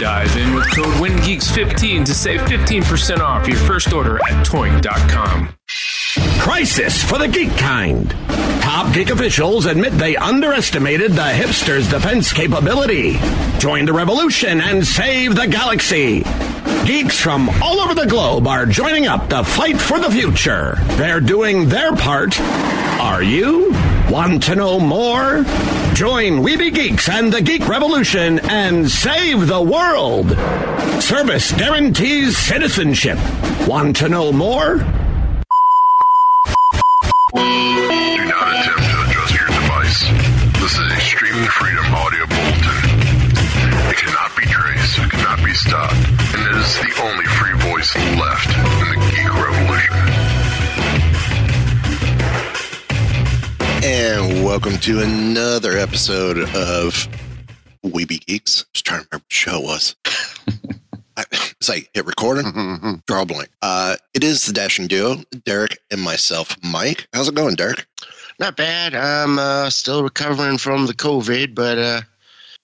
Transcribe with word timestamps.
Dive 0.00 0.36
in 0.36 0.54
with 0.54 0.70
code 0.74 0.94
WINGEEKS15 1.00 2.04
to 2.04 2.12
save 2.14 2.40
15% 2.40 3.18
off 3.20 3.48
your 3.48 3.56
first 3.56 3.94
order 3.94 4.16
at 4.16 4.46
toynk.com. 4.46 5.48
Crisis 6.38 7.02
for 7.02 7.18
the 7.18 7.26
geek 7.26 7.50
kind. 7.56 8.10
Top 8.60 8.92
geek 8.92 9.08
officials 9.08 9.64
admit 9.64 9.92
they 9.94 10.14
underestimated 10.14 11.12
the 11.12 11.22
hipsters' 11.22 11.90
defense 11.90 12.30
capability. 12.30 13.16
Join 13.58 13.86
the 13.86 13.94
revolution 13.94 14.60
and 14.60 14.86
save 14.86 15.34
the 15.34 15.46
galaxy. 15.46 16.24
Geeks 16.84 17.18
from 17.18 17.48
all 17.62 17.80
over 17.80 17.94
the 17.94 18.06
globe 18.06 18.46
are 18.46 18.66
joining 18.66 19.06
up 19.06 19.30
to 19.30 19.42
fight 19.44 19.80
for 19.80 19.98
the 19.98 20.10
future. 20.10 20.76
They're 20.96 21.20
doing 21.20 21.70
their 21.70 21.96
part. 21.96 22.38
Are 23.00 23.22
you? 23.22 23.72
Want 24.10 24.44
to 24.44 24.54
know 24.54 24.78
more? 24.78 25.44
Join 25.94 26.42
We 26.42 26.56
Be 26.56 26.70
Geeks 26.70 27.08
and 27.08 27.32
the 27.32 27.42
Geek 27.42 27.66
Revolution 27.68 28.38
and 28.48 28.88
save 28.88 29.48
the 29.48 29.60
world. 29.60 30.30
Service 31.02 31.50
guarantees 31.52 32.38
citizenship. 32.38 33.18
Want 33.66 33.96
to 33.96 34.08
know 34.08 34.30
more? 34.30 34.76
Do 34.76 34.84
not 37.34 38.46
attempt 38.54 38.86
to 38.86 39.02
adjust 39.02 39.34
your 39.34 39.48
device. 39.48 40.00
This 40.60 40.78
is 40.78 41.02
streaming 41.02 41.48
freedom 41.50 41.86
audio 41.92 42.26
bulletin. 42.26 42.78
It 43.90 43.96
cannot 43.96 44.36
be 44.36 44.46
traced, 44.46 44.98
it 45.00 45.10
cannot 45.10 45.44
be 45.44 45.52
stopped, 45.52 45.96
and 45.96 46.46
it 46.46 46.54
is 46.62 46.78
the 46.78 47.02
only 47.02 47.26
free 47.26 47.58
voice 47.58 47.94
left 48.16 48.48
in 48.54 48.88
the 48.88 48.98
geek 49.10 49.34
revolution. 49.34 50.25
And 53.88 54.44
welcome 54.44 54.78
to 54.78 55.00
another 55.00 55.78
episode 55.78 56.38
of 56.56 57.06
We 57.84 58.04
Be 58.04 58.18
Geeks. 58.18 58.64
Just 58.72 58.84
trying 58.84 59.02
to 59.02 59.08
remember 59.12 59.22
what 59.26 59.32
show 59.32 59.60
was. 59.60 59.94
I, 61.16 61.22
it's 61.30 61.68
like 61.68 61.88
hit 61.94 62.04
recording, 62.04 63.00
draw 63.06 63.22
a 63.22 63.26
blank. 63.26 63.48
Uh, 63.62 63.94
it 64.12 64.24
is 64.24 64.44
the 64.44 64.52
dashing 64.52 64.88
duo, 64.88 65.18
Derek 65.44 65.78
and 65.92 66.00
myself, 66.00 66.56
Mike. 66.64 67.06
How's 67.12 67.28
it 67.28 67.36
going, 67.36 67.54
Derek? 67.54 67.86
Not 68.40 68.56
bad. 68.56 68.96
I'm 68.96 69.38
uh, 69.38 69.70
still 69.70 70.02
recovering 70.02 70.58
from 70.58 70.86
the 70.86 70.92
COVID, 70.94 71.54
but 71.54 71.78
uh, 71.78 72.00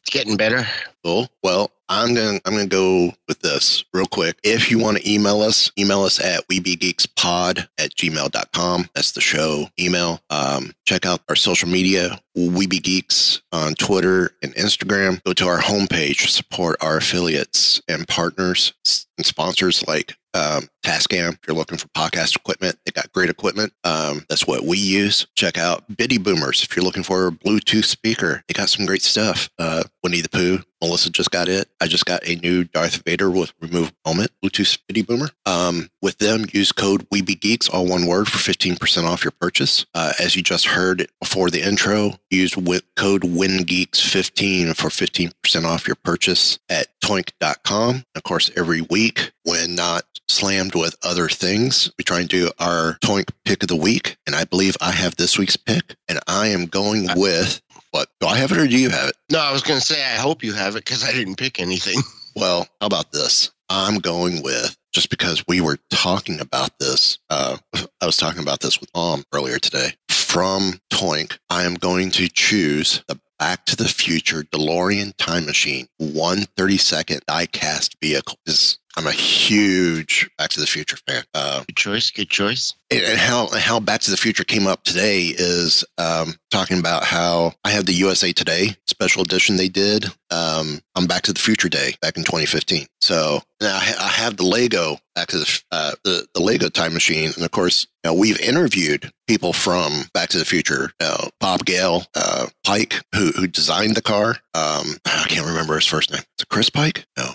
it's 0.00 0.10
getting 0.10 0.36
better. 0.36 0.66
Cool. 1.04 1.28
Well, 1.42 1.70
I'm 1.88 2.14
gonna 2.14 2.40
I'm 2.44 2.54
gonna 2.54 2.66
go 2.66 3.12
with 3.28 3.40
this 3.40 3.84
real 3.92 4.06
quick. 4.06 4.38
If 4.42 4.70
you 4.70 4.78
want 4.78 4.98
to 4.98 5.10
email 5.10 5.42
us, 5.42 5.70
email 5.78 6.02
us 6.02 6.18
at 6.20 6.46
webegeekspod 6.48 7.68
at 7.78 7.94
gmail.com. 7.96 8.88
That's 8.94 9.12
the 9.12 9.20
show 9.20 9.66
email. 9.78 10.20
Um, 10.30 10.72
check 10.86 11.04
out 11.04 11.20
our 11.28 11.36
social 11.36 11.68
media, 11.68 12.20
Weebegeeks 12.36 13.42
on 13.52 13.74
Twitter 13.74 14.30
and 14.42 14.54
Instagram. 14.54 15.22
Go 15.24 15.32
to 15.34 15.48
our 15.48 15.58
homepage, 15.58 16.28
support 16.28 16.76
our 16.80 16.98
affiliates 16.98 17.82
and 17.88 18.06
partners 18.08 18.72
and 19.18 19.26
sponsors 19.26 19.86
like 19.86 20.14
um, 20.34 20.68
Tascam. 20.82 21.34
If 21.34 21.40
you're 21.46 21.56
looking 21.56 21.78
for 21.78 21.88
podcast 21.88 22.36
equipment, 22.36 22.78
they 22.86 22.92
got 22.92 23.12
great 23.12 23.28
equipment. 23.28 23.72
Um, 23.84 24.24
that's 24.28 24.46
what 24.46 24.64
we 24.64 24.78
use. 24.78 25.26
Check 25.34 25.58
out 25.58 25.84
Bitty 25.94 26.18
Boomers. 26.18 26.62
If 26.62 26.74
you're 26.74 26.84
looking 26.84 27.02
for 27.02 27.26
a 27.26 27.32
Bluetooth 27.32 27.84
speaker, 27.84 28.42
they 28.48 28.54
got 28.54 28.68
some 28.70 28.86
great 28.86 29.02
stuff. 29.02 29.50
Uh, 29.58 29.84
Winnie 30.02 30.20
the 30.20 30.28
Pooh. 30.28 30.60
Melissa 30.82 31.10
just 31.10 31.30
got 31.30 31.48
it. 31.48 31.68
I 31.80 31.86
just 31.86 32.04
got 32.04 32.26
a 32.26 32.34
new 32.36 32.64
Darth 32.64 33.02
Vader 33.04 33.30
with 33.30 33.54
removable 33.60 33.96
helmet, 34.04 34.32
Bluetooth 34.44 34.78
Bitty 34.88 35.02
Boomer. 35.02 35.30
Um, 35.46 35.90
with 36.02 36.18
them, 36.18 36.44
use 36.52 36.72
code 36.72 37.08
WeBeGeeks, 37.10 37.72
all 37.72 37.86
one 37.86 38.06
word, 38.06 38.28
for 38.28 38.38
15% 38.38 39.04
off 39.04 39.22
your 39.22 39.30
purchase. 39.30 39.86
Uh, 39.94 40.12
as 40.18 40.34
you 40.34 40.42
just 40.42 40.66
heard 40.66 41.08
before 41.20 41.50
the 41.50 41.62
intro, 41.62 42.14
use 42.30 42.52
wi- 42.52 42.80
code 42.96 43.22
WINGEEKS15 43.22 44.76
for 44.76 44.88
15% 44.88 45.64
off 45.64 45.86
your 45.86 45.96
purchase 45.96 46.58
at 46.68 46.88
toynk.com. 47.00 48.04
Of 48.16 48.22
course, 48.24 48.50
every 48.56 48.80
week, 48.80 49.32
when 49.44 49.76
not 49.76 50.02
slammed 50.28 50.74
with 50.74 50.96
other 51.04 51.28
things, 51.28 51.92
we 51.96 52.04
try 52.04 52.20
and 52.20 52.28
do 52.28 52.50
our 52.58 52.98
Toynk 53.04 53.30
pick 53.44 53.62
of 53.62 53.68
the 53.68 53.76
week. 53.76 54.16
And 54.26 54.34
I 54.34 54.44
believe 54.44 54.76
I 54.80 54.90
have 54.90 55.16
this 55.16 55.38
week's 55.38 55.56
pick, 55.56 55.94
and 56.08 56.18
I 56.26 56.48
am 56.48 56.66
going 56.66 57.06
with 57.14 57.60
what? 57.92 58.08
Do 58.20 58.26
I 58.26 58.36
have 58.36 58.50
it 58.52 58.58
or 58.58 58.66
do 58.66 58.76
you 58.76 58.90
have 58.90 59.08
it? 59.08 59.16
No, 59.30 59.38
I 59.38 59.52
was 59.52 59.62
going 59.62 59.78
to 59.78 59.86
say 59.86 60.02
I 60.02 60.16
hope 60.16 60.42
you 60.42 60.52
have 60.52 60.76
it 60.76 60.84
because 60.84 61.04
I 61.04 61.12
didn't 61.12 61.36
pick 61.36 61.60
anything. 61.60 61.98
Well, 62.34 62.66
how 62.80 62.86
about 62.86 63.12
this? 63.12 63.50
I'm 63.68 63.98
going 63.98 64.42
with 64.42 64.74
just 64.94 65.10
because 65.10 65.44
we 65.46 65.60
were 65.60 65.78
talking 65.90 66.40
about 66.40 66.78
this. 66.78 67.18
Uh, 67.28 67.58
I 68.00 68.06
was 68.06 68.16
talking 68.16 68.40
about 68.42 68.60
this 68.60 68.80
with 68.80 68.88
mom 68.94 69.24
earlier 69.34 69.58
today. 69.58 69.90
From 70.08 70.80
Toynk, 70.90 71.36
I 71.50 71.64
am 71.64 71.74
going 71.74 72.10
to 72.12 72.28
choose 72.28 73.04
the 73.06 73.20
Back 73.38 73.66
to 73.66 73.76
the 73.76 73.88
Future 73.88 74.44
DeLorean 74.44 75.14
Time 75.16 75.46
Machine 75.46 75.88
132nd 76.00 77.20
die-cast 77.26 77.96
vehicle. 78.00 78.38
This, 78.46 78.78
I'm 78.96 79.06
a 79.06 79.12
huge 79.12 80.28
Back 80.36 80.50
to 80.50 80.60
the 80.60 80.66
Future 80.66 80.98
fan. 81.08 81.24
Uh, 81.34 81.64
Good 81.66 81.76
choice. 81.76 82.10
Good 82.10 82.28
choice. 82.28 82.74
and 82.90 83.18
how 83.18 83.48
how 83.48 83.80
Back 83.80 84.02
to 84.02 84.10
the 84.10 84.16
Future 84.16 84.44
came 84.44 84.66
up 84.66 84.84
today 84.84 85.26
is 85.28 85.84
um, 85.98 86.34
talking 86.50 86.78
about 86.78 87.04
how 87.04 87.54
I 87.64 87.70
have 87.70 87.86
the 87.86 87.94
USA 87.94 88.32
Today 88.32 88.76
special 88.86 89.22
edition 89.22 89.56
they 89.56 89.68
did 89.70 90.06
um, 90.30 90.80
on 90.94 91.06
Back 91.06 91.22
to 91.22 91.32
the 91.32 91.40
Future 91.40 91.68
Day 91.70 91.94
back 92.02 92.16
in 92.18 92.24
2015. 92.24 92.86
So 93.00 93.40
now 93.62 93.74
I, 93.76 93.94
I 93.98 94.08
have 94.08 94.36
the 94.36 94.44
Lego 94.44 94.98
Back 95.14 95.28
to 95.28 95.38
the, 95.38 95.62
uh, 95.70 95.92
the 96.04 96.26
the 96.34 96.42
Lego 96.42 96.68
Time 96.68 96.92
Machine, 96.92 97.32
and 97.34 97.44
of 97.44 97.50
course, 97.50 97.86
you 98.04 98.10
know, 98.10 98.14
we've 98.14 98.40
interviewed 98.40 99.10
people 99.26 99.52
from 99.54 100.04
Back 100.12 100.28
to 100.30 100.38
the 100.38 100.44
Future. 100.44 100.92
You 101.00 101.06
know, 101.08 101.30
Bob 101.40 101.64
Gale, 101.64 102.04
uh, 102.14 102.46
Pike, 102.64 103.00
who 103.14 103.30
who 103.32 103.46
designed 103.46 103.94
the 103.94 104.02
car. 104.02 104.36
Um, 104.54 104.96
I 105.06 105.24
can't 105.28 105.46
remember 105.46 105.74
his 105.76 105.86
first 105.86 106.10
name. 106.10 106.20
Is 106.38 106.42
it 106.42 106.48
Chris 106.50 106.68
Pike? 106.68 107.06
No. 107.16 107.32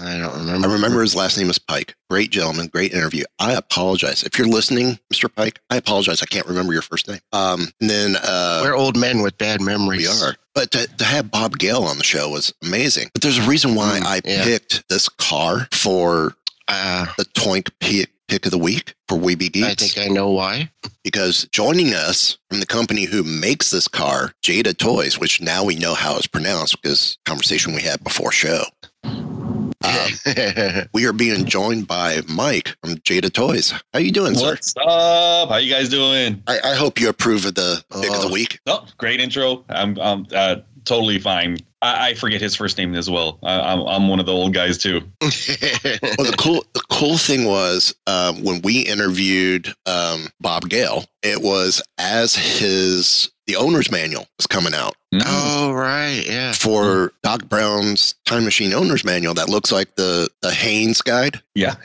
I 0.00 0.18
don't 0.18 0.36
remember. 0.38 0.68
I 0.68 0.72
remember 0.72 1.02
his 1.02 1.14
last 1.14 1.36
name 1.36 1.50
is 1.50 1.58
Pike. 1.58 1.94
Great 2.08 2.30
gentleman, 2.30 2.68
great 2.68 2.92
interview. 2.92 3.24
I 3.38 3.52
apologize 3.52 4.22
if 4.22 4.38
you're 4.38 4.46
listening, 4.48 4.98
Mr. 5.12 5.32
Pike. 5.34 5.60
I 5.70 5.76
apologize. 5.76 6.22
I 6.22 6.26
can't 6.26 6.46
remember 6.46 6.72
your 6.72 6.82
first 6.82 7.08
name. 7.08 7.20
Um, 7.32 7.68
and 7.80 7.90
then 7.90 8.16
uh, 8.16 8.60
We're 8.64 8.74
old 8.76 8.96
men 8.96 9.20
with 9.22 9.36
bad 9.38 9.60
memories. 9.60 10.08
we 10.20 10.26
are. 10.28 10.34
But 10.54 10.70
to, 10.72 10.86
to 10.86 11.04
have 11.04 11.30
Bob 11.30 11.58
Gale 11.58 11.82
on 11.82 11.98
the 11.98 12.04
show 12.04 12.30
was 12.30 12.52
amazing. 12.62 13.10
But 13.12 13.22
there's 13.22 13.38
a 13.38 13.46
reason 13.48 13.74
why 13.74 14.00
Mm, 14.00 14.06
I 14.06 14.20
yeah. 14.24 14.44
picked 14.44 14.88
this 14.88 15.08
car 15.08 15.68
for 15.72 16.34
Uh, 16.68 17.06
the 17.18 17.24
Toynk 17.24 17.68
pick, 17.80 18.10
pick 18.28 18.46
of 18.46 18.50
the 18.52 18.58
week 18.58 18.94
for 19.08 19.18
We 19.18 19.34
Be 19.34 19.48
Geeks 19.50 19.66
I 19.68 19.74
think 19.74 19.98
I 19.98 20.08
know 20.14 20.30
why. 20.30 20.70
because 21.04 21.46
joining 21.52 21.92
us 21.92 22.38
from 22.48 22.60
the 22.60 22.66
company 22.66 23.04
who 23.04 23.22
makes 23.24 23.70
this 23.70 23.88
car, 23.88 24.32
Jada 24.42 24.76
Toys, 24.76 25.18
which 25.18 25.40
now 25.42 25.64
we 25.64 25.74
know 25.76 25.92
how 25.94 26.16
it's 26.16 26.26
pronounced 26.26 26.80
because 26.80 27.18
conversation 27.26 27.74
we 27.74 27.82
had 27.82 28.02
before 28.04 28.32
show. 28.32 28.62
Um, 29.84 30.84
we 30.94 31.06
are 31.06 31.12
being 31.12 31.44
joined 31.46 31.86
by 31.86 32.20
Mike 32.28 32.74
from 32.82 32.96
Jada 32.96 33.32
Toys. 33.32 33.72
How 33.92 33.98
you 34.00 34.12
doing, 34.12 34.34
sir? 34.34 34.50
What's 34.50 34.74
up? 34.76 35.48
How 35.50 35.56
you 35.56 35.72
guys 35.72 35.88
doing? 35.88 36.42
I, 36.46 36.58
I 36.64 36.74
hope 36.74 37.00
you 37.00 37.08
approve 37.08 37.44
of 37.44 37.54
the 37.54 37.82
pick 38.00 38.10
of 38.10 38.20
the 38.22 38.28
Oh. 38.28 38.32
week. 38.32 38.60
Oh, 38.66 38.86
great 38.98 39.20
intro. 39.20 39.64
I'm, 39.68 39.98
I'm 40.00 40.26
uh, 40.34 40.56
totally 40.84 41.18
fine. 41.18 41.58
I, 41.80 42.10
I 42.10 42.14
forget 42.14 42.40
his 42.40 42.54
first 42.54 42.78
name 42.78 42.94
as 42.94 43.10
well. 43.10 43.38
I, 43.42 43.58
I'm, 43.60 43.80
I'm 43.80 44.08
one 44.08 44.20
of 44.20 44.26
the 44.26 44.32
old 44.32 44.54
guys 44.54 44.78
too. 44.78 45.00
Well, 45.22 46.30
the 46.30 46.36
cool 46.38 46.64
the 46.74 46.82
cool 46.90 47.16
thing 47.16 47.44
was 47.46 47.94
um, 48.06 48.42
when 48.44 48.60
we 48.62 48.80
interviewed 48.80 49.72
um, 49.86 50.28
Bob 50.40 50.68
Gale, 50.68 51.04
it 51.22 51.40
was 51.42 51.82
as 51.98 52.34
his 52.34 53.30
the 53.52 53.58
the 53.58 53.64
owner's 53.64 53.90
manual 53.90 54.26
was 54.38 54.46
coming 54.46 54.74
out 54.74 54.94
Oh 55.26 55.72
right, 55.74 56.24
yeah. 56.26 56.52
for 56.52 57.12
Doc 57.22 57.46
Brown's 57.48 58.14
Time 58.24 58.44
Machine 58.44 58.72
owner's 58.72 59.04
manual 59.04 59.34
that 59.34 59.48
looks 59.50 59.70
like 59.70 59.94
the 59.96 60.28
the 60.40 60.50
Haynes 60.52 61.02
guide. 61.02 61.42
Yeah. 61.54 61.74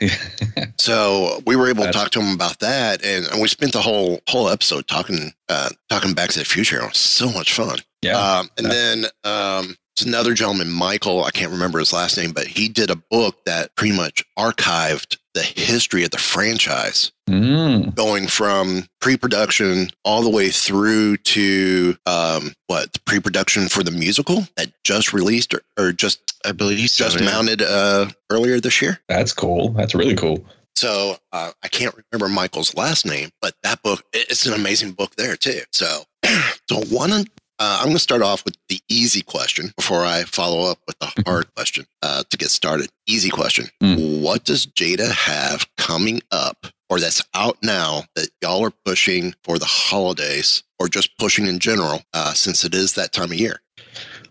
So 0.80 1.40
we 1.44 1.56
were 1.56 1.68
able 1.68 1.84
to 1.84 1.92
talk 1.92 2.10
to 2.10 2.20
him 2.20 2.32
about 2.34 2.60
that, 2.60 3.04
and, 3.04 3.26
and 3.26 3.40
we 3.42 3.48
spent 3.48 3.72
the 3.72 3.82
whole 3.82 4.20
whole 4.28 4.48
episode 4.48 4.86
talking 4.86 5.32
uh, 5.48 5.70
talking 5.88 6.14
Back 6.14 6.30
to 6.30 6.38
the 6.38 6.44
Future. 6.44 6.80
It 6.80 6.86
was 6.88 6.96
so 6.96 7.30
much 7.30 7.52
fun. 7.52 7.78
yeah. 8.00 8.16
Um, 8.16 8.48
and 8.56 8.66
then 8.70 9.04
um, 9.24 9.76
there's 9.96 10.06
another 10.06 10.34
gentleman, 10.34 10.70
Michael. 10.70 11.24
I 11.24 11.30
can't 11.30 11.50
remember 11.52 11.78
his 11.80 11.92
last 11.92 12.16
name, 12.16 12.30
but 12.32 12.46
he 12.46 12.68
did 12.68 12.90
a 12.90 12.96
book 12.96 13.44
that 13.44 13.74
pretty 13.74 13.94
much 13.96 14.24
archived 14.38 15.18
the 15.38 15.60
history 15.62 16.04
of 16.04 16.10
the 16.10 16.18
franchise, 16.18 17.12
Mm. 17.28 17.94
going 17.94 18.26
from 18.26 18.86
pre-production 19.00 19.90
all 20.02 20.22
the 20.22 20.30
way 20.30 20.48
through 20.48 21.18
to 21.18 21.94
um, 22.06 22.54
what 22.68 22.92
the 22.94 23.00
pre-production 23.00 23.68
for 23.68 23.82
the 23.82 23.90
musical 23.90 24.46
that 24.56 24.72
just 24.82 25.12
released 25.12 25.52
or, 25.54 25.60
or 25.78 25.92
just 25.92 26.20
I 26.46 26.52
believe 26.52 26.88
so. 26.88 27.04
just 27.04 27.20
yeah. 27.20 27.26
mounted 27.26 27.60
uh, 27.62 28.06
earlier 28.30 28.60
this 28.60 28.80
year. 28.80 29.00
That's 29.08 29.32
cool. 29.34 29.70
That's 29.70 29.94
really 29.94 30.14
cool. 30.16 30.44
So 30.74 31.16
uh, 31.32 31.50
I 31.62 31.68
can't 31.68 31.94
remember 32.12 32.32
Michael's 32.32 32.74
last 32.76 33.04
name, 33.04 33.30
but 33.42 33.54
that 33.62 33.82
book 33.82 34.02
it's 34.12 34.46
an 34.46 34.54
amazing 34.54 34.92
book 34.92 35.14
there 35.16 35.36
too. 35.36 35.60
So 35.72 36.04
so 36.70 36.80
one 36.88 37.12
uh, 37.58 37.78
I'm 37.80 37.86
going 37.86 37.96
to 37.96 38.00
start 38.00 38.22
off 38.22 38.44
with 38.44 38.56
the 38.68 38.80
easy 38.88 39.22
question 39.22 39.72
before 39.76 40.04
I 40.04 40.22
follow 40.22 40.70
up 40.70 40.78
with 40.86 40.98
the 40.98 41.12
hard 41.26 41.52
question 41.54 41.86
uh, 42.02 42.22
to 42.30 42.36
get 42.36 42.50
started. 42.50 42.90
Easy 43.06 43.30
question: 43.30 43.66
What 43.80 44.44
does 44.44 44.66
Jada 44.66 45.10
have 45.10 45.66
coming 45.76 46.20
up, 46.30 46.66
or 46.88 47.00
that's 47.00 47.22
out 47.34 47.58
now 47.62 48.04
that 48.14 48.28
y'all 48.42 48.64
are 48.64 48.72
pushing 48.84 49.34
for 49.42 49.58
the 49.58 49.64
holidays, 49.64 50.62
or 50.78 50.88
just 50.88 51.16
pushing 51.18 51.46
in 51.46 51.58
general, 51.58 52.02
uh, 52.14 52.32
since 52.32 52.64
it 52.64 52.74
is 52.74 52.94
that 52.94 53.12
time 53.12 53.32
of 53.32 53.38
year? 53.38 53.60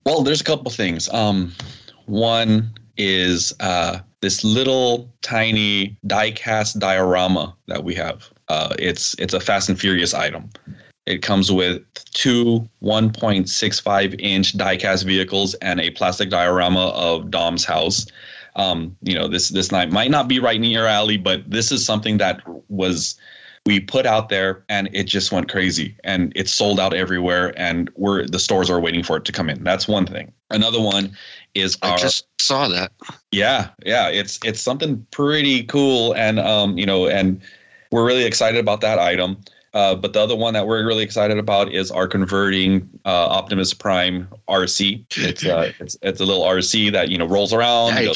Well, 0.06 0.24
there's 0.24 0.42
a 0.42 0.46
couple 0.46 0.72
things. 0.72 1.10
Um, 1.14 1.52
one 2.06 2.72
is 2.98 3.54
uh, 3.60 4.00
this 4.22 4.44
little 4.44 5.14
tiny 5.22 5.98
die-cast 6.08 6.80
diorama 6.80 7.56
that 7.68 7.84
we 7.84 7.94
have. 7.96 8.30
Uh, 8.48 8.74
it's 8.80 9.14
it's 9.20 9.34
a 9.34 9.40
Fast 9.40 9.68
and 9.68 9.78
Furious 9.80 10.14
item. 10.14 10.50
It 11.08 11.22
comes 11.22 11.52
with 11.52 11.82
two 12.12 12.68
1.65 12.84 14.20
inch 14.20 14.58
die-cast 14.58 15.06
vehicles 15.06 15.54
and 15.56 15.80
a 15.80 15.90
plastic 15.92 16.30
diorama 16.30 16.90
of 16.90 17.32
Dom's 17.32 17.66
house. 17.66 18.06
Um, 18.56 18.96
you 19.02 19.16
know, 19.16 19.28
this 19.28 19.50
this 19.50 19.72
night 19.72 19.92
might 19.92 20.12
not 20.12 20.28
be 20.28 20.40
right 20.40 20.56
in 20.56 20.64
your 20.64 20.88
alley, 20.88 21.18
but 21.18 21.50
this 21.50 21.72
is 21.72 21.86
something 21.86 22.18
that 22.18 22.42
was 22.70 23.18
we 23.68 23.82
put 23.82 24.06
out 24.06 24.30
there 24.30 24.64
and 24.70 24.90
it 24.94 25.04
just 25.04 25.34
went 25.34 25.50
crazy 25.52 25.96
and 26.06 26.32
it 26.36 26.48
sold 26.48 26.80
out 26.80 26.94
everywhere 26.94 27.54
and 27.60 27.92
we're 27.96 28.26
the 28.26 28.40
stores 28.40 28.70
are 28.70 28.80
waiting 28.80 29.04
for 29.04 29.18
it 29.18 29.26
to 29.26 29.34
come 29.34 29.50
in 29.50 29.62
that's 29.62 29.90
one 29.90 30.06
thing 30.06 30.32
another 30.52 30.80
one 30.80 31.12
is 31.54 31.78
I 31.82 31.92
our 31.92 31.98
just 31.98 32.28
saw 32.40 32.70
that. 32.70 32.94
yeah 33.34 33.68
yeah 33.86 34.08
it's 34.08 34.40
it's 34.46 34.62
something 34.62 35.06
pretty 35.12 35.64
cool 35.66 36.16
and 36.16 36.40
um 36.40 36.78
you 36.78 36.86
know 36.86 37.08
and 37.08 37.42
we're 37.92 38.06
really 38.06 38.24
excited 38.24 38.58
about 38.58 38.80
that 38.82 39.00
item 39.00 39.38
uh, 39.78 39.94
but 39.94 40.14
the 40.14 40.20
other 40.20 40.36
one 40.36 40.56
that 40.56 40.66
we're 40.66 40.84
really 40.84 41.04
excited 41.04 41.38
about 41.38 41.72
is 41.72 41.92
our 41.92 42.08
converting 42.08 42.90
uh, 43.06 43.10
Optimus 43.28 43.76
Prime 43.76 44.28
RC. 44.50 45.06
It's 45.16 45.46
uh, 45.46 45.72
it's 45.80 45.96
it's 46.02 46.20
a 46.20 46.26
little 46.26 46.42
RC 46.44 46.92
that 46.94 47.10
you 47.10 47.18
know 47.20 47.28
rolls 47.28 47.54
around. 47.54 47.94
Yeah, 47.94 48.00
you 48.00 48.08
goes- 48.08 48.16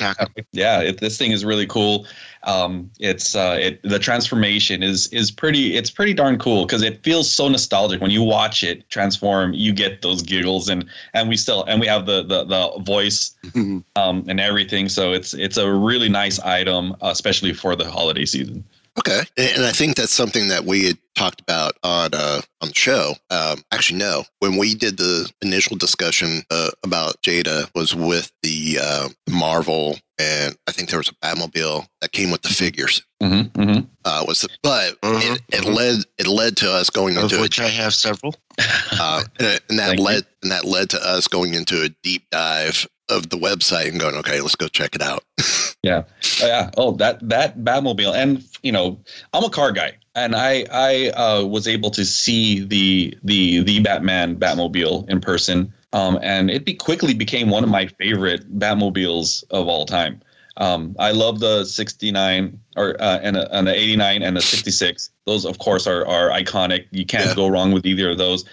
yeah 0.53 0.81
it, 0.81 0.99
this 0.99 1.19
thing 1.19 1.31
is 1.31 1.45
really 1.45 1.67
cool. 1.67 2.07
Um, 2.43 2.89
it's 2.99 3.35
uh, 3.35 3.59
it 3.61 3.79
the 3.83 3.99
transformation 3.99 4.81
is 4.81 5.05
is 5.13 5.29
pretty. 5.29 5.75
It's 5.77 5.91
pretty 5.91 6.15
darn 6.15 6.39
cool 6.39 6.65
because 6.65 6.81
it 6.81 7.03
feels 7.03 7.31
so 7.31 7.47
nostalgic 7.47 8.01
when 8.01 8.09
you 8.09 8.23
watch 8.23 8.63
it 8.63 8.89
transform. 8.89 9.53
You 9.53 9.71
get 9.71 10.01
those 10.01 10.23
giggles 10.23 10.67
and 10.67 10.83
and 11.13 11.29
we 11.29 11.37
still 11.37 11.63
and 11.65 11.79
we 11.79 11.85
have 11.85 12.07
the 12.07 12.23
the, 12.23 12.43
the 12.43 12.81
voice 12.83 13.35
um, 13.55 13.83
and 13.95 14.39
everything. 14.39 14.89
So 14.89 15.11
it's 15.13 15.35
it's 15.35 15.57
a 15.57 15.71
really 15.71 16.09
nice 16.09 16.39
item, 16.39 16.95
especially 17.01 17.53
for 17.53 17.75
the 17.75 17.85
holiday 17.91 18.25
season. 18.25 18.63
Okay, 18.99 19.21
and 19.37 19.57
and 19.57 19.65
I 19.65 19.71
think 19.71 19.95
that's 19.95 20.11
something 20.11 20.49
that 20.49 20.65
we 20.65 20.85
had 20.85 20.97
talked 21.15 21.39
about 21.39 21.75
on 21.81 22.09
uh, 22.13 22.41
on 22.61 22.69
the 22.69 22.75
show. 22.75 23.13
Um, 23.29 23.63
actually, 23.71 23.99
no, 23.99 24.25
when 24.39 24.57
we 24.57 24.75
did 24.75 24.97
the 24.97 25.31
initial 25.41 25.77
discussion 25.77 26.41
uh, 26.51 26.71
about 26.83 27.21
Jada 27.21 27.69
was 27.73 27.95
with 27.95 28.31
the 28.43 28.79
uh, 28.81 29.09
Marvel, 29.29 29.97
and 30.19 30.57
I 30.67 30.73
think 30.73 30.89
there 30.89 30.99
was 30.99 31.07
a 31.07 31.13
Batmobile 31.25 31.87
that 32.01 32.11
came 32.11 32.31
with 32.31 32.41
the 32.41 32.49
figures. 32.49 33.01
Mm-hmm, 33.23 33.61
mm-hmm. 33.61 33.85
Uh, 34.03 34.25
was 34.27 34.41
the, 34.41 34.49
but 34.61 34.97
it, 35.03 35.41
it 35.49 35.65
led 35.65 36.03
it 36.17 36.27
led 36.27 36.57
to 36.57 36.71
us 36.71 36.89
going 36.89 37.15
into 37.15 37.37
it, 37.37 37.41
which 37.41 37.61
I 37.61 37.69
have 37.69 37.93
several. 37.93 38.35
uh, 38.91 39.23
and, 39.39 39.61
and 39.69 39.79
that 39.79 39.87
Thank 39.87 39.99
you. 39.99 40.05
led 40.05 40.25
and 40.43 40.51
that 40.51 40.65
led 40.65 40.89
to 40.89 40.99
us 40.99 41.29
going 41.29 41.53
into 41.53 41.81
a 41.81 41.89
deep 42.03 42.23
dive 42.29 42.87
of 43.11 43.29
the 43.29 43.37
website 43.37 43.89
and 43.89 43.99
going, 43.99 44.15
okay, 44.15 44.41
let's 44.41 44.55
go 44.55 44.67
check 44.67 44.95
it 44.95 45.01
out. 45.01 45.23
Yeah, 45.83 46.03
Oh, 46.43 46.45
yeah. 46.47 46.69
Oh, 46.77 46.91
that 46.97 47.27
that 47.27 47.57
Batmobile, 47.57 48.13
and 48.13 48.43
you 48.61 48.71
know, 48.71 48.99
I'm 49.33 49.43
a 49.43 49.49
car 49.49 49.71
guy, 49.71 49.93
and 50.13 50.35
I 50.35 50.63
I 50.71 51.09
uh, 51.09 51.43
was 51.43 51.67
able 51.67 51.89
to 51.91 52.05
see 52.05 52.59
the 52.63 53.17
the 53.23 53.63
the 53.63 53.79
Batman 53.79 54.35
Batmobile 54.35 55.09
in 55.09 55.19
person, 55.21 55.73
um, 55.91 56.19
and 56.21 56.51
it 56.51 56.65
be, 56.65 56.75
quickly 56.75 57.15
became 57.15 57.49
one 57.49 57.63
of 57.63 57.71
my 57.71 57.87
favorite 57.87 58.59
Batmobiles 58.59 59.43
of 59.49 59.67
all 59.67 59.87
time. 59.87 60.21
Um, 60.57 60.95
I 60.99 61.11
love 61.13 61.39
the 61.39 61.65
69 61.65 62.59
or 62.77 62.95
uh, 63.01 63.17
and, 63.23 63.37
a, 63.37 63.51
and 63.57 63.65
the 63.65 63.73
89 63.73 64.21
and 64.21 64.37
the 64.37 64.41
66. 64.41 65.09
Those, 65.25 65.45
of 65.45 65.57
course, 65.57 65.87
are 65.87 66.05
are 66.05 66.29
iconic. 66.29 66.85
You 66.91 67.07
can't 67.07 67.29
Yeah. 67.29 67.35
go 67.35 67.47
wrong 67.47 67.71
with 67.71 67.87
either 67.87 68.11
of 68.11 68.19
those. 68.19 68.45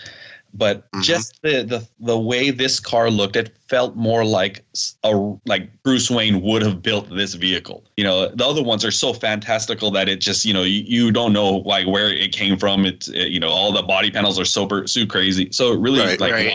But 0.54 0.90
Mhm. 0.92 1.02
just 1.02 1.40
the, 1.42 1.62
the 1.62 1.86
the 2.00 2.18
way 2.18 2.50
this 2.50 2.80
car 2.80 3.10
looked, 3.10 3.36
it 3.36 3.54
felt 3.68 3.96
more 3.96 4.24
like 4.24 4.64
a 5.04 5.34
like 5.46 5.70
Bruce 5.82 6.10
Wayne 6.10 6.40
would 6.42 6.62
have 6.62 6.82
built 6.82 7.08
this 7.14 7.34
vehicle. 7.34 7.84
You 7.96 8.04
know, 8.04 8.28
the 8.28 8.46
other 8.46 8.62
ones 8.62 8.84
are 8.84 8.90
so 8.90 9.12
fantastical 9.12 9.90
that 9.92 10.08
it 10.08 10.20
just 10.20 10.44
you 10.44 10.54
know 10.54 10.62
you, 10.62 10.82
you 10.86 11.12
don't 11.12 11.32
know 11.32 11.56
like 11.58 11.86
where 11.86 12.10
it 12.10 12.32
came 12.32 12.56
from. 12.56 12.86
It's 12.86 13.08
it, 13.08 13.28
you 13.28 13.38
know 13.40 13.50
all 13.50 13.72
the 13.72 13.82
body 13.82 14.10
panels 14.10 14.38
are 14.40 14.44
super 14.46 14.86
so 14.86 15.04
crazy. 15.06 15.48
So 15.52 15.72
it 15.72 15.80
really 15.80 16.00
Right. 16.00 16.20
like 16.20 16.32
Right. 16.32 16.54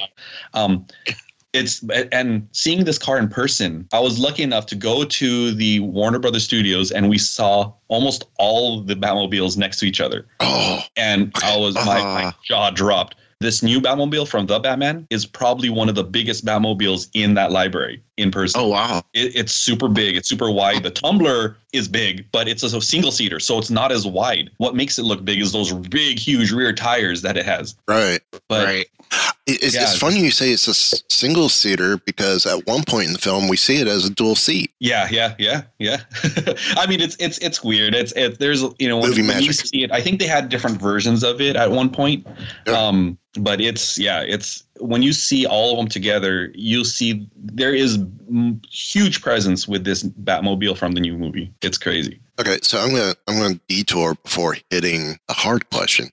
um 0.53 0.85
it's 1.53 1.83
and 2.11 2.47
seeing 2.51 2.83
this 2.83 2.97
car 2.97 3.19
in 3.19 3.27
person 3.27 3.87
i 3.93 3.99
was 3.99 4.17
lucky 4.17 4.41
enough 4.41 4.65
to 4.65 4.75
go 4.75 5.03
to 5.03 5.53
the 5.53 5.79
warner 5.81 6.17
brothers 6.17 6.43
studios 6.43 6.91
and 6.91 7.07
we 7.09 7.17
saw 7.19 7.71
almost 7.89 8.23
all 8.39 8.81
the 8.81 8.95
batmobiles 8.95 9.55
next 9.55 9.77
to 9.77 9.85
each 9.85 10.01
other 10.01 10.25
Oh, 10.39 10.79
and 10.97 11.31
i 11.43 11.55
was 11.55 11.75
my, 11.75 11.83
my 12.01 12.23
Ah. 12.25 12.35
jaw 12.43 12.71
dropped 12.71 13.13
this 13.43 13.61
new 13.61 13.81
batmobile 13.81 14.27
from 14.27 14.45
the 14.47 14.57
batman 14.59 15.05
is 15.09 15.25
probably 15.25 15.69
one 15.69 15.89
of 15.89 15.95
the 15.95 16.03
biggest 16.03 16.45
batmobiles 16.45 17.09
in 17.13 17.33
that 17.33 17.51
library 17.51 18.01
in 18.17 18.29
person 18.31 18.61
Oh 18.61 18.67
wow. 18.67 19.03
it, 19.13 19.35
it's 19.35 19.53
super 19.53 19.87
big. 19.87 20.15
It's 20.15 20.29
super 20.29 20.51
wide. 20.51 20.83
The 20.83 20.91
tumbler 20.91 21.57
is 21.73 21.87
big, 21.87 22.25
but 22.31 22.47
it's 22.47 22.61
a 22.63 22.79
single 22.81 23.11
seater, 23.11 23.39
so 23.39 23.57
it's 23.57 23.71
not 23.71 23.91
as 23.91 24.05
wide. 24.05 24.51
What 24.57 24.75
makes 24.75 24.99
it 24.99 25.03
look 25.03 25.25
big 25.25 25.41
is 25.41 25.51
those 25.51 25.71
big, 25.73 26.19
huge 26.19 26.51
rear 26.51 26.71
tires 26.73 27.21
that 27.23 27.37
it 27.37 27.45
has. 27.45 27.75
right. 27.87 28.19
But 28.47 28.65
right. 28.65 28.85
It's, 29.45 29.75
Yeah. 29.75 29.81
it's 29.83 29.97
funny 29.97 30.19
you 30.21 30.31
say 30.31 30.51
it's 30.51 30.67
a 30.67 30.73
single 31.11 31.49
seater 31.49 31.97
because 31.97 32.45
at 32.45 32.65
one 32.65 32.83
point 32.83 33.07
in 33.07 33.13
the 33.13 33.19
film 33.19 33.47
we 33.47 33.57
see 33.57 33.77
it 33.77 33.87
as 33.87 34.05
a 34.05 34.09
dual 34.09 34.35
seat. 34.35 34.71
yeah, 34.79 35.07
yeah, 35.11 35.33
yeah, 35.37 35.63
yeah. 35.79 35.97
I 36.77 36.85
mean, 36.87 37.01
it's 37.01 37.15
it's 37.19 37.37
it's 37.39 37.63
weird. 37.63 37.93
It's 37.93 38.11
it. 38.13 38.39
There's 38.39 38.61
you 38.79 38.87
know 38.87 38.97
when, 38.97 39.09
Movie 39.09 39.21
when 39.23 39.41
you 39.41 39.47
magic. 39.49 39.65
see 39.67 39.83
it, 39.83 39.91
I 39.91 40.01
think 40.01 40.19
they 40.19 40.27
had 40.27 40.49
different 40.49 40.79
versions 40.79 41.23
of 41.23 41.41
it 41.41 41.55
at 41.55 41.71
one 41.71 41.89
point. 41.89 42.25
Yeah. 42.67 42.73
Um, 42.73 43.17
but 43.39 43.59
it's 43.59 43.97
yeah, 43.99 44.21
it's 44.21 44.63
when 44.87 45.01
you 45.01 45.13
see 45.13 45.45
all 45.45 45.71
of 45.71 45.77
them 45.77 45.87
together, 45.87 46.51
you'll 46.53 46.83
see 46.85 47.27
there 47.37 47.73
is 47.73 47.97
huge 48.69 49.21
presence 49.21 49.67
with 49.67 49.83
this 49.85 50.03
Batmobile 50.03 50.77
from 50.77 50.91
the 50.93 50.99
new 51.01 51.17
movie. 51.17 51.51
It's 51.61 51.77
crazy. 51.77 52.19
Okay, 52.39 52.57
so 52.63 52.79
I'm 52.79 52.89
gonna 52.89 53.13
I'm 53.27 53.37
gonna 53.39 53.59
detour 53.67 54.15
before 54.23 54.57
hitting 54.71 55.19
the 55.27 55.35
hard 55.35 55.69
question. 55.69 56.09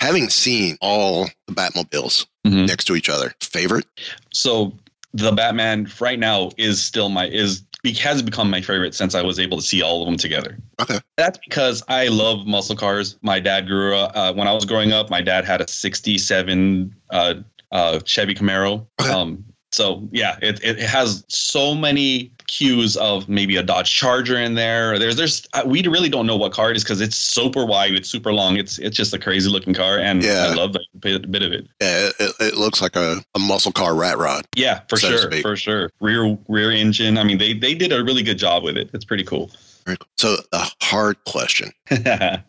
Having 0.00 0.28
seen 0.28 0.76
all 0.82 1.30
the 1.46 1.54
Batmobiles 1.54 2.26
Mhm. 2.46 2.66
next 2.68 2.84
to 2.84 2.94
each 2.94 3.08
other, 3.08 3.34
favorite? 3.40 3.86
so 4.34 4.76
the 5.14 5.32
Batman 5.32 5.90
right 5.98 6.18
now 6.18 6.50
is 6.58 6.82
still 6.82 7.08
my 7.08 7.26
is 7.26 7.62
has 7.84 8.22
become 8.22 8.50
my 8.50 8.60
favorite 8.60 8.94
since 8.94 9.14
I 9.14 9.22
was 9.22 9.38
able 9.38 9.56
to 9.58 9.62
see 9.62 9.82
all 9.82 10.02
of 10.02 10.06
them 10.06 10.16
together. 10.16 10.58
Okay. 10.80 10.98
That's 11.16 11.38
because 11.38 11.82
I 11.88 12.08
love 12.08 12.46
muscle 12.46 12.76
cars. 12.76 13.16
My 13.22 13.40
dad 13.40 13.66
grew 13.66 13.94
up 13.94 14.12
uh, 14.14 14.32
when 14.32 14.48
I 14.48 14.52
was 14.52 14.64
growing 14.64 14.92
up. 14.92 15.10
My 15.10 15.22
dad 15.22 15.44
had 15.44 15.60
a 15.60 15.68
'67 15.68 16.94
uh, 17.10 17.34
uh, 17.72 18.00
Chevy 18.04 18.34
Camaro. 18.34 18.86
Okay. 19.00 19.10
Um, 19.10 19.44
so 19.70 20.08
yeah, 20.12 20.38
it, 20.42 20.62
it 20.64 20.78
has 20.80 21.24
so 21.28 21.74
many 21.74 22.32
cues 22.48 22.96
of 22.96 23.28
maybe 23.28 23.56
a 23.56 23.62
Dodge 23.62 23.92
Charger 23.94 24.36
in 24.36 24.54
there. 24.54 24.98
There's 24.98 25.16
there's 25.16 25.46
we 25.64 25.86
really 25.86 26.08
don't 26.08 26.26
know 26.26 26.36
what 26.36 26.52
car 26.52 26.70
it 26.70 26.76
is 26.76 26.82
because 26.82 27.00
it's 27.00 27.16
super 27.16 27.64
wide, 27.64 27.92
it's 27.92 28.08
super 28.10 28.32
long. 28.32 28.56
It's 28.56 28.78
it's 28.78 28.96
just 28.96 29.14
a 29.14 29.18
crazy 29.18 29.48
looking 29.48 29.74
car, 29.74 29.98
and 29.98 30.22
Yeah. 30.22 30.48
I 30.50 30.54
love 30.54 30.72
that 30.72 30.86
bit, 30.98 31.30
bit 31.30 31.42
of 31.42 31.52
it. 31.52 31.68
Yeah, 31.80 32.10
it, 32.18 32.34
it 32.40 32.54
looks 32.56 32.82
like 32.82 32.96
a, 32.96 33.22
a 33.34 33.38
muscle 33.38 33.72
car 33.72 33.94
rat 33.94 34.18
rod. 34.18 34.44
Yeah, 34.56 34.80
for 34.88 34.96
so 34.96 35.10
sure, 35.16 35.30
for 35.40 35.56
sure. 35.56 35.90
Rear 36.00 36.36
rear 36.48 36.70
engine. 36.72 37.18
I 37.18 37.22
mean, 37.24 37.38
they 37.38 37.52
they 37.52 37.74
did 37.74 37.92
a 37.92 38.02
really 38.02 38.22
good 38.22 38.38
job 38.38 38.64
with 38.64 38.76
it. 38.76 38.90
It's 38.92 39.04
pretty 39.04 39.24
cool. 39.24 39.50
Cool. 39.86 39.96
So 40.16 40.36
the 40.50 40.70
hard 40.82 41.16
question: 41.24 41.70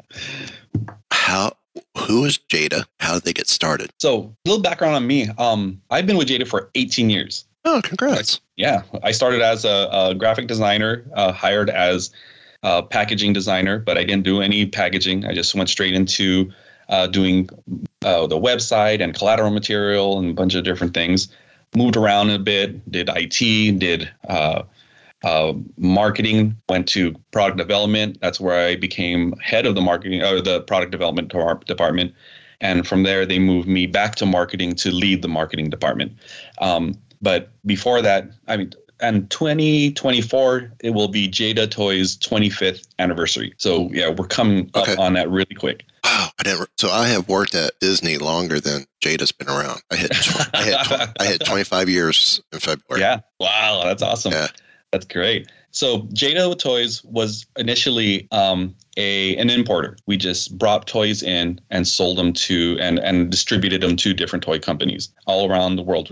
How 1.11 1.53
who 1.97 2.25
is 2.25 2.37
Jada? 2.37 2.85
How 2.99 3.15
did 3.15 3.23
they 3.23 3.33
get 3.33 3.47
started? 3.47 3.91
So, 3.99 4.35
a 4.45 4.49
little 4.49 4.61
background 4.61 4.95
on 4.95 5.07
me. 5.07 5.29
Um, 5.37 5.81
I've 5.89 6.05
been 6.07 6.17
with 6.17 6.27
Jada 6.27 6.47
for 6.47 6.69
18 6.75 7.09
years. 7.09 7.45
Oh, 7.65 7.81
congrats! 7.83 8.39
Yeah, 8.59 8.81
I 9.03 9.11
started 9.11 9.41
as 9.41 9.63
a, 9.63 9.87
a 9.89 10.13
graphic 10.13 10.47
designer, 10.47 11.05
uh, 11.13 11.31
hired 11.31 11.69
as 11.69 12.11
a 12.61 12.83
packaging 12.83 13.31
designer, 13.31 13.79
but 13.79 13.97
I 13.97 14.03
didn't 14.03 14.25
do 14.25 14.41
any 14.41 14.65
packaging. 14.65 15.25
I 15.25 15.33
just 15.33 15.55
went 15.55 15.69
straight 15.69 15.93
into 15.93 16.51
uh, 16.89 17.07
doing 17.07 17.47
uh, 18.03 18.27
the 18.27 18.37
website 18.37 19.01
and 19.01 19.15
collateral 19.15 19.49
material 19.49 20.19
and 20.19 20.31
a 20.31 20.33
bunch 20.33 20.55
of 20.55 20.65
different 20.65 20.93
things. 20.93 21.29
Moved 21.73 21.95
around 21.95 22.31
a 22.31 22.37
bit, 22.37 22.91
did 22.91 23.09
IT, 23.15 23.79
did 23.79 24.11
uh, 24.27 24.63
uh, 25.23 25.53
marketing, 25.77 26.57
went 26.67 26.85
to 26.89 27.15
product 27.31 27.57
development. 27.57 28.17
That's 28.19 28.41
where 28.41 28.67
I 28.67 28.75
became 28.75 29.37
head 29.37 29.67
of 29.67 29.75
the 29.75 29.81
marketing 29.81 30.21
or 30.21 30.41
the 30.41 30.63
product 30.63 30.91
development 30.91 31.31
department. 31.65 32.13
And 32.59 32.85
from 32.85 33.03
there, 33.03 33.25
they 33.25 33.39
moved 33.39 33.69
me 33.69 33.85
back 33.85 34.15
to 34.15 34.25
marketing 34.25 34.75
to 34.75 34.91
lead 34.91 35.21
the 35.21 35.29
marketing 35.29 35.69
department. 35.69 36.11
Um, 36.59 36.95
but 37.21 37.51
before 37.65 38.01
that, 38.01 38.29
I 38.47 38.57
mean, 38.57 38.73
and 39.01 39.29
2024 39.29 40.71
it 40.81 40.89
will 40.91 41.07
be 41.07 41.29
Jada 41.29 41.69
Toys 41.69 42.17
25th 42.17 42.87
anniversary. 42.99 43.53
So 43.57 43.89
yeah, 43.91 44.09
we're 44.09 44.27
coming 44.27 44.69
okay. 44.75 44.93
up 44.93 44.99
on 44.99 45.13
that 45.13 45.29
really 45.29 45.55
quick. 45.55 45.85
Wow, 46.03 46.29
I 46.39 46.43
didn't. 46.43 46.69
So 46.77 46.89
I 46.89 47.07
have 47.07 47.27
worked 47.29 47.55
at 47.55 47.79
Disney 47.79 48.17
longer 48.17 48.59
than 48.59 48.85
Jada's 49.01 49.31
been 49.31 49.49
around. 49.49 49.81
I 49.91 49.95
hit 49.95 50.11
I 50.53 50.63
hit 50.63 51.11
I 51.19 51.25
hit 51.25 51.45
25 51.45 51.89
years 51.89 52.41
in 52.51 52.59
February. 52.59 52.79
Yeah, 53.01 53.19
wow, 53.39 53.81
that's 53.85 54.03
awesome. 54.03 54.33
Yeah, 54.33 54.47
that's 54.91 55.05
great. 55.05 55.47
So 55.71 55.99
Jada 56.13 56.57
Toys 56.57 57.03
was 57.03 57.45
initially 57.57 58.27
um, 58.31 58.75
a 58.97 59.35
an 59.37 59.49
importer. 59.49 59.97
We 60.05 60.17
just 60.17 60.57
brought 60.57 60.87
toys 60.87 61.23
in 61.23 61.61
and 61.69 61.87
sold 61.87 62.17
them 62.17 62.33
to 62.33 62.77
and 62.79 62.99
and 62.99 63.29
distributed 63.29 63.81
them 63.81 63.95
to 63.97 64.13
different 64.13 64.43
toy 64.43 64.59
companies 64.59 65.09
all 65.25 65.49
around 65.49 65.75
the 65.75 65.83
world, 65.83 66.09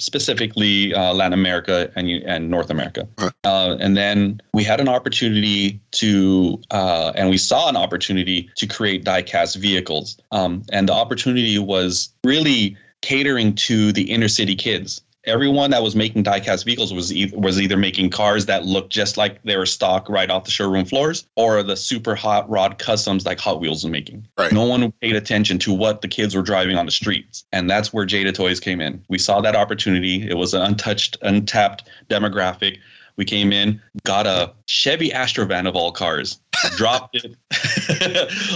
specifically 0.00 0.94
uh, 0.94 1.14
Latin 1.14 1.32
America 1.32 1.90
and 1.96 2.08
and 2.08 2.50
North 2.50 2.70
America. 2.70 3.08
Uh, 3.44 3.76
and 3.80 3.96
then 3.96 4.40
we 4.52 4.64
had 4.64 4.80
an 4.80 4.88
opportunity 4.88 5.80
to 5.92 6.60
uh, 6.70 7.12
and 7.14 7.30
we 7.30 7.38
saw 7.38 7.68
an 7.68 7.76
opportunity 7.76 8.50
to 8.56 8.66
create 8.66 9.04
diecast 9.04 9.56
vehicles. 9.56 10.18
Um, 10.32 10.62
and 10.72 10.88
the 10.88 10.94
opportunity 10.94 11.58
was 11.58 12.12
really 12.24 12.76
catering 13.00 13.54
to 13.54 13.92
the 13.92 14.10
inner 14.10 14.28
city 14.28 14.56
kids 14.56 15.00
everyone 15.28 15.70
that 15.70 15.82
was 15.82 15.94
making 15.94 16.24
diecast 16.24 16.64
vehicles 16.64 16.92
was 16.92 17.12
e- 17.12 17.32
was 17.34 17.60
either 17.60 17.76
making 17.76 18.10
cars 18.10 18.46
that 18.46 18.64
looked 18.64 18.90
just 18.90 19.16
like 19.16 19.42
they 19.42 19.56
were 19.56 19.66
stock 19.66 20.08
right 20.08 20.30
off 20.30 20.44
the 20.44 20.50
showroom 20.50 20.84
floors, 20.84 21.26
or 21.36 21.62
the 21.62 21.76
super 21.76 22.14
hot 22.14 22.48
rod 22.50 22.78
customs 22.78 23.26
like 23.26 23.38
Hot 23.38 23.60
Wheels 23.60 23.84
was 23.84 23.90
making. 23.90 24.26
Right. 24.36 24.52
No 24.52 24.64
one 24.64 24.90
paid 24.92 25.14
attention 25.14 25.58
to 25.60 25.72
what 25.72 26.00
the 26.00 26.08
kids 26.08 26.34
were 26.34 26.42
driving 26.42 26.76
on 26.76 26.86
the 26.86 26.92
streets, 26.92 27.44
and 27.52 27.70
that's 27.70 27.92
where 27.92 28.06
Jada 28.06 28.34
Toys 28.34 28.60
came 28.60 28.80
in. 28.80 29.04
We 29.08 29.18
saw 29.18 29.40
that 29.42 29.54
opportunity. 29.54 30.28
It 30.28 30.34
was 30.34 30.54
an 30.54 30.62
untouched, 30.62 31.18
untapped 31.22 31.88
demographic. 32.08 32.78
We 33.18 33.24
came 33.24 33.52
in, 33.52 33.82
got 34.04 34.26
a 34.26 34.52
Chevy 34.66 35.10
Astrovan 35.10 35.68
of 35.68 35.74
all 35.74 35.90
cars, 35.90 36.40
dropped 36.76 37.16
it, 37.16 37.36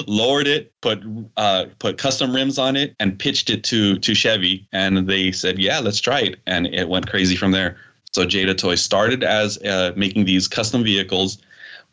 lowered 0.08 0.46
it, 0.46 0.72
put 0.80 1.02
uh, 1.36 1.66
put 1.80 1.98
custom 1.98 2.34
rims 2.34 2.58
on 2.58 2.76
it, 2.76 2.94
and 3.00 3.18
pitched 3.18 3.50
it 3.50 3.64
to 3.64 3.98
to 3.98 4.14
Chevy. 4.14 4.66
And 4.72 5.08
they 5.08 5.32
said, 5.32 5.58
"Yeah, 5.58 5.80
let's 5.80 6.00
try 6.00 6.20
it." 6.20 6.38
And 6.46 6.68
it 6.68 6.88
went 6.88 7.10
crazy 7.10 7.34
from 7.34 7.50
there. 7.50 7.76
So 8.12 8.24
Jada 8.24 8.56
Toy 8.56 8.76
started 8.76 9.24
as 9.24 9.58
uh, 9.58 9.92
making 9.96 10.26
these 10.26 10.46
custom 10.46 10.84
vehicles 10.84 11.38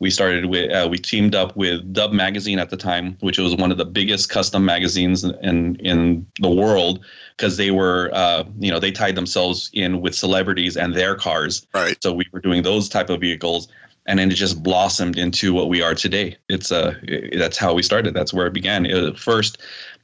we 0.00 0.10
started 0.10 0.46
with 0.46 0.72
uh, 0.72 0.88
we 0.90 0.98
teamed 0.98 1.34
up 1.34 1.54
with 1.54 1.92
Dub 1.92 2.12
Magazine 2.12 2.58
at 2.58 2.70
the 2.70 2.76
time, 2.76 3.16
which 3.20 3.38
was 3.38 3.54
one 3.54 3.70
of 3.70 3.76
the 3.76 3.84
biggest 3.84 4.30
custom 4.30 4.64
magazines 4.64 5.22
in 5.22 5.76
in 5.76 6.26
the 6.40 6.50
world 6.50 7.04
because 7.36 7.58
they 7.58 7.70
were 7.70 8.10
uh, 8.12 8.44
you 8.58 8.70
know 8.70 8.80
they 8.80 8.90
tied 8.90 9.14
themselves 9.14 9.70
in 9.74 10.00
with 10.00 10.14
celebrities 10.14 10.76
and 10.76 10.94
their 10.94 11.14
cars. 11.14 11.66
Right. 11.74 12.02
So 12.02 12.12
we 12.14 12.24
were 12.32 12.40
doing 12.40 12.62
those 12.62 12.88
type 12.88 13.10
of 13.10 13.20
vehicles, 13.20 13.68
and 14.06 14.18
then 14.18 14.30
it 14.32 14.36
just 14.36 14.62
blossomed 14.62 15.18
into 15.18 15.52
what 15.52 15.68
we 15.68 15.82
are 15.82 15.94
today. 15.94 16.38
It's 16.48 16.72
uh 16.72 16.94
that's 17.36 17.58
how 17.58 17.74
we 17.74 17.82
started. 17.82 18.14
That's 18.14 18.32
where 18.32 18.46
it 18.46 18.54
began. 18.54 18.86
It, 18.86 19.18
first, 19.18 19.58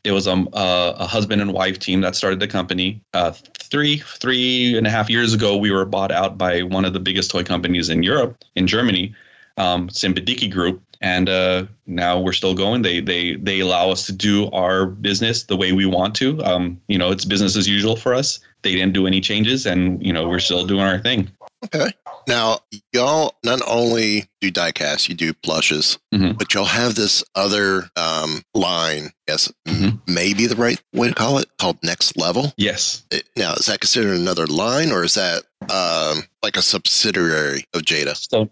it 0.05 0.13
was 0.13 0.29
um, 0.29 0.47
uh, 0.53 0.93
a 0.97 1.07
husband 1.07 1.41
and 1.41 1.55
wife 1.55 1.79
team 1.79 2.03
that 2.03 2.15
started 2.15 2.39
the 2.39 2.49
company. 2.49 3.01
Uh, 3.15 3.33
three 3.33 3.97
three 3.97 4.77
and 4.77 4.87
a 4.87 4.91
half 4.91 5.09
years 5.09 5.33
ago, 5.33 5.57
we 5.57 5.71
were 5.71 5.87
bought 5.87 6.13
out 6.13 6.37
by 6.37 6.63
one 6.63 6.85
of 6.85 6.93
the 6.93 7.01
biggest 7.01 7.31
toy 7.31 7.45
companies 7.45 7.89
in 7.89 8.03
Europe, 8.03 8.45
in 8.57 8.67
Germany 8.67 9.15
um, 9.57 9.89
Simba 9.91 10.21
Dickie 10.21 10.49
Group, 10.49 10.83
and 11.01 11.29
uh, 11.29 11.67
now 11.87 12.21
we're 12.21 12.33
still 12.33 12.55
going. 12.55 12.83
They 12.83 13.01
they 13.01 13.37
they 13.37 13.61
allow 13.61 13.91
us 13.91 14.07
to 14.07 14.13
do 14.13 14.51
our 14.51 14.87
business 14.87 15.45
the 15.45 15.57
way 15.57 15.73
we 15.73 15.87
want 15.87 16.15
to. 16.17 16.43
Um, 16.43 16.81
you 16.89 16.99
know, 16.99 17.11
it's 17.11 17.25
business 17.25 17.57
as 17.57 17.69
usual 17.69 17.97
for 17.97 18.15
us. 18.15 18.41
They 18.63 18.73
didn't 18.73 18.93
do 18.93 19.07
any 19.07 19.21
changes, 19.21 19.67
and 19.67 20.05
you 20.05 20.13
know, 20.13 20.29
we're 20.29 20.41
still 20.41 20.67
doing 20.67 20.83
our 20.83 20.99
thing. 20.99 21.31
Okay. 21.65 21.91
Now, 22.29 22.59
y'all 22.93 23.35
not 23.45 23.61
only 23.69 24.29
do 24.41 24.51
diecast, 24.51 25.09
you 25.09 25.15
do 25.15 25.33
plushes, 25.33 25.99
mm-hmm. 26.13 26.33
but 26.37 26.53
y'all 26.53 26.65
have 26.65 26.97
this 26.97 27.23
other 27.37 27.89
um, 27.95 28.43
line, 28.53 29.11
yes, 29.29 29.53
mm-hmm. 29.67 29.97
maybe 30.13 30.47
the 30.47 30.57
right 30.57 30.83
way 30.93 31.09
to 31.09 31.15
call 31.15 31.39
it, 31.39 31.47
called 31.59 31.79
Next 31.85 32.17
Level. 32.17 32.53
Yes. 32.57 33.05
It, 33.13 33.29
now, 33.37 33.55
is 33.55 33.67
that 33.67 33.81
considered 33.81 34.19
another 34.19 34.47
line 34.47 34.91
or 34.91 35.05
is 35.05 35.15
that 35.15 35.45
um, 35.71 36.25
like 36.43 36.57
a 36.57 36.63
subsidiary 36.63 37.65
of 37.75 37.83
Jada? 37.83 38.17
So 38.17 38.51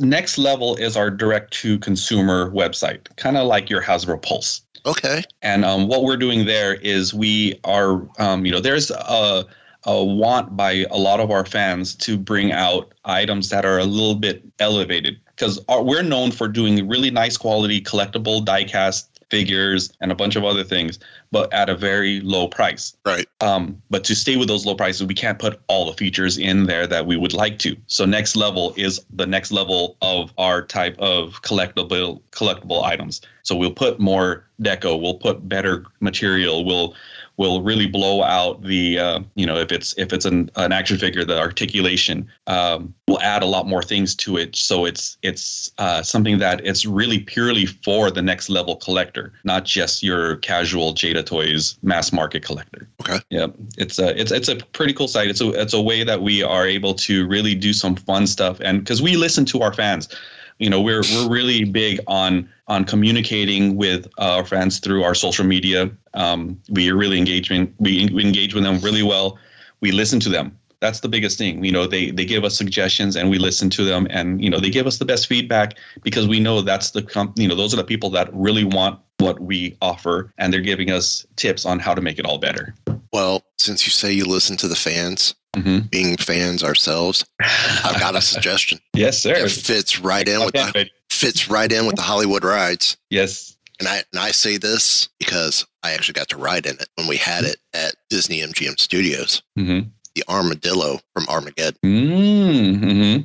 next 0.00 0.38
level 0.38 0.76
is 0.76 0.96
our 0.96 1.10
direct 1.10 1.52
to 1.54 1.78
consumer 1.78 2.50
website, 2.50 3.14
kind 3.16 3.36
of 3.36 3.46
like 3.46 3.70
your 3.70 3.82
Hasbro 3.82 4.22
Pulse. 4.22 4.62
Okay. 4.86 5.22
And 5.42 5.64
um, 5.64 5.88
what 5.88 6.04
we're 6.04 6.16
doing 6.16 6.46
there 6.46 6.74
is 6.74 7.12
we 7.12 7.58
are, 7.64 8.06
um, 8.18 8.46
you 8.46 8.52
know, 8.52 8.60
there's 8.60 8.90
a, 8.90 9.44
a 9.84 10.04
want 10.04 10.56
by 10.56 10.86
a 10.90 10.96
lot 10.98 11.20
of 11.20 11.30
our 11.30 11.44
fans 11.44 11.94
to 11.96 12.16
bring 12.16 12.52
out 12.52 12.92
items 13.04 13.50
that 13.50 13.64
are 13.64 13.78
a 13.78 13.84
little 13.84 14.14
bit 14.14 14.42
elevated 14.58 15.18
because 15.26 15.58
we're 15.68 16.02
known 16.02 16.30
for 16.30 16.48
doing 16.48 16.86
really 16.86 17.10
nice 17.10 17.36
quality 17.36 17.80
collectible 17.80 18.44
diecast 18.44 19.08
figures 19.30 19.92
and 20.00 20.10
a 20.12 20.14
bunch 20.14 20.36
of 20.36 20.44
other 20.44 20.64
things 20.64 20.98
but 21.32 21.52
at 21.52 21.68
a 21.68 21.76
very 21.76 22.20
low 22.20 22.48
price. 22.48 22.96
Right. 23.04 23.26
Um, 23.40 23.80
but 23.90 24.04
to 24.04 24.14
stay 24.14 24.36
with 24.36 24.48
those 24.48 24.66
low 24.66 24.74
prices, 24.74 25.06
we 25.06 25.14
can't 25.14 25.38
put 25.38 25.60
all 25.68 25.86
the 25.86 25.92
features 25.96 26.38
in 26.38 26.64
there 26.64 26.86
that 26.86 27.06
we 27.06 27.16
would 27.16 27.32
like 27.32 27.58
to. 27.60 27.76
So 27.86 28.04
next 28.04 28.36
level 28.36 28.74
is 28.76 29.00
the 29.12 29.26
next 29.26 29.52
level 29.52 29.96
of 30.02 30.32
our 30.38 30.62
type 30.62 30.98
of 30.98 31.42
collectible 31.42 32.20
collectible 32.32 32.84
items. 32.84 33.20
So 33.42 33.54
we'll 33.54 33.72
put 33.72 34.00
more 34.00 34.46
deco, 34.60 35.00
we'll 35.00 35.18
put 35.18 35.48
better 35.48 35.84
material, 36.00 36.64
we'll 36.64 36.94
will 37.40 37.62
really 37.62 37.86
blow 37.86 38.22
out 38.22 38.62
the 38.62 38.98
uh, 38.98 39.20
you 39.34 39.46
know 39.46 39.56
if 39.56 39.72
it's 39.72 39.94
if 39.96 40.12
it's 40.12 40.26
an, 40.26 40.50
an 40.56 40.72
action 40.72 40.98
figure 40.98 41.24
the 41.24 41.38
articulation 41.38 42.28
um, 42.46 42.92
will 43.08 43.20
add 43.22 43.42
a 43.42 43.46
lot 43.46 43.66
more 43.66 43.82
things 43.82 44.14
to 44.14 44.36
it. 44.36 44.54
So 44.54 44.84
it's 44.84 45.16
it's 45.22 45.72
uh, 45.78 46.02
something 46.02 46.38
that 46.38 46.64
it's 46.66 46.84
really 46.84 47.20
purely 47.20 47.64
for 47.64 48.10
the 48.10 48.20
next 48.20 48.50
level 48.50 48.76
collector 48.76 49.32
not 49.44 49.64
just 49.64 50.02
your 50.02 50.36
casual 50.36 50.92
Jada 50.92 51.24
Toys 51.24 51.78
mass 51.82 52.12
market 52.12 52.42
collector. 52.42 52.86
Okay. 53.00 53.20
Yeah. 53.30 53.46
It's 53.78 53.98
a 53.98 54.08
it's 54.20 54.32
it's 54.32 54.48
a 54.48 54.56
pretty 54.56 54.92
cool 54.92 55.08
site. 55.08 55.28
It's 55.28 55.40
a 55.40 55.48
it's 55.62 55.72
a 55.72 55.80
way 55.80 56.04
that 56.04 56.20
we 56.20 56.42
are 56.42 56.66
able 56.66 56.94
to 57.08 57.26
really 57.26 57.54
do 57.54 57.72
some 57.72 57.96
fun 57.96 58.26
stuff. 58.26 58.60
And 58.60 58.80
because 58.80 59.00
we 59.00 59.16
listen 59.16 59.44
to 59.46 59.62
our 59.62 59.72
fans. 59.72 60.08
You 60.58 60.68
know 60.68 60.82
we're 60.82 61.00
we're 61.14 61.30
really 61.30 61.64
big 61.64 62.00
on 62.06 62.46
on 62.68 62.84
communicating 62.84 63.76
with 63.76 64.06
uh, 64.18 64.36
our 64.36 64.44
fans 64.44 64.78
through 64.78 65.02
our 65.04 65.14
social 65.14 65.46
media. 65.46 65.90
Um, 66.14 66.60
we 66.68 66.90
are 66.90 66.96
really 66.96 67.18
engagement. 67.18 67.74
We, 67.78 68.08
we 68.12 68.24
engage 68.24 68.54
with 68.54 68.64
them 68.64 68.80
really 68.80 69.02
well. 69.02 69.38
We 69.80 69.92
listen 69.92 70.20
to 70.20 70.28
them. 70.28 70.56
That's 70.80 71.00
the 71.00 71.08
biggest 71.08 71.36
thing. 71.36 71.62
You 71.62 71.72
know, 71.72 71.86
they 71.86 72.10
they 72.10 72.24
give 72.24 72.42
us 72.42 72.56
suggestions 72.56 73.14
and 73.14 73.28
we 73.28 73.38
listen 73.38 73.68
to 73.70 73.84
them, 73.84 74.06
and 74.08 74.42
you 74.42 74.48
know 74.48 74.58
they 74.58 74.70
give 74.70 74.86
us 74.86 74.96
the 74.96 75.04
best 75.04 75.26
feedback 75.26 75.76
because 76.02 76.26
we 76.26 76.40
know 76.40 76.62
that's 76.62 76.92
the 76.92 77.02
com- 77.02 77.34
you 77.36 77.46
know 77.46 77.54
those 77.54 77.74
are 77.74 77.76
the 77.76 77.84
people 77.84 78.08
that 78.10 78.32
really 78.32 78.64
want 78.64 78.98
what 79.18 79.40
we 79.40 79.76
offer, 79.82 80.32
and 80.38 80.52
they're 80.52 80.62
giving 80.62 80.90
us 80.90 81.26
tips 81.36 81.66
on 81.66 81.80
how 81.80 81.94
to 81.94 82.00
make 82.00 82.18
it 82.18 82.24
all 82.24 82.38
better. 82.38 82.74
Well, 83.12 83.42
since 83.58 83.86
you 83.86 83.90
say 83.90 84.12
you 84.12 84.24
listen 84.24 84.56
to 84.58 84.68
the 84.68 84.74
fans, 84.74 85.34
mm-hmm. 85.54 85.86
being 85.88 86.16
fans 86.16 86.64
ourselves, 86.64 87.26
I've 87.40 88.00
got 88.00 88.16
a 88.16 88.22
suggestion. 88.22 88.78
yes, 88.94 89.22
sir. 89.22 89.34
It 89.34 89.50
fits 89.50 90.00
right 90.00 90.26
in 90.26 90.40
with 90.40 90.54
the 90.54 90.88
fits 91.10 91.50
right 91.50 91.70
in 91.70 91.86
with 91.86 91.96
the 91.96 92.02
Hollywood 92.02 92.44
rides. 92.44 92.96
Yes. 93.10 93.56
And 93.80 93.88
I 93.88 94.04
and 94.12 94.20
I 94.20 94.30
say 94.30 94.58
this 94.58 95.08
because 95.18 95.66
I 95.82 95.92
actually 95.92 96.12
got 96.12 96.28
to 96.28 96.36
ride 96.36 96.66
in 96.66 96.76
it 96.76 96.88
when 96.94 97.08
we 97.08 97.16
had 97.16 97.44
it 97.44 97.56
at 97.72 97.94
Disney 98.10 98.40
MGM 98.40 98.78
Studios. 98.78 99.42
Mm-hmm. 99.58 99.88
The 100.14 100.24
armadillo 100.28 101.00
from 101.14 101.26
Armageddon. 101.28 101.78
Mm-hmm. 101.82 103.20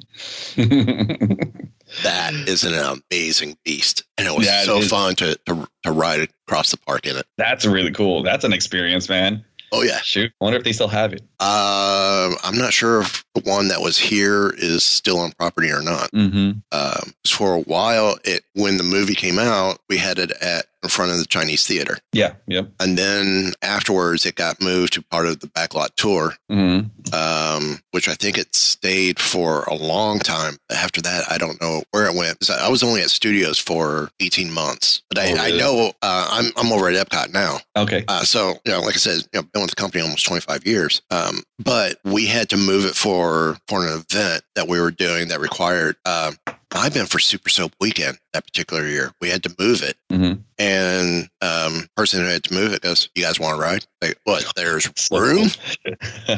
that 2.03 2.33
is 2.47 2.63
an 2.63 2.73
amazing 2.73 3.57
beast, 3.65 4.03
and 4.17 4.27
it 4.27 4.37
was 4.37 4.47
that 4.47 4.65
so 4.65 4.77
is. 4.77 4.89
fun 4.89 5.15
to, 5.15 5.35
to 5.45 5.67
to 5.83 5.91
ride 5.91 6.29
across 6.47 6.71
the 6.71 6.77
park 6.77 7.05
in 7.05 7.17
it. 7.17 7.25
That's 7.37 7.65
really 7.65 7.91
cool. 7.91 8.23
That's 8.23 8.45
an 8.45 8.53
experience, 8.53 9.09
man. 9.09 9.43
Oh 9.71 9.81
yeah. 9.81 9.99
Shoot. 10.01 10.31
I 10.39 10.43
wonder 10.43 10.57
if 10.57 10.63
they 10.63 10.71
still 10.71 10.87
have 10.87 11.11
it. 11.11 11.21
Uh, 11.39 12.33
I'm 12.43 12.57
not 12.57 12.73
sure 12.73 13.01
if 13.01 13.23
the 13.33 13.41
one 13.41 13.67
that 13.69 13.81
was 13.81 13.97
here 13.97 14.53
is 14.57 14.83
still 14.83 15.19
on 15.19 15.31
property 15.33 15.69
or 15.71 15.81
not. 15.81 16.11
Mm-hmm. 16.11 16.59
Um, 16.71 17.13
for 17.27 17.55
a 17.55 17.61
while, 17.61 18.17
it 18.23 18.43
when 18.53 18.77
the 18.77 18.83
movie 18.83 19.15
came 19.15 19.39
out, 19.39 19.79
we 19.89 19.97
had 19.97 20.19
it 20.19 20.31
at 20.41 20.65
in 20.83 20.89
front 20.89 21.11
of 21.11 21.17
the 21.17 21.25
Chinese 21.25 21.65
theater, 21.65 21.97
Yeah. 22.13 22.33
Yep. 22.45 22.69
and 22.79 22.95
then 22.95 23.53
afterwards, 23.63 24.23
it 24.27 24.35
got 24.35 24.61
moved 24.61 24.93
to 24.93 25.01
part 25.01 25.25
of 25.25 25.39
the 25.39 25.47
backlot 25.47 25.95
tour, 25.95 26.35
Mm-hmm. 26.51 27.13
um, 27.15 27.79
which 27.89 28.07
I 28.07 28.13
think 28.13 28.37
it 28.37 28.53
stayed 28.55 29.19
for 29.19 29.63
a 29.63 29.73
long 29.73 30.19
time. 30.19 30.57
After 30.71 31.01
that, 31.01 31.23
I 31.31 31.39
don't 31.39 31.59
know 31.59 31.81
where 31.89 32.05
it 32.05 32.13
went. 32.15 32.47
I 32.51 32.69
was 32.69 32.83
only 32.83 33.01
at 33.01 33.09
studios 33.09 33.57
for 33.57 34.11
18 34.19 34.51
months, 34.51 35.01
but 35.09 35.17
I, 35.17 35.31
Oh, 35.31 35.35
I 35.37 35.57
know 35.57 35.93
uh, 36.03 36.27
I'm 36.31 36.51
I'm 36.55 36.71
over 36.71 36.87
at 36.87 36.95
Epcot 37.09 37.33
now. 37.33 37.57
Okay. 37.75 38.03
Uh, 38.07 38.23
so, 38.23 38.53
you 38.63 38.71
know, 38.71 38.81
like 38.81 38.93
I 38.93 38.99
said, 38.99 39.23
you 39.33 39.41
know, 39.41 39.47
been 39.53 39.63
with 39.63 39.71
the 39.71 39.75
company 39.75 40.03
almost 40.03 40.25
25 40.27 40.67
years. 40.67 41.01
Um, 41.09 41.34
but 41.59 41.99
we 42.03 42.25
had 42.27 42.49
to 42.49 42.57
move 42.57 42.85
it 42.85 42.95
for, 42.95 43.57
for 43.67 43.85
an 43.87 43.93
event 44.09 44.43
that 44.55 44.67
we 44.67 44.79
were 44.79 44.91
doing 44.91 45.27
that 45.29 45.39
required, 45.39 45.95
um, 46.05 46.35
I've 46.77 46.93
been 46.93 47.05
for 47.05 47.19
Super 47.19 47.47
Soap 47.49 47.71
Weekend 47.79 48.17
that 48.33 48.45
particular 48.45 48.85
year. 48.85 49.13
We 49.21 49.29
had 49.29 49.43
to 49.43 49.55
move 49.57 49.81
it. 49.81 49.95
Mm-hmm. 50.11 50.41
And 50.59 51.29
um, 51.41 51.87
person 51.95 52.19
who 52.21 52.25
had 52.27 52.43
to 52.45 52.53
move 52.53 52.73
it 52.73 52.81
goes, 52.81 53.07
You 53.15 53.23
guys 53.23 53.39
want 53.39 53.55
to 53.55 53.61
ride? 53.61 53.85
Like, 54.01 54.19
what? 54.25 54.45
There's 54.57 54.89
room? 55.11 55.47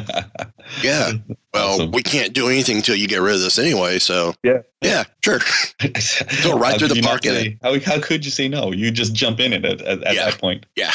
Yeah. 0.83 1.13
Well, 1.53 1.75
Awesome. 1.75 1.91
we 1.91 2.03
can't 2.03 2.33
do 2.33 2.49
anything 2.49 2.77
until 2.77 2.95
you 2.95 3.07
get 3.07 3.21
rid 3.21 3.35
of 3.35 3.41
this 3.41 3.57
anyway. 3.57 3.99
So, 3.99 4.35
Yeah. 4.43 4.59
yeah, 4.81 5.05
sure. 5.23 5.39
Go 6.43 6.57
right 6.59 6.73
How 6.73 6.77
through 6.77 6.89
the 6.89 7.01
park 7.01 7.23
say- 7.23 7.57
How, 7.63 7.79
how 7.79 7.99
could 8.01 8.25
you 8.25 8.31
say 8.31 8.47
no? 8.47 8.71
You 8.73 8.91
just 8.91 9.13
jump 9.15 9.39
in 9.39 9.53
it 9.53 9.63
at, 9.65 9.81
at, 9.81 10.03
at 10.03 10.13
Yeah. 10.15 10.25
that 10.29 10.39
point. 10.39 10.65
Yeah. 10.75 10.91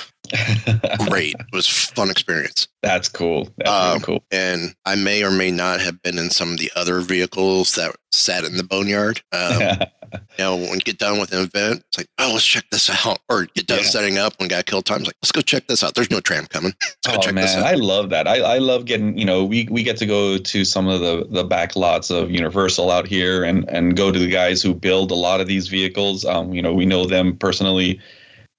Great. 1.09 1.35
It 1.35 1.47
was 1.53 1.67
fun 1.69 2.11
experience. 2.11 2.69
That's 2.83 3.09
cool. 3.09 3.49
That's 3.59 3.71
Um, 3.71 3.93
really 3.93 4.01
cool. 4.05 4.25
and 4.33 4.75
I 4.85 4.95
may 4.97 5.23
or 5.23 5.31
may 5.31 5.51
not 5.51 5.81
have 5.81 6.03
been 6.03 6.19
in 6.19 6.31
some 6.31 6.53
of 6.53 6.59
the 6.59 6.71
other 6.75 7.01
vehicles 7.01 7.75
that 7.75 7.95
sat 8.11 8.45
in 8.45 8.57
the 8.57 8.65
boneyard. 8.65 9.23
Um, 9.33 9.61
you 10.13 10.19
know, 10.39 10.57
when 10.57 10.75
you 10.75 10.81
get 10.81 10.99
done 10.99 11.21
with 11.21 11.33
an 11.33 11.41
event, 11.45 11.85
it's 11.89 11.99
like, 11.99 12.09
oh, 12.19 12.31
let's 12.33 12.45
check 12.45 12.65
this 12.73 12.91
out. 13.07 13.21
Or 13.29 13.47
get 13.55 13.67
done 13.69 13.79
Yeah. 13.79 13.85
setting 13.85 14.19
up 14.19 14.35
when 14.39 14.49
guy 14.49 14.63
killed 14.63 14.85
time. 14.85 14.99
It's 14.99 15.07
like, 15.07 15.17
let's 15.23 15.33
go 15.33 15.41
check 15.43 15.69
this 15.69 15.85
out. 15.85 15.95
There's 15.95 16.11
no 16.11 16.21
tram 16.21 16.47
coming. 16.47 16.73
Let's 16.83 16.97
go 17.07 17.13
Oh 17.15 17.21
check 17.21 17.35
this 17.35 17.55
man, 17.55 17.65
out. 17.65 17.71
I 17.71 17.75
love 17.75 18.11
that. 18.11 18.27
I, 18.27 18.39
I 18.41 18.59
love 18.59 18.85
getting 18.85 19.17
you 19.17 19.25
know 19.25 19.45
we, 19.45 19.69
we 19.71 19.83
get 19.85 19.97
to 19.99 20.07
go 20.07 20.39
to 20.39 20.65
some 20.65 20.89
of 20.89 21.01
the 21.01 21.27
the 21.31 21.45
back 21.45 21.77
lots 21.77 22.11
of 22.11 22.31
Universal 22.31 22.91
out 22.91 23.07
here 23.07 23.45
and 23.45 23.69
and 23.69 23.97
go 23.97 24.11
to 24.11 24.19
the 24.19 24.29
guys 24.29 24.61
who 24.63 24.75
build 24.75 25.11
a 25.13 25.15
lot 25.17 25.41
of 25.41 25.47
these 25.47 25.69
vehicles. 25.69 26.25
Um, 26.25 26.53
you 26.53 26.63
know 26.63 26.75
we 26.75 26.85
know 26.87 27.05
them 27.07 27.37
personally. 27.37 28.01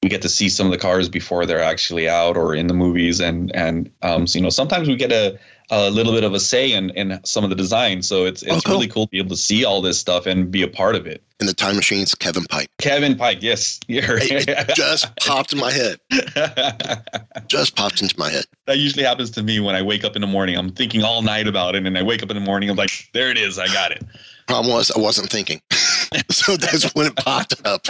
We 0.04 0.10
get 0.10 0.22
to 0.24 0.30
see 0.30 0.50
some 0.50 0.68
of 0.68 0.72
the 0.74 0.78
cars 0.78 1.08
before 1.10 1.46
they're 1.46 1.62
actually 1.64 2.10
out 2.10 2.36
or 2.38 2.54
in 2.54 2.68
the 2.68 2.74
movies, 2.74 3.20
and 3.22 3.56
and 3.56 3.90
um, 4.02 4.28
so, 4.28 4.38
you 4.38 4.44
know 4.44 4.50
sometimes 4.50 4.88
we 4.90 4.96
get 4.98 5.12
a 5.14 5.40
a 5.72 5.90
little 5.90 6.12
bit 6.12 6.26
of 6.26 6.34
a 6.34 6.40
say 6.42 6.74
in 6.74 6.90
in 6.92 7.20
some 7.24 7.44
of 7.46 7.50
the 7.50 7.56
design. 7.56 8.02
So 8.02 8.26
it's 8.26 8.44
it's 8.44 8.52
Oh, 8.52 8.60
cool. 8.66 8.76
really 8.76 8.88
cool 8.90 9.08
to 9.08 9.12
be 9.12 9.18
able 9.18 9.30
to 9.30 9.38
see 9.38 9.64
all 9.64 9.82
this 9.82 9.98
stuff 9.98 10.26
and 10.26 10.52
be 10.52 10.62
a 10.62 10.68
part 10.68 10.96
of 10.96 11.08
it. 11.08 11.24
in 11.40 11.48
the 11.48 11.54
time 11.54 11.78
machines, 11.78 12.14
Kevin 12.16 12.44
Pike. 12.50 12.68
Kevin 12.80 13.16
Pike, 13.16 13.38
yes, 13.42 13.80
you're. 13.88 14.18
It, 14.18 14.48
it 14.50 14.76
just 14.76 15.16
popped 15.18 15.54
in 15.54 15.60
my 15.60 15.72
head. 15.72 16.00
Just 17.48 17.76
popped 17.76 18.02
into 18.02 18.18
my 18.18 18.30
head. 18.30 18.46
that 18.68 18.78
usually 18.80 19.04
happens 19.04 19.30
to 19.32 19.44
me 19.44 19.60
when 19.60 19.76
I 19.76 19.82
wake 19.82 20.04
up 20.04 20.16
in 20.16 20.22
the 20.22 20.28
morning. 20.28 20.56
I'm 20.58 20.72
thinking 20.72 21.04
all 21.04 21.22
night 21.22 21.48
about 21.48 21.76
it, 21.76 21.86
and 21.86 21.98
I 21.98 22.04
wake 22.04 22.24
up 22.24 22.30
in 22.30 22.36
the 22.36 22.42
morning. 22.42 22.70
I'm 22.70 22.76
like, 22.78 23.10
there 23.14 23.30
it 23.30 23.38
is. 23.38 23.60
I 23.60 23.68
got 23.68 23.92
it. 23.92 24.04
Problem 24.48 24.74
was, 24.74 24.92
I 24.92 25.00
wasn't 25.00 25.30
thinking. 25.30 25.62
so 26.30 26.58
that's 26.58 26.94
when 26.96 27.08
it 27.08 27.16
popped 27.16 27.66
up. 27.66 27.86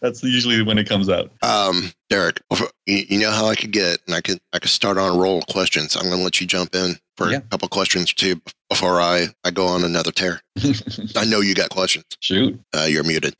That's 0.00 0.22
usually 0.22 0.62
when 0.62 0.78
it 0.78 0.88
comes 0.88 1.08
out. 1.08 1.30
Um, 1.42 1.92
Derek, 2.10 2.40
you, 2.86 3.04
you 3.08 3.18
know 3.18 3.30
how 3.30 3.46
I 3.46 3.54
could 3.56 3.72
get, 3.72 3.98
and 4.06 4.14
I 4.14 4.20
could 4.20 4.38
I 4.52 4.58
could 4.58 4.70
start 4.70 4.98
on 4.98 5.16
a 5.16 5.18
roll 5.20 5.38
of 5.38 5.46
questions. 5.46 5.96
I'm 5.96 6.04
going 6.04 6.18
to 6.18 6.22
let 6.24 6.40
you 6.40 6.46
jump 6.46 6.74
in 6.74 6.96
for 7.16 7.30
Yeah. 7.30 7.38
a 7.38 7.40
couple 7.42 7.68
questions 7.68 8.12
too 8.12 8.40
before 8.68 9.00
I 9.00 9.28
I 9.44 9.50
go 9.50 9.66
on 9.66 9.82
another 9.84 10.12
tear. 10.12 10.40
I 11.16 11.24
know 11.24 11.40
you 11.40 11.54
got 11.54 11.70
questions. 11.70 12.04
Shoot. 12.20 12.60
Uh, 12.72 12.86
you're 12.88 13.02
muted. 13.04 13.34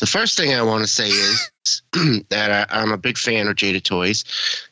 The 0.00 0.06
first 0.06 0.36
thing 0.36 0.54
I 0.54 0.62
want 0.62 0.82
to 0.82 0.88
say 0.88 1.08
is 1.08 1.50
that 2.30 2.50
I, 2.70 2.80
I'm 2.80 2.92
a 2.92 2.98
big 2.98 3.18
fan 3.18 3.46
of 3.46 3.54
Jada 3.56 3.82
Toys, 3.82 4.24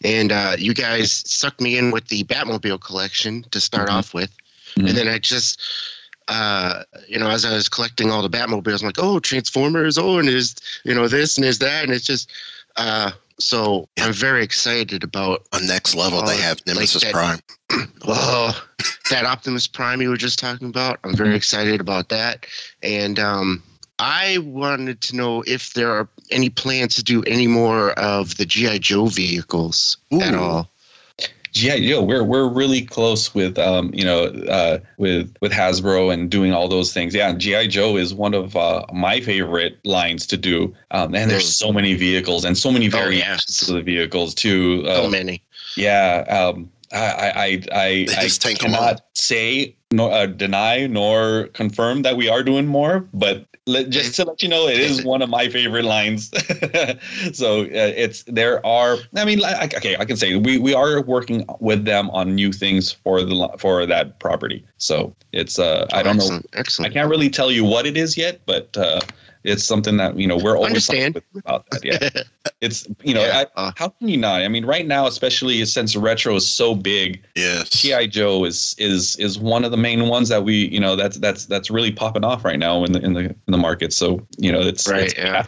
and 0.02 0.32
uh, 0.32 0.56
you 0.58 0.74
guys 0.74 1.22
sucked 1.26 1.60
me 1.60 1.78
in 1.78 1.90
with 1.90 2.08
the 2.08 2.24
Batmobile 2.24 2.80
collection 2.80 3.44
to 3.50 3.60
start 3.60 3.88
Mhm. 3.88 3.92
off 3.92 4.14
with, 4.14 4.30
Mhm. 4.76 4.88
and 4.88 4.96
then 4.98 5.08
I 5.08 5.18
just, 5.18 5.60
uh, 6.28 6.82
you 7.08 7.18
know, 7.18 7.28
as 7.30 7.44
I 7.44 7.52
was 7.54 7.68
collecting 7.68 8.10
all 8.10 8.22
the 8.22 8.30
Batmobiles, 8.30 8.80
I'm 8.82 8.86
like, 8.86 8.98
oh, 8.98 9.18
Transformers, 9.20 9.98
oh, 9.98 10.18
and 10.18 10.28
there's 10.28 10.54
you 10.84 10.94
know 10.94 11.08
this 11.08 11.36
and 11.36 11.44
there's 11.44 11.58
that, 11.58 11.84
and 11.84 11.92
it's 11.92 12.04
just, 12.06 12.30
uh, 12.76 13.10
so 13.40 13.88
I'm 13.98 14.12
very 14.12 14.42
excited 14.42 15.02
about 15.04 15.46
On 15.52 15.66
next 15.66 15.94
level, 15.94 16.22
they 16.22 16.34
Oh, 16.34 16.40
have 16.40 16.58
like 16.58 16.66
Nemesis 16.66 17.02
that- 17.04 17.12
Prime. 17.12 17.40
oh, 18.06 18.62
that 19.10 19.24
Optimus 19.24 19.66
Prime 19.66 20.00
you 20.02 20.08
were 20.10 20.16
just 20.16 20.38
talking 20.38 20.68
about. 20.68 20.98
I'm 21.04 21.14
very 21.16 21.34
excited 21.36 21.80
about 21.80 22.08
that. 22.08 22.46
And 22.82 23.18
um, 23.18 23.62
I 23.98 24.38
wanted 24.38 25.00
to 25.02 25.16
know 25.16 25.42
if 25.46 25.74
there 25.74 25.90
are 25.90 26.08
any 26.30 26.50
plans 26.50 26.94
to 26.96 27.02
do 27.02 27.22
any 27.24 27.46
more 27.46 27.92
of 27.92 28.36
the 28.36 28.44
GI 28.46 28.78
Joe 28.80 29.06
vehicles 29.06 29.96
at 30.20 30.34
all. 30.34 30.70
Yeah, 31.54 31.74
yo, 31.74 32.02
we're 32.02 32.22
we're 32.24 32.48
really 32.48 32.82
close 32.82 33.34
with 33.34 33.58
um, 33.58 33.90
you 33.94 34.04
know, 34.04 34.24
uh, 34.48 34.78
with 34.98 35.34
with 35.40 35.52
Hasbro 35.52 36.12
and 36.12 36.30
doing 36.30 36.52
all 36.52 36.68
those 36.68 36.92
things. 36.92 37.14
Yeah, 37.14 37.32
GI 37.32 37.68
Joe 37.68 37.96
is 37.96 38.14
one 38.14 38.34
of 38.34 38.56
uh, 38.56 38.84
my 38.92 39.20
favorite 39.20 39.78
lines 39.84 40.26
to 40.28 40.36
do. 40.36 40.74
Um, 40.90 41.14
and 41.14 41.30
there's 41.30 41.56
so 41.56 41.72
many 41.72 41.94
vehicles 41.94 42.44
and 42.44 42.56
so 42.56 42.70
many 42.70 42.86
Oh, 42.88 42.90
variations 42.90 43.58
yes. 43.60 43.68
of 43.68 43.74
the 43.76 43.82
vehicles 43.82 44.34
too. 44.34 44.84
So 44.84 45.04
Um, 45.06 45.10
many. 45.10 45.42
Yeah, 45.76 46.24
um, 46.28 46.70
I, 46.92 46.96
I, 46.96 47.28
I, 47.28 47.44
I, 47.44 48.04
The 48.04 48.16
I 48.18 48.22
Hiss 48.22 48.38
tank 48.38 48.60
cannot 48.60 49.02
say 49.14 49.76
nor 49.90 50.12
uh, 50.12 50.26
deny 50.26 50.86
nor 50.86 51.48
confirm 51.48 52.02
that 52.02 52.16
we 52.16 52.28
are 52.28 52.42
doing 52.42 52.66
more, 52.66 53.08
but 53.14 53.46
let, 53.66 53.90
just 53.90 54.14
to 54.16 54.24
let 54.24 54.42
you 54.42 54.48
know, 54.48 54.66
it 54.66 54.80
is 54.80 55.04
one 55.14 55.22
of 55.22 55.28
my 55.28 55.48
favorite 55.48 55.84
lines. 55.84 56.30
so 57.32 57.62
uh, 57.62 57.66
it's 57.72 58.22
there 58.24 58.64
are. 58.66 58.96
I 59.14 59.24
mean, 59.24 59.38
like, 59.38 59.74
okay, 59.74 59.96
I 59.96 60.04
can 60.04 60.16
say 60.16 60.36
we 60.36 60.58
we 60.58 60.74
are 60.74 61.02
working 61.02 61.44
with 61.60 61.84
them 61.84 62.10
on 62.10 62.34
new 62.34 62.52
things 62.52 62.92
for 62.92 63.22
the 63.22 63.48
for 63.58 63.86
that 63.86 64.18
property. 64.20 64.64
So 64.78 65.14
it's 65.32 65.58
uh, 65.58 65.86
I 65.92 66.02
don't 66.02 66.18
know. 66.18 66.40
excellent, 66.54 66.90
I 66.90 66.92
can't 66.92 67.10
really 67.10 67.30
tell 67.30 67.50
you 67.50 67.64
what 67.64 67.86
it 67.86 67.96
is 67.96 68.16
yet, 68.16 68.40
but 68.46 68.76
uh, 68.76 69.00
it's 69.44 69.64
something 69.64 69.96
that 69.98 70.18
you 70.18 70.26
know 70.26 70.36
we're 70.36 70.56
always 70.56 70.70
Understand. 70.88 71.14
talking 71.14 71.28
with 71.32 71.44
about 71.44 71.70
that. 71.70 71.84
Yeah, 71.84 72.22
it's 72.60 72.86
you 73.02 73.14
know 73.14 73.22
Yeah, 73.24 73.44
I, 73.56 73.60
uh, 73.68 73.72
how 73.76 73.88
can 73.90 74.08
you 74.08 74.16
not? 74.16 74.42
I 74.42 74.48
mean, 74.48 74.64
right 74.66 74.86
now, 74.86 75.06
especially 75.06 75.64
since 75.64 75.94
retro 75.96 76.34
is 76.36 76.48
so 76.48 76.74
big, 76.74 77.22
Yes. 77.34 77.70
GI 77.70 78.08
Joe 78.08 78.44
is 78.44 78.74
is 78.78 79.16
is 79.16 79.38
one 79.38 79.64
of 79.64 79.70
the 79.70 79.76
main 79.76 80.08
ones 80.08 80.28
that 80.28 80.44
we 80.44 80.68
you 80.68 80.80
know 80.80 80.96
that's 80.96 81.18
that's 81.18 81.46
that's 81.46 81.70
really 81.70 81.92
popping 81.92 82.24
off 82.24 82.44
right 82.44 82.58
now 82.58 82.84
in 82.84 82.92
the 82.92 83.00
in 83.00 83.12
the 83.14 83.20
in 83.20 83.36
the 83.48 83.58
market. 83.58 83.92
So 83.92 84.26
you 84.38 84.50
know 84.52 84.60
it's 84.60 84.88
Right, 84.88 85.06
it's- 85.12 85.16
yeah. 85.18 85.46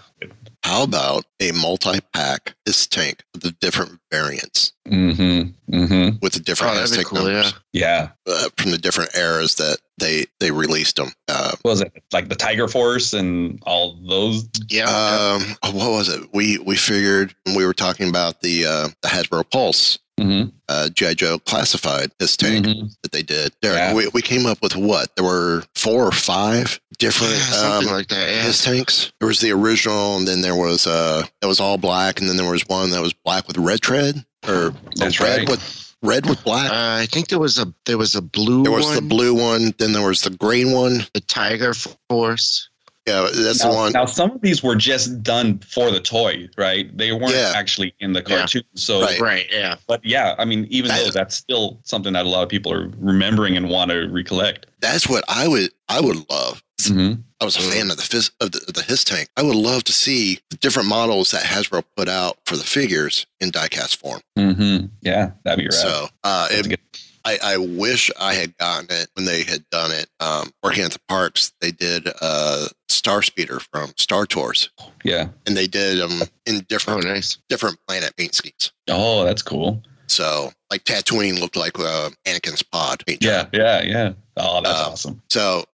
How 0.62 0.83
about 0.85 1.25
a 1.40 1.53
multi-pack 1.53 2.55
HISS 2.66 2.87
tank 2.87 3.23
with 3.33 3.42
the 3.42 3.53
different 3.61 3.99
variants 4.12 4.73
Mhm, 4.87 5.55
mhm. 5.73 6.20
with 6.20 6.35
the 6.35 6.40
different 6.40 6.75
Oh, 6.77 6.81
that'd 6.81 6.99
hashtag 6.99 7.05
cool, 7.05 7.23
numbers 7.25 7.55
Yeah. 7.73 8.09
uh, 8.29 8.49
from 8.59 8.70
the 8.70 8.79
different 8.79 9.14
eras 9.16 9.55
that 9.57 9.79
they 9.99 10.27
they 10.38 10.51
released 10.51 10.96
them. 10.96 11.12
Uh, 11.29 11.53
What 11.62 11.70
was 11.73 11.81
it 11.81 11.92
like 12.12 12.29
the 12.29 12.35
Tiger 12.37 12.68
Force 12.68 13.12
and 13.14 13.59
all 13.64 13.99
those? 14.07 14.49
Yeah. 14.68 14.85
um, 14.85 15.57
oh, 15.62 15.70
what 15.73 15.90
was 15.90 16.09
it? 16.09 16.29
We 16.35 16.59
we 16.59 16.77
figured 16.77 17.35
we 17.57 17.64
were 17.64 17.75
talking 17.75 18.09
about 18.09 18.42
the 18.42 18.66
uh, 18.66 18.88
the 19.03 19.09
Hasbro 19.09 19.49
Pulse 19.51 19.99
Mhm, 20.20 20.53
uh, 20.68 20.90
GI 20.90 21.14
Joe 21.14 21.38
classified 21.38 22.12
HISS 22.18 22.37
tank 22.37 22.66
mhm. 22.66 22.90
that 23.03 23.12
they 23.12 23.23
did. 23.23 23.53
Derek, 23.62 23.79
Yeah. 23.79 23.94
we, 23.94 24.09
we 24.09 24.20
came 24.20 24.44
up 24.44 24.61
with 24.61 24.77
what? 24.77 25.16
There 25.16 25.25
were 25.25 25.64
four 25.75 26.05
or 26.07 26.12
five 26.12 26.79
different 27.01 27.33
yeah, 27.33 27.39
something 27.41 27.89
um, 27.89 27.95
like 27.95 28.07
that. 28.09 28.29
Yeah. 28.29 28.43
HISS 28.43 28.65
tanks. 28.65 29.13
There 29.19 29.27
was 29.27 29.41
the 29.41 29.51
original, 29.51 30.17
and 30.17 30.29
then 30.29 30.43
there 30.43 30.55
was 30.55 30.87
uh, 30.87 31.25
it 31.43 31.47
was 31.47 31.59
all 31.59 31.77
black, 31.79 32.21
and 32.21 32.29
then 32.29 32.37
there 32.37 32.49
was 32.51 32.63
one 32.69 32.91
that 32.91 33.01
was 33.03 33.13
black 33.13 33.49
with 33.49 33.59
red 33.59 33.81
tread, 33.81 34.25
or 34.47 34.73
That's 34.95 35.19
red 35.21 35.39
right. 35.41 35.49
with 35.49 35.95
red 36.03 36.27
with 36.29 36.45
black. 36.45 36.71
Uh, 36.71 37.03
I 37.03 37.07
think 37.07 37.29
there 37.29 37.41
was 37.41 37.59
a 37.59 37.73
there 37.87 37.99
was 37.99 38.15
a 38.15 38.23
blue 38.23 38.63
there 38.63 38.73
was 38.73 38.87
one, 38.87 38.95
the 38.95 39.03
blue 39.03 39.35
one, 39.35 39.73
then 39.79 39.93
there 39.93 40.07
was 40.07 40.23
the 40.23 40.31
green 40.31 40.71
one. 40.73 41.01
the 41.15 41.21
Tiger 41.23 41.75
Force. 42.09 42.69
Yeah, 43.07 43.29
that's 43.35 43.65
Now, 43.65 43.71
the 43.71 43.77
one. 43.77 43.93
now, 43.93 44.05
some 44.05 44.31
of 44.31 44.43
these 44.43 44.63
were 44.63 44.77
just 44.77 45.23
done 45.23 45.59
for 45.61 45.91
the 45.91 46.01
toy, 46.01 46.49
right? 46.59 46.97
They 46.97 47.13
weren't 47.13 47.33
Yeah. 47.35 47.55
actually 47.57 47.95
in 47.99 48.13
the 48.13 48.21
Yeah. 48.21 48.37
cartoon. 48.41 48.63
So, 48.77 49.01
Right. 49.01 49.19
Right. 49.19 49.47
Yeah. 49.51 49.77
but 49.89 50.05
yeah, 50.05 50.35
I 50.39 50.45
mean, 50.45 50.67
even 50.71 50.89
That- 50.91 51.05
though 51.07 51.11
that's 51.11 51.35
still 51.35 51.81
something 51.83 52.13
that 52.13 52.27
a 52.27 52.29
lot 52.29 52.43
of 52.43 52.51
people 52.51 52.73
are 52.73 52.91
remembering 52.99 53.57
and 53.57 53.71
want 53.71 53.91
to 53.91 54.07
recollect. 54.09 54.67
That's 54.81 55.09
what 55.09 55.25
I 55.29 55.49
would 55.49 55.71
I 55.89 56.01
would 56.01 56.29
love. 56.31 56.63
Mm-hmm. 56.88 57.21
I 57.40 57.45
was 57.45 57.57
a 57.57 57.61
fan 57.61 57.90
of 57.90 57.97
the 57.97 58.03
phys- 58.03 58.31
of 58.40 58.53
the, 58.53 58.61
the 58.73 58.83
HISS 58.83 59.05
tank. 59.05 59.29
I 59.37 59.43
would 59.43 59.57
love 59.57 59.85
to 59.85 59.93
see 59.93 60.38
the 60.51 60.57
different 60.57 60.88
models 60.88 61.31
that 61.33 61.43
Hasbro 61.43 61.83
put 61.97 62.09
out 62.09 62.37
for 62.47 62.57
the 62.57 62.64
figures 62.64 63.27
in 63.40 63.51
diecast 63.51 63.97
form. 63.97 64.21
Mm-hmm. 64.38 64.87
Yeah, 65.03 65.33
that'd 65.45 65.59
be 65.59 65.64
right. 65.66 65.73
So 65.73 66.07
uh, 66.25 66.49
it. 66.51 66.79
I, 67.25 67.38
I 67.43 67.57
wish 67.59 68.11
I 68.19 68.33
had 68.33 68.57
gotten 68.57 68.87
it 68.90 69.09
when 69.14 69.27
they 69.27 69.43
had 69.43 69.69
done 69.71 69.90
it. 69.90 70.09
Um, 70.21 70.53
working 70.62 70.85
at 70.85 70.93
the 70.93 71.01
parks, 71.07 71.53
they 71.61 71.71
did 71.71 72.09
uh, 72.23 72.66
Star 72.88 73.21
Speeder 73.23 73.61
from 73.61 73.93
Star 73.99 74.25
Tours, 74.25 74.71
yeah. 75.05 75.29
and 75.47 75.55
they 75.55 75.66
did 75.66 75.99
them 75.99 76.23
in 76.47 76.57
Oh, 76.57 76.61
different 76.69 77.05
nice. 77.05 77.37
different 77.51 77.79
planet 77.87 78.16
paint 78.16 78.35
schemes. 78.35 78.73
Oh, 78.88 79.25
that's 79.25 79.43
cool. 79.43 79.83
So 80.07 80.51
like 80.71 80.85
Tatooine 80.85 81.38
looked 81.38 81.57
like 81.57 81.79
uh, 81.79 82.09
Anakin's 82.27 82.62
pod. 82.62 83.05
paint 83.07 83.23
Yeah, 83.23 83.43
job. 83.43 83.51
yeah, 83.53 83.83
yeah. 83.83 84.12
Oh, 84.38 84.61
that's 84.62 84.81
Uh, 84.81 84.90
awesome. 84.90 85.23
So 85.31 85.64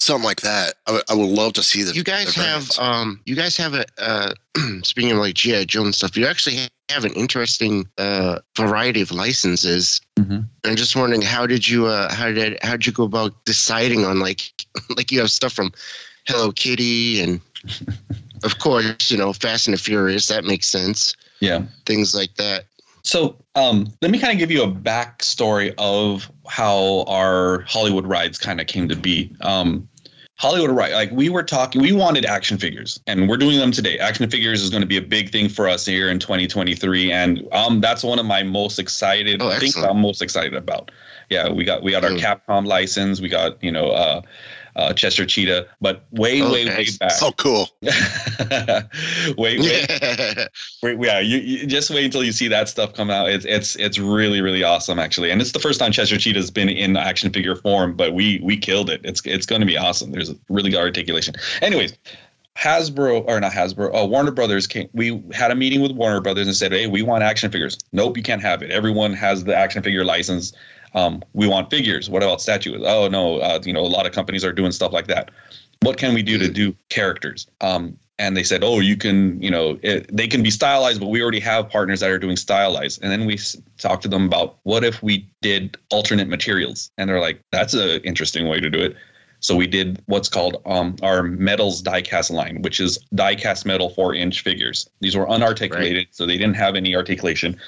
something 0.00 0.24
like 0.24 0.40
that. 0.40 0.74
I 0.86 0.92
would- 1.14 1.30
love 1.30 1.52
to 1.54 1.62
see 1.62 1.82
the. 1.82 1.92
You 1.94 2.02
guys 2.02 2.34
the 2.34 2.42
have 2.42 2.70
um 2.78 3.20
you 3.26 3.36
guys 3.36 3.56
have 3.56 3.74
a 3.74 3.84
uh 3.98 4.32
speaking 4.82 5.12
of 5.12 5.18
like 5.18 5.34
GI 5.34 5.66
Joe 5.66 5.84
and 5.84 5.94
stuff, 5.94 6.16
you 6.16 6.26
actually 6.26 6.68
have 6.88 7.04
an 7.04 7.12
interesting 7.12 7.86
uh 7.98 8.40
variety 8.56 9.00
of 9.00 9.12
licenses. 9.12 10.00
Mhm. 10.18 10.44
I'm 10.64 10.76
just 10.76 10.96
wondering 10.96 11.22
how 11.22 11.46
did 11.46 11.68
you 11.68 11.86
uh 11.86 12.12
how 12.12 12.30
did 12.32 12.58
how 12.62 12.72
did 12.72 12.86
you 12.86 12.92
go 12.92 13.04
about 13.04 13.44
deciding 13.44 14.04
on 14.04 14.18
like 14.18 14.52
like 14.96 15.12
you 15.12 15.20
have 15.20 15.30
stuff 15.30 15.52
from 15.52 15.72
Hello 16.26 16.50
Kitty 16.52 17.20
and 17.20 17.40
of 18.42 18.58
course, 18.58 19.10
you 19.10 19.18
know, 19.18 19.32
Fast 19.32 19.66
and 19.68 19.74
the 19.74 19.78
Furious, 19.78 20.26
that 20.28 20.44
makes 20.44 20.66
sense. 20.66 21.14
Yeah. 21.40 21.62
Things 21.86 22.14
like 22.14 22.34
that. 22.36 22.64
So 23.02 23.36
um, 23.54 23.92
let 24.02 24.10
me 24.10 24.18
kind 24.18 24.32
of 24.32 24.38
give 24.38 24.50
you 24.50 24.62
a 24.62 24.70
backstory 24.70 25.74
of 25.78 26.30
how 26.48 27.04
our 27.06 27.60
Hollywood 27.62 28.06
rides 28.06 28.38
kind 28.38 28.60
of 28.60 28.66
came 28.66 28.88
to 28.88 28.96
be. 28.96 29.34
Um, 29.40 29.88
Hollywood 30.40 30.70
ride, 30.70 30.92
like 30.92 31.10
we 31.10 31.28
were 31.28 31.42
talking, 31.42 31.82
we 31.82 31.92
wanted 31.92 32.24
action 32.24 32.56
figures, 32.56 32.98
and 33.06 33.28
we're 33.28 33.36
doing 33.36 33.58
them 33.58 33.72
today. 33.72 33.98
Action 33.98 34.28
figures 34.30 34.62
is 34.62 34.70
going 34.70 34.80
to 34.80 34.86
be 34.86 34.96
a 34.96 35.02
big 35.02 35.30
thing 35.30 35.50
for 35.50 35.68
us 35.68 35.84
here 35.84 36.08
in 36.08 36.18
2023, 36.18 37.12
and 37.12 37.46
um, 37.52 37.82
that's 37.82 38.02
one 38.02 38.18
of 38.18 38.24
my 38.24 38.42
most 38.42 38.78
excited 38.78 39.42
Oh, 39.42 39.50
things. 39.58 39.76
I'm 39.76 40.00
most 40.00 40.22
excited 40.22 40.54
about. 40.54 40.90
Yeah, 41.28 41.50
we 41.50 41.64
got 41.64 41.82
we 41.82 41.90
got 41.90 42.04
our. 42.04 42.12
Capcom 42.12 42.66
license, 42.66 43.20
we 43.20 43.28
got 43.28 43.62
you 43.62 43.70
know 43.70 43.90
uh, 43.90 44.22
uh, 44.76 44.92
Chester 44.92 45.26
Cheetah, 45.26 45.66
but 45.80 46.04
way 46.12 46.42
way 46.42 46.66
Okay. 46.66 46.76
way 46.76 46.86
back. 46.98 47.12
Oh, 47.22 47.32
cool. 47.36 47.68
wait, 49.38 49.60
wait, 49.60 50.48
Wait, 50.82 50.98
yeah, 51.00 51.18
you, 51.20 51.38
you 51.38 51.66
just 51.66 51.90
wait 51.90 52.04
until 52.04 52.24
you 52.24 52.32
see 52.32 52.48
that 52.48 52.68
stuff 52.68 52.94
come 52.94 53.10
out. 53.10 53.28
It's 53.30 53.44
it's 53.44 53.76
it's 53.76 53.98
really 53.98 54.40
really 54.40 54.62
awesome 54.62 54.98
actually, 54.98 55.30
and 55.30 55.40
it's 55.40 55.52
the 55.52 55.58
first 55.58 55.78
time 55.80 55.92
Chester 55.92 56.18
Cheetah's 56.18 56.50
been 56.50 56.68
in 56.68 56.96
action 56.96 57.30
figure 57.32 57.56
form, 57.56 57.94
but 57.94 58.14
we 58.14 58.40
we 58.42 58.56
killed 58.56 58.90
it. 58.90 59.00
It's 59.04 59.22
it's 59.24 59.46
going 59.46 59.60
to 59.60 59.66
be 59.66 59.76
awesome. 59.76 60.10
There's 60.12 60.30
a 60.30 60.36
really 60.48 60.70
good 60.70 60.80
articulation. 60.80 61.34
Anyways, 61.62 61.92
Hasbro 62.56 63.24
or 63.26 63.40
not 63.40 63.52
Hasbro, 63.52 63.94
uh, 64.02 64.06
Warner 64.06 64.32
Brothers 64.32 64.66
came. 64.66 64.88
We 64.92 65.22
had 65.32 65.50
a 65.50 65.54
meeting 65.54 65.80
with 65.80 65.92
Warner 65.92 66.20
Brothers 66.20 66.46
and 66.46 66.56
said, 66.56 66.72
"Hey, 66.72 66.86
we 66.86 67.02
want 67.02 67.22
action 67.22 67.50
figures." 67.50 67.78
Nope, 67.92 68.16
you 68.16 68.22
can't 68.22 68.42
have 68.42 68.62
it. 68.62 68.70
Everyone 68.70 69.12
has 69.14 69.44
the 69.44 69.56
action 69.56 69.82
figure 69.82 70.04
license. 70.04 70.52
Um, 70.94 71.22
we 71.32 71.46
want 71.46 71.70
figures. 71.70 72.10
What 72.10 72.22
about 72.22 72.40
statues? 72.40 72.82
Oh 72.84 73.08
no, 73.08 73.38
uh, 73.38 73.60
you 73.64 73.72
know 73.72 73.80
a 73.80 73.88
lot 73.88 74.06
of 74.06 74.12
companies 74.12 74.44
are 74.44 74.52
doing 74.52 74.72
stuff 74.72 74.92
like 74.92 75.06
that. 75.06 75.30
What 75.82 75.96
can 75.96 76.14
we 76.14 76.22
do 76.22 76.38
to 76.38 76.48
do 76.48 76.76
characters? 76.90 77.46
Um, 77.60 77.98
and 78.18 78.36
they 78.36 78.42
said, 78.42 78.62
"Oh, 78.62 78.80
you 78.80 78.96
can, 78.96 79.42
you 79.42 79.50
know, 79.50 79.78
it, 79.82 80.14
they 80.14 80.28
can 80.28 80.42
be 80.42 80.50
stylized, 80.50 81.00
but 81.00 81.08
we 81.08 81.22
already 81.22 81.40
have 81.40 81.70
partners 81.70 82.00
that 82.00 82.10
are 82.10 82.18
doing 82.18 82.36
stylized." 82.36 83.02
And 83.02 83.10
then 83.10 83.24
we 83.24 83.34
s- 83.34 83.56
talked 83.78 84.02
to 84.02 84.08
them 84.08 84.26
about 84.26 84.58
what 84.64 84.84
if 84.84 85.02
we 85.02 85.26
did 85.40 85.78
alternate 85.90 86.28
materials, 86.28 86.90
and 86.98 87.08
they're 87.08 87.20
like, 87.20 87.40
"That's 87.50 87.72
an 87.72 88.02
interesting 88.02 88.46
way 88.46 88.60
to 88.60 88.68
do 88.68 88.78
it." 88.78 88.94
So 89.40 89.56
we 89.56 89.66
did 89.66 90.02
what's 90.04 90.28
called 90.28 90.60
um, 90.66 90.96
our 91.02 91.22
metals 91.22 91.82
diecast 91.82 92.30
line, 92.30 92.60
which 92.60 92.78
is 92.78 92.98
diecast 93.14 93.64
metal 93.64 93.88
four 93.88 94.14
inch 94.14 94.42
figures. 94.42 94.88
These 95.00 95.16
were 95.16 95.26
unarticulated, 95.26 96.08
so 96.10 96.26
they 96.26 96.36
didn't 96.36 96.56
have 96.56 96.76
any 96.76 96.94
articulation. 96.94 97.58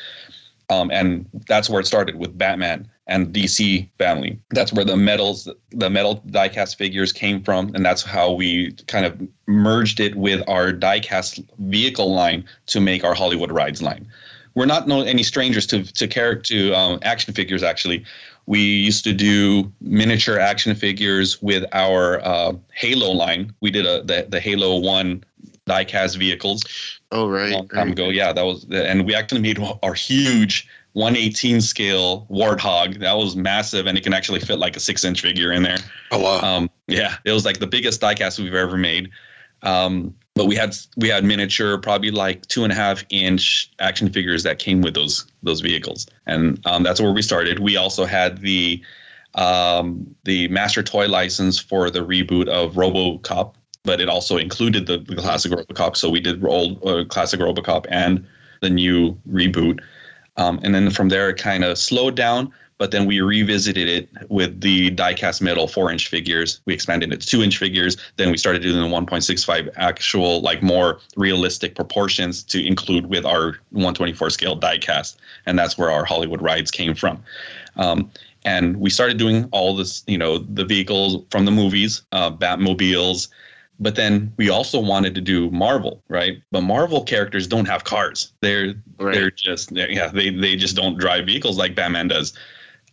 Um, 0.68 0.90
and 0.90 1.26
that's 1.48 1.70
where 1.70 1.80
it 1.80 1.86
started 1.86 2.16
with 2.16 2.36
Batman 2.36 2.88
and 3.06 3.34
DC 3.34 3.88
family. 3.98 4.38
That's 4.50 4.72
where 4.72 4.84
the 4.84 4.96
metals, 4.96 5.48
the 5.70 5.90
metal 5.90 6.22
diecast 6.28 6.76
figures 6.76 7.12
came 7.12 7.42
from, 7.42 7.74
and 7.74 7.84
that's 7.84 8.02
how 8.02 8.32
we 8.32 8.72
kind 8.86 9.04
of 9.04 9.20
merged 9.46 10.00
it 10.00 10.14
with 10.14 10.48
our 10.48 10.72
diecast 10.72 11.44
vehicle 11.58 12.14
line 12.14 12.44
to 12.66 12.80
make 12.80 13.04
our 13.04 13.14
Hollywood 13.14 13.50
rides 13.50 13.82
line. 13.82 14.06
We're 14.54 14.66
not 14.66 14.86
no 14.86 15.00
any 15.00 15.22
strangers 15.22 15.66
to 15.68 15.82
to 15.82 16.06
character 16.06 16.54
to 16.54 16.74
um, 16.74 16.98
action 17.02 17.32
figures. 17.34 17.62
Actually, 17.62 18.04
we 18.46 18.60
used 18.60 19.02
to 19.04 19.12
do 19.12 19.72
miniature 19.80 20.38
action 20.38 20.74
figures 20.74 21.40
with 21.40 21.64
our 21.72 22.20
uh, 22.24 22.52
Halo 22.74 23.12
line. 23.12 23.54
We 23.60 23.70
did 23.70 23.86
a 23.86 24.02
the, 24.02 24.26
the 24.28 24.40
Halo 24.40 24.78
One 24.78 25.24
diecast 25.66 26.16
vehicles 26.18 26.64
Oh 27.12 27.28
right. 27.28 27.52
a 27.52 27.56
long 27.56 27.68
time 27.68 27.88
right. 27.88 27.92
ago. 27.92 28.08
Yeah, 28.08 28.32
that 28.32 28.44
was, 28.44 28.66
and 28.70 29.06
we 29.06 29.14
actually 29.14 29.42
made 29.42 29.58
our 29.82 29.94
huge 29.94 30.66
118 30.94 31.60
scale 31.60 32.26
Warthog. 32.30 33.00
That 33.00 33.16
was 33.16 33.36
massive, 33.36 33.86
and 33.86 33.96
it 33.96 34.04
can 34.04 34.12
actually 34.12 34.40
fit 34.40 34.58
like 34.58 34.76
a 34.76 34.80
six 34.80 35.04
inch 35.04 35.20
figure 35.20 35.52
in 35.52 35.62
there. 35.62 35.78
Oh 36.10 36.18
wow. 36.18 36.40
Um, 36.40 36.70
yeah, 36.86 37.16
it 37.24 37.32
was 37.32 37.44
like 37.44 37.58
the 37.58 37.66
biggest 37.66 38.00
diecast 38.00 38.38
we've 38.38 38.54
ever 38.54 38.76
made. 38.76 39.10
Um, 39.62 40.14
but 40.34 40.46
we 40.46 40.56
had 40.56 40.74
we 40.96 41.08
had 41.08 41.24
miniature, 41.24 41.78
probably 41.78 42.10
like 42.10 42.46
two 42.46 42.64
and 42.64 42.72
a 42.72 42.76
half 42.76 43.04
inch 43.10 43.70
action 43.78 44.10
figures 44.10 44.42
that 44.42 44.58
came 44.58 44.80
with 44.80 44.94
those 44.94 45.26
those 45.42 45.60
vehicles, 45.60 46.06
and 46.26 46.60
um, 46.66 46.82
that's 46.82 47.00
where 47.00 47.12
we 47.12 47.22
started. 47.22 47.58
We 47.58 47.76
also 47.76 48.04
had 48.04 48.38
the 48.38 48.82
um, 49.34 50.14
the 50.24 50.48
master 50.48 50.82
toy 50.82 51.08
license 51.08 51.58
for 51.58 51.90
the 51.90 52.00
reboot 52.00 52.48
of 52.48 52.74
RoboCop, 52.74 53.54
but 53.84 54.00
it 54.00 54.08
also 54.08 54.36
included 54.36 54.86
the, 54.86 54.98
the 54.98 55.16
classic 55.16 55.52
RoboCop. 55.52 55.96
So 55.96 56.10
we 56.10 56.20
did 56.20 56.44
old 56.44 56.84
uh, 56.86 57.04
classic 57.04 57.40
RoboCop 57.40 57.86
and 57.88 58.26
the 58.60 58.70
new 58.70 59.18
reboot, 59.30 59.80
um, 60.36 60.60
and 60.62 60.74
then 60.74 60.90
from 60.90 61.08
there 61.08 61.30
it 61.30 61.38
kind 61.38 61.64
of 61.64 61.78
slowed 61.78 62.16
down. 62.16 62.52
But 62.78 62.90
then 62.90 63.06
we 63.06 63.20
revisited 63.20 63.88
it 63.88 64.08
with 64.28 64.60
the 64.60 64.90
diecast 64.90 65.40
metal 65.40 65.68
four 65.68 65.92
inch 65.92 66.08
figures. 66.08 66.60
We 66.64 66.74
expanded 66.74 67.12
it 67.12 67.20
to 67.20 67.26
two 67.26 67.40
inch 67.40 67.56
figures. 67.56 67.96
Then 68.16 68.32
we 68.32 68.36
started 68.36 68.62
doing 68.62 68.80
the 68.80 68.88
1.65 68.88 69.70
actual, 69.76 70.40
like 70.40 70.64
more 70.64 70.98
realistic 71.16 71.76
proportions 71.76 72.42
to 72.44 72.66
include 72.66 73.06
with 73.06 73.24
our 73.24 73.58
124 73.70 74.30
scale 74.30 74.58
diecast. 74.58 75.14
And 75.46 75.56
that's 75.56 75.78
where 75.78 75.92
our 75.92 76.04
Hollywood 76.04 76.42
rides 76.42 76.72
came 76.72 76.96
from. 76.96 77.22
Um, 77.76 78.10
and 78.44 78.78
we 78.78 78.90
started 78.90 79.16
doing 79.16 79.48
all 79.52 79.76
this, 79.76 80.02
you 80.08 80.18
know, 80.18 80.38
the 80.38 80.64
vehicles 80.64 81.24
from 81.30 81.44
the 81.44 81.52
movies, 81.52 82.02
uh, 82.10 82.32
Batmobiles. 82.32 83.28
But 83.80 83.96
then 83.96 84.32
we 84.36 84.48
also 84.48 84.78
wanted 84.80 85.14
to 85.16 85.20
do 85.20 85.50
Marvel, 85.50 86.02
right? 86.08 86.40
But 86.52 86.62
Marvel 86.62 87.02
characters 87.02 87.46
don't 87.46 87.66
have 87.66 87.84
cars. 87.84 88.32
They're 88.40 88.74
Right. 88.98 89.14
they're 89.14 89.30
just 89.32 89.74
they're, 89.74 89.90
yeah 89.90 90.08
they 90.08 90.30
they 90.30 90.54
just 90.56 90.76
don't 90.76 90.98
drive 90.98 91.26
vehicles 91.26 91.58
like 91.58 91.74
Batman 91.74 92.08
does. 92.08 92.32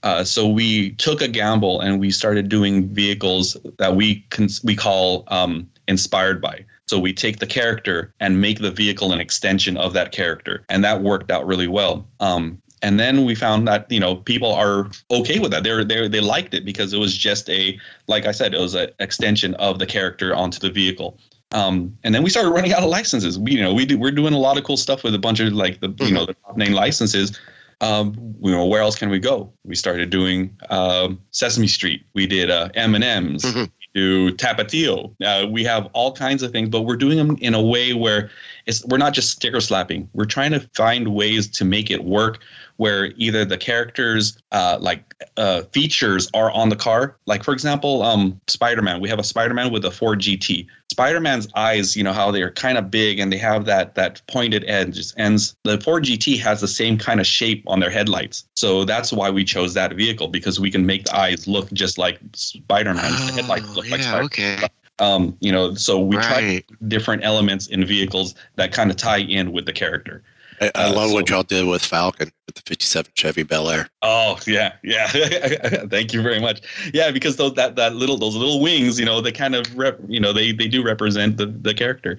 Uh, 0.01 0.23
so 0.23 0.47
we 0.47 0.91
took 0.91 1.21
a 1.21 1.27
gamble 1.27 1.81
and 1.81 1.99
we 1.99 2.09
started 2.09 2.47
doing 2.49 2.87
vehicles 2.87 3.57
that 3.77 3.95
we 3.95 4.21
cons- 4.29 4.63
we 4.63 4.75
call 4.75 5.25
um, 5.27 5.69
inspired 5.87 6.41
by. 6.41 6.65
So 6.87 6.97
we 6.97 7.13
take 7.13 7.37
the 7.39 7.45
character 7.45 8.13
and 8.19 8.41
make 8.41 8.59
the 8.59 8.71
vehicle 8.71 9.11
an 9.11 9.19
extension 9.19 9.77
of 9.77 9.93
that 9.93 10.11
character, 10.11 10.65
and 10.69 10.83
that 10.83 11.03
worked 11.03 11.29
out 11.29 11.45
really 11.45 11.67
well. 11.67 12.07
Um, 12.19 12.59
and 12.81 12.99
then 12.99 13.25
we 13.25 13.35
found 13.35 13.67
that 13.67 13.91
you 13.91 13.99
know 13.99 14.15
people 14.15 14.53
are 14.53 14.89
okay 15.11 15.39
with 15.39 15.51
that. 15.51 15.63
They're 15.63 15.83
they 15.83 16.07
they 16.07 16.21
liked 16.21 16.53
it 16.53 16.65
because 16.65 16.93
it 16.93 16.97
was 16.97 17.17
just 17.17 17.49
a 17.49 17.79
like 18.07 18.25
I 18.25 18.31
said, 18.31 18.53
it 18.53 18.59
was 18.59 18.75
an 18.75 18.89
extension 18.99 19.55
of 19.55 19.79
the 19.79 19.85
character 19.85 20.35
onto 20.35 20.59
the 20.59 20.69
vehicle. 20.69 21.19
Um, 21.51 21.97
and 22.03 22.13
then 22.13 22.21
we 22.21 22.29
started 22.29 22.51
running 22.51 22.73
out 22.73 22.83
of 22.83 22.89
licenses. 22.89 23.39
We 23.39 23.53
you 23.53 23.61
know 23.61 23.73
we 23.73 23.85
do, 23.85 23.97
we're 23.97 24.11
doing 24.11 24.33
a 24.33 24.39
lot 24.39 24.57
of 24.57 24.63
cool 24.63 24.77
stuff 24.77 25.03
with 25.03 25.15
a 25.15 25.19
bunch 25.19 25.39
of 25.39 25.51
like 25.53 25.79
the 25.81 25.93
you 25.99 26.11
know 26.11 26.25
the 26.25 26.35
top 26.45 26.57
name 26.57 26.73
licenses 26.73 27.39
um, 27.81 28.35
you 28.41 28.51
know, 28.51 28.65
where 28.65 28.81
else 28.81 28.95
can 28.95 29.09
we 29.09 29.19
go? 29.19 29.51
We 29.63 29.75
started 29.75 30.09
doing 30.09 30.55
um, 30.69 31.19
Sesame 31.31 31.67
Street. 31.67 32.05
We 32.13 32.27
did 32.27 32.51
uh, 32.51 32.69
M 32.73 32.95
and 32.95 33.03
M's. 33.03 33.43
Mhm. 33.43 33.71
Do 33.95 34.31
Tapatio. 34.35 35.15
Uh, 35.25 35.47
we 35.47 35.63
have 35.63 35.89
all 35.93 36.13
kinds 36.13 36.43
of 36.43 36.51
things, 36.51 36.69
but 36.69 36.81
we're 36.81 36.95
doing 36.95 37.17
them 37.17 37.37
in 37.41 37.55
a 37.55 37.61
way 37.61 37.93
where 37.93 38.29
it's 38.67 38.85
we're 38.85 38.99
not 38.99 39.13
just 39.13 39.31
sticker 39.31 39.59
slapping. 39.59 40.07
We're 40.13 40.25
trying 40.25 40.51
to 40.51 40.59
find 40.75 41.07
ways 41.15 41.47
to 41.57 41.65
make 41.65 41.89
it 41.89 42.03
work 42.03 42.39
where 42.79 43.11
either 43.17 43.43
the 43.43 43.57
characters 43.57 44.37
uh, 44.53 44.77
like 44.79 45.03
uh, 45.35 45.63
features 45.73 46.29
are 46.33 46.49
on 46.51 46.69
the 46.69 46.77
car. 46.77 47.17
Like 47.25 47.43
for 47.43 47.51
example, 47.53 48.03
um, 48.03 48.39
Spider-Man. 48.47 49.01
We 49.01 49.09
have 49.09 49.19
a 49.19 49.23
Spider-Man 49.23 49.69
with 49.73 49.83
a 49.83 49.91
Ford 49.91 50.21
GT. 50.21 50.65
Spider-Man's 50.89 51.49
eyes, 51.55 51.97
you 51.97 52.05
know 52.05 52.13
how 52.13 52.31
they're 52.31 52.51
kind 52.51 52.77
of 52.77 52.89
big 52.89 53.19
and 53.19 53.33
they 53.33 53.37
have 53.37 53.65
that 53.65 53.95
that 53.95 54.21
pointed 54.27 54.63
edge 54.65 54.97
And 55.17 55.39
The 55.65 55.77
Ford 55.81 56.05
GT 56.05 56.39
has 56.39 56.61
the 56.61 56.69
same 56.69 56.97
kind 56.97 57.19
of 57.19 57.27
shape 57.27 57.65
on 57.67 57.81
their 57.81 57.89
headlights. 57.89 58.45
So 58.55 58.85
that's 58.85 59.11
why 59.11 59.29
we 59.29 59.43
chose 59.43 59.73
that 59.73 59.93
vehicle 59.93 60.29
because 60.29 60.57
we 60.57 60.71
can 60.71 60.85
make 60.85 61.03
the 61.03 61.17
eyes 61.17 61.47
look 61.49 61.69
just 61.73 61.97
like 61.97 62.17
Spider-Man's 62.33 63.27
the 63.27 63.33
headlights 63.41 63.65
Oh, 63.71 63.73
look 63.73 63.89
like 63.89 63.99
yeah, 63.99 64.07
Spider. 64.07 64.23
okay. 64.23 64.57
Um, 64.99 65.35
you 65.41 65.51
know, 65.51 65.73
so 65.73 65.99
we 65.99 66.15
try 66.15 66.63
different 66.87 67.25
elements 67.25 67.67
in 67.67 67.85
vehicles 67.85 68.35
that 68.55 68.71
kind 68.71 68.89
of 68.89 68.95
tie 68.95 69.19
in 69.19 69.51
with 69.51 69.65
the 69.65 69.73
character. 69.73 70.23
I, 70.61 70.71
I 70.75 70.83
uh, 70.85 70.93
love 70.93 71.11
what 71.11 71.29
y'all 71.29 71.43
did 71.43 71.67
with 71.67 71.83
Falcon 71.83 72.31
with 72.45 72.55
the 72.55 72.61
57 72.65 73.11
Chevy 73.15 73.43
Bel 73.43 73.69
Air. 73.69 73.89
Oh 74.01 74.37
yeah, 74.45 74.73
yeah. 74.83 75.07
Thank 75.87 76.13
you 76.13 76.21
very 76.21 76.39
much. 76.39 76.61
Yeah, 76.93 77.11
because 77.11 77.37
those 77.37 77.53
that 77.53 77.75
that 77.75 77.95
little 77.95 78.17
those 78.17 78.35
little 78.35 78.61
wings, 78.61 78.99
you 78.99 79.05
know, 79.05 79.21
they 79.21 79.31
kind 79.31 79.55
of 79.55 79.77
rep, 79.77 79.99
you 80.07 80.19
know, 80.19 80.33
they 80.33 80.51
they 80.51 80.67
do 80.67 80.83
represent 80.83 81.37
the 81.37 81.45
the 81.47 81.73
character. 81.73 82.17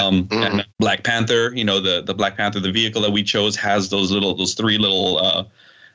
Um, 0.00 0.24
Mhm. 0.24 0.44
and 0.44 0.66
Black 0.80 1.04
Panther, 1.04 1.52
you 1.54 1.64
know, 1.64 1.80
the 1.80 2.02
the 2.02 2.14
Black 2.14 2.36
Panther, 2.36 2.60
the 2.60 2.72
vehicle 2.72 3.02
that 3.02 3.12
we 3.12 3.22
chose 3.22 3.54
has 3.56 3.88
those 3.88 4.10
little 4.10 4.34
those 4.34 4.54
three 4.54 4.78
little 4.78 5.18
uh, 5.18 5.44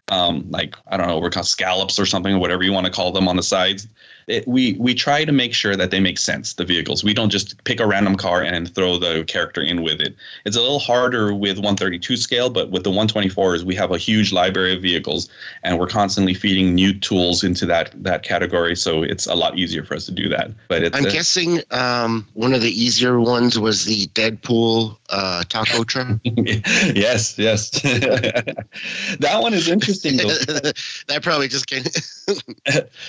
um, 0.10 0.46
like 0.50 0.76
I 0.88 0.98
don't 0.98 1.08
know, 1.08 1.20
we're 1.20 1.30
called 1.30 1.48
scallops 1.48 2.00
or 2.00 2.06
something, 2.06 2.40
whatever 2.40 2.64
you 2.64 2.74
want 2.74 2.86
to 2.86 2.92
call 2.92 3.12
them 3.12 3.28
on 3.28 3.36
the 3.36 3.44
sides. 3.44 3.88
It, 4.32 4.48
we 4.48 4.74
we 4.74 4.94
try 4.94 5.26
to 5.26 5.32
make 5.32 5.54
sure 5.54 5.76
that 5.76 5.92
they 5.92 6.00
make 6.00 6.18
sense. 6.18 6.54
The 6.54 6.66
vehicles. 6.66 7.04
We 7.04 7.14
don't 7.14 7.30
just 7.30 7.62
pick 7.66 7.80
a 7.80 7.88
random 7.88 8.16
car 8.16 8.42
and 8.42 8.74
throw 8.74 8.98
the 8.98 9.24
character 9.26 9.62
in 9.62 9.82
with 9.82 10.00
it. 10.02 10.16
It's 10.46 10.56
a 10.56 10.62
little 10.62 10.80
harder 10.80 11.34
with 11.34 11.58
132 11.58 12.18
scale, 12.18 12.50
but 12.50 12.72
with 12.72 12.84
the 12.84 12.92
124s, 12.92 13.64
we 13.64 13.76
have 13.76 13.92
a 13.92 13.98
huge 13.98 14.32
library 14.32 14.76
of 14.76 14.82
vehicles, 14.82 15.30
and 15.64 15.78
we're 15.78 15.88
constantly 15.88 16.34
feeding 16.34 16.74
new 16.74 16.94
tools 16.98 17.44
into 17.44 17.66
that 17.66 17.92
that 18.04 18.24
category. 18.24 18.76
So 18.76 19.04
it's 19.04 19.28
a 19.28 19.36
lot 19.36 19.58
easier 19.58 19.84
for 19.84 19.96
us 19.96 20.06
to 20.06 20.12
do 20.12 20.30
that. 20.30 20.52
But 20.68 20.96
I'm 20.96 21.04
guessing 21.04 21.62
um, 21.72 22.28
one 22.34 22.54
of 22.54 22.62
the 22.62 22.72
easier 22.72 23.20
ones 23.20 23.60
was 23.60 23.86
the 23.86 24.08
Deadpool 24.08 24.98
uh, 25.10 25.44
taco 25.50 25.84
truck. 25.92 26.20
yes, 26.24 27.38
yes. 27.38 27.70
that 27.82 29.40
one 29.42 29.54
is 29.54 29.68
interesting 29.68 30.18
though. 30.18 30.28
that 31.08 31.20
probably 31.22 31.48
just 31.48 31.68
came. 31.68 31.84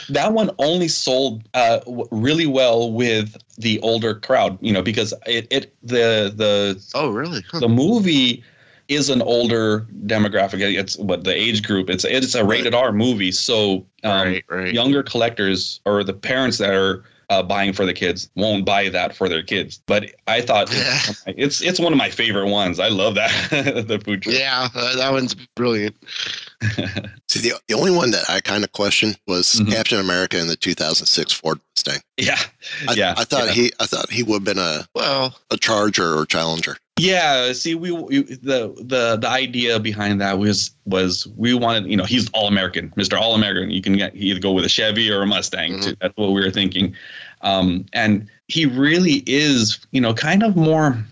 that 0.09 0.33
one 0.33 0.51
only 0.59 0.89
sold 0.89 1.12
uh, 1.55 1.79
w- 1.81 2.09
really 2.11 2.47
well 2.47 2.91
with 2.93 3.37
the 3.59 3.79
older 3.81 4.15
crowd, 4.15 4.59
you 4.61 4.73
know, 4.73 4.83
because 4.83 5.13
it, 5.27 5.47
it 5.51 5.75
the 5.83 6.33
the 6.35 6.83
oh 6.95 7.11
really 7.11 7.43
the 7.61 7.69
movie 7.69 8.43
is 8.89 9.09
an 9.09 9.23
older 9.23 9.87
demographic. 10.07 10.61
It's 10.61 10.99
what 10.99 11.25
the 11.25 11.35
age 11.35 11.63
group. 11.63 11.89
It's 11.91 12.05
it's 12.05 12.35
a 12.35 12.45
rated 12.45 12.75
R 12.75 12.93
movie, 12.93 13.33
so 13.33 13.87
um, 14.05 14.27
Right, 14.29 14.45
right. 14.49 14.73
younger 14.75 15.03
collectors 15.03 15.81
or 15.87 16.03
the 16.05 16.13
parents 16.15 16.59
that 16.59 16.75
are 16.75 17.05
uh, 17.31 17.43
buying 17.43 17.73
for 17.73 17.87
the 17.87 17.95
kids 17.95 18.29
won't 18.37 18.67
buy 18.67 18.91
that 18.91 19.17
for 19.17 19.27
their 19.29 19.43
kids. 19.43 19.81
But 19.87 20.11
I 20.27 20.43
thought 20.43 20.69
it's, 20.71 21.23
it's 21.39 21.63
it's 21.63 21.81
one 21.81 21.93
of 21.93 21.97
my 21.99 22.11
favorite 22.11 22.49
ones. 22.51 22.79
I 22.79 22.89
love 22.89 23.15
that 23.15 23.31
the 23.89 23.99
food 24.05 24.23
truck. 24.23 24.35
yeah, 24.37 24.69
uh, 24.75 24.97
that 24.97 25.13
one's 25.13 25.35
brilliant. 25.55 25.97
See, 27.29 27.41
the, 27.41 27.61
the 27.69 27.75
only 27.75 27.91
one 27.91 28.11
that 28.13 28.29
I 28.29 28.41
kind 28.41 28.65
of 28.65 28.73
questioned 28.73 29.19
was 29.27 29.43
Mm-hmm. 29.53 29.73
Captain 29.73 29.99
America 29.99 30.39
in 30.39 30.47
the 30.47 30.57
2006 30.57 31.33
Ford 31.33 31.61
Mustang. 31.75 32.01
Yeah, 32.17 32.39
I, 32.89 32.95
yeah. 32.95 33.15
I 33.17 33.25
thought 33.25 33.47
yeah. 33.47 33.53
he, 33.53 33.73
I 33.81 33.87
thought 33.87 34.11
he 34.11 34.23
would 34.23 34.35
have 34.37 34.45
been 34.45 34.59
a 34.59 34.87
well 34.95 35.37
a 35.51 35.57
Charger 35.57 36.17
or 36.17 36.27
Challenger. 36.27 36.77
Yeah, 36.99 37.53
see, 37.53 37.75
we, 37.75 37.91
we 37.91 38.23
the 38.23 38.73
the 38.79 39.17
the 39.21 39.29
idea 39.29 39.81
behind 39.81 40.21
that 40.21 40.39
was 40.39 40.71
was 40.85 41.27
we 41.37 41.55
wanted, 41.55 41.91
you 41.91 41.97
know, 41.97 42.05
he's 42.05 42.31
all 42.31 42.47
American, 42.47 42.93
Mister 42.97 43.17
All 43.17 43.35
American. 43.35 43.71
You 43.71 43.83
can 43.83 43.97
get, 43.97 44.15
either 44.15 44.41
go 44.41 44.53
with 44.53 44.65
a 44.65 44.69
Chevy 44.69 45.11
or 45.11 45.23
a 45.23 45.27
Mustang. 45.27 45.81
too. 45.81 45.97
That's 46.01 46.17
what 46.17 46.33
we 46.33 46.41
were 46.41 46.51
thinking, 46.51 46.95
um, 47.41 47.87
and 47.93 48.29
he 48.49 48.67
really 48.67 49.23
is, 49.27 49.81
you 49.91 50.01
know, 50.01 50.15
kind 50.15 50.43
of 50.43 50.57
more. 50.57 51.03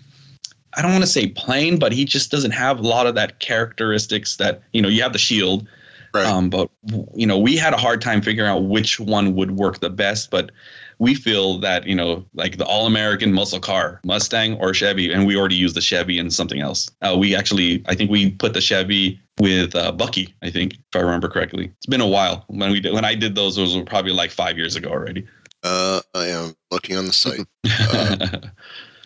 I 0.74 0.82
don't 0.82 0.92
want 0.92 1.02
to 1.04 1.10
say 1.10 1.28
plain, 1.28 1.78
but 1.78 1.92
he 1.92 2.04
just 2.04 2.30
doesn't 2.30 2.52
have 2.52 2.78
a 2.78 2.82
lot 2.82 3.06
of 3.06 3.14
that 3.16 3.40
characteristics 3.40 4.36
that 4.36 4.62
you 4.72 4.80
know. 4.82 4.88
You 4.88 5.02
have 5.02 5.12
the 5.12 5.18
shield, 5.18 5.66
Right. 6.14 6.26
um, 6.26 6.50
but 6.50 6.70
you 7.14 7.26
know, 7.26 7.38
we 7.38 7.56
had 7.56 7.72
a 7.72 7.76
hard 7.76 8.00
time 8.00 8.22
figuring 8.22 8.48
out 8.50 8.64
which 8.64 8.98
one 9.00 9.34
would 9.34 9.52
work 9.52 9.80
the 9.80 9.90
best. 9.90 10.30
But 10.30 10.50
we 10.98 11.14
feel 11.14 11.58
that 11.60 11.86
you 11.86 11.94
know, 11.94 12.24
like 12.34 12.58
the 12.58 12.66
all-American 12.66 13.32
muscle 13.32 13.60
car, 13.60 14.00
Mustang 14.04 14.54
or 14.60 14.74
Chevy, 14.74 15.12
and 15.12 15.26
we 15.26 15.36
already 15.36 15.56
used 15.56 15.74
the 15.74 15.80
Chevy 15.80 16.18
and 16.18 16.32
something 16.32 16.60
else. 16.60 16.90
Uh, 17.02 17.16
we 17.18 17.34
actually, 17.34 17.82
I 17.88 17.94
think 17.94 18.10
we 18.10 18.30
put 18.32 18.54
the 18.54 18.60
Chevy 18.60 19.20
with 19.40 19.74
uh, 19.74 19.92
Bucky. 19.92 20.34
I 20.42 20.50
think, 20.50 20.74
if 20.74 20.80
I 20.94 20.98
remember 21.00 21.28
correctly. 21.28 21.72
It's 21.78 21.86
been 21.86 22.00
a 22.02 22.06
while 22.06 22.44
when 22.48 22.70
we 22.70 22.80
did, 22.80 22.92
when 22.92 23.04
I 23.04 23.14
did 23.14 23.34
those. 23.34 23.56
Those 23.56 23.76
were 23.76 23.84
probably 23.84 24.12
like 24.12 24.30
five 24.30 24.56
years 24.58 24.76
ago 24.76 24.90
already. 24.90 25.26
Uh, 25.62 26.00
I 26.14 26.26
am 26.26 26.54
looking 26.70 26.96
on 26.96 27.06
the 27.06 27.12
site. 27.12 27.46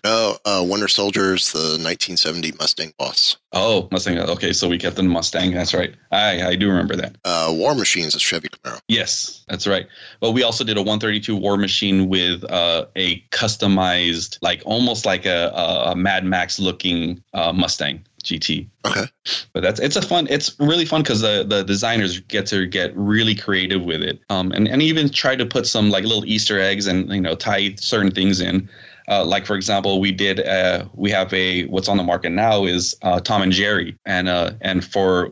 No, 0.05 0.37
uh, 0.45 0.63
Winter 0.69 0.87
Soldier's 0.87 1.51
the 1.53 1.81
1970 1.81 2.53
Mustang 2.59 2.93
Boss. 2.99 3.39
oh, 3.55 3.89
Mustang. 3.91 4.19
Okay, 4.19 4.53
so 4.53 4.69
we 4.69 4.77
kept 4.77 4.97
the 4.97 5.03
Mustang. 5.03 5.53
That's 5.53 5.73
right. 5.73 5.95
I 6.13 6.49
I 6.49 6.57
do 6.57 6.69
remember 6.69 6.95
that. 6.97 7.17
Uh, 7.25 7.51
War 7.57 7.75
Machine's 7.75 8.15
a 8.15 8.21
Chevy 8.21 8.49
Camaro. 8.49 8.81
Yes, 8.87 9.45
that's 9.49 9.67
right. 9.67 9.87
But 10.21 10.33
we 10.33 10.43
also 10.43 10.63
did 10.63 10.77
a 10.77 10.83
132 10.83 11.35
War 11.35 11.57
Machine 11.57 12.11
with 12.11 12.45
uh, 12.45 12.85
a 12.97 13.21
customized, 13.31 14.37
like 14.43 14.63
almost 14.67 15.07
like 15.07 15.25
a, 15.25 15.51
a, 15.55 15.93
a 15.93 15.97
Mad 15.97 16.27
Max 16.27 16.59
looking 16.59 17.23
uh, 17.33 17.53
Mustang 17.55 18.05
GT. 18.25 18.69
Okay. 18.87 19.07
But 19.53 19.63
that's 19.63 19.81
it's 19.81 19.97
a 19.97 20.03
fun. 20.03 20.27
It's 20.29 20.55
really 20.59 20.85
fun 20.85 21.03
because 21.03 21.21
the 21.21 21.45
the 21.49 21.63
designers 21.63 22.21
get 22.21 22.47
to 22.47 22.67
get 22.67 22.95
really 22.97 23.35
creative 23.35 23.83
with 23.83 24.03
it, 24.03 24.21
um, 24.29 24.51
and 24.53 24.67
and 24.67 24.83
even 24.83 25.09
try 25.09 25.37
to 25.37 25.47
put 25.47 25.67
some 25.67 25.91
like 25.91 26.05
little 26.05 26.25
Easter 26.25 26.59
eggs 26.59 26.87
and 26.87 27.09
you 27.11 27.21
know 27.21 27.35
tie 27.35 27.75
certain 27.77 28.11
things 28.11 28.41
in. 28.41 28.69
Uh, 29.09 29.25
like 29.25 29.45
for 29.47 29.55
example, 29.55 30.01
we 30.01 30.13
did 30.13 30.41
uh, 30.41 30.87
we 30.95 31.11
have 31.11 31.33
a 31.33 31.67
what's 31.67 31.89
on 31.89 31.97
the 31.97 32.03
market 32.03 32.31
now 32.31 32.65
is 32.65 32.97
uh, 33.03 33.21
Tom 33.21 33.43
and 33.43 33.53
Jerry, 33.53 33.97
and 34.07 34.29
uh, 34.29 34.53
and 34.61 34.85
for 34.85 35.31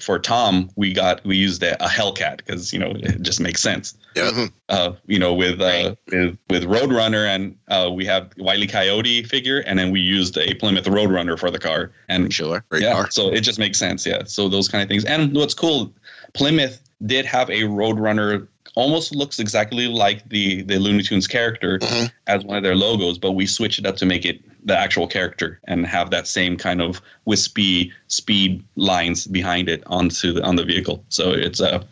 for 0.00 0.18
Tom 0.18 0.70
we 0.76 0.92
got 0.92 1.24
we 1.24 1.36
used 1.36 1.62
a, 1.62 1.82
a 1.84 1.88
Hellcat 1.88 2.38
because 2.38 2.72
you 2.72 2.78
know 2.78 2.92
it 2.96 3.22
just 3.22 3.40
makes 3.40 3.62
sense. 3.62 3.94
Yeah. 4.16 4.48
Uh, 4.68 4.92
you 5.06 5.18
know 5.18 5.32
with 5.34 5.60
uh, 5.60 5.94
with 6.10 6.38
with 6.50 6.64
Roadrunner 6.64 7.26
and 7.26 7.56
uh, 7.68 7.90
we 7.92 8.04
have 8.06 8.32
Wiley 8.38 8.66
Coyote 8.66 9.22
figure, 9.22 9.60
and 9.60 9.78
then 9.78 9.90
we 9.90 10.00
used 10.00 10.36
a 10.36 10.54
Plymouth 10.54 10.84
Roadrunner 10.84 11.38
for 11.38 11.50
the 11.50 11.58
car, 11.58 11.92
and 12.08 12.32
Sure. 12.32 12.64
Great 12.70 12.82
yeah, 12.82 12.92
car. 12.92 13.10
so 13.10 13.32
it 13.32 13.42
just 13.42 13.58
makes 13.58 13.78
sense. 13.78 14.04
Yeah, 14.04 14.24
so 14.24 14.48
those 14.48 14.68
kind 14.68 14.82
of 14.82 14.88
things. 14.88 15.04
And 15.04 15.34
what's 15.34 15.54
cool, 15.54 15.92
Plymouth 16.34 16.82
did 17.06 17.24
have 17.26 17.50
a 17.50 17.62
Roadrunner, 17.62 18.46
almost 18.74 19.14
looks 19.14 19.38
exactly 19.38 19.86
like 19.88 20.28
the 20.28 20.62
the 20.62 20.78
Looney 20.78 21.02
Tunes 21.02 21.26
character 21.26 21.78
Mhm. 21.78 22.10
as 22.26 22.44
one 22.44 22.56
of 22.56 22.62
their 22.62 22.74
logos, 22.76 23.18
but 23.18 23.32
we 23.32 23.46
switch 23.46 23.78
it 23.78 23.86
up 23.86 23.96
to 23.98 24.06
make 24.06 24.24
it 24.24 24.40
the 24.64 24.78
actual 24.78 25.06
character 25.06 25.60
and 25.68 25.86
have 25.86 26.10
that 26.10 26.26
same 26.26 26.56
kind 26.56 26.80
of 26.80 27.00
wispy 27.24 27.92
speed 28.08 28.62
lines 28.76 29.26
behind 29.26 29.68
it 29.68 29.82
onto 29.86 30.32
the 30.34 30.42
on 30.42 30.56
the 30.56 30.64
vehicle. 30.64 31.04
So 31.08 31.32
it's 31.32 31.60
a 31.60 31.84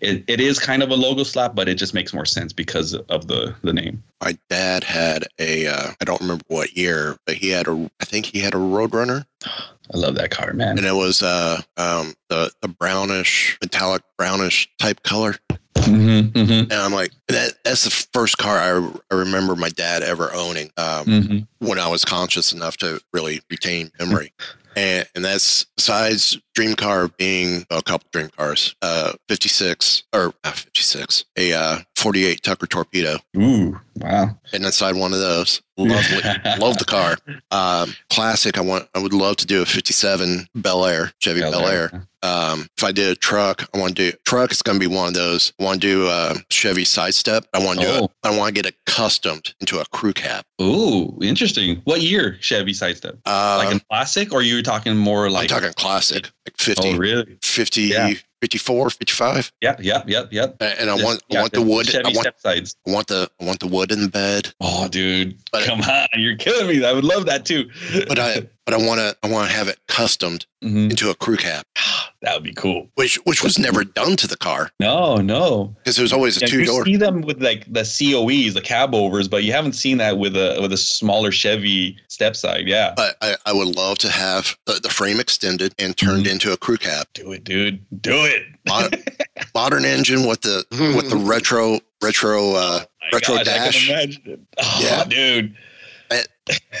it, 0.00 0.24
it 0.28 0.40
is 0.40 0.58
kind 0.58 0.82
of 0.82 0.90
a 0.90 0.94
logo 0.96 1.24
slap, 1.24 1.54
but 1.54 1.68
it 1.68 1.74
just 1.74 1.92
makes 1.92 2.14
more 2.14 2.24
sense 2.24 2.52
because 2.54 2.94
of 2.94 3.26
the 3.28 3.54
the 3.62 3.72
name. 3.72 4.02
My 4.22 4.36
dad 4.48 4.82
had 4.84 5.26
a, 5.38 5.66
uh, 5.66 5.90
I 6.00 6.04
don't 6.04 6.20
remember 6.20 6.44
what 6.48 6.76
year, 6.76 7.16
but 7.26 7.36
he 7.36 7.48
had 7.50 7.66
a, 7.68 7.90
I 8.00 8.04
think 8.06 8.26
he 8.26 8.38
had 8.40 8.52
a 8.54 8.58
Roadrunner, 8.58 9.24
I 9.46 9.96
love 9.96 10.14
that 10.16 10.30
car, 10.30 10.52
man. 10.52 10.76
and 10.78 10.86
it 10.86 10.94
was 10.94 11.22
uh, 11.22 11.60
um, 11.76 12.14
the 12.28 12.50
the 12.62 12.68
brownish, 12.68 13.58
metallic 13.62 14.02
brownish 14.18 14.68
type 14.78 15.02
color. 15.02 15.36
Mm-hmm, 15.84 16.38
mm-hmm, 16.38 16.70
And 16.70 16.72
I'm 16.72 16.92
like, 16.92 17.12
that 17.28 17.54
that's 17.64 17.84
the 17.84 17.90
first 18.12 18.38
car 18.38 18.56
I, 18.58 18.92
I 19.10 19.14
remember 19.18 19.56
my 19.56 19.70
dad 19.70 20.02
ever 20.02 20.32
owning 20.32 20.70
um, 20.76 21.06
mm-hmm. 21.06 21.66
when 21.66 21.78
I 21.78 21.88
was 21.88 22.04
conscious 22.04 22.52
enough 22.52 22.76
to 22.78 23.00
really 23.12 23.40
retain 23.50 23.90
memory. 23.98 24.32
And, 24.76 25.04
and 25.16 25.24
that's 25.24 25.64
besides 25.76 26.38
dream 26.54 26.76
car 26.76 27.08
being 27.08 27.66
a 27.70 27.82
couple 27.82 28.08
dream 28.12 28.30
cars, 28.36 28.76
uh, 28.82 29.14
56 29.28 30.04
or 30.12 30.32
not 30.44 30.54
56, 30.54 31.24
a 31.36 31.52
uh, 31.52 31.78
48 32.00 32.42
Tucker 32.42 32.66
torpedo. 32.66 33.16
Ooh, 33.36 33.78
wow. 33.96 34.36
And 34.52 34.64
inside 34.64 34.96
one 34.96 35.12
of 35.12 35.18
those, 35.20 35.60
lovely, 35.76 36.22
love 36.58 36.78
the 36.78 36.84
car. 36.86 37.16
Um, 37.50 37.94
classic. 38.08 38.56
I 38.58 38.62
want. 38.62 38.88
I 38.94 38.98
would 39.00 39.12
love 39.12 39.36
to 39.36 39.46
do 39.46 39.62
a 39.62 39.66
'57 39.66 40.46
Bel 40.54 40.86
Air, 40.86 41.12
Chevy 41.20 41.40
Bel 41.40 41.66
Air. 41.68 42.06
Um, 42.22 42.66
if 42.76 42.84
I 42.84 42.92
did 42.92 43.08
a 43.10 43.14
truck, 43.14 43.68
I 43.74 43.78
want 43.78 43.96
to 43.96 44.10
do 44.12 44.16
truck. 44.26 44.50
It's 44.50 44.60
going 44.62 44.78
to 44.78 44.88
be 44.88 44.94
one 44.94 45.08
of 45.08 45.14
those. 45.14 45.52
I 45.60 45.64
want 45.64 45.80
to 45.80 45.86
do 45.86 46.06
a 46.08 46.34
Chevy 46.50 46.84
sidestep. 46.84 47.46
I 47.54 47.64
want 47.64 47.80
to 47.80 47.86
do 47.86 47.92
Oh. 47.92 48.04
it. 48.04 48.10
I 48.24 48.36
want 48.36 48.48
to 48.48 48.62
get 48.62 48.66
it 48.66 48.76
customed 48.86 49.54
into 49.60 49.78
a 49.80 49.84
crew 49.86 50.12
cab. 50.12 50.44
Ooh, 50.60 51.18
interesting. 51.22 51.80
What 51.84 52.02
year 52.02 52.36
Chevy 52.40 52.72
sidestep? 52.74 53.18
Uh, 53.26 53.62
like 53.64 53.76
a 53.76 53.80
classic, 53.90 54.32
or 54.34 54.42
you 54.42 54.62
talking 54.62 54.96
more 54.96 55.26
I'm 55.26 55.32
like? 55.32 55.48
talking 55.48 55.72
classic, 55.74 56.30
like 56.46 56.56
50, 56.58 56.88
oh, 56.90 56.96
really? 56.98 57.36
50, 57.42 57.82
Yeah. 57.82 58.12
54, 58.40 58.90
55. 58.90 59.52
Yeah, 59.60 59.76
yep, 59.80 60.04
yep, 60.08 60.28
yep. 60.32 60.56
And 60.60 60.88
I 60.88 60.94
want, 60.94 61.22
I 61.30 61.40
want 61.40 61.52
the 61.52 61.60
wood. 61.60 61.94
I 61.94 62.02
want, 62.04 62.16
step 62.16 62.40
sides. 62.40 62.76
I 62.86 62.90
want 62.90 63.06
the, 63.08 63.30
I 63.40 63.44
want 63.44 63.60
the 63.60 63.66
wood 63.66 63.92
in 63.92 64.00
the 64.00 64.08
bed. 64.08 64.52
Oh, 64.60 64.88
dude, 64.88 65.36
But- 65.52 65.64
come 65.64 65.80
on, 65.82 66.08
you're 66.16 66.36
killing 66.36 66.66
me. 66.68 66.84
I 66.84 66.92
would 66.92 67.04
love 67.04 67.26
that 67.26 67.44
too. 67.44 67.70
But 68.08 68.18
I, 68.18 68.48
but 68.66 68.74
I 68.74 68.78
want 68.78 69.00
to, 69.00 69.16
I 69.22 69.28
want 69.28 69.48
to 69.50 69.56
have 69.56 69.68
it 69.68 69.78
customed 69.88 70.46
Mhm. 70.62 70.90
into 70.90 71.08
a 71.10 71.14
crew 71.14 71.36
cab, 71.38 71.64
that 72.22 72.34
would 72.34 72.42
be 72.44 72.52
cool. 72.52 72.88
which, 72.94 73.16
which 73.24 73.42
was 73.42 73.58
never 73.58 73.82
done 73.82 74.14
to 74.16 74.26
the 74.26 74.36
car 74.36 74.70
No, 74.78 75.16
no. 75.16 75.74
because 75.78 75.98
it 75.98 76.02
was 76.02 76.12
always 76.12 76.36
a 76.36 76.40
Yeah, 76.40 76.46
two 76.48 76.60
you 76.64 76.84
see 76.84 76.96
them 76.96 77.22
with 77.22 77.42
like 77.42 77.64
the 77.72 77.80
COEs, 77.82 78.52
the 78.54 78.60
cab 78.60 78.94
overs, 78.94 79.26
but 79.28 79.42
you 79.42 79.52
haven't 79.52 79.72
seen 79.72 79.96
that 79.98 80.18
with 80.18 80.36
a 80.36 80.58
with 80.60 80.72
a 80.72 80.76
smaller 80.76 81.32
Chevy 81.32 81.96
step 82.08 82.36
side. 82.36 82.68
Yeah, 82.68 82.92
But 82.96 83.16
I, 83.22 83.36
I 83.46 83.52
would 83.54 83.74
love 83.74 83.96
to 83.98 84.10
have 84.10 84.56
the, 84.66 84.74
the 84.74 84.90
frame 84.90 85.18
extended 85.18 85.74
and 85.78 85.96
turned 85.96 86.24
Mm-hmm. 86.24 86.32
into 86.32 86.52
a 86.52 86.56
crew 86.58 86.76
cab. 86.76 87.06
do 87.14 87.32
it, 87.32 87.44
dude. 87.44 87.84
Do 88.02 88.24
it. 88.26 88.42
Mod- 88.68 89.02
modern 89.54 89.84
engine 89.86 90.26
with 90.26 90.42
the 90.42 90.64
with 90.94 91.08
the 91.08 91.16
retro 91.16 91.80
retro 92.02 92.52
uh, 92.54 92.80
My 93.00 93.08
retro 93.14 93.36
gosh, 93.36 93.40
I 93.40 93.44
dash. 93.44 93.88
imagine 93.88 94.22
it. 94.26 94.40
Oh, 94.58 94.78
Yeah. 94.82 95.04
dude. 95.04 95.56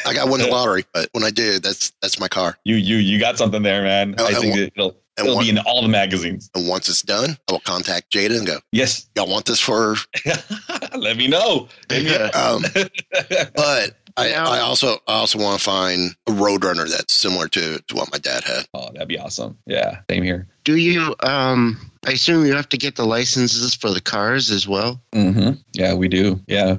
I 0.06 0.14
got 0.14 0.28
won 0.28 0.40
the 0.40 0.46
lottery, 0.50 0.84
but 0.92 1.08
when 1.12 1.24
I 1.24 1.30
did, 1.30 1.62
that's 1.62 1.92
that's 2.02 2.18
my 2.20 2.28
car. 2.28 2.56
You 2.64 2.76
you 2.76 2.96
you 2.96 3.18
got 3.18 3.38
something 3.38 3.62
there, 3.62 3.82
man. 3.82 4.14
I- 4.18 4.22
I, 4.22 4.26
I 4.26 4.32
think 4.34 4.54
want- 4.56 4.72
it'll 4.76 4.96
it'll 5.18 5.34
want- 5.36 5.44
be 5.46 5.50
in 5.50 5.58
all 5.58 5.82
the 5.82 5.88
magazines. 5.88 6.50
And 6.54 6.66
once 6.68 6.88
it's 6.88 7.02
done, 7.02 7.36
I 7.48 7.52
will 7.52 7.60
contact 7.60 8.12
Jada 8.12 8.36
and 8.38 8.46
go, 8.46 8.58
Yes. 8.72 9.06
"Y'all 9.16 9.28
want 9.28 9.46
this 9.46 9.60
for?" 9.60 9.96
Let 10.96 11.16
me 11.16 11.28
know. 11.28 11.68
Let 11.90 12.02
me 12.02 12.10
know. 12.10 12.30
Um, 12.34 12.64
but 13.54 13.96
I, 14.16 14.32
I 14.34 14.58
also 14.60 14.94
I 15.06 15.14
also 15.14 15.38
want 15.38 15.58
to 15.58 15.64
find 15.64 16.14
a 16.26 16.32
Roadrunner 16.32 16.88
that's 16.90 17.12
similar 17.14 17.48
to 17.48 17.78
to 17.80 17.94
what 17.94 18.10
my 18.12 18.18
dad 18.18 18.44
had. 18.44 18.66
oh, 18.74 18.90
that'd 18.92 19.08
be 19.08 19.18
awesome. 19.18 19.56
Yeah, 19.66 20.00
same 20.10 20.22
here. 20.22 20.48
Do 20.64 20.76
you 20.76 21.14
um 21.22 21.78
I 22.06 22.12
assume 22.12 22.46
you 22.46 22.54
have 22.54 22.68
to 22.70 22.76
get 22.78 22.96
the 22.96 23.04
licenses 23.04 23.74
for 23.74 23.90
the 23.90 24.00
cars 24.00 24.50
as 24.50 24.66
well. 24.66 25.00
hmm 25.12 25.50
Yeah, 25.74 25.94
we 25.94 26.08
do. 26.08 26.40
Yeah. 26.46 26.76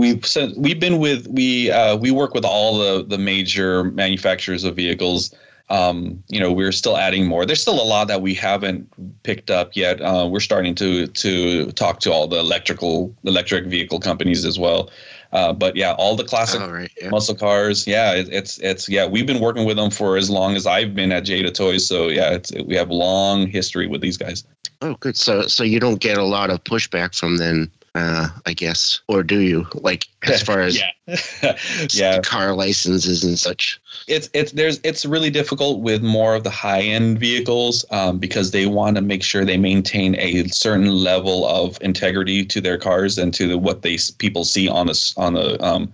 We've 0.00 0.24
so 0.24 0.50
we've 0.56 0.80
been 0.80 0.98
with 0.98 1.26
we 1.28 1.70
uh, 1.70 1.94
we 1.94 2.10
work 2.10 2.32
with 2.32 2.46
all 2.46 2.78
the 2.78 3.04
the 3.04 3.18
major 3.18 3.84
manufacturers 3.84 4.64
of 4.64 4.74
vehicles. 4.74 5.34
Um, 5.68 6.24
you 6.28 6.40
know, 6.40 6.50
we're 6.50 6.72
still 6.72 6.96
adding 6.96 7.26
more. 7.26 7.44
There's 7.44 7.60
still 7.60 7.80
a 7.80 7.84
lot 7.84 8.08
that 8.08 8.22
we 8.22 8.32
haven't 8.32 8.88
picked 9.24 9.50
up 9.50 9.76
yet. 9.76 10.00
Uh, 10.00 10.26
we're 10.26 10.40
starting 10.40 10.74
to 10.76 11.06
to 11.06 11.70
talk 11.72 12.00
to 12.00 12.12
all 12.12 12.26
the 12.26 12.38
electrical 12.38 13.14
electric 13.24 13.66
vehicle 13.66 14.00
companies 14.00 14.46
as 14.46 14.58
well. 14.58 14.88
Uh, 15.32 15.52
but 15.52 15.76
yeah, 15.76 15.92
all 15.98 16.16
the 16.16 16.24
classic 16.24 16.62
All 16.62 16.72
right. 16.72 16.90
Yeah. 17.00 17.10
muscle 17.10 17.34
cars. 17.34 17.86
Yeah, 17.86 18.14
it, 18.14 18.28
it's 18.32 18.58
it's 18.60 18.88
yeah. 18.88 19.06
We've 19.06 19.26
been 19.26 19.38
working 19.38 19.66
with 19.66 19.76
them 19.76 19.90
for 19.90 20.16
as 20.16 20.30
long 20.30 20.56
as 20.56 20.66
I've 20.66 20.94
been 20.94 21.12
at 21.12 21.24
Jada 21.24 21.52
Toys. 21.52 21.86
So 21.86 22.08
yeah, 22.08 22.30
it's 22.30 22.50
we 22.64 22.74
have 22.74 22.90
long 22.90 23.48
history 23.48 23.86
with 23.86 24.00
these 24.00 24.16
guys. 24.16 24.44
Oh, 24.82 24.94
good. 25.00 25.16
So, 25.16 25.42
so 25.42 25.62
you 25.62 25.78
don't 25.78 26.00
get 26.00 26.16
a 26.16 26.24
lot 26.24 26.48
of 26.48 26.64
pushback 26.64 27.14
from 27.14 27.36
them, 27.36 27.70
uh, 27.94 28.28
I 28.46 28.52
guess, 28.52 29.00
or 29.08 29.22
do 29.22 29.40
you? 29.40 29.66
Like 29.74 30.06
as 30.22 30.42
far 30.42 30.60
as 30.60 30.78
yeah, 31.42 31.56
yeah. 31.90 32.20
car 32.20 32.54
licenses 32.54 33.24
and 33.24 33.38
such. 33.38 33.80
it's 34.06 34.30
it's 34.32 34.52
there's 34.52 34.80
it's 34.84 35.04
really 35.04 35.30
difficult 35.30 35.80
with 35.80 36.02
more 36.02 36.34
of 36.34 36.44
the 36.44 36.50
high 36.50 36.82
end 36.82 37.18
vehicles 37.18 37.84
um, 37.90 38.18
because 38.18 38.52
they 38.52 38.66
want 38.66 38.96
to 38.96 39.02
make 39.02 39.22
sure 39.22 39.44
they 39.44 39.56
maintain 39.56 40.14
a 40.16 40.46
certain 40.48 40.88
level 40.88 41.46
of 41.46 41.78
integrity 41.80 42.44
to 42.44 42.60
their 42.60 42.78
cars 42.78 43.18
and 43.18 43.34
to 43.34 43.48
the, 43.48 43.58
what 43.58 43.82
they 43.82 43.98
people 44.18 44.44
see 44.44 44.68
on 44.68 44.86
the 44.86 45.14
on 45.16 45.34
the 45.34 45.62
um, 45.64 45.92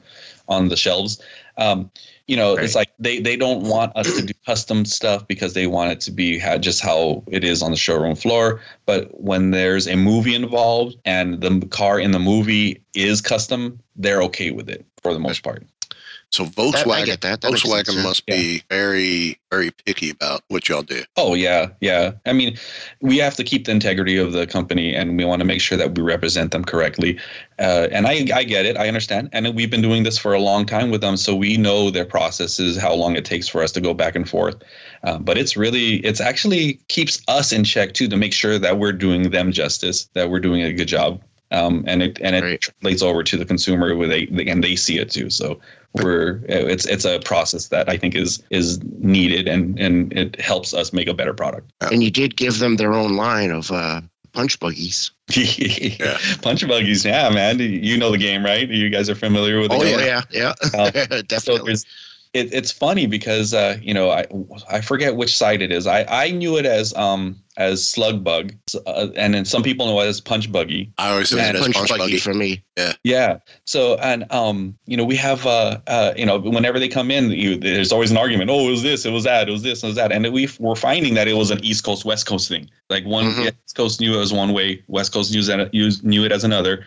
on 0.48 0.68
the 0.68 0.76
shelves. 0.76 1.20
Um, 1.56 1.90
you 2.26 2.36
know, 2.36 2.56
it's 2.56 2.74
like 2.74 2.90
they 2.98 3.20
they 3.20 3.36
don't 3.36 3.62
want 3.62 3.96
us 3.96 4.16
to 4.16 4.22
do 4.22 4.34
custom 4.44 4.84
stuff 4.84 5.26
because 5.28 5.54
they 5.54 5.66
want 5.66 5.92
it 5.92 6.00
to 6.00 6.10
be 6.10 6.38
how, 6.38 6.58
just 6.58 6.80
how 6.80 7.22
it 7.28 7.44
is 7.44 7.62
on 7.62 7.70
the 7.70 7.76
showroom 7.76 8.16
floor. 8.16 8.60
But 8.84 9.20
when 9.20 9.52
there's 9.52 9.86
a 9.86 9.96
movie 9.96 10.34
involved 10.34 10.96
and 11.04 11.40
the 11.40 11.66
car 11.68 12.00
in 12.00 12.10
the 12.10 12.18
movie 12.18 12.82
is 12.94 13.20
custom, 13.20 13.80
they're 13.94 14.22
okay 14.22 14.50
with 14.50 14.68
it 14.68 14.84
for 15.02 15.12
the 15.12 15.20
most 15.20 15.44
part. 15.44 15.64
So 16.32 16.44
Volkswagen, 16.44 17.06
get 17.06 17.20
that. 17.22 17.40
That 17.40 17.52
Volkswagen 17.52 17.86
sense, 17.86 17.96
yeah. 17.96 18.02
must 18.02 18.26
be 18.26 18.62
very, 18.68 19.38
very 19.50 19.70
picky 19.70 20.10
about 20.10 20.42
what 20.48 20.68
y'all 20.68 20.82
do. 20.82 21.02
Oh 21.16 21.34
yeah, 21.34 21.68
yeah. 21.80 22.12
I 22.26 22.32
mean, 22.32 22.58
we 23.00 23.16
have 23.18 23.36
to 23.36 23.44
keep 23.44 23.64
the 23.64 23.72
integrity 23.72 24.18
of 24.18 24.32
the 24.32 24.46
company, 24.46 24.94
and 24.94 25.16
we 25.16 25.24
want 25.24 25.40
to 25.40 25.46
make 25.46 25.60
sure 25.60 25.78
that 25.78 25.96
we 25.96 26.02
represent 26.02 26.50
them 26.50 26.64
correctly. 26.64 27.18
Uh, 27.58 27.88
and 27.90 28.06
I, 28.06 28.26
I 28.34 28.44
get 28.44 28.66
it, 28.66 28.76
I 28.76 28.88
understand, 28.88 29.30
and 29.32 29.54
we've 29.54 29.70
been 29.70 29.82
doing 29.82 30.02
this 30.02 30.18
for 30.18 30.34
a 30.34 30.40
long 30.40 30.66
time 30.66 30.90
with 30.90 31.00
them, 31.00 31.16
so 31.16 31.34
we 31.34 31.56
know 31.56 31.90
their 31.90 32.04
processes, 32.04 32.76
how 32.76 32.92
long 32.92 33.16
it 33.16 33.24
takes 33.24 33.48
for 33.48 33.62
us 33.62 33.72
to 33.72 33.80
go 33.80 33.94
back 33.94 34.14
and 34.14 34.28
forth. 34.28 34.56
Uh, 35.04 35.18
but 35.18 35.38
it's 35.38 35.56
really, 35.56 35.96
it's 36.04 36.20
actually 36.20 36.74
keeps 36.88 37.22
us 37.28 37.52
in 37.52 37.64
check 37.64 37.94
too 37.94 38.08
to 38.08 38.16
make 38.16 38.34
sure 38.34 38.58
that 38.58 38.78
we're 38.78 38.92
doing 38.92 39.30
them 39.30 39.52
justice, 39.52 40.08
that 40.12 40.28
we're 40.28 40.40
doing 40.40 40.62
a 40.62 40.72
good 40.72 40.88
job. 40.88 41.22
Um, 41.52 41.85
and 41.87 42.02
it 42.02 42.18
and 42.20 42.35
it 42.35 42.42
Right. 42.42 42.61
translates 42.61 43.02
over 43.02 43.22
to 43.22 43.37
the 43.37 43.44
consumer 43.44 43.94
where 43.94 44.09
they 44.09 44.26
and 44.48 44.62
they 44.64 44.74
see 44.76 44.98
it 44.98 45.11
too. 45.11 45.30
So 45.30 45.61
we're 45.92 46.40
it's 46.48 46.87
it's 46.87 47.04
a 47.04 47.20
process 47.20 47.68
that 47.68 47.88
I 47.88 47.96
think 47.96 48.14
is 48.16 48.42
is 48.50 48.80
needed 48.98 49.46
and 49.48 49.78
and 49.78 50.12
it 50.12 50.40
helps 50.40 50.74
us 50.74 50.92
make 50.92 51.06
a 51.09 51.14
better 51.14 51.32
product. 51.32 51.70
And 51.80 52.02
you 52.02 52.11
did 52.11 52.37
give 52.37 52.59
them 52.59 52.76
their 52.76 52.92
own 52.94 53.14
line 53.16 53.50
of 53.52 53.70
uh, 53.70 54.00
punch 54.32 54.59
buggies. 54.59 55.12
Punch 56.42 56.66
buggies, 56.68 57.04
yeah, 57.04 57.30
man. 57.30 57.59
You 57.59 57.96
know 57.96 58.11
the 58.11 58.18
game, 58.18 58.44
right? 58.44 58.68
You 58.68 58.90
guys 58.90 59.09
are 59.11 59.14
familiar 59.14 59.59
with 59.61 59.70
the 59.70 59.76
Oh, 59.76 59.82
game. 59.82 59.98
yeah, 60.00 60.22
yeah, 60.30 60.54
Um, 60.78 60.92
So 61.11 61.22
definitely. 61.22 61.66
there's, 61.70 61.85
it, 62.37 62.53
it's 62.53 62.70
funny 62.70 63.07
because 63.07 63.55
uh, 63.55 63.79
you 63.83 63.94
know 63.94 64.11
I 64.11 64.27
I 64.70 64.81
forget 64.81 65.16
which 65.16 65.37
side 65.37 65.62
it 65.62 65.72
is. 65.72 65.87
I, 65.87 66.05
I 66.09 66.31
knew 66.31 66.57
it 66.57 66.66
as 66.66 66.94
um 66.94 67.37
as 67.59 67.87
slug 67.88 68.22
bug, 68.22 68.53
uh, 68.87 69.09
and 69.16 69.33
then 69.33 69.46
some 69.46 69.62
people 69.62 69.87
know 69.87 69.99
it 70.03 70.07
as 70.07 70.20
punch 70.20 70.53
buggy. 70.53 70.92
I 70.99 71.11
always 71.12 71.33
Yeah, 71.33 71.38
say 71.44 71.49
it 71.51 71.55
as 71.57 71.62
punch, 71.62 71.75
punch 71.77 71.88
buggy, 71.88 72.03
buggy. 72.03 72.18
for 72.18 72.35
me. 72.35 72.62
Yeah. 72.77 72.92
Yeah. 73.03 73.38
So 73.64 73.96
and 73.96 74.31
um 74.31 74.77
you 74.87 74.96
know 74.96 75.05
we 75.05 75.16
have 75.16 75.46
uh 75.46 75.79
uh 75.87 76.12
you 76.16 76.27
know 76.27 76.38
whenever 76.38 76.79
they 76.79 76.88
come 76.88 77.11
in, 77.11 77.31
you, 77.31 77.57
there's 77.57 77.92
always 77.92 78.11
an 78.11 78.18
argument. 78.18 78.51
Oh, 78.51 78.68
it 78.68 78.70
was 78.70 78.83
this, 78.83 79.07
it 79.07 79.11
was 79.11 79.25
that, 79.25 79.49
it 79.49 79.53
was 79.53 79.62
this, 79.62 79.83
it 79.83 79.87
was 79.87 79.96
that, 79.96 80.12
and 80.12 80.31
we 80.33 80.49
we're 80.59 80.75
finding 80.77 81.14
that 81.14 81.29
it 81.29 81.35
was 81.35 81.51
an 81.51 81.64
East 81.64 81.83
Coast 81.85 82.05
West 82.05 82.27
Coast 82.27 82.49
thing. 82.49 82.68
Like 82.90 83.05
one 83.07 83.27
Mhm. 83.33 83.46
East 83.46 83.75
Coast 83.77 84.01
knew 84.01 84.14
it 84.14 84.18
was 84.18 84.33
one 84.33 84.53
way, 84.53 84.83
West 84.88 85.12
Coast 85.14 85.33
knew 85.33 85.42
that 85.44 85.72
knew 85.72 86.25
it 86.25 86.33
as 86.33 86.44
another. 86.44 86.85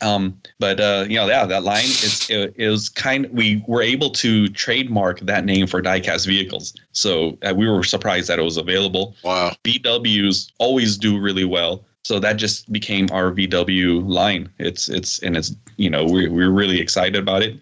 Um, 0.00 0.38
but 0.58 0.80
uh, 0.80 1.06
you 1.08 1.16
know, 1.16 1.26
yeah, 1.26 1.46
that 1.46 1.62
line 1.62 1.84
is 1.84 2.28
it, 2.28 2.54
it 2.56 2.68
was 2.68 2.88
kind. 2.88 3.28
We 3.32 3.64
were 3.66 3.82
able 3.82 4.10
to 4.10 4.48
trademark 4.48 5.20
that 5.20 5.44
name 5.44 5.66
for 5.66 5.80
diecast 5.80 6.26
vehicles, 6.26 6.74
so 6.92 7.38
uh, 7.42 7.54
we 7.56 7.68
were 7.68 7.84
surprised 7.84 8.28
that 8.28 8.38
it 8.38 8.42
was 8.42 8.56
available. 8.56 9.14
Wow. 9.22 9.52
VWs 9.64 10.52
always 10.58 10.98
do 10.98 11.18
really 11.18 11.44
well, 11.44 11.84
so 12.02 12.18
that 12.18 12.34
just 12.34 12.70
became 12.72 13.08
our 13.12 13.32
VW 13.32 14.06
line. 14.06 14.50
It's 14.58 14.88
it's 14.88 15.20
and 15.20 15.36
it's 15.36 15.54
you 15.76 15.88
know 15.90 16.04
we're 16.04 16.30
we're 16.30 16.50
really 16.50 16.80
excited 16.80 17.16
about 17.16 17.42
it. 17.42 17.58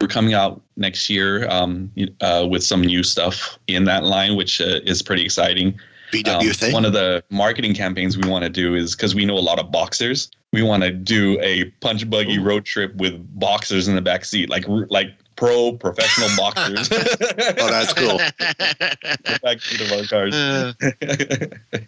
We're 0.00 0.08
coming 0.08 0.34
out 0.34 0.60
next 0.76 1.08
year 1.08 1.48
um, 1.48 1.90
uh, 2.20 2.46
with 2.50 2.64
some 2.64 2.82
new 2.82 3.02
stuff 3.02 3.58
in 3.68 3.84
that 3.84 4.04
line, 4.04 4.36
which 4.36 4.60
uh, 4.60 4.80
is 4.84 5.02
pretty 5.02 5.24
exciting. 5.24 5.78
VW 6.22 6.48
Um, 6.48 6.52
thing. 6.52 6.72
One 6.72 6.84
of 6.84 6.92
the 6.92 7.22
marketing 7.30 7.74
campaigns 7.74 8.16
we 8.16 8.28
want 8.28 8.44
to 8.44 8.50
do 8.50 8.74
is 8.74 8.94
because 8.94 9.14
we 9.14 9.24
know 9.24 9.34
a 9.34 9.40
lot 9.40 9.58
of 9.58 9.70
boxers. 9.70 10.30
We 10.52 10.62
want 10.62 10.82
to 10.84 10.90
do 10.90 11.38
a 11.40 11.64
punch 11.80 12.08
buggy 12.08 12.38
road 12.38 12.64
trip 12.64 12.94
with 12.96 13.14
boxers 13.38 13.88
in 13.88 13.96
the 13.96 14.02
back 14.02 14.24
seat, 14.24 14.48
like 14.48 14.64
like 14.68 15.08
pro 15.36 15.72
professional 15.72 16.28
boxers. 16.36 16.88
oh, 16.92 17.68
that's 17.68 17.92
cool. 17.92 18.18
the 18.38 19.40
back 19.42 19.60
seat 19.60 19.80
of 19.80 19.92
our 19.92 20.04
cars. 20.06 20.34
Uh, 20.34 20.72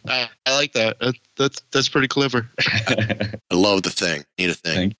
I, 0.08 0.28
I 0.46 0.56
like 0.56 0.72
that. 0.72 0.98
that. 0.98 1.14
That's 1.36 1.62
that's 1.70 1.88
pretty 1.88 2.08
clever. 2.08 2.48
I 2.60 3.54
love 3.54 3.82
the 3.84 3.90
thing. 3.90 4.24
Need 4.38 4.50
a 4.50 4.54
thing. 4.54 4.96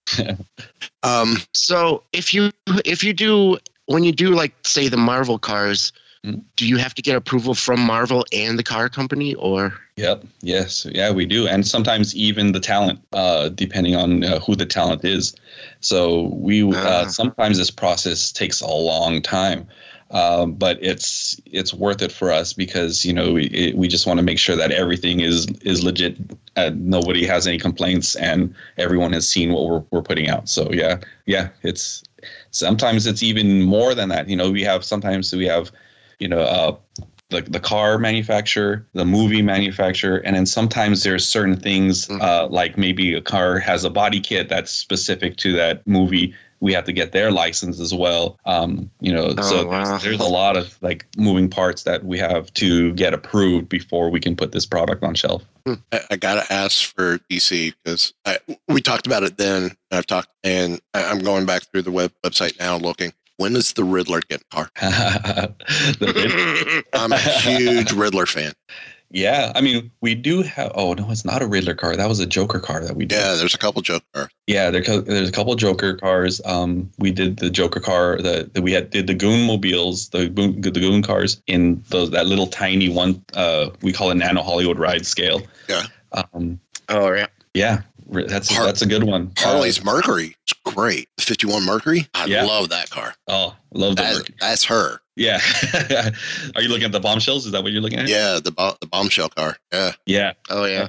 Um, 1.02 1.38
So 1.52 2.04
if 2.12 2.32
you 2.32 2.52
if 2.84 3.02
you 3.02 3.12
do 3.12 3.58
when 3.86 4.04
you 4.04 4.12
do 4.12 4.30
like 4.30 4.54
say 4.64 4.88
the 4.88 4.96
Marvel 4.96 5.38
cars. 5.38 5.92
Do 6.56 6.66
you 6.66 6.76
have 6.76 6.94
to 6.94 7.02
get 7.02 7.16
approval 7.16 7.54
from 7.54 7.80
Marvel 7.80 8.24
and 8.32 8.58
the 8.58 8.62
car 8.62 8.88
company 8.88 9.34
or? 9.34 9.72
Yep. 9.96 10.24
Yes. 10.42 10.86
Yeah, 10.90 11.10
we 11.10 11.24
do, 11.26 11.46
and 11.48 11.66
sometimes 11.66 12.14
even 12.14 12.52
the 12.52 12.60
talent, 12.60 13.00
uh, 13.12 13.48
depending 13.48 13.96
on 13.96 14.24
uh, 14.24 14.40
who 14.40 14.54
the 14.54 14.66
talent 14.66 15.04
is. 15.04 15.34
So 15.80 16.28
we 16.34 16.62
uh, 16.62 16.74
Ah. 16.74 17.06
sometimes 17.08 17.58
this 17.58 17.70
process 17.70 18.32
takes 18.32 18.60
a 18.60 18.66
long 18.66 19.22
time, 19.22 19.66
um, 20.10 20.52
but 20.52 20.78
it's 20.82 21.40
it's 21.46 21.72
worth 21.72 22.02
it 22.02 22.12
for 22.12 22.30
us 22.30 22.52
because 22.52 23.04
you 23.04 23.12
know 23.12 23.32
we 23.32 23.44
it, 23.46 23.76
we 23.76 23.88
just 23.88 24.06
want 24.06 24.18
to 24.18 24.22
make 24.24 24.38
sure 24.38 24.56
that 24.56 24.70
everything 24.70 25.20
is 25.20 25.46
is 25.62 25.82
legit. 25.82 26.16
and 26.56 26.86
nobody 26.86 27.26
has 27.26 27.46
any 27.46 27.58
complaints, 27.58 28.16
and 28.16 28.54
everyone 28.78 29.12
has 29.12 29.28
seen 29.28 29.52
what 29.52 29.64
we're 29.66 29.84
we're 29.90 30.02
putting 30.02 30.28
out. 30.28 30.48
So 30.48 30.70
yeah, 30.72 30.98
yeah, 31.26 31.48
it's 31.62 32.02
sometimes 32.50 33.06
it's 33.06 33.22
even 33.22 33.62
more 33.62 33.94
than 33.94 34.08
that. 34.10 34.28
You 34.28 34.36
know, 34.36 34.50
we 34.50 34.62
have 34.64 34.84
sometimes 34.84 35.32
we 35.32 35.46
have 35.46 35.70
you 36.18 36.28
know. 36.28 36.40
Uh, 36.40 36.76
the, 37.28 37.40
the 37.40 37.58
car 37.58 37.98
manufacturer, 37.98 38.86
the 38.92 39.04
movie 39.04 39.42
manufacturer, 39.42 40.18
and 40.18 40.36
then 40.36 40.46
sometimes 40.46 41.02
there's 41.02 41.26
certain 41.26 41.56
things 41.56 42.06
Mhm. 42.06 42.22
uh, 42.22 42.46
like 42.46 42.78
maybe 42.78 43.14
a 43.14 43.20
car 43.20 43.58
has 43.58 43.82
a 43.82 43.90
body 43.90 44.20
kit 44.20 44.48
that's 44.48 44.70
specific 44.70 45.36
to 45.38 45.52
that 45.54 45.84
movie. 45.88 46.36
We 46.60 46.72
have 46.74 46.84
to 46.84 46.92
get 46.92 47.10
their 47.10 47.32
license 47.32 47.80
as 47.80 47.92
well. 47.92 48.38
Um, 48.46 48.88
you 49.00 49.12
know, 49.12 49.34
Oh, 49.36 49.42
so 49.42 49.66
wow. 49.66 49.84
there's, 49.98 50.02
there's 50.04 50.20
a 50.20 50.24
lot 50.30 50.56
of 50.56 50.78
like 50.82 51.04
moving 51.16 51.50
parts 51.50 51.82
that 51.82 52.04
we 52.04 52.16
have 52.20 52.54
to 52.54 52.92
get 52.92 53.12
approved 53.12 53.68
before 53.68 54.08
we 54.08 54.20
can 54.20 54.36
put 54.36 54.52
this 54.52 54.64
product 54.64 55.02
on 55.02 55.16
shelf. 55.16 55.42
I, 55.66 56.00
I 56.12 56.16
gotta 56.16 56.46
ask 56.52 56.94
for 56.94 57.18
DC 57.28 57.74
because 57.82 58.14
we 58.68 58.80
talked 58.80 59.08
about 59.08 59.24
it 59.24 59.36
then. 59.36 59.64
and 59.64 59.76
I've 59.90 60.06
talked, 60.06 60.28
and 60.44 60.80
I, 60.94 61.02
I'm 61.06 61.18
going 61.18 61.44
back 61.44 61.64
through 61.64 61.82
the 61.82 61.90
web 61.90 62.12
website 62.24 62.56
now, 62.60 62.76
looking. 62.76 63.12
When 63.38 63.54
is 63.56 63.72
the 63.74 63.84
Riddler 63.84 64.20
get 64.28 64.42
a 64.42 64.54
car? 64.54 64.70
The- 65.98 66.84
I'm 66.92 67.12
a 67.12 67.18
huge 67.18 67.92
Riddler 67.92 68.26
fan. 68.26 68.52
yeah, 69.10 69.52
I 69.54 69.60
mean, 69.60 69.90
we 70.00 70.14
do 70.14 70.42
have. 70.42 70.72
Oh 70.74 70.94
no, 70.94 71.10
it's 71.10 71.24
not 71.24 71.42
a 71.42 71.46
Riddler 71.46 71.74
car. 71.74 71.96
That 71.96 72.08
was 72.08 72.18
a 72.20 72.26
Joker 72.26 72.58
car 72.58 72.82
that 72.84 72.96
we 72.96 73.04
did. 73.04 73.16
Yeah, 73.16 73.34
there's 73.34 73.54
a 73.54 73.58
couple 73.58 73.82
joke 73.82 74.02
cars. 74.12 74.28
Yeah, 74.46 74.70
there, 74.70 74.82
there's 74.82 75.28
a 75.28 75.32
couple 75.32 75.54
Joker 75.54 75.94
cars. 75.96 76.40
Um, 76.44 76.90
we 76.98 77.10
did 77.12 77.36
the 77.38 77.50
Joker 77.50 77.80
car. 77.80 78.16
The, 78.20 78.50
the 78.52 78.62
we 78.62 78.72
had 78.72 78.90
did 78.90 79.06
the 79.06 79.14
Goon 79.14 79.46
mobiles, 79.46 80.08
the 80.10 80.28
Goon, 80.28 80.60
the 80.60 80.70
Goon 80.70 81.02
cars 81.02 81.40
in 81.46 81.82
those 81.88 82.10
that 82.10 82.26
little 82.26 82.46
tiny 82.48 82.88
one. 82.88 83.22
Uh, 83.34 83.70
we 83.82 83.92
call 83.92 84.10
it 84.10 84.16
Nano 84.16 84.42
Hollywood 84.42 84.78
ride 84.78 85.06
scale. 85.06 85.42
Yeah. 85.68 85.82
Um, 86.12 86.58
oh 86.88 87.12
yeah. 87.12 87.26
yeah, 87.54 87.76
re- 87.76 87.82
that's 88.10 88.54
Har- 88.54 88.66
that's 88.66 88.82
a 88.82 88.86
good 88.86 89.04
one. 89.04 89.32
Harley's 89.38 89.80
Uh, 89.80 89.84
Mercury. 89.84 90.36
It's 90.44 90.52
great. 90.64 91.08
The 91.16 91.22
51 91.22 91.64
Mercury. 91.64 92.08
I 92.14 92.26
Yeah. 92.26 92.44
love 92.44 92.68
that 92.70 92.90
car. 92.90 93.14
oh, 93.28 93.54
love 93.72 93.96
That, 93.96 94.14
Mercury. 94.14 94.34
that's 94.40 94.64
her. 94.64 95.00
Yeah. 95.16 95.40
Are 96.54 96.60
you 96.62 96.68
looking 96.68 96.84
at 96.84 96.92
the 96.92 97.00
bombshells? 97.00 97.46
Is 97.46 97.52
that 97.52 97.62
what 97.62 97.72
you're 97.72 97.80
looking 97.82 97.98
at? 97.98 98.08
Yeah, 98.08 98.38
the 98.42 98.50
bo- 98.52 98.76
the 98.80 98.86
bombshell 98.86 99.30
car. 99.30 99.56
Yeah. 99.72 99.92
Yeah. 100.04 100.32
Oh 100.50 100.64
yeah. 100.66 100.88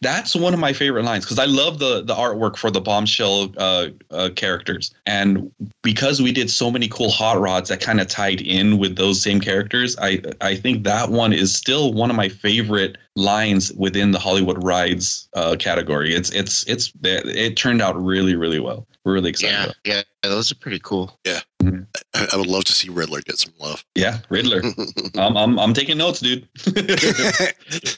That's 0.00 0.34
one 0.34 0.54
of 0.54 0.60
my 0.60 0.72
favorite 0.72 1.04
lines 1.04 1.24
because 1.24 1.38
I 1.38 1.44
love 1.46 1.78
the 1.78 2.02
the 2.02 2.14
artwork 2.14 2.56
for 2.56 2.70
the 2.70 2.80
bombshell 2.80 3.52
uh, 3.56 3.88
uh, 4.10 4.30
characters, 4.36 4.92
and 5.06 5.50
because 5.82 6.20
we 6.22 6.32
did 6.32 6.50
so 6.50 6.70
many 6.70 6.88
cool 6.88 7.10
hot 7.10 7.40
rods 7.40 7.68
that 7.68 7.80
kind 7.80 8.00
of 8.00 8.08
tied 8.08 8.40
in 8.40 8.78
with 8.78 8.96
those 8.96 9.20
same 9.20 9.40
characters, 9.40 9.96
I 10.00 10.20
I 10.40 10.56
think 10.56 10.84
that 10.84 11.10
one 11.10 11.32
is 11.32 11.54
still 11.54 11.92
one 11.92 12.10
of 12.10 12.16
my 12.16 12.28
favorite 12.28 12.98
lines 13.16 13.72
within 13.74 14.10
the 14.10 14.18
Hollywood 14.18 14.62
rides 14.64 15.28
uh, 15.34 15.56
category. 15.58 16.14
It's 16.14 16.30
it's 16.30 16.64
it's 16.66 16.92
it 17.02 17.56
turned 17.56 17.82
out 17.82 17.96
really 18.02 18.34
really 18.36 18.60
well. 18.60 18.86
We're 19.04 19.12
really 19.14 19.30
excited. 19.30 19.74
Yeah, 19.84 19.96
yeah, 20.22 20.30
those 20.30 20.50
are 20.50 20.54
pretty 20.54 20.80
cool. 20.82 21.18
Yeah, 21.26 21.40
Mm-hmm. 21.62 21.82
I, 22.14 22.28
I 22.32 22.36
would 22.36 22.46
love 22.46 22.64
to 22.64 22.72
see 22.72 22.88
Riddler 22.90 23.20
get 23.22 23.38
some 23.38 23.52
love. 23.58 23.84
Yeah, 23.94 24.18
Riddler. 24.28 24.62
I'm, 25.16 25.36
I'm 25.36 25.58
I'm 25.58 25.72
taking 25.74 25.96
notes, 25.98 26.20
dude. 26.20 26.46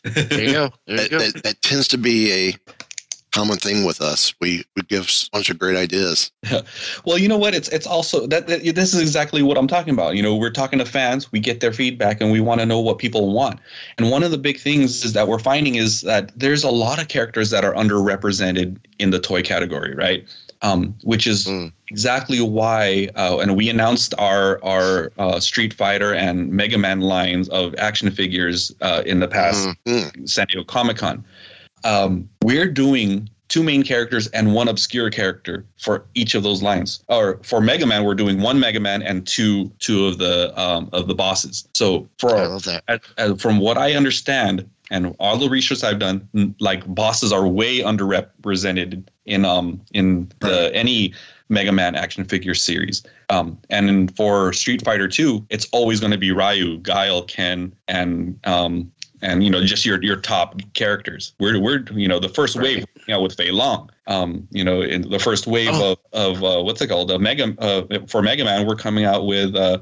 There 0.05 0.41
you 0.45 0.53
go. 0.53 0.71
There 0.87 0.97
you 0.97 0.97
That, 0.97 1.11
go. 1.11 1.19
that, 1.19 1.43
that 1.43 1.63
tends 1.67 1.89
to 1.89 1.99
be 1.99 2.33
a 2.33 2.55
common 3.33 3.59
thing 3.59 3.85
with 3.85 4.01
us. 4.01 4.33
We 4.41 4.65
we 4.77 4.83
give 4.83 5.05
a 5.05 5.29
bunch 5.31 5.51
of 5.51 5.59
great 5.59 5.77
ideas. 5.77 6.31
well, 7.05 7.19
you 7.19 7.29
know 7.29 7.37
what? 7.37 7.55
It's 7.55 7.69
it's 7.69 7.87
also 7.87 8.27
that, 8.29 8.47
that 8.47 8.63
this 8.75 8.95
is 8.95 9.01
exactly 9.01 9.43
what 9.43 9.59
I'm 9.59 9.67
talking 9.67 9.93
about. 9.93 10.17
You 10.17 10.23
know, 10.23 10.35
we're 10.37 10.51
talking 10.51 10.79
to 10.79 10.87
fans, 10.87 11.31
we 11.33 11.41
get 11.41 11.61
their 11.61 11.73
feedback, 11.73 12.21
and 12.23 12.33
we 12.33 12.41
want 12.41 12.61
to 12.61 12.67
know 12.67 12.81
what 12.81 12.99
people 12.99 13.33
want. 13.35 13.61
And 13.99 14.11
one 14.11 14.23
of 14.23 14.31
the 14.31 14.39
big 14.39 14.59
things 14.59 15.05
is 15.05 15.13
that 15.13 15.29
we're 15.29 15.39
finding 15.39 15.75
is 15.75 16.01
that 16.03 16.33
there's 16.39 16.65
a 16.65 16.71
lot 16.71 16.99
of 17.01 17.09
characters 17.09 17.51
that 17.51 17.63
are 17.65 17.75
underrepresented 17.75 18.79
in 18.99 19.11
the 19.11 19.19
toy 19.19 19.43
category, 19.43 19.95
right? 19.95 20.25
Um, 20.63 20.95
which 21.03 21.27
is 21.27 21.47
Mm. 21.47 21.71
exactly 21.91 22.41
why, 22.41 23.11
uh, 23.15 23.39
and 23.41 23.55
we 23.55 23.69
announced 23.69 24.15
our 24.17 24.59
our 24.65 25.13
uh, 25.19 25.39
Street 25.41 25.75
Fighter 25.75 26.15
and 26.15 26.51
Mega 26.51 26.79
Man 26.79 27.01
lines 27.03 27.51
of 27.51 27.75
action 27.77 28.11
figures 28.11 28.75
uh, 28.81 29.03
in 29.05 29.21
the 29.21 29.29
past 29.29 29.69
Mm. 29.85 30.27
San 30.27 30.47
Diego 30.47 30.65
Comic 30.65 30.97
Con. 30.97 31.23
Um, 31.87 32.29
we're 32.43 32.67
doing 32.69 33.31
two 33.49 33.63
main 33.63 33.85
characters 33.85 34.27
and 34.29 34.53
one 34.55 34.67
obscure 34.67 35.09
character 35.09 35.65
for 35.81 36.05
each 36.15 36.35
of 36.35 36.43
those 36.43 36.63
lines. 36.63 37.03
Or 37.09 37.39
for 37.45 37.61
Mega 37.61 37.87
Man, 37.87 38.05
we're 38.05 38.17
doing 38.17 38.41
one 38.41 38.59
Mega 38.59 38.81
Man 38.81 39.03
and 39.03 39.27
two 39.27 39.71
two 39.79 40.07
of 40.07 40.19
the 40.19 40.53
um, 40.61 40.89
of 40.93 41.07
the 41.07 41.15
bosses. 41.15 41.67
So 41.75 42.09
for 42.19 42.37
I 42.37 42.47
love 42.47 42.65
that. 42.65 42.83
at, 42.89 43.03
at- 43.19 43.41
from 43.41 43.59
what 43.59 43.79
I 43.79 43.93
understand 43.95 44.69
and 44.91 45.15
all 45.19 45.37
the 45.37 45.49
research 45.49 45.83
I've 45.85 45.99
done, 45.99 46.29
like 46.61 46.87
bosses 46.93 47.33
are 47.33 47.47
way 47.47 47.81
underrepresented 47.81 49.05
in 49.25 49.45
um 49.45 49.81
in 49.93 50.31
the 50.41 50.71
any 50.75 51.15
Mega 51.49 51.71
Man 51.73 51.95
action 51.95 52.25
figure 52.25 52.55
series. 52.55 53.05
Um, 53.31 53.59
and 53.71 53.89
in, 53.89 54.09
for 54.09 54.53
Street 54.53 54.85
Fighter 54.85 55.07
2, 55.09 55.47
it's 55.49 55.67
always 55.73 56.01
going 56.01 56.13
to 56.13 56.19
be 56.19 56.33
Ryu, 56.33 56.79
Guile, 56.79 57.23
Ken, 57.23 57.73
and 57.89 58.39
um, 58.45 58.91
and 59.23 59.43
you 59.45 59.51
know 59.51 59.65
just 59.65 59.85
your 59.87 60.03
your 60.03 60.17
top 60.17 60.61
characters. 60.75 61.33
We're 61.41 61.61
we're 61.61 61.85
you 61.93 62.09
know 62.09 62.19
the 62.19 62.29
first 62.29 62.57
wave 62.57 62.85
you 63.07 63.15
know 63.15 63.21
with 63.23 63.35
Fei 63.37 63.51
Long. 63.51 63.91
Um, 64.07 64.47
you 64.51 64.65
know 64.65 64.83
in 64.83 65.09
the 65.11 65.19
first 65.19 65.47
wave 65.47 65.71
Oh. 65.73 65.93
of 66.13 66.37
of 66.37 66.45
uh, 66.45 66.63
what's 66.63 66.81
it 66.81 66.89
called? 66.89 67.11
Uh, 67.11 67.19
Mega 67.19 67.55
uh, 67.59 67.83
for 68.07 68.23
Mega 68.23 68.45
Man, 68.45 68.67
we're 68.67 68.77
coming 68.77 69.05
out 69.05 69.27
with. 69.27 69.55
Uh, 69.57 69.79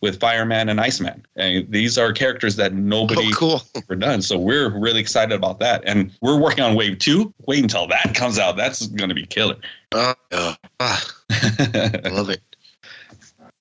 with 0.00 0.20
Fireman 0.20 0.68
and 0.68 0.80
Iceman, 0.80 1.26
and 1.34 1.68
these 1.72 1.98
are 1.98 2.12
characters 2.12 2.54
that 2.54 2.72
nobody 2.72 3.30
Oh, 3.32 3.36
cool. 3.36 3.62
ever 3.74 3.96
done. 3.96 4.22
So 4.22 4.38
we're 4.38 4.68
really 4.70 5.00
excited 5.00 5.34
about 5.34 5.58
that, 5.58 5.82
and 5.86 6.12
we're 6.22 6.38
working 6.38 6.62
on 6.62 6.76
Wave 6.76 6.98
Two. 7.00 7.34
Wait 7.48 7.64
until 7.64 7.88
that 7.88 8.12
comes 8.14 8.38
out. 8.38 8.56
That's 8.56 8.86
going 8.86 9.08
to 9.08 9.14
be 9.16 9.26
killer. 9.26 9.56
Uh, 9.90 10.14
Yeah. 10.30 10.54
ah, 10.78 11.12
I 11.30 12.00
love 12.12 12.30
it. 12.30 12.40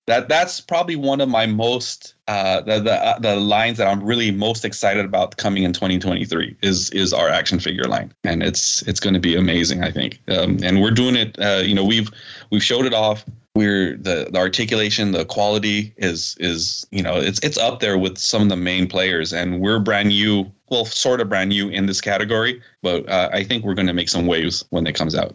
That 0.07 0.29
that's 0.29 0.61
probably 0.61 0.95
one 0.95 1.21
of 1.21 1.29
my 1.29 1.45
most 1.45 2.15
uh, 2.27 2.61
the 2.61 2.79
the 2.79 2.93
uh, 2.93 3.19
the 3.19 3.35
lines 3.35 3.77
that 3.77 3.87
I'm 3.87 4.03
really 4.03 4.31
most 4.31 4.65
excited 4.65 5.05
about 5.05 5.37
coming 5.37 5.63
in 5.63 5.73
2023 5.73 6.57
is 6.61 6.89
is 6.91 7.13
our 7.13 7.29
action 7.29 7.59
figure 7.59 7.83
line, 7.83 8.13
and 8.23 8.41
it's 8.41 8.81
it's 8.83 8.99
going 8.99 9.13
to 9.13 9.19
be 9.19 9.35
amazing. 9.35 9.83
I 9.83 9.91
think, 9.91 10.19
um, 10.29 10.57
and 10.63 10.81
we're 10.81 10.91
doing 10.91 11.15
it. 11.15 11.37
Uh, 11.39 11.61
you 11.63 11.75
know, 11.75 11.85
we've 11.85 12.09
we've 12.49 12.63
showed 12.63 12.85
it 12.85 12.93
off. 12.93 13.25
We're 13.53 13.97
the, 13.97 14.29
the 14.31 14.37
articulation, 14.37 15.11
the 15.11 15.25
quality 15.25 15.93
is 15.97 16.35
is 16.39 16.85
you 16.91 17.03
know 17.03 17.17
it's 17.17 17.39
it's 17.39 17.57
up 17.57 17.79
there 17.79 17.97
with 17.97 18.17
some 18.17 18.41
of 18.43 18.49
the 18.49 18.55
main 18.55 18.87
players, 18.87 19.33
and 19.33 19.59
we're 19.59 19.79
brand 19.79 20.09
new. 20.09 20.51
Well, 20.69 20.83
sort 20.83 21.21
of 21.21 21.29
brand 21.29 21.49
new 21.49 21.69
in 21.69 21.85
this 21.85 22.01
category, 22.01 22.61
but 22.81 23.07
uh, 23.07 23.29
I 23.31 23.45
think 23.45 23.63
we're 23.63 23.73
going 23.73 23.87
to 23.87 23.93
make 23.93 24.09
some 24.09 24.25
waves 24.25 24.65
when 24.69 24.85
it 24.85 24.95
comes 24.95 25.15
out. 25.15 25.33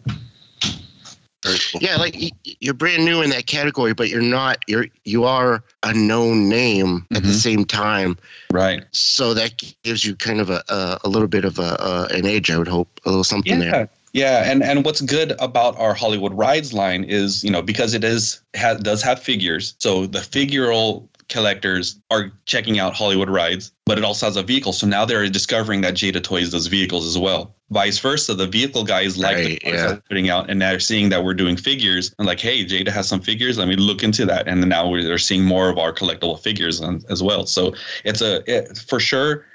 Cool. 1.44 1.80
Yeah, 1.80 1.96
like 1.96 2.16
you're 2.60 2.74
brand 2.74 3.04
new 3.04 3.20
in 3.20 3.30
that 3.30 3.46
category, 3.46 3.94
but 3.94 4.08
you're 4.08 4.22
not. 4.22 4.58
You're 4.68 4.86
you 5.04 5.24
are 5.24 5.64
a 5.82 5.92
known 5.92 6.48
name 6.48 7.06
at 7.14 7.22
the 7.22 7.30
Mhm. 7.30 7.40
same 7.42 7.64
time. 7.64 8.16
Right. 8.52 8.84
So 8.92 9.34
that 9.34 9.60
gives 9.82 10.04
you 10.04 10.14
kind 10.14 10.40
of 10.40 10.50
a 10.50 10.62
a, 10.68 10.98
a 11.04 11.08
little 11.08 11.28
bit 11.28 11.44
of 11.44 11.58
a, 11.58 12.08
a 12.10 12.14
an 12.16 12.26
edge. 12.26 12.50
I 12.50 12.58
would 12.58 12.68
hope 12.68 13.00
a 13.04 13.08
little 13.08 13.24
something 13.24 13.60
yeah. 13.60 13.70
there. 13.70 13.88
Yeah, 14.14 14.50
and 14.50 14.62
and 14.62 14.84
what's 14.84 15.00
good 15.00 15.32
about 15.40 15.78
our 15.78 15.94
Hollywood 15.94 16.34
Rides 16.34 16.74
line 16.74 17.02
is, 17.04 17.42
you 17.42 17.50
know, 17.50 17.62
because 17.62 17.94
it 17.94 18.04
is 18.04 18.40
ha, 18.54 18.74
does 18.74 19.02
have 19.02 19.18
figures, 19.18 19.74
so 19.78 20.06
the 20.06 20.18
figural 20.18 21.08
collectors 21.32 21.98
are 22.10 22.30
checking 22.44 22.78
out 22.78 22.94
Hollywood 22.94 23.30
Rides, 23.30 23.72
but 23.86 23.96
it 23.96 24.04
also 24.04 24.26
has 24.26 24.36
a 24.36 24.42
vehicle. 24.42 24.72
So 24.72 24.86
now 24.86 25.04
they're 25.06 25.28
discovering 25.28 25.80
that 25.80 25.94
Jada 25.94 26.22
Toys 26.22 26.50
does 26.50 26.66
vehicles 26.66 27.06
as 27.06 27.18
well. 27.18 27.56
Vice 27.70 27.98
versa, 27.98 28.34
the 28.34 28.46
vehicle 28.46 28.84
guys 28.84 29.16
like 29.16 29.38
the 29.38 29.56
cars 29.56 29.74
yeah. 29.74 29.96
putting 30.08 30.28
out, 30.28 30.50
and 30.50 30.58
now 30.58 30.70
they're 30.70 30.80
seeing 30.80 31.08
that 31.08 31.24
we're 31.24 31.34
doing 31.34 31.56
figures, 31.56 32.14
and 32.18 32.26
like, 32.26 32.38
hey, 32.38 32.64
Jada 32.64 32.88
has 32.88 33.08
some 33.08 33.20
figures. 33.20 33.56
Let 33.56 33.66
me 33.66 33.76
look 33.76 34.02
into 34.02 34.26
that, 34.26 34.46
and 34.46 34.62
then 34.62 34.68
now 34.68 34.88
we're 34.88 35.02
they're 35.02 35.16
seeing 35.16 35.42
more 35.42 35.70
of 35.70 35.78
our 35.78 35.92
collectible 35.92 36.38
figures 36.38 36.82
on, 36.82 37.02
as 37.08 37.22
well. 37.22 37.46
So 37.46 37.74
it's 38.04 38.20
a 38.20 38.42
it, 38.46 38.76
for 38.76 39.00
sure. 39.00 39.46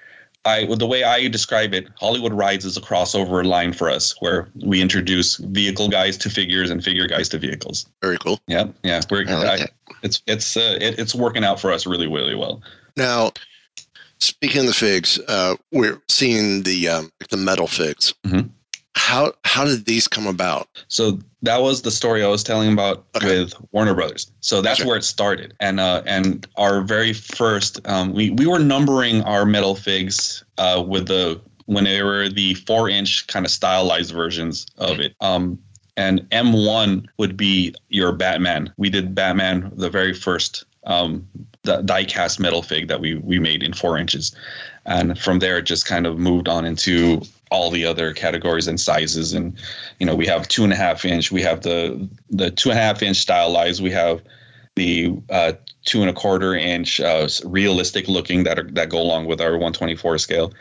I 0.48 0.66
the 0.76 0.88
way 0.88 1.04
I 1.04 1.28
describe 1.28 1.74
it, 1.74 1.88
Hollywood 2.00 2.34
Rides 2.34 2.66
is 2.66 2.78
a 2.78 2.82
crossover 2.82 3.45
line 3.45 3.74
for 3.74 3.89
us, 3.89 4.16
where 4.22 4.50
we 4.66 4.82
introduce 4.82 5.36
vehicle 5.38 5.89
guys 5.89 6.18
to 6.20 6.30
figures 6.30 6.70
and 6.70 6.84
figure 6.84 7.08
guys 7.08 7.30
to 7.30 7.38
vehicles. 7.38 7.86
Very 8.02 8.18
cool. 8.18 8.39
Yeah, 8.48 8.68
yeah, 8.84 9.02
we're 9.10 9.28
I 9.28 9.34
like 9.34 9.60
that. 9.60 9.72
it's 10.04 10.24
it's 10.26 10.58
uh, 10.58 10.78
it, 10.82 10.98
it's 10.98 11.14
working 11.14 11.43
out 11.43 11.60
for 11.60 11.72
us 11.72 11.86
really 11.86 12.08
really 12.08 12.36
well. 12.36 12.62
Now, 12.95 13.34
speaking 14.20 14.62
of 14.62 14.68
the 14.68 14.74
figs, 14.74 15.20
uh, 15.28 15.56
we're 15.72 16.02
seeing 16.08 16.64
the 16.64 16.88
um, 16.88 17.12
the 17.30 17.38
metal 17.38 17.68
figs. 17.68 18.14
Mhm. 18.26 18.50
How 18.95 19.34
how 19.43 19.66
did 19.66 19.86
these 19.86 20.08
come 20.08 20.26
about? 20.28 20.68
So 20.88 21.20
that 21.44 21.62
was 21.62 21.82
the 21.84 21.92
story 21.92 22.24
I 22.24 22.28
was 22.28 22.44
telling 22.44 22.74
about 22.74 23.06
Okay. 23.16 23.42
with 23.42 23.54
Warner 23.72 23.94
Brothers. 23.94 24.32
So 24.42 24.62
that's 24.62 24.80
Gotcha. 24.80 24.88
where 24.88 24.98
it 24.98 25.04
started, 25.04 25.54
and 25.60 25.80
uh, 25.80 26.02
and 26.06 26.48
our 26.58 26.82
very 26.82 27.14
first, 27.14 27.80
um, 27.88 28.14
we 28.14 28.32
we 28.32 28.48
were 28.48 28.60
numbering 28.60 29.22
our 29.24 29.46
metal 29.46 29.76
figs 29.76 30.44
uh, 30.58 30.84
with 30.86 31.08
the 31.08 31.40
when 31.66 31.84
they 31.84 32.02
were 32.02 32.30
the 32.30 32.54
four 32.56 32.90
inch 32.90 33.28
kind 33.28 33.46
of 33.46 33.52
stylized 33.52 34.14
versions 34.14 34.66
of 34.78 35.00
it. 35.00 35.16
Um, 35.22 35.60
and 35.98 36.22
M1 36.30 37.08
would 37.18 37.36
be 37.36 37.74
your 37.90 38.12
Batman. 38.12 38.72
We 38.78 38.90
did 38.90 39.16
Batman, 39.16 39.72
the 39.76 39.90
very 39.90 40.14
first 40.14 40.64
um, 40.88 41.28
the 41.64 41.82
die 41.82 42.06
cast 42.06 42.40
metal 42.40 42.62
fig 42.62 42.88
that 42.88 43.00
we 43.00 43.16
we 43.16 43.40
made 43.40 43.62
in 43.62 43.74
four 43.74 43.98
inches, 43.98 44.36
and 44.86 45.20
from 45.20 45.40
there 45.40 45.60
it 45.60 45.64
just 45.64 45.86
kind 45.86 46.08
of 46.08 46.18
moved 46.18 46.48
on 46.48 46.66
into 46.66 47.22
all 47.52 47.70
the 47.70 47.86
other 47.86 48.14
categories 48.14 48.68
and 48.68 48.80
sizes. 48.80 49.34
And 49.34 49.58
you 50.00 50.06
know, 50.06 50.16
we 50.16 50.26
have 50.26 50.48
two 50.48 50.64
and 50.64 50.74
a 50.74 50.76
half 50.76 51.06
inch, 51.06 51.32
we 51.32 51.42
have 51.44 51.62
the 51.62 52.10
the 52.30 52.50
two 52.50 52.72
and 52.72 52.80
a 52.80 52.82
half 52.82 53.04
inch 53.04 53.18
stylized, 53.18 53.84
we 53.84 53.92
have 53.92 54.22
the 54.76 55.14
uh, 55.30 55.54
two 55.86 56.02
and 56.02 56.10
a 56.10 56.14
quarter 56.14 56.56
inch 56.56 57.00
uh, 57.00 57.28
realistic 57.46 58.08
looking 58.08 58.44
that 58.44 58.58
are 58.58 58.70
that 58.72 58.90
go 58.90 59.00
along 59.00 59.26
with 59.26 59.42
our 59.42 59.52
124 59.52 60.18
scale 60.18 60.54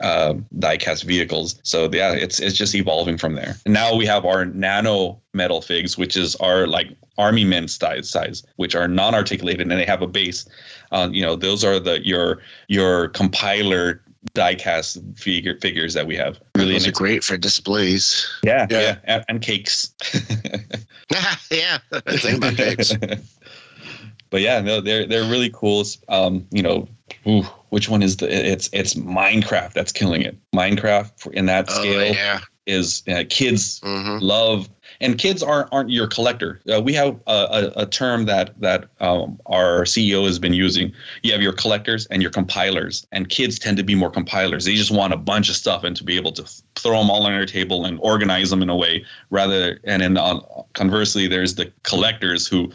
uh, 0.00 0.34
die-cast 0.58 1.04
vehicles. 1.04 1.60
So 1.62 1.88
yeah, 1.92 2.12
it's 2.12 2.40
it's 2.40 2.56
just 2.56 2.74
evolving 2.74 3.18
from 3.18 3.34
there. 3.34 3.56
And 3.64 3.74
now 3.74 3.94
we 3.94 4.06
have 4.06 4.24
our 4.24 4.44
nano 4.46 5.20
metal 5.34 5.60
figs, 5.62 5.96
which 5.98 6.16
is 6.16 6.36
our 6.36 6.66
like 6.66 6.88
army 7.18 7.44
men 7.44 7.68
size, 7.68 8.08
size, 8.10 8.42
which 8.56 8.74
are 8.74 8.88
non-articulated 8.88 9.60
and 9.60 9.70
they 9.72 9.84
have 9.84 10.02
a 10.02 10.06
base. 10.06 10.48
Uh, 10.90 11.08
you 11.12 11.22
know, 11.22 11.36
those 11.36 11.64
are 11.64 11.78
the 11.78 12.04
your 12.06 12.40
your 12.68 13.08
compiler 13.08 14.02
die-cast 14.34 14.98
figure 15.16 15.56
figures 15.60 15.94
that 15.94 16.06
we 16.06 16.14
have. 16.14 16.38
Really, 16.54 16.74
Those 16.74 16.88
are 16.88 16.92
great 16.92 17.24
for 17.24 17.38
displays. 17.38 18.28
yeah, 18.42 18.66
Yeah. 18.70 18.80
yeah, 18.80 18.96
and, 19.04 19.24
and 19.28 19.42
cakes. 19.42 19.94
yeah. 21.50 21.78
Good 21.90 22.20
thing 22.20 22.36
about 22.36 22.54
pigs. 22.54 22.94
but 24.30 24.40
yeah, 24.40 24.60
no, 24.60 24.80
they're 24.80 25.06
they're 25.06 25.28
really 25.30 25.50
cool. 25.52 25.84
Um, 26.08 26.46
you 26.50 26.62
know, 26.62 26.86
ooh, 27.26 27.44
which 27.70 27.88
one 27.88 28.02
is 28.02 28.18
the? 28.18 28.28
It's 28.30 28.68
it's 28.72 28.94
Minecraft 28.94 29.72
that's 29.72 29.92
killing 29.92 30.22
it. 30.22 30.36
Minecraft 30.54 31.30
in 31.32 31.46
that 31.46 31.66
Oh 31.70 31.74
scale 31.74 32.14
yeah. 32.14 32.40
is 32.66 33.02
uh, 33.08 33.24
kids 33.28 33.80
hmm 33.82 34.18
love, 34.20 34.68
and 35.00 35.18
kids 35.18 35.42
aren't 35.42 35.68
aren't 35.72 35.90
your 35.90 36.06
collector. 36.06 36.60
Uh, 36.72 36.80
we 36.80 36.92
have 36.92 37.18
a, 37.26 37.32
a, 37.76 37.82
a 37.82 37.86
term 37.86 38.26
that 38.26 38.60
that 38.60 38.88
um, 39.00 39.40
our 39.46 39.84
CEO 39.84 40.24
has 40.26 40.38
been 40.38 40.52
using. 40.52 40.92
You 41.22 41.32
have 41.32 41.42
your 41.42 41.52
collectors 41.52 42.06
and 42.06 42.20
your 42.22 42.30
compilers, 42.30 43.06
and 43.12 43.28
kids 43.28 43.58
tend 43.58 43.76
to 43.78 43.82
be 43.84 43.94
more 43.94 44.10
compilers. 44.10 44.64
They 44.64 44.74
just 44.74 44.90
want 44.90 45.12
a 45.12 45.16
bunch 45.16 45.48
of 45.48 45.56
stuff 45.56 45.84
and 45.84 45.96
to 45.96 46.04
be 46.04 46.16
able 46.16 46.32
to 46.32 46.44
throw 46.76 46.98
them 46.98 47.10
all 47.10 47.24
on 47.24 47.32
their 47.32 47.46
table 47.46 47.84
and 47.84 47.98
organize 48.02 48.50
them 48.50 48.62
in 48.62 48.68
a 48.68 48.76
way. 48.76 49.04
Rather, 49.30 49.80
and 49.84 50.02
then 50.02 50.16
uh, 50.16 50.40
conversely, 50.74 51.26
there's 51.28 51.54
the 51.54 51.72
collectors 51.84 52.46
who 52.46 52.70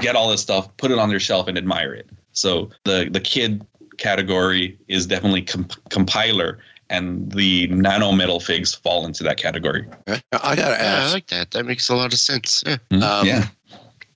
get 0.00 0.16
all 0.16 0.28
this 0.28 0.40
stuff, 0.40 0.74
put 0.76 0.90
it 0.90 0.98
on 0.98 1.08
their 1.08 1.20
shelf, 1.20 1.48
and 1.48 1.56
admire 1.56 1.94
it. 1.94 2.08
So 2.32 2.70
the 2.84 3.08
the 3.10 3.20
kid 3.20 3.64
category 4.00 4.76
is 4.88 5.06
definitely 5.06 5.42
comp- 5.42 5.88
compiler, 5.90 6.58
and 6.88 7.30
the 7.30 7.68
nano 7.68 8.10
metal 8.10 8.40
figs 8.40 8.74
fall 8.74 9.06
into 9.06 9.22
that 9.22 9.36
category. 9.36 9.86
Okay. 10.08 10.20
I 10.32 10.56
gotta 10.56 10.82
Yeah, 10.82 11.06
I 11.08 11.12
like 11.12 11.28
that. 11.28 11.52
That 11.52 11.64
makes 11.66 11.88
a 11.88 11.94
lot 11.94 12.12
of 12.12 12.18
sense. 12.18 12.64
Yeah. 12.66 12.78
Mhm. 12.90 13.02
Um, 13.02 13.26
yeah. 13.26 13.46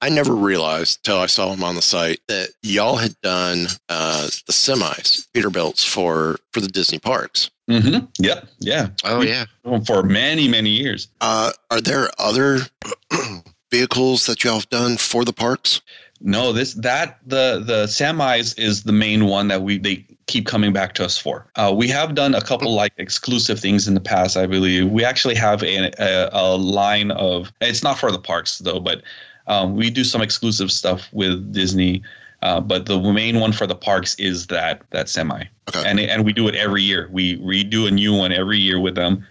I 0.03 0.09
never 0.11 0.35
realized 0.35 1.03
till 1.05 1.17
I 1.19 1.27
saw 1.27 1.51
them 1.51 1.65
on 1.65 1.77
the 1.77 1.81
site 1.83 2.21
that 2.29 2.51
y'all 2.63 2.97
had 2.97 3.19
done 3.23 3.69
uh, 3.89 4.25
the 4.47 4.53
semis, 4.53 5.27
Peterbilts 5.33 5.85
for 5.87 6.39
for 6.53 6.61
the 6.61 6.69
Disney 6.69 6.99
parks. 6.99 7.51
hmm 7.71 7.99
Yep. 8.19 8.49
Yeah. 8.59 8.89
Oh 9.05 9.23
yeah. 9.23 9.45
For 9.87 10.03
many 10.03 10.49
many 10.49 10.71
years. 10.71 11.09
Uh, 11.21 11.53
are 11.71 11.81
there 11.81 12.11
other 12.19 12.59
vehicles 13.71 14.27
that 14.27 14.45
y'all 14.45 14.55
have 14.55 14.69
done 14.69 14.97
for 14.97 15.25
the 15.25 15.33
parks? 15.33 15.81
No, 16.27 16.55
this 16.55 16.73
that 16.75 17.19
the 17.27 17.63
the 17.65 17.85
semis 17.85 18.59
is 18.59 18.85
the 18.85 18.93
main 18.93 19.27
one 19.27 19.49
that 19.49 19.61
we 19.61 19.77
they 19.77 20.07
keep 20.27 20.47
coming 20.47 20.73
back 20.73 20.95
to 20.95 21.05
us 21.05 21.19
for. 21.19 21.47
Uh, 21.57 21.73
we 21.77 21.87
have 21.89 22.15
done 22.15 22.35
a 22.35 22.41
couple 22.41 22.73
like 22.73 22.95
exclusive 22.97 23.61
things 23.61 23.87
in 23.87 23.93
the 23.93 24.01
past, 24.01 24.35
I 24.35 24.47
believe. 24.47 24.91
We 24.91 25.05
actually 25.05 25.35
have 25.35 25.63
a, 25.63 25.93
a, 25.99 26.31
a 26.33 26.57
line 26.57 27.11
of 27.11 27.53
it's 27.61 27.83
not 27.83 27.99
for 27.99 28.11
the 28.11 28.19
parks 28.19 28.59
though, 28.59 28.81
but 28.81 29.03
um, 29.49 29.77
we 29.77 29.91
do 29.91 30.03
some 30.03 30.23
exclusive 30.23 30.73
stuff 30.73 31.11
with 31.13 31.53
Disney. 31.53 32.03
Uh, 32.41 32.59
but 32.59 32.87
the 32.87 32.99
main 33.01 33.39
one 33.39 33.53
for 33.53 33.67
the 33.67 33.75
parks 33.77 34.15
is 34.15 34.47
that 34.47 34.81
that 34.91 35.11
semi, 35.11 35.45
Okay. 35.69 35.83
and 35.87 36.01
and 36.01 36.25
we 36.25 36.33
do 36.33 36.49
it 36.49 36.55
every 36.55 36.83
year. 36.83 37.11
We 37.13 37.37
redo 37.39 37.87
a 37.87 37.91
new 37.91 38.15
one 38.15 38.33
every 38.33 38.59
year 38.59 38.81
with 38.81 38.95
them, 38.95 39.27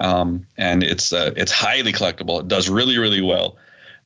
um, 0.00 0.46
and 0.56 0.82
it's 0.82 1.12
uh, 1.12 1.32
it's 1.36 1.52
highly 1.52 1.92
collectible. 1.92 2.40
It 2.40 2.48
does 2.48 2.70
really 2.70 2.96
really 2.96 3.20
well 3.20 3.58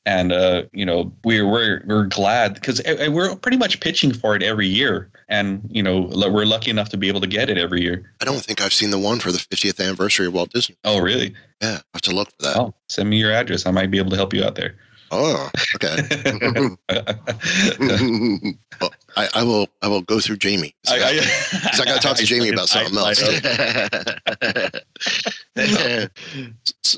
and 0.05 0.33
uh, 0.33 0.65
you 0.73 0.85
know 0.85 1.13
we're 1.25 1.47
we're 1.47 1.83
we're 1.87 2.07
glad 2.07 2.55
because 2.55 2.81
we're 3.09 3.37
pretty 3.37 3.57
much 3.57 3.81
pitching 3.81 4.13
for 4.13 4.35
it 4.35 4.43
every 4.43 4.67
year, 4.67 5.11
and 5.29 5.63
you 5.71 5.83
know 5.83 6.11
we're 6.13 6.45
lucky 6.45 6.71
enough 6.71 6.89
to 6.91 6.97
be 6.97 7.09
able 7.09 7.21
to 7.21 7.27
get 7.27 7.51
it 7.51 7.59
every 7.59 7.83
year. 7.83 8.13
I 8.21 8.25
don't 8.25 8.41
think 8.41 8.61
I've 8.61 8.73
seen 8.73 8.91
the 8.91 8.99
one 8.99 9.21
for 9.21 9.31
the 9.31 9.39
50th 9.39 9.83
anniversary 9.83 10.27
of 10.27 10.35
Walt 10.35 10.51
Disney. 10.53 10.77
Oh, 10.85 11.01
really? 11.01 11.35
Yeah, 11.61 11.79
I 11.79 11.95
have 11.95 12.03
to 12.03 12.15
look 12.15 12.29
for 12.31 12.43
that. 12.43 12.57
Oh, 12.57 12.75
send 12.89 13.09
me 13.09 13.19
your 13.19 13.33
address. 13.33 13.67
I 13.67 13.71
might 13.71 13.91
be 13.91 13.99
able 13.99 14.11
to 14.11 14.17
help 14.17 14.35
you 14.35 14.45
out 14.45 14.55
there. 14.57 14.77
Oh, 15.11 15.51
okay. 15.77 15.97
Well, 18.81 18.93
I, 19.17 19.29
I 19.35 19.43
will. 19.45 19.69
I 19.83 19.89
will 19.89 20.03
go 20.03 20.19
through 20.21 20.37
Jamie. 20.39 20.75
So 20.85 20.95
I, 20.95 20.99
I, 20.99 21.15
'Cause 21.71 21.81
I 21.81 21.85
gotta 21.85 22.01
talk 22.01 22.17
to 22.17 22.25
Jamie 22.25 22.49
about 22.49 22.69
something 22.69 22.97
else. 22.97 23.23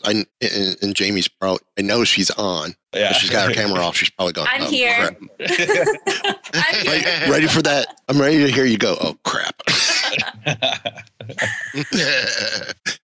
I, 0.04 0.24
and, 0.40 0.76
and 0.82 0.94
Jamie's 0.94 1.28
probably. 1.28 1.60
I 1.78 1.82
know 1.82 2.04
she's 2.04 2.30
on. 2.32 2.74
yeah, 2.94 3.12
she's 3.12 3.30
got 3.30 3.48
her 3.48 3.54
camera 3.54 3.80
off. 3.84 3.96
She's 3.96 4.10
probably 4.10 4.32
going. 4.32 4.48
I'm 4.50 4.62
oh, 4.62 4.70
here. 4.70 4.94
crap." 4.96 5.16
I'm 6.54 6.86
Ready, 6.86 7.30
ready 7.30 7.46
for 7.46 7.62
that? 7.62 8.00
I'm 8.08 8.20
ready 8.20 8.38
to 8.38 8.48
hear 8.52 8.64
you 8.64 8.78
go. 8.78 8.96
Oh 9.00 9.16
crap. 9.24 9.60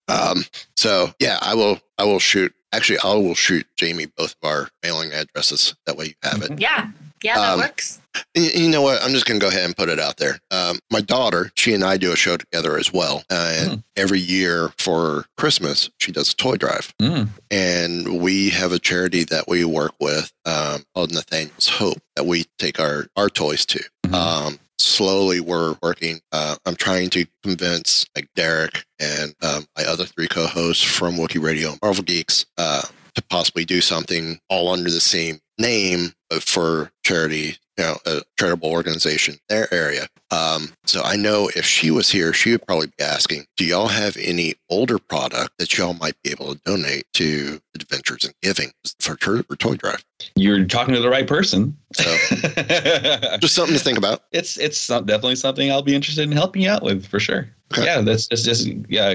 um. 0.09 0.45
So 0.77 1.13
yeah, 1.19 1.39
I 1.43 1.55
will. 1.55 1.79
I 1.99 2.05
will 2.05 2.21
shoot. 2.21 2.55
Actually, 2.73 3.01
I 3.01 3.15
will 3.15 3.35
shoot 3.35 3.67
Jamie 3.77 4.07
both 4.07 4.35
of 4.43 4.49
our 4.49 4.69
mailing 4.83 5.13
addresses. 5.13 5.75
That 5.87 5.97
way 5.97 6.07
you 6.07 6.15
have 6.23 6.43
it. 6.43 6.61
Yeah. 6.61 6.89
Yeah, 7.23 7.35
that 7.37 7.53
Um, 7.55 7.61
works. 7.61 8.00
You 8.35 8.69
know 8.69 8.83
what? 8.83 9.03
I'm 9.03 9.13
just 9.13 9.27
going 9.27 9.39
to 9.39 9.45
go 9.45 9.49
ahead 9.49 9.65
and 9.65 9.77
put 9.77 9.89
it 9.89 9.99
out 10.01 10.17
there. 10.17 10.39
Um, 10.51 10.79
my 10.91 11.01
daughter, 11.01 11.51
she 11.57 11.75
and 11.75 11.85
I 11.85 11.97
do 11.97 12.13
a 12.13 12.17
show 12.17 12.37
together 12.37 12.77
as 12.77 12.93
well. 12.93 13.23
Uh, 13.31 13.55
and 13.59 13.71
Hmm. 13.71 13.79
every 13.97 14.21
year 14.21 14.73
for 14.79 15.27
Christmas, 15.37 15.91
she 16.01 16.11
does 16.13 16.33
a 16.33 16.37
toy 16.37 16.57
drive. 16.57 16.93
Mm. 17.01 17.29
And 17.51 18.21
we 18.21 18.51
have 18.51 18.73
a 18.73 18.79
charity 18.79 19.25
that 19.25 19.47
we 19.49 19.65
work 19.65 19.95
with 20.01 20.33
um, 20.45 20.85
called 20.95 21.13
Nathaniel's 21.13 21.69
Hope 21.69 21.99
that 22.17 22.25
we 22.27 22.47
take 22.59 22.81
our, 22.81 23.07
our 23.17 23.29
toys 23.29 23.65
to. 23.67 23.81
Mhm. 24.07 24.15
Um, 24.15 24.59
slowly, 24.79 25.41
we're 25.41 25.77
working. 25.83 26.21
Uh, 26.33 26.57
I'm 26.67 26.77
trying 26.77 27.11
to 27.11 27.27
convince 27.43 28.07
like 28.17 28.29
Derek 28.35 28.85
and 28.99 29.35
um, 29.43 29.67
my 29.77 29.85
other 29.85 30.05
three 30.05 30.29
co-hosts 30.29 30.83
from 30.83 31.17
Wiki 31.17 31.39
Radio, 31.39 31.71
and 31.73 31.79
Marvel 31.83 32.03
Geeks, 32.05 32.47
uh, 32.59 32.83
to 33.15 33.23
possibly 33.29 33.65
do 33.65 33.81
something 33.81 34.41
all 34.49 34.69
under 34.73 34.91
the 34.91 35.01
same 35.01 35.41
name 35.59 36.13
but 36.31 36.43
for 36.45 36.91
charity, 37.05 37.59
you 37.81 37.87
know, 37.87 37.97
a 38.05 38.21
charitable 38.39 38.69
organization, 38.69 39.35
in 39.35 39.41
their 39.49 39.73
area. 39.73 40.07
Um, 40.31 40.71
so 40.85 41.03
I 41.03 41.17
know 41.17 41.51
if 41.57 41.65
she 41.65 41.91
was 41.91 42.11
here, 42.11 42.35
she 42.35 42.53
would 42.53 42.67
probably 42.67 42.89
be 42.89 43.03
asking, 43.03 43.47
"Do 43.57 43.65
y'all 43.65 43.89
have 43.89 44.19
any 44.19 44.55
older 44.69 44.99
product 44.99 45.53
that 45.59 45.77
y'all 45.79 45.95
might 45.95 46.15
be 46.23 46.31
able 46.31 46.55
to 46.55 46.61
donate 46.65 47.05
to 47.15 47.59
Adventures 47.75 48.25
in 48.25 48.33
Giving 48.43 48.71
for, 49.01 49.17
for 49.17 49.57
toy 49.57 49.77
drive?" 49.77 50.05
You're 50.35 50.67
talking 50.67 50.95
to 50.95 51.01
the 51.01 51.09
right 51.09 51.27
person. 51.27 51.75
So 51.95 52.05
just 53.39 53.55
something 53.55 53.77
to 53.77 53.83
think 53.83 53.97
about. 53.97 54.25
it's 54.31 54.59
it's 54.59 54.87
definitely 54.87 55.37
something 55.37 55.71
I'll 55.71 55.83
be 55.83 55.95
interested 55.95 56.23
in 56.23 56.33
helping 56.33 56.63
you 56.63 56.69
out 56.69 56.83
with 56.83 57.07
for 57.07 57.19
sure. 57.19 57.49
Okay. 57.73 57.85
Yeah, 57.85 58.03
that's 58.03 58.27
just 58.27 58.45
just 58.45 58.67
yeah. 58.89 59.15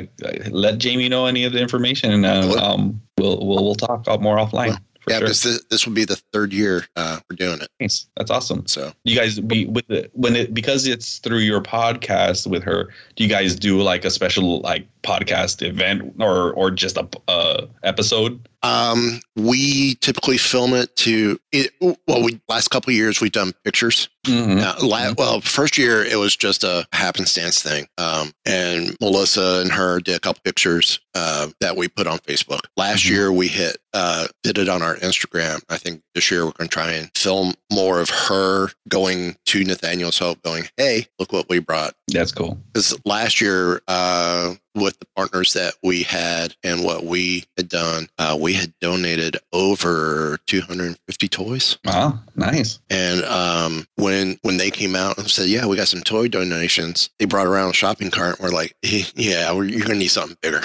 Let 0.50 0.80
Jamie 0.80 1.08
know 1.08 1.28
any 1.28 1.44
of 1.44 1.54
the 1.54 1.60
information, 1.60 2.12
and 2.12 2.26
uh, 2.26 2.56
um, 2.60 3.00
we'll 3.20 3.46
we'll 3.46 3.64
we'll 3.64 3.76
talk 3.76 4.08
more 4.22 4.38
offline. 4.38 4.70
Well, 4.70 4.80
yeah, 5.08 5.20
sure. 5.20 5.28
this, 5.28 5.64
this 5.70 5.86
will 5.86 5.94
be 5.94 6.06
the 6.06 6.16
third 6.34 6.54
year 6.54 6.86
uh, 6.96 7.20
we're 7.30 7.36
doing 7.36 7.62
it. 7.62 7.70
Nice. 7.80 8.08
That's 8.18 8.32
awesome. 8.32 8.66
So 8.68 8.92
You 9.04 9.16
guys 9.16 9.40
be 9.40 9.66
with 9.66 9.88
the 9.88 10.10
when 10.14 10.36
it 10.36 10.54
because 10.54 10.88
it's 10.88 11.20
through 11.20 11.40
your 11.40 11.62
podcast 11.62 12.48
with 12.48 12.64
her. 12.64 12.90
Do 13.16 13.24
you 13.24 13.30
guys 13.30 13.56
do 13.56 13.82
like 13.82 14.06
a 14.06 14.12
special 14.12 14.62
like 14.62 14.88
podcast 15.06 15.62
event 15.66 16.16
or 16.20 16.52
or 16.54 16.72
just 16.72 16.98
a 16.98 17.08
uh, 17.28 17.68
episode? 17.84 18.48
Um, 18.64 19.20
we 19.36 19.94
typically 19.96 20.40
film 20.40 20.74
it 20.74 20.96
to 20.98 21.40
it, 21.52 21.72
well. 22.08 22.24
We 22.24 22.42
last 22.50 22.70
couple 22.70 22.90
of 22.90 22.96
years 22.96 23.22
we've 23.22 23.32
done 23.32 23.54
pictures. 23.64 24.10
Mm-hmm. 24.26 24.60
Uh, 24.64 24.88
la- 24.88 25.14
well, 25.16 25.40
first 25.42 25.78
year 25.78 26.04
it 26.04 26.18
was 26.18 26.36
just 26.36 26.64
a 26.64 26.88
happenstance 26.92 27.62
thing, 27.62 27.88
um, 28.00 28.32
and 28.46 28.98
Melissa 29.00 29.60
and 29.62 29.72
her 29.72 30.00
did 30.00 30.16
a 30.16 30.20
couple 30.20 30.42
pictures 30.44 31.00
uh, 31.14 31.50
that 31.62 31.78
we 31.78 31.88
put 31.88 32.08
on 32.08 32.18
Facebook. 32.20 32.62
Last 32.76 33.04
Mhm. 33.06 33.10
year 33.12 33.32
we 33.32 33.48
hit 33.50 33.78
uh, 33.94 34.28
did 34.44 34.58
it 34.58 34.68
on 34.68 34.82
our 34.82 34.96
Instagram. 34.96 35.62
I 35.70 35.78
think 35.78 36.02
this 36.16 36.32
year 36.32 36.46
we're 36.46 36.52
going 36.54 36.68
to 36.68 36.74
try 36.74 36.92
and 36.94 37.12
film 37.16 37.54
more 37.72 38.00
of 38.02 38.10
her 38.10 38.70
going 38.90 39.38
to 39.46 39.64
Nathaniel's 39.64 40.18
Hope, 40.18 40.42
going, 40.42 40.68
"Hey, 40.76 41.06
look 41.20 41.32
what 41.32 41.48
we 41.50 41.60
brought." 41.60 41.94
That's 42.08 42.32
cool. 42.32 42.58
Because 42.74 42.98
last 43.06 43.40
year, 43.42 43.82
uh, 43.88 44.56
with 44.76 45.00
the 45.00 45.08
partners 45.16 45.54
that 45.54 45.74
we 45.82 46.04
had 46.04 46.56
and 46.64 46.84
what 46.84 47.06
we 47.06 47.46
had 47.58 47.70
done, 47.70 48.08
uh, 48.20 48.38
we 48.40 48.54
had 48.54 48.74
donated 48.82 49.38
over 49.54 50.38
250 50.48 51.28
toys. 51.30 51.78
Wow, 51.86 52.20
nice. 52.36 52.80
And 52.90 53.24
um, 53.26 53.88
when 53.96 54.38
when 54.42 54.58
they 54.58 54.70
came 54.72 54.96
out 54.96 55.18
and 55.18 55.30
said, 55.30 55.48
"Yeah, 55.50 55.66
we 55.66 55.76
got 55.78 55.88
some 55.88 56.02
toy 56.02 56.28
donations," 56.28 57.10
they 57.20 57.26
brought 57.26 57.48
around 57.48 57.70
a 57.72 57.74
shopping 57.74 58.12
cart. 58.12 58.40
And 58.40 58.44
we're 58.50 58.56
like, 58.56 58.76
"Yeah, 59.16 59.54
we're, 59.54 59.66
you're 59.66 59.82
gonna 59.86 59.96
need 60.00 60.08
something 60.10 60.38
bigger." 60.42 60.62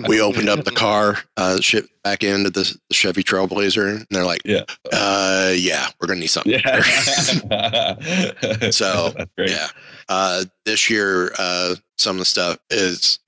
we 0.08 0.20
opened 0.20 0.48
up 0.48 0.64
the 0.64 0.72
car, 0.74 1.18
uh, 1.36 1.60
shipped 1.60 1.90
back 2.02 2.22
into 2.24 2.50
the, 2.50 2.78
the 2.88 2.94
Chevy 2.94 3.22
Trailblazer, 3.22 3.88
and 3.96 4.06
they're 4.10 4.24
like, 4.24 4.40
Yeah. 4.44 4.64
uh, 4.92 5.52
"Yeah, 5.54 5.88
we're 6.00 6.08
gonna 6.08 6.20
need 6.20 6.28
something." 6.28 6.52
yeah. 6.52 6.82
bigger." 7.50 8.70
So. 8.72 9.12
Yeah. 9.38 9.68
Uh, 10.08 10.44
this 10.64 10.88
year, 10.90 11.32
uh, 11.38 11.74
some 11.98 12.16
of 12.16 12.20
the 12.20 12.24
stuff 12.24 12.58
is 12.70 13.18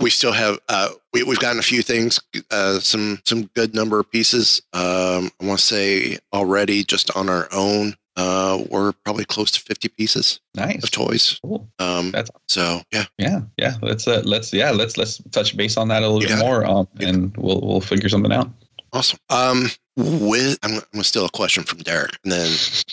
we 0.00 0.10
still 0.10 0.32
have 0.32 0.58
uh, 0.68 0.88
we 1.12 1.22
we've 1.22 1.38
gotten 1.38 1.58
a 1.58 1.62
few 1.62 1.82
things, 1.82 2.20
uh, 2.50 2.78
some 2.78 3.20
some 3.24 3.44
good 3.54 3.74
number 3.74 3.98
of 4.00 4.10
pieces. 4.10 4.62
Um, 4.72 5.30
I 5.40 5.44
want 5.46 5.58
to 5.60 5.64
say 5.66 6.18
already 6.32 6.84
just 6.84 7.14
on 7.16 7.28
our 7.28 7.48
own, 7.52 7.94
uh, 8.16 8.62
we're 8.70 8.92
probably 9.04 9.24
close 9.24 9.50
to 9.52 9.60
fifty 9.60 9.88
pieces 9.88 10.40
Nice. 10.54 10.84
of 10.84 10.90
toys. 10.92 11.40
Cool. 11.42 11.68
Um, 11.78 12.12
That's 12.12 12.30
so 12.48 12.80
yeah, 12.92 13.04
Yeah, 13.18 13.40
yeah. 13.58 13.74
Let's 13.82 14.06
uh, 14.06 14.22
let's 14.24 14.52
yeah 14.52 14.70
let's 14.70 14.96
let's 14.96 15.20
touch 15.32 15.56
base 15.56 15.76
on 15.76 15.88
that 15.88 16.02
a 16.02 16.08
little 16.08 16.22
You 16.22 16.28
bit 16.36 16.38
more, 16.38 16.64
um, 16.64 16.86
Yeah. 16.98 17.08
and 17.08 17.36
we'll 17.36 17.60
we'll 17.60 17.80
figure 17.80 18.08
something 18.08 18.32
out. 18.32 18.48
awesome. 18.92 19.18
Um, 19.30 19.68
with 19.96 20.58
I'm, 20.62 20.80
I'm 20.94 21.02
steal 21.04 21.24
a 21.24 21.28
question 21.30 21.62
from 21.64 21.78
Derek, 21.78 22.16
and 22.24 22.32
then 22.32 22.50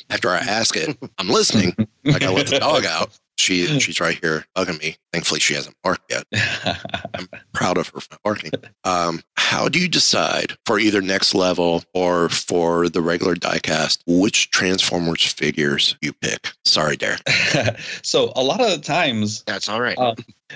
after 0.10 0.30
I 0.30 0.38
ask 0.38 0.76
it, 0.76 0.98
I'm 1.18 1.30
listening. 1.30 1.74
I 2.06 2.20
gotta 2.20 2.32
let 2.32 2.48
the 2.48 2.60
dog 2.60 2.86
out. 2.86 3.18
She 3.38 3.80
she's 3.80 4.00
right 4.00 4.18
here 4.22 4.46
hugging 4.56 4.78
me. 4.78 4.98
Thankfully, 5.12 5.40
she 5.40 5.54
hasn't 5.56 5.76
barked 5.84 6.12
yet. 6.12 6.26
I'm 7.14 7.28
proud 7.54 7.78
of 7.78 7.90
her 7.90 8.00
for 8.00 8.18
barking. 8.24 8.52
Um, 8.84 9.22
how 9.36 9.68
do 9.68 9.80
you 9.80 9.90
decide 9.90 10.54
for 10.66 10.80
either 10.80 11.02
next 11.02 11.34
level 11.34 11.84
or 11.94 12.30
for 12.30 12.88
the 12.88 13.02
regular 13.02 13.36
diecast 13.36 14.04
which 14.06 14.52
Transformers 14.52 15.26
figures 15.26 15.96
you 16.02 16.14
pick? 16.14 16.52
Sorry, 16.66 16.96
Derek. 16.96 17.22
so 18.04 18.32
a 18.36 18.44
lot 18.44 18.62
of 18.62 18.70
the 18.70 18.78
times 18.78 19.44
That's 19.44 19.68
all 19.68 19.82
right. 19.82 19.98
Uh, 19.98 20.16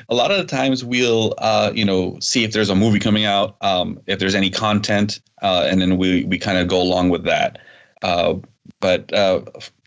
a 0.10 0.16
lot 0.16 0.32
of 0.32 0.38
the 0.38 0.46
times 0.46 0.84
we'll 0.84 1.34
uh, 1.38 1.72
you 1.74 1.86
know 1.86 2.18
see 2.20 2.44
if 2.44 2.52
there's 2.52 2.70
a 2.70 2.76
movie 2.76 3.00
coming 3.00 3.26
out 3.26 3.58
um, 3.62 4.00
if 4.08 4.20
there's 4.20 4.36
any 4.36 4.50
content 4.50 5.20
uh, 5.42 5.68
and 5.70 5.82
then 5.82 5.98
we 5.98 6.26
we 6.26 6.38
kind 6.38 6.58
of 6.58 6.68
go 6.68 6.82
along 6.82 7.10
with 7.10 7.24
that 7.24 7.60
uh, 8.02 8.36
but 8.80 9.12
uh, 9.14 9.42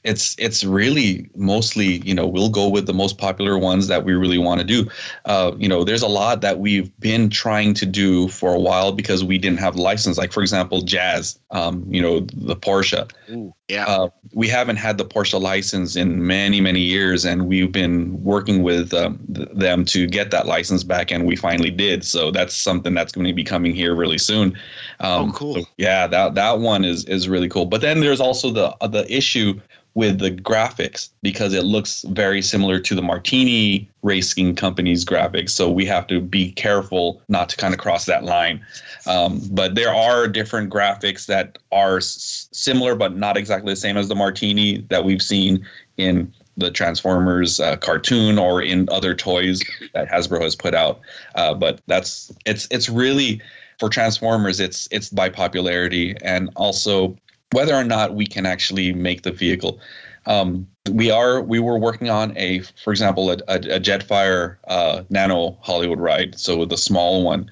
it's 0.05 0.37
it's 0.39 0.65
really 0.65 1.29
mostly 1.35 1.99
you 1.99 2.15
know 2.15 2.27
we'll 2.27 2.49
go 2.49 2.69
with 2.69 2.87
the 2.87 2.95
most 2.95 3.19
popular 3.19 3.59
ones 3.59 3.89
that 3.89 4.05
we 4.05 4.15
really 4.15 4.39
want 4.39 4.61
to 4.61 4.67
do. 4.67 4.89
Uh, 5.25 5.53
you 5.59 5.69
know, 5.69 5.85
there's 5.85 6.03
a 6.03 6.09
lot 6.09 6.41
that 6.41 6.61
we've 6.61 6.97
been 7.01 7.29
trying 7.29 7.75
to 7.75 7.87
do 7.87 8.29
for 8.29 8.55
a 8.55 8.59
while 8.59 8.93
because 8.93 9.25
we 9.25 9.39
didn't 9.39 9.59
have 9.59 9.77
license. 9.77 10.17
Like 10.17 10.33
for 10.33 10.41
example, 10.41 10.83
Jazz. 10.83 11.39
Um, 11.51 11.85
you 11.89 12.03
know, 12.03 12.21
the 12.21 12.55
Porsche. 12.55 13.11
Ooh, 13.31 13.55
yeah. 13.69 13.87
Uh, 13.87 14.11
we 14.35 14.49
haven't 14.49 14.77
had 14.77 14.99
the 14.99 15.05
Porsche 15.05 15.41
license 15.41 15.97
in 15.97 16.27
many 16.27 16.61
many 16.61 16.81
years, 16.81 17.25
and 17.25 17.49
we've 17.49 17.73
been 17.73 18.23
working 18.23 18.63
with 18.63 18.95
um, 18.95 19.19
th- 19.35 19.49
them 19.53 19.85
to 19.87 20.07
get 20.07 20.31
that 20.31 20.47
license 20.47 20.85
back, 20.85 21.11
and 21.11 21.27
we 21.27 21.37
finally 21.37 21.71
did. 21.71 22.05
So 22.05 22.31
that's 22.31 22.55
something 22.55 22.95
that's 22.95 23.13
going 23.13 23.27
to 23.27 23.33
be 23.33 23.45
coming 23.45 23.75
here 23.75 23.95
really 23.95 24.19
soon. 24.19 24.57
Um, 25.01 25.31
oh, 25.31 25.33
cool. 25.33 25.55
so 25.55 25.63
yeah, 25.77 26.07
that 26.07 26.35
that 26.35 26.61
one 26.61 26.85
is 26.85 27.05
is 27.07 27.29
really 27.29 27.49
cool. 27.49 27.67
But 27.67 27.81
then 27.81 28.01
there's 28.01 28.21
also 28.21 28.51
the 28.51 28.77
the 28.87 29.05
issue 29.13 29.59
with 29.99 30.21
the 30.21 30.31
graphics 30.31 31.09
because 31.23 31.53
it 31.53 31.65
looks 31.65 32.03
very 32.11 32.41
similar 32.41 32.79
to 32.79 32.95
the 32.95 33.03
Martini 33.03 33.91
Racing 34.03 34.55
Company's 34.55 35.05
graphics. 35.05 35.51
So 35.51 35.69
we 35.69 35.85
have 35.87 36.07
to 36.07 36.21
be 36.21 36.53
careful 36.53 37.21
not 37.29 37.49
to 37.49 37.57
kind 37.57 37.75
of 37.75 37.81
cross 37.81 38.05
that 38.05 38.23
line. 38.23 38.65
Um, 39.09 39.41
but 39.51 39.75
there 39.75 39.93
are 39.93 40.29
different 40.29 40.73
graphics 40.73 41.27
that 41.27 41.59
are 41.73 41.97
s- 41.97 42.49
similar 42.53 42.95
but 42.95 43.17
not 43.17 43.37
exactly 43.37 43.73
the 43.73 43.77
same 43.77 43.97
as 43.97 44.07
the 44.07 44.15
Martini 44.15 44.87
that 44.89 45.05
we've 45.05 45.21
seen 45.21 45.67
in 45.97 46.33
the 46.57 46.71
Transformers 46.71 47.59
uh, 47.59 47.77
cartoon 47.79 48.39
or 48.39 48.63
in 48.63 48.89
other 48.93 49.17
toys 49.17 49.61
that 49.95 50.09
Hasbro 50.09 50.41
has 50.43 50.55
put 50.55 50.77
out. 50.77 51.01
Uh, 51.35 51.55
but 51.55 51.81
that's 51.89 52.33
it's 52.47 52.69
it's 52.71 52.89
really 52.89 53.43
for 53.81 53.89
Transformers. 53.89 54.61
It's 54.61 54.89
it's 54.93 55.09
by 55.09 55.29
popularity 55.29 56.17
and 56.23 56.51
also 56.55 57.17
whether 57.53 57.75
or 57.75 57.85
not 57.85 58.15
we 58.15 58.27
can 58.27 58.47
actually 58.47 58.93
make 58.93 59.23
the 59.23 59.33
vehicle. 59.33 59.81
Um, 60.27 60.69
we 60.91 61.11
are 61.11 61.41
we 61.41 61.59
were 61.59 61.79
working 61.79 62.11
on 62.11 62.37
a, 62.37 62.61
for 62.83 62.91
example, 62.93 63.31
a, 63.31 63.37
a, 63.49 63.57
a 63.57 63.81
Jetfire 63.81 64.57
uh, 64.69 65.03
Nano 65.09 65.59
Hollywood 65.61 66.01
ride, 66.01 66.39
so 66.39 66.65
the 66.65 66.77
small 66.77 67.25
one. 67.25 67.51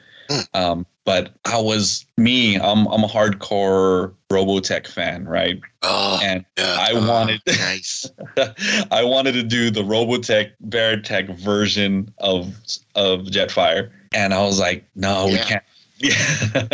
Um, 0.54 0.86
but 1.04 1.32
I 1.44 1.58
was 1.58 2.04
me. 2.16 2.56
I'm 2.56 2.86
I'm 2.88 3.04
a 3.04 3.08
hardcore 3.08 4.12
Robotech 4.28 4.88
fan, 4.88 5.24
right? 5.24 5.60
Oh, 5.82 6.20
and 6.22 6.44
yeah. 6.58 6.76
I 6.80 6.92
wanted 6.94 7.40
nice. 7.46 8.10
I 8.90 9.04
wanted 9.04 9.32
to 9.32 9.44
do 9.44 9.70
the 9.70 9.82
Robotech 9.82 10.50
Veritech 10.68 11.38
version 11.38 12.12
of 12.18 12.52
of 12.96 13.20
Jetfire, 13.26 13.90
and 14.12 14.34
I 14.34 14.44
was 14.44 14.58
like, 14.58 14.84
no, 14.96 15.26
we 15.26 15.38
can't. 15.38 15.62
Yeah, 16.02 16.66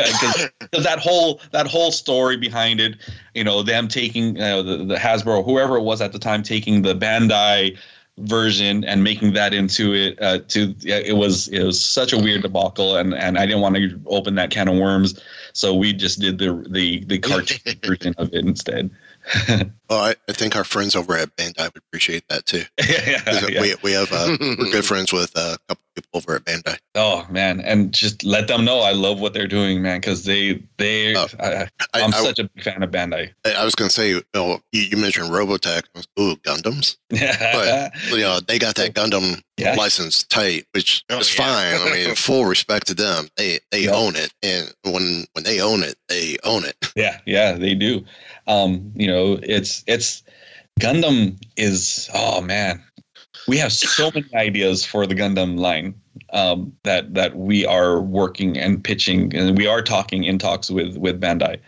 because 0.59 0.83
that 0.83 0.99
whole 0.99 1.41
that 1.53 1.69
whole 1.69 1.93
story 1.93 2.37
behind 2.37 2.81
it, 2.81 2.97
you 3.35 3.45
know, 3.45 3.63
them 3.63 3.87
taking 3.87 4.41
uh, 4.41 4.63
the, 4.63 4.79
the 4.79 4.97
Hasbro, 4.97 5.45
whoever 5.45 5.77
it 5.77 5.83
was 5.83 6.01
at 6.01 6.13
the 6.13 6.19
time, 6.19 6.43
taking 6.43 6.83
the 6.83 6.93
Bandai 6.93 7.79
version 8.19 8.85
and 8.85 9.03
making 9.03 9.33
that 9.33 9.55
into 9.55 9.95
it 9.95 10.21
uh, 10.21 10.39
to 10.49 10.75
it 10.85 11.17
was 11.17 11.49
it 11.49 11.63
was 11.63 11.83
such 11.83 12.13
a 12.13 12.19
weird 12.19 12.43
debacle 12.43 12.97
and 12.97 13.15
and 13.15 13.39
I 13.39 13.47
didn't 13.47 13.63
want 13.63 13.77
to 13.77 14.01
open 14.07 14.35
that 14.35 14.51
can 14.51 14.69
of 14.69 14.77
worms 14.77 15.19
so 15.55 15.75
we 15.75 15.95
just 15.95 16.21
did 16.21 16.39
the 16.39 16.65
the 16.69 17.05
the 17.07 17.19
cartoon 17.19 17.79
version 17.83 18.15
of 18.19 18.29
it 18.35 18.45
instead 18.45 18.91
Well, 19.93 20.01
I, 20.05 20.15
I 20.27 20.33
think 20.33 20.57
our 20.57 20.65
friends 20.65 20.97
over 20.97 21.15
at 21.17 21.37
Bandai 21.37 21.65
would 21.65 21.77
appreciate 21.77 22.27
that 22.29 22.47
too. 22.47 22.63
yeah, 22.89 23.21
'Cause 23.21 23.51
yeah. 23.51 23.61
We, 23.61 23.75
we 23.83 23.93
have 23.93 24.11
uh, 24.11 24.39
we're 24.41 24.71
good 24.73 24.85
friends 24.93 25.13
with 25.13 25.33
uh, 25.37 25.57
a 25.57 25.59
couple 25.69 25.83
people 25.95 26.09
over 26.15 26.37
at 26.37 26.45
Bandai. 26.47 26.79
Oh 26.95 27.27
man, 27.31 27.61
and 27.61 27.93
just 27.93 28.25
let 28.25 28.49
them 28.49 28.65
know 28.65 28.81
I 28.81 28.93
love 28.93 29.21
what 29.21 29.35
they're 29.35 29.47
doing, 29.47 29.83
man, 29.83 30.01
because 30.01 30.25
they 30.25 30.63
they 30.79 31.15
Oh. 31.15 31.27
I, 31.39 31.53
I, 31.55 31.69
I'm 32.03 32.15
I, 32.15 32.23
such 32.23 32.39
a 32.39 32.45
big 32.45 32.65
fan 32.65 32.83
of 32.83 32.91
Bandai. 32.91 33.33
I- 33.45 33.53
I 33.53 33.65
was 33.65 33.75
going 33.75 33.89
to 33.91 33.95
say, 33.95 34.09
you, 34.09 34.23
know, 34.35 34.61
you, 34.73 34.83
you 34.83 34.97
mentioned 34.97 35.29
Robotech. 35.29 35.83
Was, 35.95 36.09
Ooh, 36.19 36.37
Gundams. 36.37 36.97
But 37.11 37.93
you 38.11 38.19
know, 38.21 38.41
they 38.41 38.59
got 38.59 38.75
that 38.77 38.95
Gundam 38.95 39.43
Yeah. 39.59 39.75
license 39.75 40.25
tight, 40.25 40.65
which 40.73 41.05
Oh, 41.11 41.19
is 41.19 41.39
yeah. 41.39 41.45
fine. 41.79 41.87
I 41.89 41.95
mean, 41.95 42.15
full 42.15 42.47
respect 42.47 42.87
to 42.89 42.95
them. 42.95 43.29
They 43.37 43.61
they 43.71 43.83
Yeah. 43.85 43.93
own 43.93 44.17
it, 44.17 44.33
and 44.43 44.73
when 44.85 45.27
when 45.35 45.45
they 45.45 45.61
own 45.61 45.83
it, 45.83 45.97
they 46.09 46.39
own 46.45 46.65
it. 46.65 46.75
yeah, 46.97 47.19
yeah, 47.27 47.53
they 47.53 47.75
do. 47.75 48.03
Um, 48.49 48.91
you 48.97 49.07
know, 49.07 49.39
it's 49.43 49.82
it's 49.87 50.23
Gundam 50.81 51.37
is 51.57 52.11
oh 52.15 52.41
man, 52.41 52.83
we 53.49 53.59
have 53.59 53.73
so 53.73 54.11
many 54.15 54.27
ideas 54.35 54.85
for 54.85 55.07
the 55.07 55.15
Gundam 55.15 55.59
line 55.59 55.95
um, 56.33 56.73
that 56.85 57.15
that 57.15 57.37
we 57.37 57.67
are 57.67 58.01
working 58.01 58.59
and 58.59 58.83
pitching, 58.83 59.35
and 59.35 59.57
we 59.57 59.67
are 59.67 59.83
talking 59.83 60.25
in 60.25 60.39
talks 60.39 60.71
with 60.71 60.97
with 60.97 61.21
Bandai. 61.21 61.59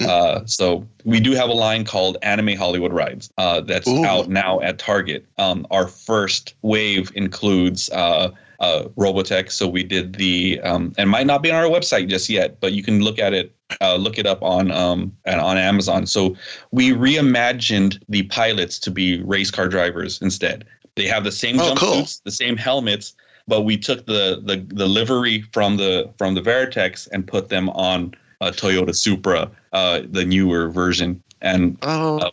Uh, 0.00 0.44
so 0.46 0.86
we 1.04 1.20
do 1.20 1.32
have 1.32 1.48
a 1.48 1.52
line 1.52 1.84
called 1.84 2.16
Anime 2.22 2.56
Hollywood 2.56 2.92
Rides 2.92 3.30
uh, 3.38 3.60
that's 3.60 3.86
Ooh. 3.86 4.04
out 4.04 4.28
now 4.28 4.60
at 4.60 4.78
Target. 4.78 5.24
Um, 5.38 5.66
our 5.70 5.86
first 5.86 6.54
wave 6.62 7.12
includes 7.14 7.88
uh, 7.90 8.30
uh, 8.62 8.84
Robotech. 8.96 9.50
So 9.50 9.68
we 9.68 9.82
did 9.82 10.14
the 10.14 10.60
um, 10.62 10.92
and 10.96 11.10
might 11.10 11.26
not 11.26 11.42
be 11.42 11.50
on 11.50 11.62
our 11.62 11.70
website 11.70 12.08
just 12.08 12.30
yet, 12.30 12.60
but 12.60 12.72
you 12.72 12.82
can 12.82 13.00
look 13.00 13.18
at 13.18 13.34
it, 13.34 13.54
uh, 13.80 13.96
look 13.96 14.18
it 14.18 14.26
up 14.26 14.42
on 14.42 14.70
um, 14.70 15.12
and 15.26 15.40
on 15.40 15.58
Amazon. 15.58 16.06
So 16.06 16.36
we 16.70 16.92
reimagined 16.92 18.00
the 18.08 18.22
pilots 18.24 18.78
to 18.80 18.90
be 18.90 19.20
race 19.22 19.50
car 19.50 19.68
drivers 19.68 20.22
instead. 20.22 20.64
They 20.94 21.06
have 21.08 21.24
the 21.24 21.32
same 21.32 21.58
Oh, 21.60 21.74
cool. 21.76 21.96
jumpsuits, 22.02 22.22
the 22.22 22.30
same 22.30 22.56
helmets, 22.56 23.14
but 23.48 23.62
we 23.62 23.76
took 23.76 24.06
the 24.06 24.40
the 24.44 24.64
the 24.74 24.86
livery 24.86 25.42
from 25.52 25.76
the 25.76 26.10
from 26.16 26.34
the 26.34 26.40
Veritechs 26.40 27.08
and 27.12 27.26
put 27.26 27.48
them 27.48 27.68
on 27.70 28.14
a 28.40 28.50
Toyota 28.50 28.94
Supra, 28.94 29.50
uh, 29.72 30.00
the 30.10 30.24
newer 30.24 30.68
version, 30.68 31.22
and 31.42 31.76
Oh, 31.82 32.18
uh, 32.18 32.30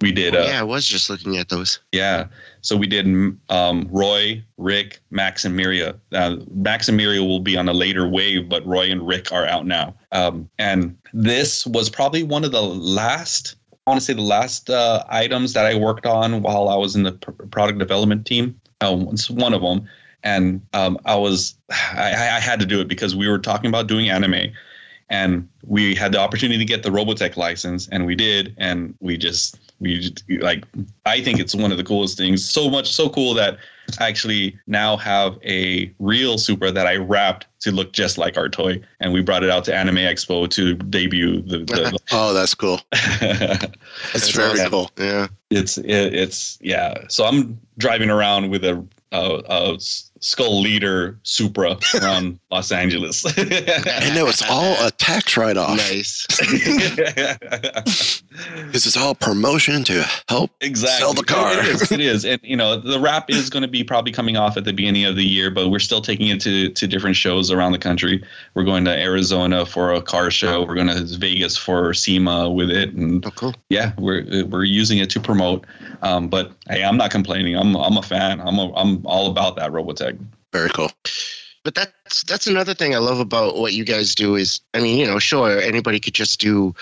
we 0.00 0.12
did. 0.12 0.34
Uh, 0.34 0.44
yeah, 0.46 0.60
I 0.60 0.62
was 0.62 0.86
just 0.86 1.10
looking 1.10 1.36
at 1.36 1.48
those. 1.50 1.80
yeah. 1.92 2.26
So 2.62 2.76
we 2.76 2.86
did 2.86 3.06
um, 3.50 3.88
Roy, 3.90 4.42
Rick, 4.56 5.00
Max, 5.10 5.44
and 5.44 5.58
Miriya. 5.58 5.98
Uh, 6.12 6.36
Max 6.54 6.88
and 6.88 6.98
Miriya 6.98 7.26
will 7.26 7.40
be 7.40 7.56
on 7.56 7.68
a 7.68 7.72
later 7.72 8.08
wave, 8.08 8.48
but 8.48 8.64
Roy 8.66 8.90
and 8.90 9.06
Rick 9.06 9.32
are 9.32 9.46
out 9.46 9.66
now. 9.66 9.94
Um, 10.12 10.48
and 10.58 10.96
this 11.12 11.66
was 11.66 11.90
probably 11.90 12.22
one 12.22 12.44
of 12.44 12.52
the 12.52 12.62
last, 12.62 13.56
I 13.86 13.90
want 13.90 14.00
to 14.00 14.04
say 14.06 14.12
the 14.12 14.22
last 14.22 14.70
uh, 14.70 15.02
items 15.08 15.52
that 15.54 15.66
I 15.66 15.74
worked 15.74 16.06
on 16.06 16.40
while 16.42 16.68
I 16.68 16.76
was 16.76 16.94
in 16.94 17.02
the 17.02 17.12
pr- 17.12 17.32
product 17.32 17.78
development 17.80 18.26
team. 18.26 18.58
Uh, 18.80 19.04
it's 19.10 19.28
one 19.28 19.52
of 19.54 19.60
them. 19.62 19.88
And 20.22 20.60
um, 20.72 20.98
I 21.04 21.16
was, 21.16 21.56
I, 21.70 22.12
I 22.36 22.40
had 22.40 22.60
to 22.60 22.66
do 22.66 22.80
it 22.80 22.86
because 22.86 23.16
we 23.16 23.28
were 23.28 23.40
talking 23.40 23.68
about 23.68 23.88
doing 23.88 24.08
anime 24.08 24.52
and 25.12 25.46
we 25.66 25.94
had 25.94 26.10
the 26.10 26.18
opportunity 26.18 26.58
to 26.58 26.64
get 26.64 26.82
the 26.82 26.88
Robotech 26.88 27.36
license, 27.36 27.86
and 27.92 28.06
we 28.06 28.16
did, 28.16 28.54
and 28.56 28.94
we 29.00 29.18
just 29.18 29.60
we 29.78 30.00
just, 30.00 30.24
like 30.40 30.64
I 31.04 31.20
think 31.20 31.38
it's 31.38 31.54
one 31.54 31.70
of 31.70 31.76
the 31.76 31.84
coolest 31.84 32.16
things. 32.16 32.48
So 32.48 32.70
much, 32.70 32.90
so 32.90 33.10
cool 33.10 33.34
that 33.34 33.58
I 34.00 34.08
actually 34.08 34.58
now 34.66 34.96
have 34.96 35.38
a 35.44 35.92
real 35.98 36.38
Supra 36.38 36.72
that 36.72 36.86
I 36.86 36.96
wrapped 36.96 37.46
to 37.60 37.72
look 37.72 37.92
just 37.92 38.16
like 38.16 38.38
our 38.38 38.48
toy, 38.48 38.80
and 39.00 39.12
we 39.12 39.20
brought 39.20 39.44
it 39.44 39.50
out 39.50 39.66
to 39.66 39.74
Anime 39.74 39.96
Expo 39.96 40.48
to 40.48 40.74
debut 40.74 41.42
the. 41.42 41.58
the, 41.58 41.98
Oh, 42.10 42.32
that's 42.32 42.54
cool. 42.54 42.80
That's 42.92 44.30
very 44.30 44.52
awesome. 44.52 44.70
cool. 44.70 44.90
Yeah. 44.96 45.28
it's 45.50 45.76
it, 45.76 46.14
it's 46.14 46.58
yeah. 46.62 46.94
So 47.08 47.26
I'm 47.26 47.60
driving 47.76 48.08
around 48.08 48.48
with 48.48 48.64
a 48.64 48.82
a, 49.12 49.42
a 49.46 49.78
skull 50.22 50.60
leader 50.60 51.18
Supra 51.24 51.76
from 51.80 52.40
Los 52.50 52.72
Angeles. 52.72 53.24
And 53.36 54.14
no, 54.14 54.26
it's 54.28 54.42
all 54.48 54.74
a 54.86 54.90
tax 54.92 55.36
write 55.36 55.56
off 55.56 55.76
Nice. 55.76 56.26
because 58.66 58.86
it's 58.86 58.96
all 58.96 59.14
promotion 59.14 59.84
to 59.84 60.04
help 60.28 60.50
exactly 60.60 60.98
sell 61.00 61.12
the 61.12 61.22
car. 61.24 61.52
It 61.58 61.66
is, 61.66 61.92
it 61.92 62.00
is. 62.00 62.24
and 62.24 62.40
you 62.42 62.56
know 62.56 62.76
the 62.78 62.98
wrap 63.00 63.28
is 63.30 63.50
going 63.50 63.62
to 63.62 63.68
be 63.68 63.84
probably 63.84 64.12
coming 64.12 64.36
off 64.36 64.56
at 64.56 64.64
the 64.64 64.72
beginning 64.72 65.04
of 65.04 65.16
the 65.16 65.24
year, 65.24 65.50
but 65.50 65.68
we're 65.68 65.78
still 65.78 66.00
taking 66.00 66.28
it 66.28 66.40
to 66.42 66.70
to 66.70 66.86
different 66.86 67.16
shows 67.16 67.50
around 67.50 67.72
the 67.72 67.78
country. 67.78 68.22
We're 68.54 68.64
going 68.64 68.84
to 68.86 68.90
Arizona 68.98 69.66
for 69.66 69.92
a 69.92 70.00
car 70.02 70.30
show. 70.30 70.64
We're 70.64 70.74
going 70.74 70.88
to 70.88 71.04
Vegas 71.18 71.56
for 71.56 71.92
SEMA 71.94 72.50
with 72.50 72.70
it, 72.70 72.94
and 72.94 73.24
Oh, 73.26 73.30
cool. 73.32 73.54
yeah, 73.68 73.92
we're 73.98 74.44
we're 74.46 74.64
using 74.64 74.98
it 74.98 75.10
to 75.10 75.20
promote. 75.20 75.66
Um, 76.02 76.28
but 76.28 76.52
hey, 76.68 76.82
I'm 76.84 76.96
not 76.96 77.10
complaining. 77.10 77.56
I'm 77.56 77.76
I'm 77.76 77.96
a 77.96 78.02
fan. 78.02 78.40
I'm 78.40 78.58
a, 78.58 78.72
I'm 78.74 79.04
all 79.06 79.30
about 79.30 79.56
that 79.56 79.70
Robotech. 79.72 80.11
Very 80.52 80.68
cool. 80.70 80.90
But 81.64 81.74
that's 81.74 82.24
that's 82.24 82.46
another 82.46 82.74
thing 82.74 82.94
I 82.94 82.98
love 82.98 83.20
about 83.20 83.56
what 83.56 83.72
you 83.72 83.84
guys 83.84 84.14
do 84.14 84.34
is 84.34 84.60
I 84.74 84.80
mean, 84.80 84.98
you 84.98 85.06
know, 85.06 85.18
sure, 85.18 85.60
anybody 85.60 86.00
could 86.00 86.14
just 86.14 86.40
do 86.40 86.74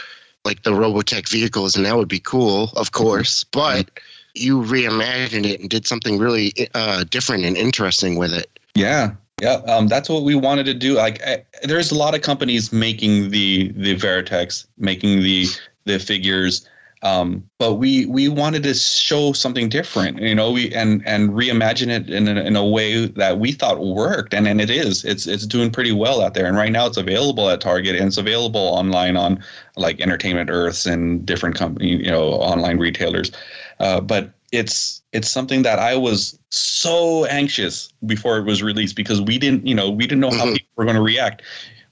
like 0.44 0.62
the 0.62 0.70
Robotech 0.70 1.28
vehicles 1.28 1.76
and 1.76 1.84
that 1.84 1.96
would 1.96 2.08
be 2.08 2.20
cool, 2.20 2.70
of 2.76 2.92
course, 2.92 3.44
but 3.44 3.90
you 4.34 4.62
reimagined 4.62 5.44
it 5.44 5.60
and 5.60 5.68
did 5.68 5.86
something 5.86 6.18
really 6.18 6.52
uh, 6.74 7.04
different 7.04 7.44
and 7.44 7.56
interesting 7.56 8.16
with 8.16 8.32
it. 8.32 8.58
Yeah, 8.74 9.12
yeah. 9.40 9.54
Um, 9.66 9.88
that's 9.88 10.08
what 10.08 10.22
we 10.22 10.34
wanted 10.34 10.66
to 10.66 10.74
do. 10.74 10.94
Like, 10.94 11.22
I, 11.26 11.44
there's 11.64 11.90
a 11.90 11.94
lot 11.94 12.14
of 12.14 12.22
companies 12.22 12.72
making 12.72 13.30
the 13.30 13.72
the 13.72 13.96
Veritechs, 13.96 14.66
making 14.78 15.22
the 15.22 15.46
the 15.84 15.98
figures, 15.98 16.68
um, 17.02 17.48
but 17.58 17.74
we 17.74 18.04
we 18.06 18.28
wanted 18.28 18.62
to 18.64 18.74
show 18.74 19.32
something 19.32 19.70
different. 19.70 20.20
You 20.20 20.34
know, 20.34 20.50
we 20.52 20.72
and 20.74 21.02
and 21.06 21.30
reimagine 21.30 21.88
it 21.88 22.10
in 22.10 22.28
a, 22.28 22.42
in 22.42 22.56
a 22.56 22.66
way 22.66 23.06
that 23.06 23.38
we 23.38 23.52
thought 23.52 23.80
worked, 23.80 24.34
and 24.34 24.46
and 24.46 24.60
it 24.60 24.68
is. 24.68 25.04
It's 25.04 25.26
it's 25.26 25.46
doing 25.46 25.70
pretty 25.70 25.92
well 25.92 26.20
out 26.20 26.34
there. 26.34 26.46
And 26.46 26.56
right 26.56 26.70
now, 26.70 26.86
it's 26.86 26.98
available 26.98 27.48
at 27.48 27.60
Target 27.62 27.96
and 27.96 28.08
it's 28.08 28.18
available 28.18 28.60
online 28.60 29.16
on 29.16 29.42
like 29.76 30.00
Entertainment 30.00 30.50
Earths 30.50 30.84
and 30.84 31.24
different 31.24 31.56
company, 31.56 31.96
you 31.96 32.10
know, 32.10 32.32
online 32.34 32.78
retailers. 32.78 33.32
Uh, 33.78 34.00
but 34.00 34.30
it's 34.52 35.00
it's 35.12 35.30
something 35.30 35.62
that 35.62 35.78
I 35.78 35.96
was 35.96 36.38
so 36.50 37.24
anxious 37.26 37.92
before 38.04 38.36
it 38.36 38.44
was 38.44 38.62
released 38.62 38.94
because 38.94 39.22
we 39.22 39.38
didn't 39.38 39.66
you 39.66 39.74
know 39.74 39.88
we 39.88 40.06
didn't 40.06 40.20
know 40.20 40.30
how 40.30 40.46
Mhm. 40.46 40.52
people 40.52 40.72
were 40.76 40.84
going 40.84 40.96
to 40.96 41.02
react. 41.02 41.40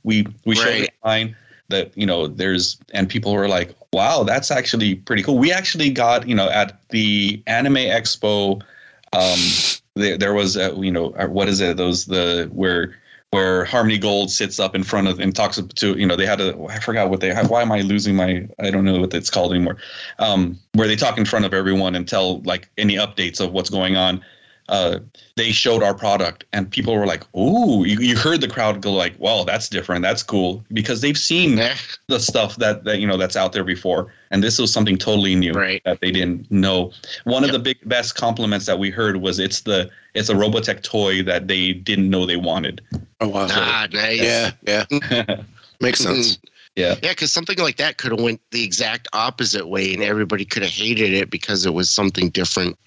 We 0.03 0.27
we 0.45 0.55
showed 0.55 0.75
it 0.83 0.91
online 1.03 1.35
that 1.69 1.97
you 1.97 2.07
know 2.07 2.27
there's 2.27 2.79
and 2.93 3.09
people 3.09 3.33
were 3.33 3.49
like, 3.49 3.75
wow, 3.93 4.23
that's 4.23 4.51
actually 4.51 4.97
pretty 4.97 5.23
cool. 5.23 5.39
We 5.39 5.53
actually 5.53 5.91
got 5.91 6.29
you 6.29 6.35
know 6.35 6.49
at 6.51 6.81
the 6.91 7.43
Anime 7.47 7.75
Expo. 7.75 8.63
Um, 9.13 9.39
there, 9.95 10.19
there 10.19 10.35
was 10.35 10.57
a, 10.57 10.75
you 10.77 10.93
know 10.93 11.09
what 11.29 11.49
is 11.49 11.61
it 11.61 11.77
those 11.77 12.07
the 12.07 12.49
where 12.53 12.95
where 13.31 13.67
Harmony 13.67 13.99
Gold 13.99 14.31
sits 14.31 14.59
up 14.59 14.75
in 14.75 14.83
front 14.83 15.07
of 15.07 15.21
and 15.21 15.35
talks 15.35 15.61
to 15.61 15.99
you 15.99 16.07
know 16.07 16.17
they 16.17 16.27
had 16.27 16.41
a 16.41 16.59
I 16.69 16.81
forgot 16.81 17.11
what 17.11 17.21
they 17.21 17.35
why 17.35 17.63
am 17.63 17.73
I 17.73 17.81
losing 17.81 18.17
my 18.17 18.49
I 18.59 18.71
don't 18.71 18.85
know 18.85 19.01
what 19.01 19.15
it's 19.15 19.31
called 19.31 19.53
anymore 19.53 19.77
um, 20.19 20.59
where 20.75 20.89
they 20.89 20.97
talk 20.97 21.19
in 21.19 21.25
front 21.25 21.45
of 21.45 21.53
everyone 21.53 21.95
and 21.95 22.09
tell 22.09 22.41
like 22.43 22.69
any 22.79 22.95
updates 22.95 23.41
of 23.41 23.53
what's 23.53 23.71
going 23.71 23.97
on. 23.97 24.25
Uh, 24.69 24.99
they 25.37 25.51
showed 25.51 25.83
our 25.83 25.95
product 25.95 26.45
and 26.53 26.71
people 26.71 26.95
were 26.95 27.07
like, 27.07 27.23
"Ooh!" 27.35 27.85
You, 27.87 27.99
you 28.01 28.17
heard 28.17 28.41
the 28.43 28.49
crowd 28.49 28.83
go 28.83 28.93
like, 28.93 29.19
"Wow, 29.19 29.45
that's 29.45 29.69
different. 29.69 30.03
That's 30.03 30.23
cool," 30.23 30.63
because 30.73 31.01
they've 31.01 31.17
seen 31.17 31.57
Yeah. 31.57 31.75
the 32.09 32.21
stuff 32.21 32.57
that 32.57 32.85
that 32.85 33.01
you 33.01 33.07
know 33.07 33.17
that's 33.17 33.37
out 33.37 33.53
there 33.53 33.65
before, 33.65 34.13
and 34.31 34.45
this 34.45 34.59
was 34.59 34.71
something 34.73 34.99
totally 34.99 35.35
new 35.35 35.53
Right. 35.53 35.81
that 35.87 36.01
they 36.01 36.11
didn't 36.11 36.51
know. 36.51 36.93
One 37.25 37.45
of 37.45 37.53
the 37.53 37.59
big 37.59 37.79
best 37.89 38.15
compliments 38.15 38.67
that 38.67 38.79
we 38.79 38.91
heard 38.91 39.17
was 39.23 39.39
it's 39.39 39.63
the 39.63 39.89
it's 40.15 40.29
a 40.29 40.35
Robotech 40.35 40.83
toy 40.83 41.23
that 41.23 41.49
they 41.49 41.73
didn't 41.73 42.11
know 42.11 42.27
they 42.27 42.37
wanted. 42.37 42.83
Oh 43.21 43.29
wow. 43.29 43.47
Ah, 43.51 43.89
nice. 43.93 44.21
Yeah, 44.21 44.51
yeah. 44.67 44.85
Makes 45.81 46.01
sense. 46.01 46.39
Yeah. 46.77 46.95
Yeah, 47.03 47.11
because 47.11 47.33
something 47.33 47.59
like 47.59 47.77
that 47.79 47.97
could 47.97 48.13
have 48.13 48.21
went 48.21 48.41
the 48.51 48.63
exact 48.63 49.09
opposite 49.13 49.67
way, 49.69 49.95
and 49.95 50.03
everybody 50.03 50.45
could 50.45 50.63
have 50.63 50.71
hated 50.71 51.13
it 51.13 51.31
because 51.31 51.65
it 51.67 51.73
was 51.75 51.91
something 51.91 52.29
different. 52.31 52.79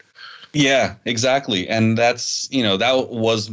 Yeah, 0.53 0.95
exactly. 1.05 1.67
And 1.69 1.97
that's, 1.97 2.49
you 2.51 2.61
know, 2.63 2.77
that 2.77 3.09
was 3.09 3.49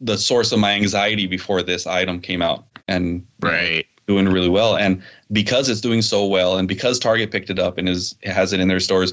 the 0.00 0.16
source 0.16 0.52
of 0.52 0.58
my 0.58 0.72
anxiety 0.72 1.26
before 1.26 1.62
this 1.62 1.86
item 1.86 2.20
came 2.20 2.42
out 2.42 2.64
and 2.88 3.24
Right. 3.40 3.86
doing 4.06 4.28
really 4.28 4.48
well. 4.48 4.76
And 4.76 5.02
because 5.32 5.68
it's 5.68 5.80
doing 5.80 6.02
so 6.02 6.26
well 6.26 6.56
and 6.56 6.66
because 6.66 6.98
Target 6.98 7.30
picked 7.30 7.50
it 7.50 7.58
up 7.58 7.76
and 7.78 7.88
is 7.88 8.14
has 8.24 8.52
it 8.52 8.60
in 8.60 8.68
their 8.68 8.80
stores, 8.80 9.12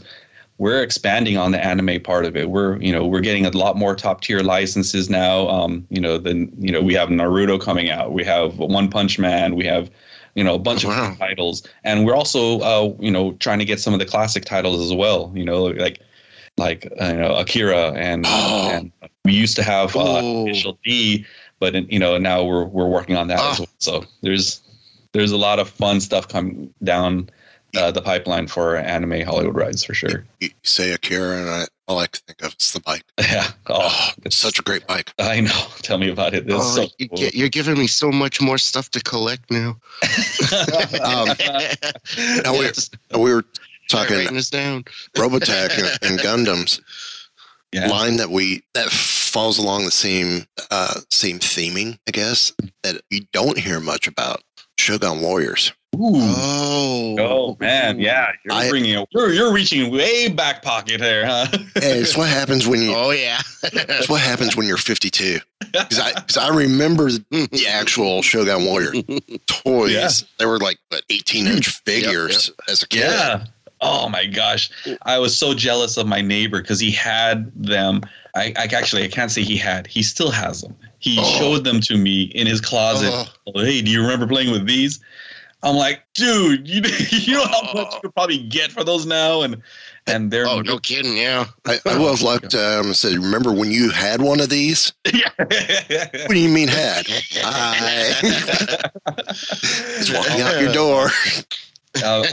we're 0.58 0.82
expanding 0.82 1.38
on 1.38 1.52
the 1.52 1.64
anime 1.64 2.02
part 2.02 2.26
of 2.26 2.36
it. 2.36 2.50
We're, 2.50 2.78
you 2.82 2.92
know, 2.92 3.06
we're 3.06 3.20
getting 3.22 3.46
a 3.46 3.52
lot 3.52 3.76
more 3.76 3.94
top 3.94 4.22
tier 4.22 4.40
licenses 4.40 5.10
now. 5.10 5.48
Um, 5.50 5.86
you 5.90 6.02
know, 6.02 6.18
then, 6.18 6.52
you 6.58 6.72
know, 6.72 6.82
we 6.82 6.94
have 6.96 7.10
Naruto 7.10 7.60
coming 7.62 7.92
out. 7.92 8.14
We 8.14 8.24
have 8.24 8.58
One 8.58 8.90
Punch 8.90 9.20
Man. 9.20 9.56
We 9.56 9.66
have, 9.66 9.92
you 10.34 10.44
know, 10.44 10.56
a 10.56 10.60
bunch 10.60 10.84
Oh, 10.86 10.90
wow. 10.90 11.12
of 11.12 11.20
titles. 11.20 11.62
And 11.84 12.06
we're 12.06 12.16
also, 12.16 12.60
uh, 12.62 12.94
you 13.00 13.12
know, 13.12 13.34
trying 13.34 13.60
to 13.60 13.66
get 13.66 13.80
some 13.80 13.94
of 13.94 14.00
the 14.00 14.06
classic 14.06 14.46
titles 14.46 14.82
as 14.82 14.96
well. 14.96 15.32
You 15.36 15.46
know, 15.46 15.66
like 15.66 16.00
like 16.58 16.92
uh, 17.00 17.06
you 17.06 17.18
know 17.18 17.36
Akira 17.36 17.92
and 17.94 18.26
Oh. 18.28 18.70
and 18.74 18.92
we 19.26 19.34
used 19.34 19.56
to 19.58 19.64
have 19.64 19.96
uh. 19.96 20.20
Initial 20.24 20.78
D, 20.84 21.26
but 21.60 21.76
you 21.92 22.00
know 22.00 22.18
now 22.18 22.44
we're 22.44 22.66
we're 22.66 22.88
working 22.88 23.16
on 23.18 23.28
that 23.28 23.40
as 23.40 23.44
Ah. 23.44 23.56
well. 23.60 23.68
So 23.80 24.06
there's 24.22 24.62
there's 25.14 25.32
a 25.32 25.38
lot 25.38 25.60
of 25.60 25.70
fun 25.70 26.00
stuff 26.02 26.28
coming 26.28 26.74
down 26.84 27.30
uh, 27.78 27.92
the 27.92 28.02
pipeline 28.02 28.48
for 28.48 28.76
anime 28.78 29.22
Hollywood 29.22 29.56
rides 29.56 29.84
for 29.84 29.94
sure. 29.94 30.26
You 30.40 30.50
say 30.64 30.92
Akira, 30.94 31.38
and 31.42 31.50
I, 31.50 31.66
all 31.88 32.00
I 32.00 32.08
can 32.08 32.22
think 32.28 32.42
of 32.44 32.56
is 32.60 32.72
the 32.74 32.80
bike. 32.82 33.04
Yeah. 33.20 33.48
Oh, 33.68 33.78
Oh, 33.90 34.10
it's 34.26 34.36
such 34.38 34.58
a 34.60 34.62
great 34.62 34.86
bike. 34.88 35.12
I 35.20 35.42
know. 35.42 35.66
Tell 35.82 35.98
me 35.98 36.10
about 36.10 36.34
it. 36.34 36.46
Oh, 36.50 36.62
so 36.62 36.88
you 36.98 37.10
cool. 37.10 37.20
you're 37.20 37.50
giving 37.50 37.78
me 37.78 37.88
so 37.88 38.10
much 38.12 38.40
more 38.42 38.58
stuff 38.58 38.90
to 38.92 39.02
collect 39.02 39.50
now. 39.52 39.78
Um, 41.04 41.28
now 42.44 42.54
we're, 42.54 42.72
we 43.16 43.34
were 43.34 43.44
talking 43.88 44.18
writing 44.18 44.34
this 44.36 44.50
down. 44.50 44.84
Robotech 45.16 45.78
and, 45.78 46.12
and 46.12 46.20
Gundams 46.20 46.82
yeah. 47.72 47.88
line 47.88 48.18
that 48.18 48.30
we 48.30 48.64
that 48.74 48.90
falls 48.90 49.58
along 49.58 49.86
the 49.86 49.92
same 49.92 50.46
uh, 50.72 51.00
same 51.12 51.40
theming, 51.40 51.98
I 52.08 52.12
guess, 52.12 52.54
that 52.84 53.02
you 53.10 53.22
don't 53.34 53.58
hear 53.58 53.80
much 53.80 54.08
about. 54.08 54.42
Shogun 54.80 55.22
Warriors. 55.22 55.74
Ooh. 55.96 56.12
Oh, 56.14 57.16
Oh 57.20 57.58
man, 57.60 58.00
yeah, 58.00 58.28
you're 58.46 58.54
I- 58.54 58.70
bringing 58.70 58.94
it. 59.00 59.08
You're, 59.12 59.34
you're 59.34 59.52
reaching 59.52 59.92
way 59.92 60.30
back 60.30 60.62
pocket 60.62 61.00
there, 61.00 61.26
huh? 61.26 61.48
Hey, 61.74 61.98
it's 62.00 62.16
what 62.16 62.30
happens 62.30 62.68
when 62.68 62.82
you. 62.84 62.94
Oh 62.96 63.10
yeah. 63.10 63.40
It's 63.64 64.08
what 64.08 64.22
happens 64.22 64.56
when 64.56 64.68
you're 64.68 64.78
52. 64.78 65.40
Because 65.72 66.00
I, 66.00 66.12
'cause 66.14 66.38
I 66.38 66.50
remember 66.56 67.10
the 67.10 67.66
actual 67.70 68.22
Shogun 68.22 68.66
Warrior 68.66 68.94
toys. 69.48 69.92
Yeah. 69.92 70.10
They 70.40 70.46
were 70.46 70.60
like 70.60 70.78
what 70.90 71.02
18 71.10 71.48
inch 71.48 71.68
figures 71.84 72.52
as 72.70 72.84
a 72.84 72.88
kid. 72.88 73.00
Yeah. 73.02 73.46
Oh 73.82 74.10
my 74.10 74.26
gosh, 74.26 74.70
I 75.04 75.20
was 75.20 75.38
so 75.38 75.54
jealous 75.54 75.98
of 75.98 76.08
my 76.08 76.22
neighbor 76.22 76.62
because 76.62 76.80
he 76.80 76.92
had 76.92 77.52
them. 77.56 78.02
I, 78.36 78.54
I 78.58 78.64
actually 78.76 79.04
I 79.04 79.08
can't 79.08 79.32
say 79.32 79.44
he 79.44 79.58
had. 79.58 79.86
He 79.88 80.02
still 80.04 80.32
has 80.32 80.62
them. 80.62 80.76
He 81.00 81.18
Oh. 81.20 81.38
showed 81.38 81.64
them 81.64 81.80
to 81.82 81.98
me 81.98 82.24
in 82.34 82.48
his 82.48 82.60
closet. 82.62 83.12
Oh. 83.14 83.62
hey, 83.62 83.82
do 83.82 83.92
you 83.92 84.02
remember 84.02 84.26
playing 84.28 84.52
with 84.52 84.66
these? 84.66 85.00
I'm 85.64 85.76
like, 85.76 86.04
dude, 86.14 86.68
you 86.68 86.82
you 87.10 87.34
know 87.34 87.46
how 87.46 87.62
much 87.74 87.94
you 87.94 88.00
could 88.02 88.14
probably 88.16 88.38
get 88.40 88.72
for 88.72 88.84
those 88.84 89.06
now, 89.06 89.42
and 89.42 89.62
and 90.06 90.32
they're 90.32 90.48
Oh, 90.48 90.62
no 90.62 90.78
kidding. 90.80 91.18
Yeah. 91.18 91.46
I, 91.66 91.80
I 91.86 91.98
would 91.98 92.10
have 92.10 92.22
loved 92.22 92.56
um, 92.56 92.94
said, 92.94 93.14
remember 93.14 93.52
when 93.52 93.72
you 93.72 93.90
had 93.90 94.22
one 94.22 94.40
of 94.40 94.50
these? 94.50 94.94
yeah. 95.14 95.30
What 95.38 96.30
do 96.30 96.40
you 96.40 96.48
mean 96.50 96.68
had? 96.68 97.06
I 97.44 98.16
was 99.98 100.12
walking 100.14 100.42
out 100.42 100.62
your 100.62 100.72
door. 100.72 101.10
Uh, 102.04 102.24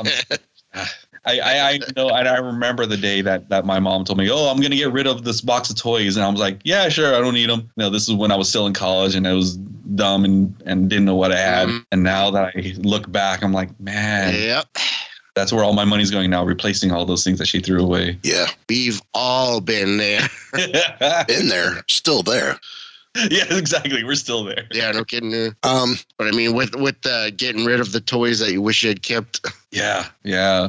I, 1.27 1.39
I, 1.41 1.69
I 1.71 1.79
know, 1.97 2.09
and 2.11 2.29
I 2.29 2.37
remember 2.37 2.87
the 2.87 2.97
day 2.97 3.21
that, 3.23 3.49
that 3.49 3.65
my 3.65 3.79
mom 3.81 4.05
told 4.05 4.19
me, 4.19 4.31
"Oh, 4.31 4.49
I'm 4.51 4.61
gonna 4.61 4.77
get 4.77 4.93
rid 4.93 5.07
of 5.07 5.25
this 5.25 5.41
box 5.41 5.71
of 5.71 5.77
toys," 5.77 6.17
and 6.17 6.25
I 6.25 6.29
was 6.29 6.39
like, 6.41 6.61
"Yeah, 6.65 6.89
sure, 6.89 7.15
I 7.15 7.21
don't 7.21 7.35
need 7.35 7.49
them." 7.51 7.61
You 7.77 7.85
know, 7.85 7.91
this 7.91 8.09
is 8.09 8.15
when 8.15 8.31
I 8.31 8.37
was 8.37 8.49
still 8.49 8.67
in 8.67 8.73
college 8.75 9.15
and 9.15 9.27
I 9.27 9.33
was 9.33 9.57
dumb 9.57 10.25
and, 10.25 10.55
and 10.67 10.89
didn't 10.91 11.05
know 11.07 11.15
what 11.15 11.33
I 11.33 11.39
had. 11.39 11.69
Mhm. 11.69 11.85
And 11.93 12.03
now 12.03 12.31
that 12.31 12.53
I 12.57 12.75
look 12.79 13.11
back, 13.11 13.43
I'm 13.43 13.53
like, 13.53 13.79
man, 13.81 14.35
Yep. 14.35 14.67
that's 15.35 15.53
where 15.53 15.63
all 15.65 15.73
my 15.75 15.85
money's 15.85 16.11
going 16.11 16.31
now, 16.31 16.45
replacing 16.45 16.91
all 16.93 17.05
those 17.07 17.23
things 17.25 17.39
that 17.39 17.47
she 17.47 17.61
threw 17.61 17.81
away. 17.83 18.19
Yeah, 18.23 18.47
We've 18.69 19.01
all 19.15 19.61
been 19.61 19.97
there. 19.99 20.29
been 21.27 21.49
there, 21.49 21.85
still 21.89 22.23
there. 22.23 22.59
yeah, 23.31 23.45
exactly. 23.55 24.03
We're 24.03 24.15
still 24.17 24.43
there. 24.45 24.65
Yeah, 24.73 24.91
no 24.91 25.05
kidding. 25.05 25.55
Um, 25.63 25.97
But 26.19 26.27
I 26.29 26.31
mean, 26.33 26.55
with 26.55 26.75
with 26.75 26.97
uh, 27.07 27.31
getting 27.31 27.65
rid 27.65 27.79
of 27.81 27.93
the 27.93 28.01
toys 28.01 28.41
that 28.41 28.51
you 28.53 28.61
wish 28.61 28.83
you 28.83 28.89
had 28.89 29.03
kept. 29.03 29.41
Yeah, 29.71 30.07
yeah. 30.25 30.69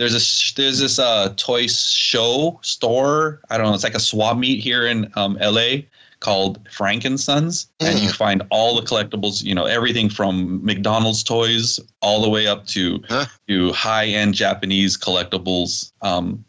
There's 0.00 0.14
a 0.14 0.54
there's 0.56 0.78
this 0.78 0.98
uh 0.98 1.34
toy 1.36 1.66
show 1.66 2.58
store. 2.62 3.40
I 3.50 3.58
don't 3.58 3.66
know. 3.66 3.74
It's 3.74 3.84
like 3.84 3.94
a 3.94 4.00
swap 4.00 4.38
meet 4.38 4.60
here 4.60 4.86
in 4.86 5.12
um, 5.14 5.36
L.A. 5.40 5.86
called 6.20 6.64
Frankensons, 6.70 7.66
and 7.80 7.98
you 7.98 8.08
find 8.10 8.42
all 8.50 8.80
the 8.80 8.86
collectibles. 8.86 9.44
You 9.44 9.54
know, 9.54 9.66
everything 9.66 10.08
from 10.08 10.64
McDonald's 10.64 11.22
toys 11.22 11.78
all 12.00 12.22
the 12.22 12.30
way 12.30 12.46
up 12.46 12.66
to 12.68 13.02
Huh? 13.10 13.26
to 13.48 13.72
high 13.72 14.06
end 14.06 14.32
Japanese 14.34 14.96
collectibles. 14.96 15.92
Um, 16.00 16.44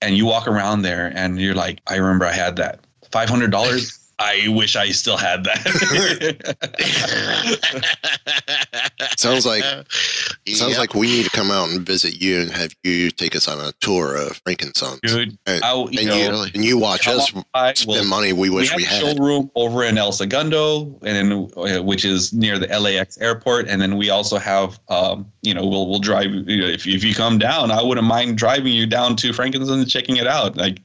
and 0.00 0.16
you 0.16 0.24
walk 0.26 0.46
around 0.46 0.82
there, 0.82 1.12
and 1.16 1.40
you're 1.40 1.54
like, 1.54 1.80
I 1.88 1.96
remember 1.96 2.26
I 2.26 2.32
had 2.32 2.54
that. 2.56 2.78
Five 3.10 3.28
hundred 3.28 3.50
dollars. 3.50 3.98
I 4.18 4.46
wish 4.48 4.76
I 4.76 4.90
still 4.92 5.16
had 5.16 5.44
that. 5.44 5.64
sounds 9.16 9.46
like 9.46 9.62
sounds 10.46 10.70
Yep. 10.72 10.78
like 10.78 10.94
we 10.94 11.06
need 11.06 11.24
to 11.24 11.30
come 11.30 11.50
out 11.50 11.68
and 11.70 11.84
visit 11.84 12.20
you 12.20 12.40
and 12.40 12.50
have 12.50 12.74
you 12.84 13.10
take 13.10 13.34
us 13.34 13.48
on 13.48 13.58
a 13.60 13.72
tour 13.80 14.16
of 14.16 14.42
Frankensons. 14.44 15.00
Dude, 15.00 15.36
And, 15.46 15.64
I, 15.64 15.72
and 15.74 15.92
you 15.94 16.00
you, 16.00 16.06
know, 16.08 16.30
really. 16.30 16.50
and 16.54 16.64
you 16.64 16.78
watch 16.78 17.08
us 17.08 17.32
on 17.54 17.74
spend 17.76 17.88
We'll- 17.88 18.04
money 18.04 18.32
we 18.32 18.50
wish 18.50 18.70
have 18.70 18.76
we, 18.76 18.84
a 18.84 18.86
had. 18.86 19.16
showroom 19.16 19.50
over 19.54 19.82
in 19.84 19.98
El 19.98 20.12
Segundo, 20.12 20.96
and 21.02 21.30
then, 21.30 21.50
uh, 21.56 21.82
which 21.82 22.04
is 22.04 22.32
near 22.32 22.58
the 22.58 22.66
LAX 22.68 23.18
airport, 23.18 23.68
and 23.68 23.80
then 23.80 23.96
we 23.96 24.10
also 24.10 24.38
have, 24.38 24.78
um, 24.88 25.26
you 25.42 25.54
know, 25.54 25.66
we'll 25.66 25.88
we'll 25.88 25.98
drive. 25.98 26.30
You 26.32 26.60
know, 26.60 26.66
if 26.66 26.86
if 26.86 27.02
you 27.04 27.14
come 27.14 27.38
down, 27.38 27.70
I 27.70 27.82
wouldn't 27.82 28.06
mind 28.06 28.36
driving 28.38 28.72
you 28.72 28.86
down 28.86 29.16
to 29.16 29.32
Frankenstein 29.32 29.78
and 29.80 29.88
checking 29.90 30.16
it 30.16 30.26
out. 30.26 30.56
Like, 30.56 30.80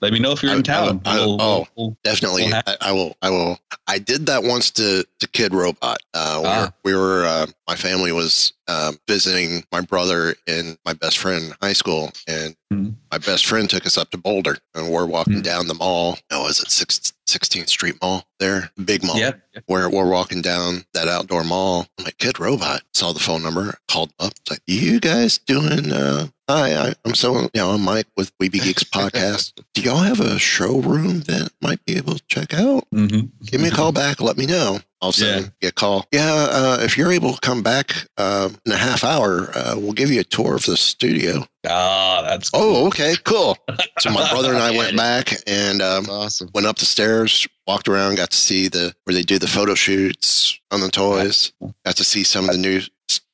let 0.00 0.12
me 0.12 0.18
know 0.18 0.32
if 0.32 0.42
you're 0.42 0.52
I- 0.52 0.56
in 0.56 0.62
town. 0.62 1.00
I- 1.04 1.12
I- 1.12 1.16
We'll- 1.16 1.42
oh. 1.42 1.66
we'll- 1.76 1.96
Definitely, 2.04 2.44
We'll 2.44 2.60
I, 2.80 2.92
will. 2.92 3.16
I 3.22 3.30
will. 3.30 3.58
I 3.86 3.98
did 3.98 4.26
that 4.26 4.42
once 4.42 4.70
to 4.72 5.04
to 5.20 5.28
Kidrobot. 5.28 5.96
Uh, 6.14 6.40
we 6.42 6.48
Ah. 6.48 6.60
were, 6.60 6.72
we 6.84 6.94
were 6.94 7.24
uh, 7.24 7.46
my 7.68 7.76
family 7.76 8.12
was 8.12 8.52
um, 8.68 8.98
visiting 9.08 9.64
my 9.72 9.80
brother 9.80 10.34
and 10.46 10.78
my 10.84 10.92
best 10.94 11.18
friend 11.18 11.44
in 11.46 11.54
high 11.60 11.72
school, 11.74 12.12
and 12.26 12.56
Mhm. 12.72 12.94
my 13.10 13.18
best 13.18 13.46
friend 13.46 13.68
took 13.68 13.86
us 13.86 13.98
up 13.98 14.10
to 14.10 14.18
Boulder, 14.18 14.58
and 14.74 14.88
we're 14.90 15.04
walking 15.06 15.40
Mhm. 15.40 15.42
down 15.44 15.68
the 15.68 15.74
mall. 15.74 16.18
Oh, 16.30 16.48
is 16.48 16.60
it 16.60 16.70
Six- 16.70 17.12
16th 17.26 17.68
Street 17.68 17.94
Mall 18.02 18.26
there? 18.38 18.70
Big 18.84 19.02
mall. 19.04 19.18
yeah, 19.18 19.32
Where 19.66 19.88
we're 19.88 20.08
walking 20.08 20.42
down 20.42 20.84
that 20.94 21.08
outdoor 21.08 21.44
mall. 21.44 21.86
Like, 22.02 22.18
Kidrobot. 22.18 22.80
Saw 22.94 23.12
the 23.12 23.20
phone 23.20 23.42
number, 23.42 23.78
called 23.88 24.12
up. 24.18 24.32
It's 24.40 24.50
like, 24.50 24.60
you 24.66 24.98
guys 25.00 25.38
doing? 25.46 25.92
Uh, 25.92 26.28
hi, 26.48 26.74
I, 26.88 26.94
I'm 27.04 27.14
so 27.14 27.42
you 27.42 27.50
know 27.54 27.70
I'm 27.72 27.82
Mike 27.82 28.06
with 28.16 28.32
We 28.40 28.48
Be 28.48 28.58
Geeks 28.60 28.84
podcast. 28.92 29.52
Do 29.74 29.80
y'all 29.82 29.98
have 29.98 30.20
a 30.20 30.38
showroom 30.38 31.20
that 31.22 31.50
might 31.62 31.84
be 31.84 31.96
able 31.96 32.14
to 32.16 32.22
check 32.28 32.52
out? 32.54 32.86
hmm 32.90 33.20
Give 33.44 33.60
me 33.60 33.68
a 33.68 33.72
call 33.72 33.92
back. 33.92 34.20
Let 34.20 34.36
me 34.36 34.46
know. 34.46 34.80
All 35.04 35.10
of 35.10 35.16
a 35.16 35.18
sudden 35.18 35.52
get 35.60 35.68
a 35.72 35.74
call. 35.74 36.06
Yeah, 36.12 36.32
uh, 36.50 36.78
if 36.80 36.96
you're 36.96 37.12
able 37.12 37.34
to 37.34 37.40
come 37.40 37.62
back 37.62 37.92
uh, 38.16 38.48
in 38.64 38.72
a 38.72 38.76
half 38.76 39.04
hour, 39.04 39.50
uh, 39.54 39.74
we'll 39.76 39.92
give 39.92 40.10
you 40.10 40.20
a 40.20 40.24
tour 40.24 40.56
of 40.56 40.64
the 40.64 40.76
studio. 40.78 41.44
Ah, 41.68 42.22
that's 42.26 42.50
Oh, 42.54 42.86
okay, 42.88 43.14
cool. 43.24 43.56
So 44.00 44.10
my 44.10 44.28
brother 44.30 44.52
and 44.52 44.62
I 44.62 44.70
went 44.76 44.96
back 44.96 45.32
and 45.46 45.80
um, 45.80 46.06
awesome. 46.10 46.50
went 46.54 46.66
up 46.66 46.76
the 46.78 46.84
stairs, 46.84 47.46
walked 47.66 47.86
around, 47.88 48.16
got 48.16 48.30
to 48.30 48.36
see 48.36 48.68
the 48.68 48.92
where 49.04 49.14
they 49.14 49.22
do 49.22 49.38
the 49.38 49.46
photo 49.46 49.74
shoots 49.74 50.58
on 50.70 50.80
the 50.80 50.90
toys. 50.90 51.52
Got 51.84 51.96
to 51.96 52.04
see 52.04 52.24
some 52.24 52.46
of 52.48 52.52
the 52.52 52.60
new 52.60 52.80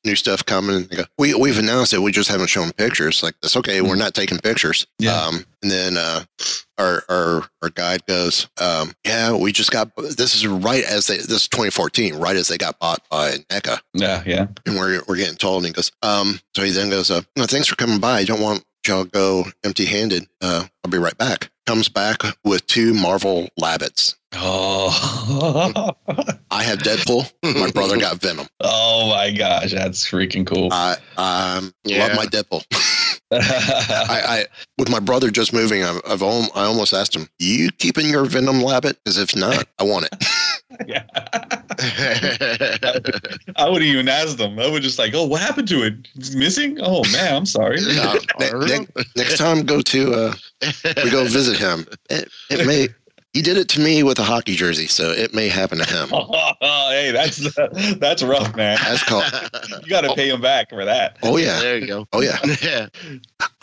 new 0.05 0.17
stuff 0.17 0.45
coming. 0.45 0.87
They 0.87 0.97
go, 0.97 1.05
we 1.19 1.35
we've 1.35 1.59
announced 1.59 1.93
it. 1.93 2.03
We 2.03 2.13
just 2.13 2.31
haven't 2.31 2.49
shown 2.49 2.73
pictures. 2.73 3.23
Like 3.23 3.35
that's 3.43 3.57
okay. 3.57 3.81
We're 3.81 3.97
not 3.97 4.15
taking 4.15 4.39
pictures. 4.39 4.87
Yeah. 4.99 5.15
Um, 5.15 5.45
and 5.63 5.71
then 5.71 5.97
uh, 5.97 6.25
our 6.79 7.03
our 7.09 7.43
our 7.63 7.71
guide 7.71 8.07
goes, 8.07 8.49
um, 8.61 8.93
yeah, 9.05 9.35
we 9.35 9.53
just 9.53 9.71
got. 9.71 9.95
This 9.97 10.35
is 10.35 10.47
right 10.47 10.85
as 10.85 11.07
they. 11.07 11.17
This 11.17 11.31
is 11.31 11.49
2014, 11.49 12.17
right 12.17 12.37
as 12.37 12.49
they 12.49 12.59
got 12.59 12.79
bought 12.79 13.03
by 13.11 13.33
NECA. 13.51 13.81
Yeah, 13.95 14.23
yeah. 14.27 14.47
And 14.67 14.77
we're 14.77 15.03
we're 15.07 15.17
getting 15.17 15.37
told. 15.37 15.65
And 15.65 15.69
he 15.69 15.73
goes, 15.73 15.93
um. 16.03 16.41
So 16.57 16.63
he 16.63 16.71
then 16.71 16.91
goes, 16.91 17.11
uh, 17.11 17.23
no, 17.37 17.45
thanks 17.45 17.69
for 17.69 17.77
coming 17.77 18.01
by. 18.01 18.19
I 18.19 18.25
don't 18.25 18.41
want 18.41 18.65
y'all 18.87 19.05
go 19.05 19.45
empty 19.65 19.85
handed. 19.85 20.27
Uh, 20.41 20.65
I'll 20.85 20.91
be 20.91 20.99
right 20.99 21.17
back. 21.17 21.51
Comes 21.67 21.89
back 21.89 22.23
with 22.45 22.67
two 22.67 22.95
Marvel 22.95 23.49
Labbits. 23.61 24.17
Oh, 24.33 25.93
I 26.51 26.62
have 26.62 26.78
Deadpool. 26.78 27.31
My 27.61 27.70
brother 27.72 27.99
got 27.99 28.20
Venom. 28.20 28.47
oh 28.61 29.09
my 29.11 29.33
gosh, 29.33 29.72
that's 29.72 30.09
freaking 30.09 30.47
cool. 30.47 30.68
I 30.72 30.97
um, 31.16 31.72
Yeah. 31.85 32.07
love 32.07 32.16
my 32.16 32.26
Deadpool. 32.26 32.64
I, 33.33 33.37
I 34.11 34.45
with 34.78 34.89
my 34.89 34.99
brother 35.01 35.31
just 35.31 35.53
moving, 35.53 35.85
I've, 35.85 36.01
I've 36.09 36.22
al- 36.22 36.51
I 36.55 36.64
almost 36.64 36.93
asked 36.93 37.14
him, 37.14 37.28
"You 37.39 37.70
keeping 37.78 38.09
your 38.09 38.24
Venom 38.24 38.57
Labbit? 38.57 38.97
Because 39.05 39.18
if 39.18 39.37
not, 39.37 39.66
I 39.78 39.85
want 39.85 40.07
it." 40.11 40.24
yeah. 40.87 41.05
I 43.57 43.68
wouldn't 43.68 43.89
even 43.91 44.09
ask 44.09 44.37
them. 44.37 44.59
I 44.59 44.68
would 44.68 44.83
just 44.83 44.99
like, 44.99 45.14
oh, 45.14 45.24
what 45.24 45.41
happened 45.41 45.68
to 45.68 45.83
it? 45.85 46.09
It's 46.16 46.35
missing? 46.35 46.78
Oh 46.83 47.03
man, 47.12 47.37
I'm 47.37 47.47
sorry. 47.47 47.78
Uh, 47.81 48.18
ne- 48.41 48.78
ne- 48.78 48.87
next 49.16 49.39
time, 49.39 49.64
go 49.64 49.81
to 49.81 50.12
uh, 50.12 50.35
we 51.05 51.11
go 51.11 51.24
visit 51.24 51.57
him. 51.57 51.87
It, 52.09 52.28
it 52.51 52.66
may 52.66 52.89
he 53.33 53.43
did 53.43 53.57
it 53.57 53.68
to 53.70 53.81
me 53.81 54.03
with 54.03 54.18
a 54.18 54.24
hockey 54.24 54.55
jersey, 54.57 54.87
so 54.87 55.11
it 55.11 55.33
may 55.35 55.49
happen 55.49 55.78
to 55.78 55.85
him. 55.85 56.09
hey, 56.61 57.11
that's 57.12 57.97
that's 57.99 58.22
rough, 58.22 58.55
man. 58.57 58.78
That's 58.83 59.03
called. 59.05 59.24
You 59.83 59.89
got 59.89 60.01
to 60.03 60.14
pay 60.14 60.28
him 60.31 60.41
back 60.41 60.70
for 60.70 60.85
that. 60.85 61.16
Oh 61.22 61.37
yeah. 61.37 61.61
There 61.61 61.78
you 61.78 61.87
go. 61.87 62.07
Oh 62.12 62.20
yeah. 62.20 62.39
Yeah. 62.62 62.89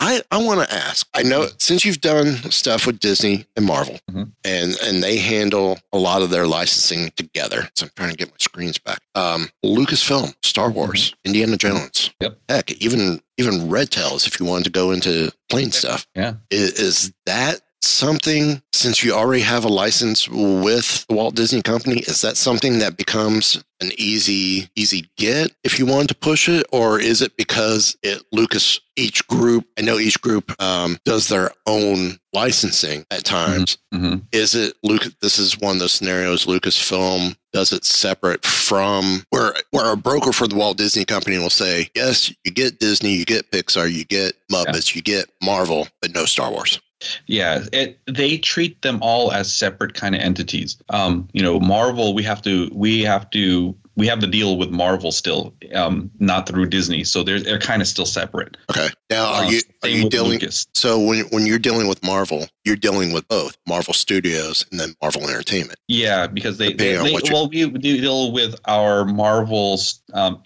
I, 0.00 0.22
I 0.30 0.42
want 0.42 0.66
to 0.66 0.74
ask. 0.74 1.06
I 1.14 1.22
know 1.22 1.48
since 1.58 1.84
you've 1.84 2.00
done 2.00 2.34
stuff 2.50 2.86
with 2.86 2.98
Disney 3.00 3.46
and 3.56 3.66
Marvel, 3.66 3.98
Mhm. 4.10 4.30
and 4.44 4.76
and 4.82 5.02
they 5.02 5.18
handle 5.18 5.78
a 5.92 5.98
lot 5.98 6.22
of 6.22 6.30
their 6.30 6.46
licensing 6.46 7.10
together. 7.16 7.68
So 7.74 7.86
I'm 7.86 7.92
trying 7.96 8.10
to 8.10 8.16
get 8.16 8.28
my 8.30 8.36
screens 8.38 8.78
back. 8.78 9.00
Um, 9.14 9.48
Lucasfilm, 9.64 10.34
Star 10.44 10.70
Wars, 10.70 11.14
Indiana 11.24 11.56
Jones. 11.56 12.10
Yep. 12.20 12.38
Heck, 12.48 12.72
even 12.82 13.20
even 13.36 13.68
Red 13.68 13.90
Tails, 13.90 14.26
if 14.26 14.40
you 14.40 14.46
wanted 14.46 14.64
to 14.64 14.70
go 14.70 14.90
into 14.92 15.30
plane 15.48 15.70
stuff. 15.72 16.06
Yeah. 16.14 16.34
Is, 16.50 16.72
is 16.80 17.12
that 17.26 17.60
something 17.82 18.62
since 18.72 19.02
you 19.02 19.12
already 19.12 19.42
have 19.42 19.64
a 19.64 19.68
license 19.68 20.28
with 20.28 21.06
the 21.08 21.14
Walt 21.14 21.34
Disney 21.34 21.62
Company? 21.62 21.98
Is 22.00 22.20
that 22.22 22.36
something 22.36 22.78
that 22.78 22.96
becomes 22.96 23.62
an 23.80 23.90
easy 23.96 24.68
easy 24.74 25.08
get 25.16 25.52
if 25.62 25.78
you 25.78 25.86
wanted 25.86 26.08
to 26.08 26.14
push 26.16 26.48
it, 26.48 26.66
or 26.72 26.98
is 27.00 27.22
it 27.22 27.36
because 27.36 27.96
it 28.02 28.22
Lucas 28.32 28.80
each 28.96 29.26
group? 29.28 29.66
I 29.78 29.82
know 29.82 29.98
each 29.98 30.20
group 30.20 30.60
um, 30.60 30.98
does 31.04 31.28
their 31.28 31.52
own 31.66 32.18
licensing 32.32 33.04
at 33.10 33.24
times. 33.24 33.78
hmm 33.92 34.16
Is 34.32 34.54
it 34.54 34.74
Lucas? 34.82 35.14
This 35.22 35.38
is 35.38 35.58
one 35.58 35.76
of 35.76 35.80
those 35.80 35.92
scenarios. 35.92 36.46
Lucasfilm 36.46 37.36
does 37.52 37.72
it 37.72 37.84
separate 37.84 38.44
from 38.44 39.24
where 39.30 39.54
where 39.70 39.92
a 39.92 39.96
broker 39.96 40.32
for 40.32 40.46
the 40.48 40.56
Walt 40.56 40.76
Disney 40.76 41.04
Company 41.04 41.38
will 41.38 41.48
say, 41.50 41.88
yes, 41.94 42.30
you 42.44 42.50
get 42.50 42.80
Disney, 42.80 43.14
you 43.14 43.24
get 43.24 43.50
Pixar, 43.50 43.90
you 43.90 44.04
get 44.04 44.34
Muppets, 44.50 44.94
you 44.94 45.02
get 45.02 45.30
Marvel, 45.42 45.86
but 46.02 46.12
no 46.12 46.24
Star 46.24 46.50
Wars. 46.50 46.80
Yeah, 47.26 47.64
it 47.72 47.98
they 48.06 48.38
treat 48.38 48.80
them 48.82 48.98
all 49.02 49.32
as 49.32 49.52
separate 49.52 49.94
kind 49.94 50.14
of 50.14 50.20
entities. 50.20 50.76
Um, 50.88 51.28
you 51.32 51.42
know, 51.42 51.60
Marvel, 51.60 52.14
we 52.14 52.22
have 52.24 52.42
to 52.42 52.70
we 52.72 53.02
have 53.02 53.30
to 53.30 53.76
we 53.98 54.06
have 54.06 54.20
the 54.20 54.28
deal 54.28 54.56
with 54.56 54.70
Marvel 54.70 55.10
still, 55.10 55.52
um, 55.74 56.08
not 56.20 56.48
through 56.48 56.66
Disney. 56.66 57.02
So 57.02 57.24
they're 57.24 57.40
they're 57.40 57.58
kind 57.58 57.82
of 57.82 57.88
still 57.88 58.06
separate. 58.06 58.56
Okay. 58.70 58.88
Now, 59.10 59.26
are 59.26 59.44
Uh, 59.44 59.50
you 59.50 59.60
are 59.82 59.88
you 59.88 60.08
dealing? 60.08 60.32
Lucas. 60.32 60.66
So 60.74 61.00
when 61.00 61.24
when 61.26 61.46
you're 61.46 61.58
dealing 61.58 61.88
with 61.88 62.02
Marvel, 62.02 62.46
you're 62.64 62.76
dealing 62.76 63.12
with 63.12 63.26
both 63.28 63.56
Marvel 63.66 63.92
Studios 63.92 64.64
and 64.70 64.78
then 64.78 64.94
Marvel 65.02 65.28
Entertainment. 65.28 65.78
Yeah, 65.88 66.26
because 66.28 66.58
they, 66.58 66.72
they, 66.72 66.92
Depending 66.92 67.20
they 67.24 67.32
well 67.32 67.48
we 67.48 67.68
deal 67.70 68.32
with 68.32 68.54
our 68.66 69.04
Marvel's 69.04 70.00
um, 70.14 70.42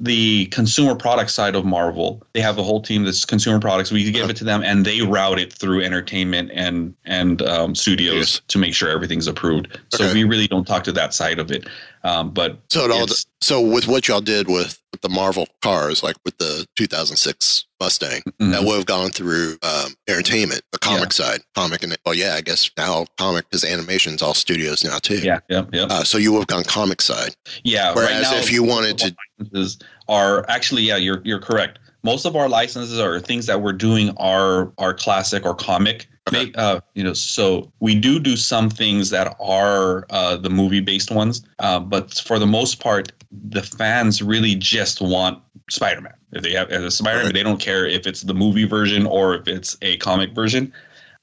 the 0.00 0.46
consumer 0.46 0.94
product 0.94 1.30
side 1.30 1.54
of 1.54 1.64
Marvel. 1.64 2.22
They 2.32 2.40
have 2.40 2.58
a 2.58 2.62
whole 2.62 2.80
team 2.82 3.04
that's 3.04 3.24
consumer 3.24 3.60
products. 3.60 3.90
We 3.92 4.10
give 4.10 4.28
it 4.30 4.36
to 4.36 4.44
them, 4.44 4.62
and 4.62 4.84
they 4.84 5.02
route 5.02 5.38
it 5.38 5.52
through 5.52 5.82
entertainment 5.82 6.50
and 6.54 6.94
and 7.04 7.42
um, 7.42 7.74
studios 7.74 8.14
Yes. 8.16 8.40
to 8.48 8.58
make 8.58 8.74
sure 8.74 8.88
everything's 8.88 9.26
approved. 9.26 9.78
So 9.92 10.04
Okay. 10.04 10.14
we 10.14 10.24
really 10.24 10.48
don't 10.48 10.66
talk 10.66 10.84
to 10.84 10.92
that 10.92 11.14
side 11.14 11.38
of 11.38 11.50
it. 11.50 11.68
Um, 12.04 12.30
but 12.30 12.58
So 12.70 12.84
it 12.84 12.90
all. 12.90 13.06
So 13.40 13.60
with 13.60 13.86
what 13.86 14.08
y'all 14.08 14.20
did 14.20 14.48
with 14.48 14.78
the 15.02 15.08
Marvel 15.08 15.46
cars, 15.62 16.02
like 16.02 16.16
with 16.24 16.38
the 16.38 16.66
2006 16.76 17.64
Mustang, 17.80 18.22
Mhm. 18.40 18.52
that 18.52 18.62
would 18.64 18.76
have 18.76 18.86
gone 18.86 19.10
through 19.10 19.58
um, 19.62 19.94
entertainment, 20.08 20.62
the 20.72 20.78
comic 20.78 21.12
side, 21.12 21.40
comic, 21.56 21.82
and 21.82 21.96
oh 22.06 22.12
yeah, 22.12 22.34
I 22.34 22.40
guess 22.40 22.70
now 22.78 23.06
comic 23.18 23.48
because 23.50 23.64
animation's 23.64 24.22
all 24.22 24.34
studios 24.34 24.84
now 24.84 24.98
too. 24.98 25.18
yeah, 25.18 25.40
yeah, 25.48 25.64
yeah. 25.72 25.84
Uh, 25.84 26.04
so 26.04 26.16
you 26.18 26.32
would 26.32 26.38
have 26.40 26.46
gone 26.46 26.64
comic 26.64 27.02
side. 27.02 27.34
Yeah. 27.64 27.92
Whereas 27.94 28.30
if 28.32 28.52
you 28.52 28.62
wanted 28.62 28.98
to- 28.98 29.16
licenses 29.40 29.78
are 30.08 30.48
actually 30.48 30.82
yeah, 30.82 30.96
you're 30.96 31.20
you're 31.24 31.40
correct. 31.40 31.78
Most 32.04 32.24
of 32.24 32.34
our 32.36 32.48
licenses 32.48 32.98
are 32.98 33.18
things 33.20 33.46
that 33.46 33.60
we're 33.62 33.72
doing 33.72 34.12
are 34.16 34.72
are 34.78 34.94
classic 34.94 35.44
or 35.44 35.54
comic. 35.54 36.08
Okay. 36.28 36.52
Uh, 36.54 36.80
you 36.94 37.02
know, 37.02 37.12
so 37.14 37.72
we 37.80 37.94
do 37.94 38.20
do 38.20 38.36
some 38.36 38.70
things 38.70 39.10
that 39.10 39.36
are 39.40 40.06
uh, 40.10 40.36
the 40.36 40.50
movie 40.50 40.80
based 40.80 41.10
ones, 41.10 41.44
uh, 41.58 41.80
but 41.80 42.14
for 42.14 42.38
the 42.38 42.46
most 42.46 42.78
part, 42.80 43.12
the 43.48 43.62
fans 43.62 44.22
really 44.22 44.54
just 44.54 45.00
want 45.00 45.42
Spider-Man. 45.68 46.14
If 46.32 46.42
they 46.42 46.52
have 46.52 46.70
if 46.70 46.80
it's 46.80 46.96
Spider-Man, 46.96 47.26
Right. 47.26 47.34
they 47.34 47.42
don't 47.42 47.60
care 47.60 47.86
if 47.86 48.06
it's 48.06 48.22
the 48.22 48.34
movie 48.34 48.64
version 48.64 49.04
or 49.06 49.34
if 49.34 49.48
it's 49.48 49.76
a 49.82 49.96
comic 49.98 50.32
version. 50.32 50.72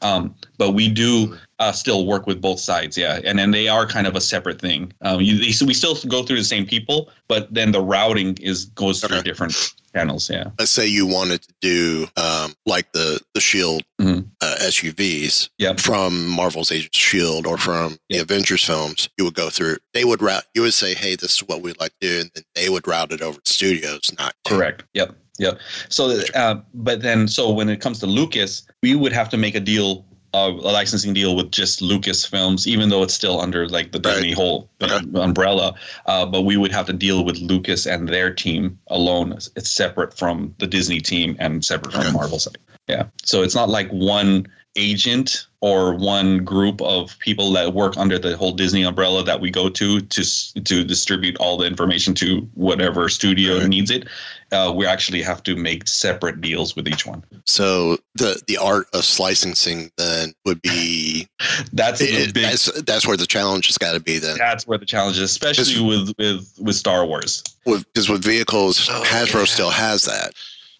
Um, 0.02 0.34
but 0.58 0.72
we 0.72 0.88
do 0.90 1.38
uh, 1.60 1.72
still 1.74 2.06
work 2.06 2.26
with 2.26 2.40
both 2.42 2.60
sides, 2.60 2.98
yeah, 2.98 3.20
and 3.26 3.38
then 3.38 3.52
they 3.52 3.68
are 3.68 3.86
kind 3.86 4.08
of 4.08 4.16
a 4.16 4.22
separate 4.22 4.62
thing. 4.62 4.94
Um, 5.02 5.20
you, 5.20 5.38
they, 5.38 5.52
so 5.52 5.66
we 5.66 5.74
still 5.74 5.96
go 6.08 6.24
through 6.24 6.38
the 6.38 6.44
same 6.46 6.66
people, 6.66 7.10
but 7.28 7.54
then 7.54 7.72
the 7.74 7.82
routing 7.82 8.38
is 8.42 8.66
goes 8.66 9.02
through 9.02 9.18
Okay. 9.18 9.30
different 9.30 9.54
channels, 9.94 10.30
yeah. 10.30 10.52
Let's 10.58 10.72
say 10.72 10.88
you 10.88 11.06
wanted 11.06 11.42
to 11.42 11.54
do 11.62 12.08
um, 12.16 12.54
like 12.66 12.92
the 12.94 13.20
the 13.34 13.42
Shield 13.42 13.84
Mhm. 14.00 14.26
uh, 14.40 14.56
SUVs 14.62 15.50
Yep. 15.58 15.80
from 15.82 16.28
Marvel's 16.28 16.72
Agents 16.72 16.96
of 16.98 17.02
Shield 17.02 17.46
or 17.46 17.58
from 17.58 17.98
the 18.10 18.20
Avengers 18.20 18.64
films. 18.64 19.10
You 19.18 19.26
would 19.26 19.34
go 19.34 19.50
through. 19.50 19.78
They 19.94 20.06
would 20.06 20.22
route. 20.22 20.46
You 20.54 20.62
would 20.62 20.74
say, 20.74 20.94
"Hey, 20.94 21.16
this 21.16 21.32
is 21.36 21.40
what 21.40 21.62
we'd 21.62 21.80
like 21.80 21.92
to 22.00 22.08
do," 22.08 22.20
and 22.22 22.32
then 22.36 22.44
they 22.56 22.70
would 22.70 22.88
route 22.88 23.12
it 23.12 23.22
over 23.22 23.40
to 23.42 23.54
studios. 23.54 24.12
Not 24.18 24.34
Correct. 24.46 24.84
Yep. 24.94 25.16
Yep. 25.40 25.60
So, 25.90 26.22
uh, 26.36 26.56
but 26.74 27.02
then, 27.02 27.28
so 27.28 27.50
when 27.52 27.70
it 27.70 27.82
comes 27.82 28.00
to 28.00 28.06
Lucas, 28.06 28.68
we 28.84 28.94
would 28.96 29.14
have 29.14 29.30
to 29.30 29.38
make 29.38 29.56
a 29.56 29.60
deal, 29.60 30.06
uh, 30.34 30.52
a 30.52 30.72
licensing 30.72 31.14
deal 31.14 31.36
with 31.36 31.50
just 31.52 31.82
Lucas 31.82 32.26
Films, 32.26 32.68
even 32.68 32.90
though 32.90 33.02
it's 33.04 33.14
still 33.14 33.40
under 33.42 33.68
like 33.68 33.92
the 33.92 34.00
Right. 34.04 34.16
Disney 34.16 34.32
whole 34.34 34.70
Okay. 34.82 35.00
umbrella. 35.16 35.74
Uh, 36.06 36.26
but 36.26 36.42
we 36.44 36.58
would 36.58 36.72
have 36.72 36.86
to 36.88 36.94
deal 36.94 37.24
with 37.24 37.38
Lucas 37.40 37.88
and 37.88 38.08
their 38.08 38.32
team 38.34 38.78
alone. 38.88 39.32
It's- 39.32 39.72
separate 39.72 40.16
from 40.18 40.54
the 40.60 40.68
Disney 40.68 41.00
team 41.00 41.36
and 41.40 41.64
separate 41.66 41.94
from 41.94 42.02
Okay. 42.02 42.12
the 42.12 42.18
Marvel 42.18 42.40
side. 42.40 42.58
Yeah. 42.88 43.04
So 43.24 43.42
it's 43.44 43.56
not 43.56 43.70
like 43.70 43.90
one 43.92 44.46
agent 44.76 45.48
or 45.62 45.96
one 45.96 46.38
group 46.46 46.80
of 46.82 47.18
people 47.20 47.52
that 47.52 47.74
work 47.74 47.98
under 47.98 48.18
the 48.20 48.38
whole 48.38 48.52
Disney 48.52 48.84
umbrella 48.84 49.24
that 49.24 49.42
we 49.42 49.50
go 49.50 49.68
to 49.70 50.00
to 50.00 50.24
to 50.64 50.84
distribute 50.84 51.36
all 51.38 51.58
the 51.58 51.66
information 51.66 52.14
to 52.16 52.48
whatever 52.54 53.10
studio 53.10 53.58
Right. 53.60 53.68
needs 53.68 53.90
it. 53.92 54.08
Uh, 54.52 54.74
we 54.76 54.86
actually 54.86 55.22
have 55.22 55.44
to 55.44 55.56
make 55.56 55.88
separate 55.88 56.42
deals 56.42 56.76
with 56.76 56.88
each 56.88 57.06
one. 57.06 57.24
So 57.46 57.98
the 58.16 58.42
the 58.48 58.58
art 58.58 58.88
of 58.94 59.06
slicing 59.06 59.90
then 59.98 60.34
would 60.46 60.62
be 60.62 61.28
That's 61.74 62.00
the 62.00 62.06
it- 62.08 62.34
big. 62.34 62.44
that's 62.44 62.82
that's 62.82 63.06
where 63.08 63.18
the 63.18 63.28
challenge 63.28 63.68
has 63.68 63.78
got 63.78 63.94
to 63.94 64.00
be 64.00 64.18
then. 64.18 64.38
that's 64.38 64.66
where 64.68 64.78
the 64.78 64.86
challenge 64.86 65.18
is, 65.18 65.24
especially 65.24 65.82
with 65.86 66.14
with 66.18 66.54
with 66.60 66.76
Star 66.76 67.06
Wars. 67.06 67.44
Because 67.66 68.10
with 68.10 68.24
vehicles, 68.24 68.88
Oh, 68.90 69.04
Hasbro 69.06 69.40
yeah. 69.40 69.46
still 69.46 69.70
has 69.70 70.04
that, 70.04 70.34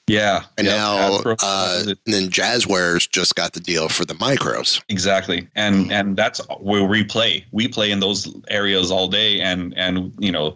Yeah, 0.08 0.44
and 0.58 0.66
Yep, 0.66 0.76
now 0.76 0.98
Hasbro 1.20 1.36
uh, 1.44 1.68
has 1.78 1.88
and 1.88 1.98
then 2.08 2.30
Jazwares 2.30 3.08
just 3.10 3.36
got 3.36 3.54
the 3.54 3.60
deal 3.60 3.90
for 3.90 4.06
the 4.06 4.16
micros. 4.16 4.82
Exactly, 4.90 5.48
and 5.56 5.92
and 5.92 6.18
that's 6.18 6.42
where 6.60 6.84
we 6.86 7.04
play. 7.04 7.46
We 7.52 7.68
play 7.68 7.92
in 7.92 8.00
those 8.00 8.34
areas 8.48 8.90
all 8.90 9.08
day, 9.08 9.40
and 9.42 9.74
and 9.78 10.12
you 10.20 10.32
know, 10.32 10.56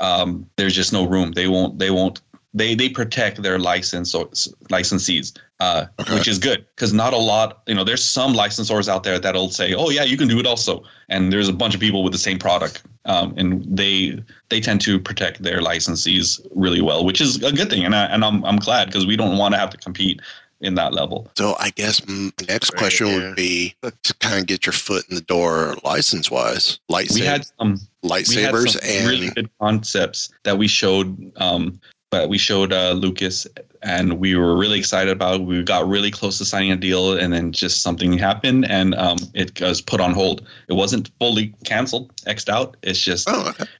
um, 0.00 0.46
there's 0.56 0.74
just 0.74 0.92
no 0.92 1.06
room. 1.06 1.32
They 1.32 1.46
won't 1.46 1.78
they 1.78 1.90
won't 1.90 2.20
they 2.52 2.74
they 2.74 2.88
protect 2.88 3.42
their 3.42 3.58
license 3.58 4.14
or 4.14 4.26
licensees, 4.70 5.38
uh, 5.60 5.86
which 6.12 6.26
is 6.26 6.38
good 6.38 6.66
because 6.74 6.92
not 6.92 7.12
a 7.12 7.16
lot. 7.18 7.62
You 7.66 7.74
know, 7.74 7.84
there's 7.84 8.04
some 8.04 8.34
licensors 8.34 8.88
out 8.88 9.04
there 9.04 9.18
that'll 9.18 9.50
say, 9.50 9.74
"Oh 9.74 9.90
yeah, 9.90 10.02
you 10.02 10.16
can 10.16 10.28
do 10.28 10.38
it 10.38 10.46
also," 10.46 10.82
and 11.08 11.32
there's 11.32 11.48
a 11.48 11.52
bunch 11.52 11.74
of 11.74 11.80
people 11.80 12.02
with 12.02 12.12
the 12.12 12.18
same 12.18 12.38
product, 12.38 12.82
um, 13.04 13.34
and 13.36 13.64
they 13.64 14.22
they 14.48 14.60
tend 14.60 14.80
to 14.82 14.98
protect 14.98 15.42
their 15.42 15.60
licensees 15.60 16.44
really 16.54 16.80
well, 16.80 17.04
which 17.04 17.20
is 17.20 17.42
a 17.42 17.52
good 17.52 17.70
thing, 17.70 17.84
and 17.84 17.94
I, 17.94 18.04
and 18.06 18.24
I'm 18.24 18.44
I'm 18.44 18.56
glad 18.56 18.86
because 18.86 19.06
we 19.06 19.16
don't 19.16 19.38
want 19.38 19.54
to 19.54 19.58
have 19.58 19.70
to 19.70 19.78
compete 19.78 20.20
in 20.60 20.74
that 20.74 20.92
level. 20.92 21.30
So 21.36 21.56
I 21.58 21.70
guess 21.70 22.06
my 22.06 22.30
next 22.46 22.76
question 22.76 23.06
would 23.14 23.36
be 23.36 23.74
to 23.82 24.14
kind 24.18 24.38
of 24.38 24.46
get 24.46 24.66
your 24.66 24.74
foot 24.74 25.08
in 25.08 25.14
the 25.14 25.22
door 25.22 25.76
license 25.84 26.30
wise. 26.30 26.78
Lightsaber, 26.90 27.14
we 27.14 27.20
had 27.20 27.46
some 27.58 27.80
lightsabers 28.04 28.36
we 28.36 28.42
had 28.42 28.68
some 28.68 28.82
and 28.84 29.08
really 29.08 29.30
good 29.30 29.50
concepts 29.58 30.30
that 30.42 30.58
we 30.58 30.68
showed 30.68 31.32
um 31.36 31.80
but 32.10 32.28
we 32.28 32.38
showed 32.38 32.72
uh, 32.72 32.92
Lucas 32.92 33.46
and 33.82 34.18
we 34.18 34.36
were 34.36 34.56
really 34.56 34.78
excited 34.78 35.10
about 35.10 35.36
it. 35.36 35.42
we 35.42 35.62
got 35.62 35.88
really 35.88 36.10
close 36.10 36.38
to 36.38 36.44
signing 36.44 36.70
a 36.70 36.76
deal 36.76 37.16
and 37.16 37.32
then 37.32 37.52
just 37.52 37.82
something 37.82 38.18
happened 38.18 38.68
and 38.68 38.94
um, 38.96 39.16
it 39.34 39.58
was 39.60 39.80
put 39.80 40.00
on 40.00 40.12
hold 40.12 40.46
it 40.68 40.74
wasn't 40.74 41.10
fully 41.18 41.54
canceled 41.64 42.14
xed 42.26 42.48
out 42.48 42.76
it's 42.82 43.00
just 43.00 43.28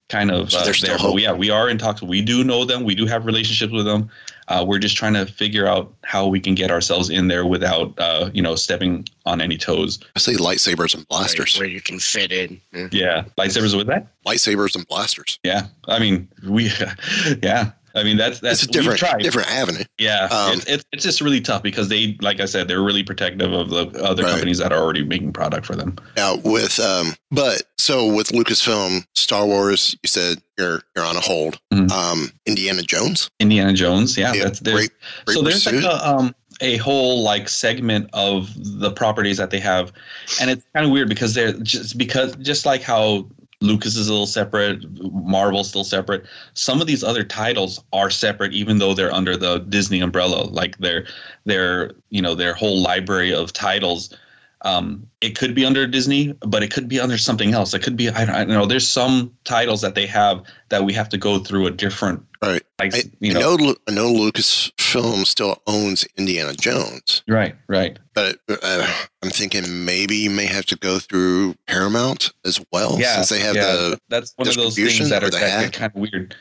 kind 0.09 0.31
of 0.31 0.53
uh, 0.55 0.65
there's 0.65 0.79
still 0.79 0.89
there 0.89 0.99
but 0.99 1.03
hope. 1.11 1.21
yeah 1.21 1.33
we 1.33 1.51
are 1.51 1.69
in 1.69 1.77
talks 1.77 2.03
we 2.03 2.23
do 2.23 2.43
know 2.45 2.65
them 2.65 2.85
we 2.85 2.95
do 2.95 3.07
have 3.07 3.27
relationships 3.27 3.73
with 3.73 3.85
them 3.85 4.09
uh, 4.49 4.65
we're 4.67 4.81
just 4.81 4.97
trying 4.97 5.15
to 5.15 5.27
figure 5.27 5.67
out 5.67 5.95
how 6.03 6.27
we 6.27 6.41
can 6.41 6.57
get 6.57 6.73
ourselves 6.73 7.09
in 7.09 7.29
there 7.29 7.47
without 7.47 7.93
uh, 7.99 8.31
you 8.33 8.43
know 8.43 8.55
stepping 8.55 9.07
on 9.27 9.41
any 9.41 9.57
toes 9.59 9.99
I 10.17 10.19
say 10.19 10.35
lightsabers 10.35 10.95
and 10.95 11.07
blasters. 11.09 11.59
where 11.59 11.69
you 11.69 11.81
can 11.81 12.01
fit 12.01 12.33
in. 12.33 12.61
Yeah. 12.73 12.89
yeah 12.91 13.25
lightsabers 13.39 13.77
with 13.77 13.87
that 13.89 14.07
lightsabers 14.25 14.75
and 14.75 14.87
blasters. 14.89 15.39
yeah 15.45 15.67
i 15.89 15.99
mean 15.99 16.27
we 16.49 16.71
yeah 17.43 17.73
i 17.95 18.03
mean 18.03 18.17
that's 18.17 18.41
that's 18.41 18.63
It's 18.63 18.71
a 18.71 18.73
different 18.73 19.23
different 19.23 19.51
avenue. 19.51 19.85
Yeah, 19.99 20.29
Um, 20.31 20.55
it's, 20.55 20.65
it's 20.67 20.85
it's 20.93 21.05
just 21.05 21.21
really 21.21 21.41
tough 21.41 21.63
because 21.63 21.89
they, 21.89 22.17
like 22.21 22.41
I 22.41 22.45
said, 22.47 22.69
they're 22.69 22.83
really 22.83 23.03
protective 23.03 23.53
of 23.53 23.71
the 23.71 23.87
other 24.03 24.23
Right. 24.23 24.31
companies 24.31 24.59
that 24.59 24.73
are 24.73 24.81
already 24.83 25.05
making 25.05 25.33
product 25.33 25.67
for 25.67 25.77
them. 25.77 25.97
Now 26.17 26.37
with 26.45 26.79
um, 26.81 27.15
but 27.31 27.63
so 27.79 28.13
with 28.13 28.29
Lucasfilm, 28.29 29.05
Star 29.15 29.47
Wars, 29.47 29.97
you 30.03 30.09
said 30.09 30.39
you're 30.59 30.83
you're 30.97 31.05
on 31.05 31.17
a 31.17 31.21
hold. 31.21 31.59
Mhm. 31.73 31.91
Um, 31.91 32.33
Indiana 32.47 32.83
Jones. 32.83 33.31
Indiana 33.41 33.73
Jones, 33.73 34.17
yeah, 34.19 34.33
Yeah, 34.33 34.45
that's 34.45 34.61
there's, 34.61 34.75
great- 34.77 34.91
great 35.27 35.35
so 35.35 35.43
there's 35.43 35.67
like 35.67 35.77
a 35.85 36.09
um 36.09 36.35
a 36.63 36.77
whole 36.77 37.23
like 37.23 37.49
segment 37.49 38.11
of 38.13 38.51
the 38.57 38.91
properties 38.91 39.39
that 39.39 39.51
they 39.51 39.61
have, 39.61 39.93
and 40.41 40.51
it's 40.51 40.63
kind 40.75 40.85
of 40.85 40.93
weird 40.93 41.09
because 41.09 41.33
they're 41.35 41.53
just 41.55 41.97
because 41.97 42.37
just 42.37 42.67
like 42.67 42.83
how 42.83 43.27
Lucas 43.63 43.97
is 43.97 44.09
a 44.09 44.13
little 44.13 44.27
separate, 44.27 44.85
Marvel's 45.13 45.69
still 45.69 45.85
separate. 45.85 46.25
Some 46.55 46.81
of 46.81 46.87
these 46.87 47.05
other 47.05 47.23
titles 47.23 47.83
are 47.93 48.09
separate, 48.09 48.55
even 48.55 48.79
though 48.79 48.95
they're 48.95 49.13
under 49.13 49.37
the 49.37 49.59
Disney 49.59 50.01
umbrella. 50.01 50.45
Like 50.45 50.79
their 50.79 51.07
their 51.45 51.93
you 52.09 52.23
know 52.23 52.35
their 52.35 52.55
whole 52.55 52.81
library 52.81 53.35
of 53.35 53.53
titles. 53.53 54.17
Um, 54.63 55.07
it 55.21 55.39
could 55.39 55.55
be 55.55 55.65
under 55.65 55.87
Disney, 55.87 56.35
but 56.41 56.63
it 56.63 56.71
could 56.71 56.89
be 56.89 57.01
under 57.01 57.17
something 57.17 57.55
else. 57.55 57.73
It 57.73 57.83
could 57.83 57.97
be 57.97 58.11
I 58.11 58.25
don't, 58.25 58.35
I 58.35 58.39
don't 58.45 58.49
know. 58.49 58.67
There's 58.67 58.89
some 58.89 59.35
titles 59.45 59.81
that 59.81 59.95
they 59.95 60.07
have 60.07 60.43
that 60.69 60.85
we 60.85 60.93
have 60.93 61.09
to 61.11 61.19
go 61.19 61.39
through 61.39 61.67
a 61.67 61.71
different 61.71 62.23
Right. 62.43 62.63
like 62.79 62.95
I, 62.95 63.03
you 63.21 63.37
I 63.37 63.41
know, 63.41 63.57
know 63.57 63.75
I 63.87 63.91
know 63.93 64.09
Lucasfilm 64.11 65.27
still 65.27 65.61
owns 65.67 66.07
Indiana 66.17 66.55
Jones, 66.55 67.23
right 67.29 67.55
right 67.69 67.99
but 68.15 68.39
uh, 68.49 68.87
I'm 69.23 69.31
thinking 69.31 69.85
maybe 69.85 70.17
you 70.17 70.31
may 70.31 70.47
have 70.47 70.67
to 70.67 70.77
go 70.77 70.99
through 70.99 71.55
Paramount 71.67 72.33
as 72.45 72.63
well, 72.73 72.99
yeah, 72.99 73.17
since 73.17 73.29
they 73.29 73.41
have 73.41 73.57
yeah, 73.57 73.73
the 73.73 74.01
that's 74.09 74.33
one 74.37 74.49
of 74.49 74.55
those 74.55 74.75
things 74.75 75.11
that 75.11 75.23
are 75.23 75.31
that 75.31 75.73
kind 75.73 75.93
of 75.95 76.01
weird. 76.01 76.35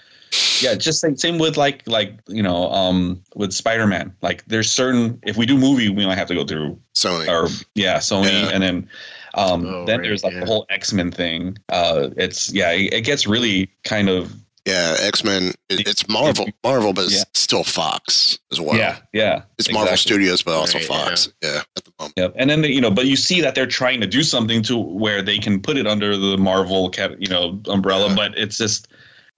Yeah, 0.62 0.76
just 0.76 1.00
same, 1.02 1.16
same 1.18 1.40
with 1.40 1.58
like 1.58 1.88
like 1.88 2.14
you 2.28 2.44
know 2.44 2.70
um 2.72 3.22
with 3.36 3.52
Spider 3.54 3.88
Man. 3.88 4.14
Like 4.22 4.46
there's 4.46 4.70
certain 4.72 5.20
if 5.24 5.38
we 5.38 5.46
do 5.46 5.58
movie 5.58 5.90
we 5.90 6.06
might 6.06 6.18
have 6.18 6.28
to 6.28 6.36
go 6.36 6.46
through 6.46 6.80
Sony. 6.96 7.28
or 7.28 7.48
yeah 7.76 7.98
Sony 7.98 8.26
Yeah. 8.44 8.50
and 8.54 8.62
then 8.64 8.90
um 9.36 9.66
Oh, 9.66 9.86
then 9.86 10.00
right, 10.00 10.06
there's 10.08 10.24
like 10.24 10.34
yeah. 10.34 10.42
the 10.42 10.46
whole 10.46 10.66
X 10.70 10.92
Men 10.94 11.12
thing. 11.12 11.58
Uh, 11.70 12.10
it's 12.18 12.52
yeah 12.54 12.72
it, 12.72 12.94
it 12.94 13.02
gets 13.02 13.26
really 13.26 13.70
kind 13.84 14.10
of 14.10 14.34
Yeah, 14.66 14.98
X 15.00 15.24
Men. 15.24 15.54
It, 15.70 15.88
it's 15.88 16.08
Marvel, 16.10 16.48
Marvel, 16.64 16.94
but 16.94 17.06
it's 17.06 17.16
Yeah. 17.16 17.24
still 17.34 17.64
Fox 17.64 18.38
as 18.52 18.60
well. 18.60 18.76
yeah 18.76 18.98
yeah 19.14 19.44
it's 19.58 19.72
Marvel. 19.72 19.96
Studios, 19.98 20.44
but 20.44 20.54
also 20.56 20.78
Right, 20.80 20.88
Fox. 20.88 21.30
Yeah. 21.42 21.62
at 21.78 21.86
the 21.86 21.92
moment. 22.00 22.14
Yep. 22.18 22.34
And 22.36 22.50
then 22.50 22.64
you 22.66 22.82
know, 22.82 22.92
but 22.92 23.06
you 23.06 23.16
see 23.16 23.40
that 23.42 23.56
they're 23.56 23.66
trying 23.66 24.02
to 24.02 24.08
do 24.08 24.22
something 24.24 24.62
to 24.64 24.78
where 24.78 25.22
they 25.24 25.40
can 25.40 25.60
put 25.62 25.78
it 25.78 25.88
under 25.88 26.16
the 26.18 26.38
Marvel 26.38 26.90
cat, 26.90 27.20
you 27.22 27.30
know, 27.30 27.60
umbrella, 27.68 28.10
Yeah. 28.10 28.16
but 28.16 28.38
it's 28.38 28.58
just 28.58 28.90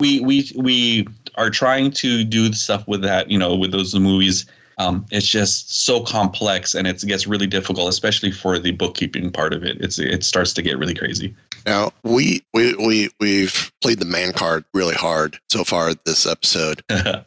we 0.01 0.19
we 0.21 0.51
we 0.55 1.07
are 1.35 1.49
trying 1.49 1.91
to 1.91 2.23
do 2.23 2.51
stuff 2.53 2.87
with 2.87 3.01
that, 3.03 3.29
you 3.29 3.37
know, 3.37 3.55
with 3.55 3.71
those 3.71 3.95
movies. 3.95 4.45
Um, 4.77 5.05
it's 5.11 5.27
just 5.27 5.85
so 5.85 6.01
complex 6.01 6.73
and 6.73 6.87
it 6.87 6.99
gets 7.05 7.27
really 7.27 7.45
difficult, 7.45 7.87
especially 7.87 8.31
for 8.31 8.57
the 8.57 8.71
bookkeeping 8.71 9.31
part 9.31 9.53
of 9.53 9.63
it. 9.63 9.77
It's 9.79 9.99
it 9.99 10.23
starts 10.23 10.53
to 10.53 10.63
get 10.63 10.79
really 10.79 10.95
crazy. 10.95 11.35
Now 11.67 11.91
we 12.03 12.43
we 12.53 12.73
we 12.75 13.09
we've 13.19 13.71
played 13.81 13.99
the 13.99 14.05
man 14.05 14.33
card 14.33 14.65
really 14.73 14.95
hard 14.95 15.39
so 15.49 15.63
far 15.63 15.93
this 15.93 16.25
episode. 16.25 16.83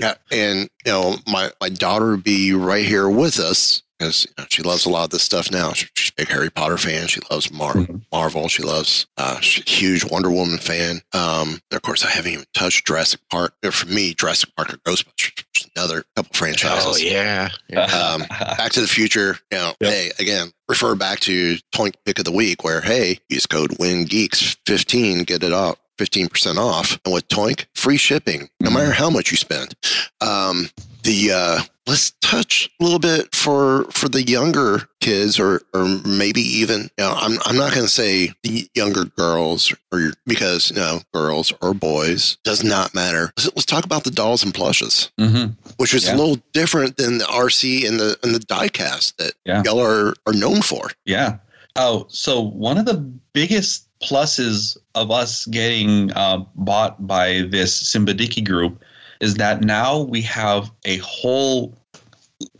Yeah, 0.00 0.14
and 0.32 0.68
you 0.84 0.92
know 0.92 1.16
my 1.28 1.52
my 1.60 1.68
daughter 1.68 2.10
would 2.10 2.24
be 2.24 2.52
right 2.52 2.84
here 2.84 3.08
with 3.08 3.38
us 3.38 3.82
because 3.98 4.24
you 4.24 4.32
know, 4.38 4.46
she 4.50 4.62
loves 4.62 4.86
a 4.86 4.90
lot 4.90 5.04
of 5.04 5.10
this 5.10 5.22
stuff 5.22 5.50
now. 5.50 5.72
She- 5.72 5.86
She's 5.96 6.10
a 6.10 6.14
big 6.16 6.28
Harry 6.28 6.50
Potter 6.50 6.76
fan. 6.78 7.06
She 7.08 7.20
loves 7.30 7.50
Mar- 7.50 7.74
Mhm. 7.74 8.02
Marvel. 8.12 8.48
She 8.48 8.62
loves 8.62 9.06
uh, 9.16 9.40
she's 9.40 9.64
a 9.66 9.70
huge 9.70 10.04
Wonder 10.04 10.30
Woman 10.30 10.58
fan. 10.58 11.00
Um, 11.12 11.60
of 11.72 11.82
course, 11.82 12.04
I 12.04 12.10
haven't 12.10 12.32
even 12.32 12.44
touched 12.54 12.86
Jurassic 12.86 13.20
Park. 13.30 13.54
For 13.70 13.86
me, 13.86 14.14
Jurassic 14.14 14.50
Park 14.56 14.72
or 14.74 14.76
Ghostbusters, 14.78 15.36
which 15.36 15.46
is 15.62 15.68
another 15.74 16.04
couple 16.14 16.32
franchises. 16.34 16.86
Oh 16.86 16.96
yeah. 16.96 17.48
yeah. 17.68 17.84
Um, 17.86 18.24
Back 18.28 18.72
to 18.72 18.80
the 18.82 18.86
Future, 18.88 19.38
you 19.50 19.58
know, 19.58 19.74
Yep. 19.80 19.90
hey, 19.92 20.12
again, 20.18 20.52
refer 20.68 20.94
back 20.94 21.20
to 21.20 21.56
Toynk 21.74 21.94
Pick 22.04 22.18
of 22.18 22.24
the 22.24 22.32
Week 22.32 22.62
where, 22.62 22.80
hey, 22.82 23.18
use 23.28 23.46
code 23.46 23.70
WINGEEKS15, 23.78 25.26
get 25.26 25.42
it 25.42 25.52
off. 25.52 25.76
15% 25.98 26.58
off. 26.58 26.98
And 27.06 27.14
with 27.14 27.26
Toynk, 27.28 27.64
free 27.74 27.96
shipping, 27.96 28.50
no 28.60 28.70
matter 28.70 28.92
how 28.92 29.08
much 29.08 29.30
you 29.30 29.38
spend. 29.38 29.74
Um, 30.20 30.68
the, 31.04 31.32
uh, 31.32 31.60
let's 31.86 32.10
touch 32.20 32.68
a 32.80 32.84
little 32.84 32.98
bit 32.98 33.34
for, 33.34 33.84
for 33.92 34.08
the 34.08 34.22
younger 34.22 34.88
kids 35.00 35.38
or, 35.38 35.62
or 35.72 35.86
maybe 36.04 36.40
even, 36.40 36.82
you 36.82 37.04
know, 37.04 37.14
I'm, 37.16 37.38
I'm 37.46 37.56
not 37.56 37.72
going 37.72 37.86
to 37.86 37.92
say 37.92 38.32
the 38.42 38.68
younger 38.74 39.04
girls 39.04 39.72
or 39.92 40.12
because, 40.26 40.70
you 40.70 40.76
know, 40.76 41.00
girls 41.14 41.52
or 41.62 41.74
boys 41.74 42.38
does 42.44 42.64
not 42.64 42.94
matter. 42.94 43.32
Let's, 43.36 43.46
let's 43.54 43.64
talk 43.66 43.84
about 43.84 44.04
the 44.04 44.10
dolls 44.10 44.42
and 44.42 44.52
plushes 44.52 45.10
hmm 45.18 45.46
which 45.76 45.92
is 45.94 46.06
Yeah. 46.06 46.14
a 46.14 46.16
little 46.16 46.38
different 46.52 46.96
than 46.96 47.18
the 47.18 47.24
RC 47.24 47.86
and 47.86 48.00
the 48.00 48.18
and 48.22 48.34
the 48.34 48.38
diecast 48.40 49.16
that 49.16 49.34
Yeah. 49.44 49.62
y'all 49.64 49.80
are, 49.80 50.14
are 50.26 50.32
known 50.32 50.62
for. 50.62 50.90
Yeah. 51.04 51.36
Oh, 51.76 52.06
so 52.08 52.40
one 52.40 52.78
of 52.78 52.86
the 52.86 52.94
biggest 53.34 53.86
pluses 54.00 54.76
of 54.94 55.10
us 55.10 55.44
getting 55.46 56.10
uh, 56.12 56.38
bought 56.54 57.06
by 57.06 57.42
this 57.50 57.76
Simba 57.76 58.14
Dickie 58.14 58.40
group 58.40 58.82
is 59.20 59.34
that 59.34 59.62
now 59.62 60.00
we 60.00 60.22
have 60.22 60.70
a 60.84 60.98
whole 60.98 61.76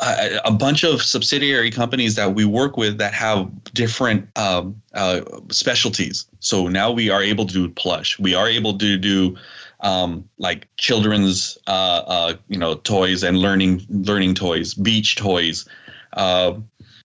a, 0.01 0.53
bunch 0.53 0.85
of 0.85 1.03
subsidiary 1.03 1.71
companies 1.71 2.15
that 2.15 2.35
we 2.35 2.45
work 2.45 2.77
with 2.77 2.99
that 2.99 3.13
have 3.13 3.51
different 3.75 4.27
um, 4.39 4.81
uh, 4.95 5.21
specialties. 5.51 6.27
So 6.41 6.69
now 6.69 6.91
we 6.91 7.11
are 7.11 7.23
able 7.23 7.47
to 7.47 7.53
do 7.53 7.69
plush. 7.69 8.19
We 8.19 8.35
are 8.35 8.49
able 8.49 8.79
to 8.79 8.97
do 8.97 9.37
um, 9.81 10.29
like 10.39 10.69
children's 10.77 11.59
uh, 11.67 12.03
uh, 12.07 12.35
you 12.49 12.59
know 12.59 12.77
toys 12.77 13.23
and 13.23 13.39
learning 13.39 13.85
learning 13.91 14.35
toys, 14.35 14.75
beach 14.75 15.17
toys. 15.17 15.69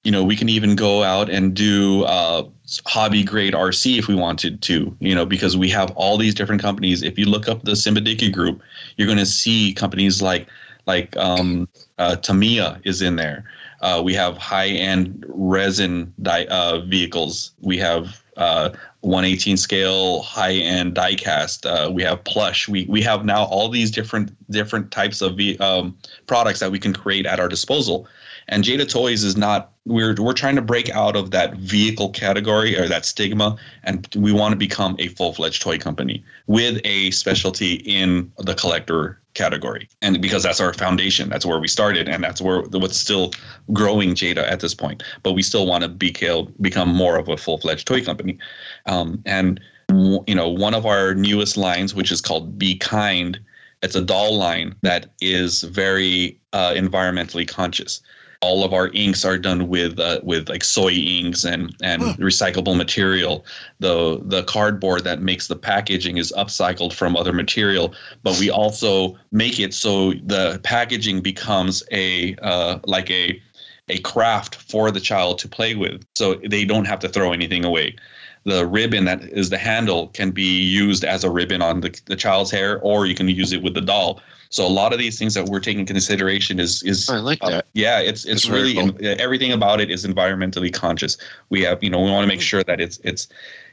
You 0.04 0.12
know, 0.12 0.24
we 0.24 0.36
can 0.36 0.49
even 0.49 0.76
go 0.76 1.04
out 1.04 1.30
and 1.30 1.54
do 1.54 2.04
uh, 2.06 2.47
hobby 2.86 3.24
grade 3.24 3.54
RC 3.54 3.99
if 3.99 4.08
we 4.08 4.16
wanted 4.16 4.62
to, 4.64 4.95
you 4.99 5.14
know, 5.14 5.26
because 5.26 5.56
we 5.56 5.70
have 5.70 5.91
all 5.91 6.18
these 6.18 6.34
different 6.34 6.62
companies. 6.62 7.04
If 7.04 7.20
you 7.20 7.26
look 7.26 7.47
up 7.47 7.64
the 7.64 7.76
Simba 7.76 8.02
Dickie 8.02 8.32
group, 8.32 8.62
you're 8.97 9.08
going 9.08 9.20
to 9.20 9.26
see 9.26 9.74
companies 9.74 10.22
like 10.22 10.47
like 10.88 11.16
um, 11.18 11.70
uh, 11.99 12.16
Tamiya 12.16 12.82
is 12.84 13.02
in 13.02 13.16
there. 13.16 13.45
Uh, 13.82 14.02
we 14.04 14.14
have 14.14 14.38
high 14.38 14.68
end 14.68 15.26
resin 15.28 16.14
die, 16.22 16.45
uh, 16.45 16.80
vehicles. 16.82 17.52
We 17.62 17.78
have 17.78 18.22
uh, 18.38 18.70
118 19.02 19.58
scale 19.58 20.22
high 20.22 20.54
end 20.54 20.93
die 20.93 21.16
cast. 21.16 21.66
Uh, 21.66 21.89
we 21.91 22.04
have 22.04 22.24
plush. 22.24 22.68
We 22.68 22.86
we 22.86 23.02
have 23.02 23.26
now 23.26 23.45
all 23.45 23.70
these 23.70 23.91
different 23.91 24.32
different 24.52 24.91
types 24.91 25.22
of 25.22 25.39
um, 25.60 25.97
products 26.28 26.60
that 26.60 26.72
we 26.72 26.80
can 26.80 26.93
create 26.93 27.26
at 27.26 27.39
our 27.39 27.47
disposal. 27.47 28.08
And 28.47 28.63
Jada 28.63 28.89
Toys 28.89 29.23
is 29.23 29.37
not 29.37 29.71
we're 29.85 30.15
we're 30.19 30.33
trying 30.33 30.55
to 30.55 30.61
break 30.61 30.89
out 30.89 31.15
of 31.15 31.31
that 31.31 31.55
vehicle 31.55 32.09
category 32.09 32.77
or 32.77 32.87
that 32.87 33.05
stigma 33.05 33.57
and 33.83 34.07
we 34.15 34.31
want 34.31 34.51
to 34.51 34.55
become 34.55 34.95
a 34.99 35.07
full-fledged 35.07 35.61
toy 35.61 35.79
company 35.79 36.23
with 36.45 36.79
a 36.83 37.09
specialty 37.11 37.75
in 37.75 38.31
the 38.37 38.53
collector 38.53 39.19
category. 39.33 39.87
And 40.01 40.21
because 40.21 40.43
that's 40.43 40.59
our 40.59 40.73
foundation, 40.73 41.29
that's 41.29 41.45
where 41.45 41.59
we 41.59 41.67
started 41.67 42.07
and 42.07 42.23
that's 42.23 42.41
where 42.41 42.61
what's 42.61 42.97
still 42.97 43.31
growing 43.73 44.13
Jada 44.13 44.49
at 44.49 44.59
this 44.59 44.75
point. 44.75 45.03
But 45.23 45.33
we 45.33 45.41
still 45.41 45.65
want 45.65 45.83
to 45.83 45.89
become 45.89 46.53
become 46.61 46.89
more 46.89 47.17
of 47.17 47.29
a 47.29 47.37
full-fledged 47.37 47.87
toy 47.87 48.03
company. 48.03 48.37
Um, 48.85 49.23
and 49.25 49.59
you 49.89 50.35
know, 50.35 50.47
one 50.47 50.73
of 50.73 50.85
our 50.85 51.13
newest 51.15 51.57
lines 51.57 51.95
which 51.95 52.11
is 52.11 52.21
called 52.21 52.57
Be 52.57 52.77
Kind 52.77 53.39
it's 53.81 53.95
a 53.95 54.01
doll 54.01 54.37
line 54.37 54.75
that 54.81 55.07
is 55.21 55.63
very 55.63 56.39
uh, 56.53 56.71
environmentally 56.71 57.47
conscious. 57.47 58.01
All 58.41 58.63
of 58.63 58.73
our 58.73 58.89
inks 58.93 59.23
are 59.23 59.37
done 59.37 59.67
with 59.67 59.99
uh, 59.99 60.19
with 60.23 60.49
like 60.49 60.63
soy 60.63 60.91
inks 60.93 61.43
and 61.43 61.75
and 61.81 62.01
recyclable 62.17 62.75
material. 62.75 63.45
The 63.79 64.19
the 64.23 64.43
cardboard 64.43 65.03
that 65.03 65.21
makes 65.21 65.47
the 65.47 65.55
packaging 65.55 66.17
is 66.17 66.33
upcycled 66.35 66.93
from 66.93 67.15
other 67.15 67.33
material, 67.33 67.93
but 68.23 68.39
we 68.39 68.49
also 68.49 69.17
make 69.31 69.59
it 69.59 69.73
so 69.73 70.13
the 70.13 70.59
packaging 70.63 71.21
becomes 71.21 71.83
a 71.91 72.35
uh, 72.41 72.79
like 72.85 73.11
a 73.11 73.41
a 73.89 73.99
craft 73.99 74.55
for 74.55 74.89
the 74.89 74.99
child 74.99 75.37
to 75.39 75.47
play 75.47 75.75
with, 75.75 76.03
so 76.15 76.35
they 76.47 76.65
don't 76.65 76.85
have 76.85 76.99
to 76.99 77.09
throw 77.09 77.33
anything 77.33 77.65
away 77.65 77.95
the 78.43 78.65
ribbon 78.65 79.05
that 79.05 79.23
is 79.23 79.49
the 79.49 79.57
handle 79.57 80.07
can 80.09 80.31
be 80.31 80.61
used 80.61 81.03
as 81.03 81.23
a 81.23 81.29
ribbon 81.29 81.61
on 81.61 81.81
the, 81.81 82.01
the 82.05 82.15
child's 82.15 82.49
hair 82.49 82.79
or 82.81 83.05
you 83.05 83.13
can 83.13 83.27
use 83.27 83.53
it 83.53 83.61
with 83.61 83.73
the 83.73 83.81
doll 83.81 84.21
so 84.49 84.65
a 84.65 84.69
lot 84.69 84.91
of 84.91 84.99
these 84.99 85.17
things 85.17 85.33
that 85.35 85.45
we're 85.45 85.59
taking 85.59 85.85
consideration 85.85 86.59
is 86.59 86.81
is 86.83 87.09
I 87.09 87.17
like 87.17 87.39
uh, 87.41 87.49
that. 87.49 87.65
yeah 87.73 87.99
it's 87.99 88.25
it's 88.25 88.43
That's 88.43 88.49
really 88.49 88.73
cool. 88.73 88.95
everything 89.19 89.51
about 89.51 89.79
it 89.79 89.91
is 89.91 90.05
environmentally 90.05 90.73
conscious 90.73 91.17
we 91.49 91.61
have 91.61 91.83
you 91.83 91.89
know 91.89 91.99
we 91.99 92.09
want 92.09 92.23
to 92.23 92.27
make 92.27 92.41
sure 92.41 92.63
that 92.63 92.81
it's 92.81 92.99
it's 93.03 93.27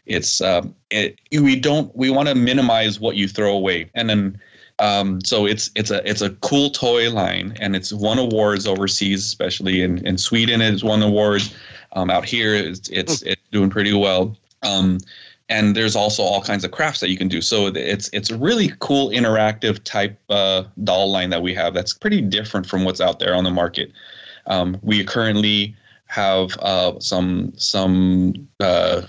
it's 0.06 0.40
um 0.40 0.74
it, 0.90 1.18
we 1.32 1.58
don't 1.58 1.94
we 1.96 2.10
want 2.10 2.28
to 2.28 2.34
minimize 2.34 3.00
what 3.00 3.16
you 3.16 3.26
throw 3.26 3.54
away 3.54 3.90
and 3.94 4.10
then 4.10 4.40
um, 4.80 5.20
so 5.24 5.46
it's 5.46 5.70
it's 5.74 5.90
a 5.90 6.08
it's 6.08 6.22
a 6.22 6.30
cool 6.30 6.70
toy 6.70 7.10
line, 7.10 7.56
and 7.60 7.74
it's 7.74 7.92
won 7.92 8.18
awards 8.18 8.66
overseas, 8.66 9.24
especially 9.24 9.82
in, 9.82 10.06
in 10.06 10.16
Sweden. 10.18 10.60
It's 10.60 10.84
won 10.84 11.02
awards. 11.02 11.52
Um, 11.94 12.10
out 12.10 12.24
here, 12.24 12.54
it's 12.54 12.88
it's, 12.90 13.22
it's 13.22 13.42
doing 13.50 13.70
pretty 13.70 13.92
well. 13.92 14.36
Um, 14.62 14.98
and 15.48 15.74
there's 15.74 15.96
also 15.96 16.22
all 16.22 16.42
kinds 16.42 16.64
of 16.64 16.70
crafts 16.70 17.00
that 17.00 17.08
you 17.08 17.16
can 17.16 17.28
do. 17.28 17.40
So 17.40 17.68
it's 17.68 18.10
it's 18.12 18.30
a 18.30 18.36
really 18.36 18.72
cool 18.80 19.08
interactive 19.10 19.82
type 19.84 20.18
uh, 20.28 20.64
doll 20.84 21.10
line 21.10 21.30
that 21.30 21.42
we 21.42 21.54
have. 21.54 21.72
That's 21.74 21.94
pretty 21.94 22.20
different 22.20 22.66
from 22.66 22.84
what's 22.84 23.00
out 23.00 23.18
there 23.18 23.34
on 23.34 23.44
the 23.44 23.50
market. 23.50 23.92
Um, 24.46 24.78
we 24.82 25.04
currently 25.04 25.74
have 26.06 26.56
uh, 26.58 26.98
some 27.00 27.52
some 27.56 28.48
uh, 28.60 29.02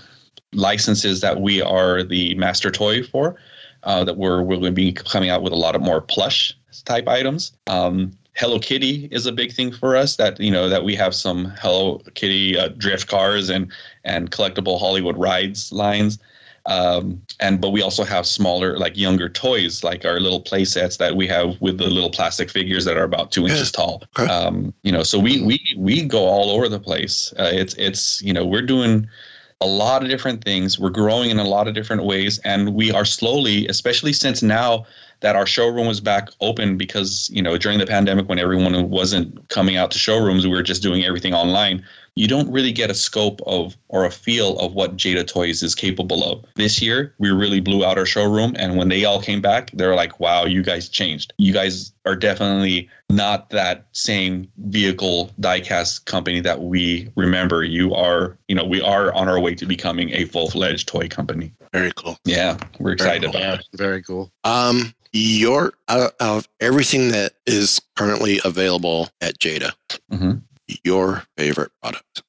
licenses 0.52 1.20
that 1.20 1.40
we 1.40 1.60
are 1.60 2.02
the 2.02 2.34
master 2.36 2.70
toy 2.70 3.02
for. 3.02 3.36
Uh, 3.82 4.04
that 4.04 4.16
we're 4.16 4.42
we're 4.42 4.56
going 4.56 4.64
to 4.64 4.72
be 4.72 4.92
coming 4.92 5.30
out 5.30 5.42
with 5.42 5.52
a 5.52 5.56
lot 5.56 5.74
of 5.74 5.82
more 5.82 6.00
plush 6.00 6.54
type 6.84 7.08
items. 7.08 7.52
Um, 7.66 8.12
Hello 8.34 8.58
Kitty 8.58 9.08
is 9.10 9.26
a 9.26 9.32
big 9.32 9.52
thing 9.52 9.72
for 9.72 9.96
us. 9.96 10.16
That 10.16 10.40
you 10.40 10.50
know 10.50 10.68
that 10.68 10.84
we 10.84 10.94
have 10.96 11.14
some 11.14 11.52
Hello 11.60 12.00
Kitty 12.14 12.58
uh, 12.58 12.68
drift 12.68 13.08
cars 13.08 13.50
and 13.50 13.70
and 14.04 14.30
collectible 14.30 14.78
Hollywood 14.78 15.16
rides 15.18 15.72
lines. 15.72 16.18
Um, 16.66 17.20
and 17.40 17.60
but 17.60 17.70
we 17.70 17.82
also 17.82 18.04
have 18.04 18.26
smaller, 18.26 18.78
like 18.78 18.96
younger 18.96 19.28
toys, 19.28 19.82
like 19.82 20.04
our 20.04 20.20
little 20.20 20.40
play 20.40 20.64
sets 20.64 20.98
that 20.98 21.16
we 21.16 21.26
have 21.26 21.60
with 21.60 21.78
the 21.78 21.88
little 21.88 22.10
plastic 22.10 22.50
figures 22.50 22.84
that 22.84 22.96
are 22.96 23.04
about 23.04 23.32
two 23.32 23.46
inches 23.46 23.72
tall. 23.72 24.04
Um, 24.30 24.74
you 24.82 24.92
know, 24.92 25.02
so 25.02 25.18
we 25.18 25.42
we 25.42 25.58
we 25.76 26.02
go 26.02 26.26
all 26.26 26.50
over 26.50 26.68
the 26.68 26.80
place. 26.80 27.32
Uh, 27.38 27.50
it's 27.52 27.74
it's 27.74 28.22
you 28.22 28.32
know 28.32 28.44
we're 28.44 28.62
doing 28.62 29.08
a 29.60 29.66
lot 29.66 30.02
of 30.02 30.08
different 30.08 30.44
things. 30.44 30.78
We're 30.78 30.90
growing 30.90 31.30
in 31.30 31.38
a 31.38 31.44
lot 31.44 31.66
of 31.68 31.74
different 31.74 32.04
ways, 32.04 32.38
and 32.44 32.74
we 32.74 32.92
are 32.92 33.04
slowly, 33.04 33.66
especially 33.68 34.12
since 34.12 34.42
now 34.42 34.86
that 35.20 35.36
our 35.36 35.46
showroom 35.46 35.86
was 35.86 36.00
back 36.00 36.30
open 36.40 36.76
because 36.76 37.30
you 37.32 37.42
know 37.42 37.56
during 37.56 37.78
the 37.78 37.86
pandemic 37.86 38.28
when 38.28 38.38
everyone 38.38 38.90
wasn't 38.90 39.48
coming 39.48 39.76
out 39.76 39.90
to 39.92 39.98
showrooms, 39.98 40.46
we 40.46 40.52
were 40.52 40.62
just 40.62 40.82
doing 40.82 41.04
everything 41.04 41.34
online. 41.34 41.84
You 42.16 42.28
don't 42.28 42.50
really 42.50 42.72
get 42.72 42.90
a 42.90 42.94
scope 42.94 43.40
of 43.46 43.76
or 43.88 44.04
a 44.04 44.10
feel 44.10 44.58
of 44.58 44.74
what 44.74 44.96
Jada 44.96 45.26
Toys 45.26 45.62
is 45.62 45.74
capable 45.74 46.24
of. 46.24 46.44
This 46.56 46.82
year, 46.82 47.14
we 47.18 47.30
really 47.30 47.60
blew 47.60 47.84
out 47.84 47.98
our 47.98 48.06
showroom, 48.06 48.54
and 48.58 48.76
when 48.76 48.88
they 48.88 49.04
all 49.04 49.20
came 49.20 49.40
back, 49.40 49.70
they're 49.72 49.94
like, 49.94 50.20
"Wow, 50.20 50.44
you 50.44 50.62
guys 50.62 50.88
changed. 50.88 51.32
You 51.38 51.52
guys 51.52 51.92
are 52.04 52.16
definitely 52.16 52.88
not 53.08 53.50
that 53.50 53.86
same 53.92 54.50
vehicle 54.58 55.30
diecast 55.40 56.04
company 56.04 56.40
that 56.40 56.62
we 56.62 57.08
remember. 57.16 57.64
You 57.64 57.94
are, 57.94 58.36
you 58.48 58.54
know, 58.54 58.64
we 58.64 58.80
are 58.80 59.12
on 59.14 59.28
our 59.28 59.40
way 59.40 59.54
to 59.54 59.66
becoming 59.66 60.10
a 60.10 60.24
full-fledged 60.24 60.88
toy 60.88 61.08
company." 61.08 61.52
Very 61.72 61.92
cool. 61.94 62.18
Yeah, 62.24 62.56
we're 62.78 62.92
excited 62.92 63.30
cool. 63.30 63.40
about 63.40 63.60
it. 63.60 63.66
Very 63.74 64.02
cool. 64.02 64.30
Um, 64.44 64.94
your 65.12 65.72
out 65.88 66.14
of 66.20 66.48
everything 66.60 67.10
that 67.10 67.32
is 67.46 67.80
currently 67.96 68.40
available 68.44 69.08
at 69.20 69.38
Jada, 69.38 69.72
Mhm. 70.12 70.42
Your 70.84 71.24
favorite 71.36 71.72
product, 71.82 72.22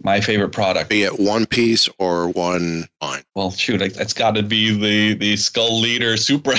My 0.00 0.20
favorite 0.20 0.50
product. 0.50 0.90
be 0.90 1.02
it 1.02 1.18
one 1.18 1.46
piece 1.46 1.88
or 1.98 2.28
one 2.28 2.86
line. 3.00 3.22
Well, 3.34 3.50
shoot, 3.50 3.78
that's 3.78 4.12
got 4.12 4.34
to 4.34 4.42
be 4.42 4.76
the 4.76 5.14
the 5.14 5.36
Skull 5.36 5.80
Leader 5.80 6.16
Supra. 6.16 6.54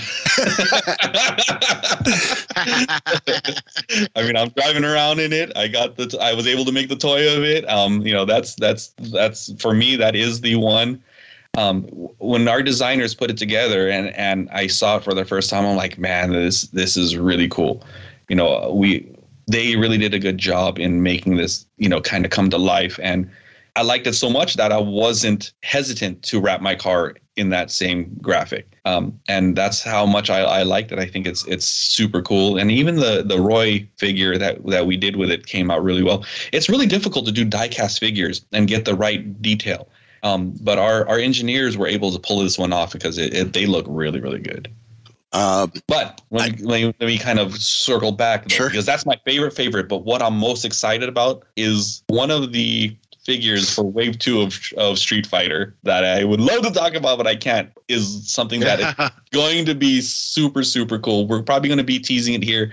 I 4.16 4.24
mean, 4.24 4.38
I'm 4.38 4.50
driving 4.50 4.86
around 4.86 5.20
in 5.20 5.34
it. 5.34 5.52
I 5.56 5.68
got 5.68 5.98
the. 5.98 6.18
I 6.22 6.34
was 6.34 6.48
able 6.48 6.66
to 6.66 6.72
make 6.72 6.90
the 6.90 6.96
toy 6.96 7.36
of 7.36 7.44
it. 7.44 7.68
Um, 7.70 8.06
you 8.06 8.14
know, 8.14 8.26
that's 8.26 8.56
that's 8.56 8.90
that's 9.12 9.54
for 9.62 9.74
me. 9.74 9.96
That 9.96 10.16
is 10.16 10.42
the 10.42 10.56
one. 10.56 11.02
Um, 11.56 11.84
when 12.18 12.48
our 12.48 12.64
designers 12.64 13.14
put 13.14 13.30
it 13.30 13.38
together 13.38 13.90
and 13.90 14.08
and 14.16 14.50
I 14.50 14.68
saw 14.68 14.98
it 14.98 15.04
for 15.04 15.14
the 15.14 15.26
first 15.26 15.50
time, 15.50 15.66
I'm 15.66 15.76
like, 15.76 15.98
man, 16.00 16.32
this 16.32 16.64
this 16.64 16.98
is 16.98 17.18
really 17.18 17.48
cool. 17.48 17.84
You 18.30 18.36
know, 18.36 18.74
we 18.74 19.13
they 19.48 19.76
really 19.76 19.98
did 19.98 20.14
a 20.14 20.20
good 20.20 20.38
job 20.38 20.80
in 20.80 21.04
making 21.04 21.38
this, 21.38 21.66
you 21.78 21.90
know, 21.90 22.02
kind 22.02 22.26
of 22.26 22.32
come 22.32 22.50
to 22.50 22.58
life. 22.58 23.00
And 23.02 23.30
I 23.76 23.82
liked 23.82 24.08
it 24.08 24.14
so 24.14 24.30
much 24.30 24.56
that 24.56 24.72
I 24.72 24.78
wasn't 24.78 25.52
hesitant 25.64 26.22
to 26.24 26.40
wrap 26.40 26.62
my 26.62 26.76
car 26.76 27.16
in 27.36 27.50
that 27.50 27.72
same 27.72 28.16
graphic. 28.22 28.78
Um, 28.86 29.20
and 29.28 29.56
that's 29.56 29.82
how 29.82 30.06
much 30.06 30.30
I, 30.30 30.42
I 30.42 30.64
liked 30.64 30.92
it. 30.92 31.00
I 31.00 31.08
think 31.08 31.26
it's 31.26 31.44
it's 31.46 31.66
super 31.66 32.22
cool. 32.22 32.58
And 32.58 32.70
even 32.70 32.98
the 32.98 33.24
the 33.26 33.40
Roy 33.40 33.88
figure 33.98 34.38
that 34.38 34.64
that 34.68 34.86
we 34.86 34.98
did 34.98 35.16
with 35.16 35.32
it 35.32 35.48
came 35.48 35.72
out 35.72 35.84
really 35.84 36.04
well. 36.04 36.24
It's 36.52 36.70
really 36.70 36.86
difficult 36.86 37.26
to 37.26 37.32
do 37.32 37.46
diecast 37.46 38.00
figures 38.00 38.46
and 38.52 38.68
get 38.68 38.86
the 38.86 38.96
right 38.96 39.42
detail. 39.42 39.90
Um, 40.22 40.54
but 40.62 40.80
our, 40.80 41.08
our 41.10 41.20
engineers 41.20 41.76
were 41.76 41.88
able 41.88 42.12
to 42.12 42.20
pull 42.20 42.40
this 42.40 42.58
one 42.58 42.72
off 42.72 42.94
because 42.94 43.18
it, 43.18 43.34
it, 43.34 43.54
they 43.54 43.66
look 43.66 43.86
really, 43.90 44.22
really 44.22 44.40
good. 44.40 44.70
Um, 45.34 45.72
But 45.88 46.22
let 46.30 46.52
me, 46.52 46.66
let, 46.66 46.82
me, 46.82 46.86
let 47.00 47.08
me 47.08 47.18
kind 47.18 47.40
of 47.40 47.58
circle 47.58 48.12
back 48.12 48.48
though, 48.48 48.68
because 48.68 48.86
that's 48.86 49.06
my 49.06 49.20
favorite 49.26 49.52
favorite. 49.52 49.90
But 49.90 50.06
what 50.06 50.22
I'm 50.22 50.38
most 50.38 50.64
excited 50.64 51.10
about 51.10 51.44
is 51.56 52.04
one 52.08 52.30
of 52.32 52.54
the 52.54 52.96
figures 53.24 53.74
for 53.74 53.84
Wave 53.84 54.20
Two 54.20 54.42
of 54.42 54.60
of 54.78 55.00
Street 55.00 55.26
Fighter 55.26 55.76
that 55.84 56.04
I 56.04 56.24
would 56.24 56.40
love 56.40 56.64
to 56.64 56.72
talk 56.72 56.94
about, 56.94 57.18
but 57.18 57.26
I 57.26 57.36
can't. 57.36 57.72
Is 57.88 58.30
something 58.32 58.60
that 58.62 58.80
is 58.80 59.12
going 59.32 59.66
to 59.66 59.74
be 59.76 60.02
super 60.02 60.64
super 60.64 61.00
cool. 61.00 61.28
We're 61.28 61.42
probably 61.42 61.70
going 61.70 61.80
to 61.80 61.84
be 61.84 62.00
teasing 62.00 62.36
it 62.36 62.44
here 62.44 62.72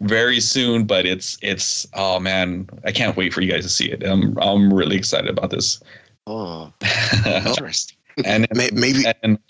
very 0.00 0.40
soon, 0.40 0.84
but 0.84 1.04
it's 1.04 1.36
it's 1.42 1.86
oh 1.94 2.20
man, 2.20 2.68
I 2.84 2.92
can't 2.92 3.16
wait 3.16 3.34
for 3.34 3.42
you 3.42 3.50
guys 3.50 3.64
to 3.64 3.70
see 3.70 3.90
it. 3.90 4.02
I'm 4.02 4.38
I'm 4.38 4.72
really 4.72 4.96
excited 4.96 5.28
about 5.28 5.50
this. 5.50 5.80
Oh, 6.26 6.72
interesting. 7.26 7.97
And 8.24 8.46
maybe 8.52 9.04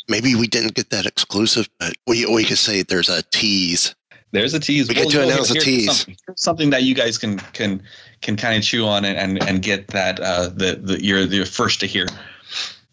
maybe 0.08 0.34
we 0.34 0.46
didn't 0.46 0.74
get 0.74 0.90
that 0.90 1.06
exclusive, 1.06 1.68
but 1.78 1.94
we 2.06 2.26
we 2.26 2.44
could 2.44 2.58
say 2.58 2.82
there's 2.82 3.08
a 3.08 3.22
tease. 3.30 3.94
There's 4.30 4.52
a 4.52 4.60
tease. 4.60 4.88
We 4.88 4.94
get 4.94 5.08
to 5.10 5.18
Well, 5.18 5.30
announce 5.30 5.50
a 5.50 5.54
tease. 5.54 5.96
Something, 5.96 6.16
something 6.36 6.70
that 6.70 6.82
you 6.82 6.94
guys 6.94 7.16
can 7.16 7.38
can 7.52 7.82
can 8.20 8.36
kind 8.36 8.56
of 8.56 8.62
chew 8.62 8.86
on 8.86 9.04
and 9.04 9.16
and, 9.18 9.48
and 9.48 9.62
get 9.62 9.88
that 9.88 10.20
uh, 10.20 10.48
the 10.48 10.78
the 10.82 11.02
you're 11.02 11.24
the 11.24 11.44
first 11.44 11.80
to 11.80 11.86
hear. 11.86 12.06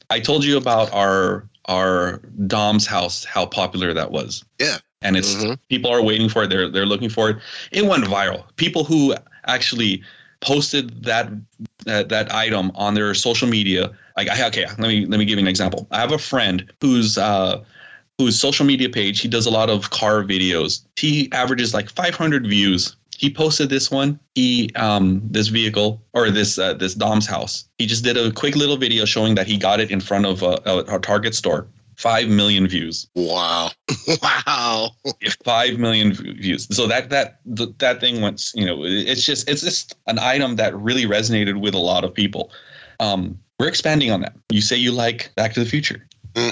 I 0.09 0.19
told 0.19 0.43
you 0.45 0.57
about 0.57 0.91
our 0.93 1.47
our 1.67 2.21
Dom's 2.47 2.85
house, 2.85 3.23
how 3.25 3.45
popular 3.45 3.93
that 3.93 4.11
was. 4.11 4.45
Yeah. 4.59 4.77
And 5.01 5.17
it's 5.17 5.35
people 5.69 5.91
are 5.91 6.01
waiting 6.01 6.29
for 6.29 6.43
it. 6.43 6.49
They're 6.49 6.69
they're 6.69 6.85
looking 6.85 7.09
for 7.09 7.29
it. 7.29 7.37
It 7.71 7.85
went 7.85 8.05
viral. 8.05 8.43
People 8.55 8.83
who 8.83 9.13
actually 9.45 10.01
posted 10.41 11.03
that 11.03 11.31
uh, 11.87 12.03
that 12.03 12.33
item 12.33 12.71
on 12.75 12.93
their 12.93 13.13
social 13.13 13.47
media. 13.47 13.91
Like, 14.17 14.29
I, 14.29 14.47
okay, 14.47 14.65
let 14.65 14.79
me 14.79 15.05
let 15.05 15.19
me 15.19 15.25
give 15.25 15.37
you 15.37 15.43
an 15.43 15.47
example. 15.47 15.87
I 15.91 15.99
have 15.99 16.11
a 16.11 16.17
friend 16.17 16.71
who's 16.81 17.17
uh, 17.17 17.63
whose 18.17 18.39
social 18.39 18.65
media 18.65 18.89
page 18.89 19.19
he 19.19 19.27
does 19.27 19.45
a 19.45 19.51
lot 19.51 19.69
of 19.69 19.89
car 19.89 20.23
videos. 20.23 20.85
He 20.95 21.29
averages 21.31 21.73
like 21.73 21.89
500 21.89 22.47
views. 22.47 22.95
He 23.17 23.33
posted 23.33 23.69
this 23.69 23.89
one. 23.91 24.19
He 24.35 24.69
um 24.75 25.21
this 25.25 25.47
vehicle 25.47 26.01
or 26.13 26.29
this 26.29 26.57
uh, 26.57 26.73
this 26.73 26.95
Dom's 26.95 27.27
house. 27.27 27.65
He 27.77 27.85
just 27.85 28.03
did 28.03 28.17
a 28.17 28.31
quick 28.31 28.55
little 28.55 28.77
video 28.77 29.05
showing 29.05 29.35
that 29.35 29.47
he 29.47 29.57
got 29.57 29.79
it 29.79 29.91
in 29.91 29.99
front 29.99 30.25
of 30.25 30.43
a, 30.43 30.59
a, 30.65 30.95
a 30.95 30.99
Target 30.99 31.35
store. 31.35 31.67
Five 31.97 32.27
million 32.27 32.67
views. 32.67 33.07
Wow. 33.15 33.71
wow. 34.21 34.89
Five 35.45 35.79
million 35.79 36.13
views. 36.13 36.67
So 36.75 36.87
that 36.87 37.09
that 37.09 37.39
that 37.79 38.01
thing 38.01 38.21
went. 38.21 38.51
You 38.53 38.65
know, 38.65 38.83
it's 38.83 39.25
just 39.25 39.49
it's 39.49 39.61
just 39.61 39.95
an 40.07 40.19
item 40.19 40.57
that 40.57 40.75
really 40.75 41.05
resonated 41.05 41.61
with 41.61 41.73
a 41.73 41.79
lot 41.79 42.03
of 42.03 42.13
people. 42.13 42.51
Um, 42.99 43.39
we're 43.59 43.67
expanding 43.67 44.11
on 44.11 44.21
that. 44.21 44.35
You 44.49 44.61
say 44.61 44.75
you 44.75 44.91
like 44.91 45.31
Back 45.35 45.53
to 45.53 45.59
the 45.59 45.65
Future. 45.65 46.07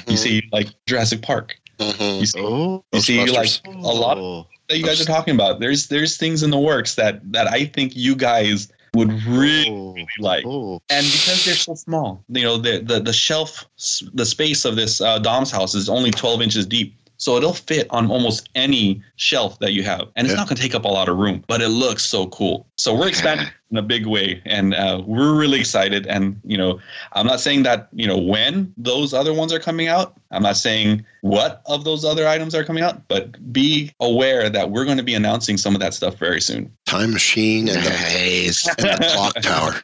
You 0.08 0.18
say 0.18 0.30
you 0.30 0.42
like 0.52 0.70
Jurassic 0.86 1.22
Park. 1.22 1.56
You 1.80 2.26
see, 2.26 2.40
you 2.40 3.02
see 3.02 3.22
you 3.22 3.34
like 3.34 3.50
a 3.66 3.70
lot 3.72 4.18
of 4.18 4.46
that 4.70 4.78
you 4.78 4.86
guys 4.86 5.02
are 5.02 5.06
talking 5.06 5.36
about. 5.36 5.60
There's 5.60 5.88
there's 5.88 6.18
things 6.18 6.44
in 6.44 6.50
the 6.50 6.60
works 6.60 6.96
that 6.96 7.20
that 7.32 7.48
I 7.48 7.66
think 7.66 7.96
you 7.96 8.16
guys 8.16 8.72
would 8.96 9.12
really, 9.24 9.70
really 9.70 10.08
like, 10.20 10.46
and 10.46 11.06
because 11.06 11.46
they're 11.46 11.56
so 11.56 11.76
small, 11.76 12.24
you 12.30 12.44
know, 12.44 12.58
the 12.58 12.80
the 12.80 13.00
the 13.00 13.14
shelf, 13.14 13.66
the 14.14 14.26
space 14.26 14.66
of 14.66 14.76
this 14.76 15.02
uh, 15.02 15.20
Dom's 15.20 15.52
house 15.52 15.76
is 15.76 15.90
only 15.90 16.12
12 16.12 16.42
inches 16.42 16.66
deep. 16.66 16.96
So 17.18 17.38
it'll 17.38 17.54
fit 17.54 17.88
on 17.90 18.10
almost 18.12 18.50
any 18.56 19.02
shelf 19.16 19.60
that 19.60 19.74
you 19.74 19.84
have, 19.84 20.08
and 20.16 20.26
it's 20.26 20.34
Yeah. 20.34 20.38
not 20.38 20.48
going 20.48 20.56
to 20.58 20.62
take 20.62 20.76
up 20.76 20.86
a 20.86 20.90
lot 20.90 21.10
of 21.10 21.18
room, 21.18 21.44
but 21.48 21.62
it 21.62 21.70
looks 21.70 22.04
so 22.04 22.28
cool. 22.28 22.68
So 22.78 22.94
we're 22.94 23.08
expanding 23.08 23.48
in 23.72 23.78
a 23.78 23.82
big 23.82 24.06
way, 24.06 24.42
and 24.46 24.74
uh, 24.74 25.02
we're 25.06 25.36
really 25.36 25.60
excited. 25.60 26.06
And 26.08 26.40
you 26.44 26.58
know, 26.58 26.80
I'm 27.14 27.26
not 27.28 27.40
saying 27.40 27.64
that 27.64 27.88
you 27.94 28.08
know 28.08 28.18
when 28.18 28.74
those 28.78 29.14
other 29.14 29.34
ones 29.34 29.54
are 29.54 29.60
coming 29.60 29.88
out. 29.88 30.16
I'm 30.32 30.44
not 30.44 30.58
saying 30.58 31.06
what 31.22 31.62
of 31.68 31.84
those 31.84 32.04
other 32.04 32.28
items 32.28 32.56
are 32.56 32.64
coming 32.64 32.84
out, 32.84 33.08
but 33.08 33.54
be 33.54 33.92
aware 34.00 34.50
that 34.50 34.72
we're 34.72 34.86
going 34.86 34.98
to 34.98 35.04
be 35.04 35.14
announcing 35.14 35.58
some 35.58 35.76
of 35.76 35.82
that 35.82 35.94
stuff 35.94 36.16
very 36.16 36.42
soon. 36.42 36.76
Time 36.88 37.12
machine 37.14 37.70
and 37.70 37.78
the, 37.84 37.90
Nice. 37.90 38.68
and 38.80 38.88
the 39.04 39.12
clock 39.14 39.36
tower. 39.36 39.76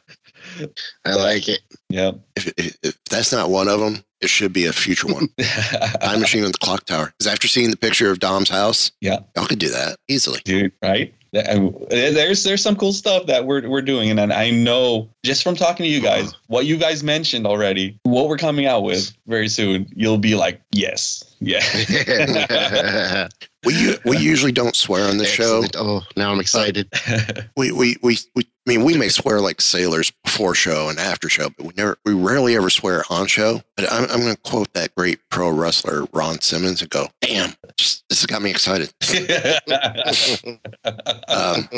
I 1.04 1.14
like 1.14 1.48
it. 1.48 1.60
Yeah. 1.88 2.12
If, 2.36 2.48
if, 2.56 2.76
if 2.82 2.98
that's 3.08 3.32
not 3.32 3.50
one 3.50 3.68
of 3.68 3.78
them, 3.80 4.02
it 4.20 4.28
should 4.28 4.52
be 4.52 4.66
a 4.66 4.72
future 4.72 5.06
one. 5.06 5.28
Time 6.02 6.20
machine 6.20 6.44
and 6.44 6.52
the 6.54 6.58
clock 6.58 6.84
tower. 6.84 7.06
Because 7.18 7.32
after 7.32 7.48
seeing 7.48 7.70
the 7.70 7.76
picture 7.76 8.10
of 8.10 8.18
Dom's 8.20 8.48
house, 8.48 8.92
Yeah. 9.00 9.20
y'all 9.36 9.46
could 9.46 9.58
do 9.58 9.68
that 9.70 9.96
easily. 10.08 10.40
dude 10.44 10.72
right 10.82 11.14
And 11.32 11.74
um, 11.74 11.84
there's 11.90 12.42
there's 12.42 12.62
some 12.62 12.74
cool 12.76 12.92
stuff 12.92 13.26
that 13.26 13.46
we're 13.46 13.68
we're 13.68 13.82
doing 13.82 14.10
and 14.10 14.32
I 14.32 14.50
know 14.50 15.08
just 15.24 15.42
from 15.44 15.54
talking 15.56 15.84
to 15.84 15.90
you 15.90 16.00
guys 16.00 16.32
what 16.48 16.66
you 16.66 16.76
guys 16.76 17.02
mentioned 17.04 17.46
already 17.46 17.98
what 18.02 18.28
we're 18.28 18.36
coming 18.36 18.66
out 18.66 18.82
with 18.82 19.12
very 19.28 19.48
soon 19.48 19.86
you'll 19.94 20.18
be 20.18 20.34
like 20.34 20.60
yes 20.72 21.22
yeah 21.40 21.60
We 23.62 23.94
we 24.06 24.16
usually 24.16 24.52
don't 24.52 24.74
swear 24.74 25.06
on 25.06 25.18
the 25.18 25.26
show. 25.26 25.62
Oh, 25.76 26.00
now 26.16 26.32
I'm 26.32 26.40
excited. 26.40 26.88
We, 27.58 27.70
we 27.72 27.98
we 28.02 28.16
we. 28.34 28.46
I 28.66 28.70
mean, 28.70 28.84
we 28.84 28.94
may 28.96 29.08
swear 29.08 29.40
like 29.40 29.60
sailors 29.60 30.12
before 30.22 30.54
show 30.54 30.90
and 30.90 30.98
after 30.98 31.28
show, 31.30 31.48
but 31.56 31.66
we 31.66 31.72
never 31.76 31.96
we 32.04 32.12
rarely 32.12 32.56
ever 32.56 32.68
swear 32.68 33.04
on 33.08 33.26
show. 33.26 33.62
But 33.76 33.90
I'm 33.90 34.04
I'm 34.10 34.20
going 34.20 34.34
to 34.34 34.40
quote 34.42 34.72
that 34.74 34.94
great 34.94 35.18
pro 35.30 35.48
wrestler 35.50 36.04
Ron 36.12 36.40
Simmons 36.42 36.82
and 36.82 36.90
go, 36.90 37.08
"Damn, 37.22 37.54
this 37.78 38.02
has 38.10 38.26
got 38.26 38.42
me 38.42 38.50
excited." 38.50 38.92
Um, 41.28 41.68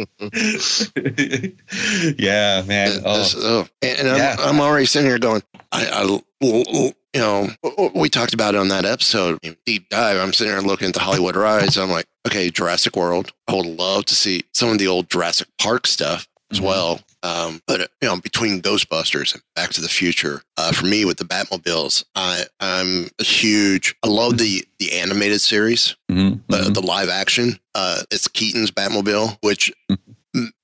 yeah 2.19 2.63
man 2.67 3.01
oh. 3.05 3.19
This- 3.19 3.35
oh. 3.37 3.67
And, 3.83 3.99
and 4.01 4.09
I'm, 4.09 4.17
Yeah. 4.19 4.37
I'm 4.39 4.61
already 4.61 4.87
sitting 4.87 5.09
here 5.09 5.19
going, 5.19 5.43
I, 5.71 5.87
I, 5.87 6.21
you 6.43 6.95
know, 7.21 7.49
we 7.95 8.09
talked 8.09 8.35
about 8.35 8.55
it 8.55 8.59
on 8.59 8.69
that 8.69 8.85
episode, 8.85 9.39
deep 9.67 9.89
dive. 9.89 10.17
I'm 10.19 10.33
sitting 10.33 10.53
here 10.53 10.63
looking 10.63 10.89
at 10.89 10.95
the 10.95 11.01
Hollywood 11.01 11.37
rides. 11.37 11.77
I'm 11.77 11.91
like, 11.91 12.07
okay, 12.27 12.51
Jurassic 12.51 12.97
World. 12.97 13.33
I 13.49 13.55
would 13.55 13.67
love 13.67 14.07
to 14.07 14.15
see 14.15 14.45
some 14.53 14.71
of 14.71 14.79
the 14.79 14.87
old 14.89 15.11
Jurassic 15.11 15.49
Park 15.61 15.87
stuff 15.87 16.27
as 16.53 16.59
Mm-hmm. 16.59 16.67
well. 16.67 17.01
Um, 17.25 17.61
but 17.67 17.81
you 18.01 18.09
know, 18.09 18.21
between 18.21 18.61
Ghostbusters 18.63 19.33
and 19.35 19.43
Back 19.57 19.71
to 19.71 19.81
the 19.81 19.89
Future, 19.89 20.43
uh, 20.57 20.73
for 20.73 20.87
me 20.87 21.05
with 21.05 21.17
the 21.19 21.25
Batmobiles, 21.25 22.05
I, 22.15 22.45
I'm 22.61 23.09
a 23.21 23.25
huge. 23.25 23.95
I 24.03 24.09
love 24.09 24.39
the 24.39 24.65
the 24.79 24.93
animated 24.99 25.41
series, 25.41 25.95
Mhm, 26.11 26.41
but 26.49 26.63
mhm. 26.65 26.75
the 26.75 26.83
live 26.83 27.09
action. 27.09 27.59
Uh, 27.75 28.03
it's 28.11 28.29
Keaton's 28.29 28.71
Batmobile, 28.71 29.39
which 29.41 29.73
m- 29.89 29.99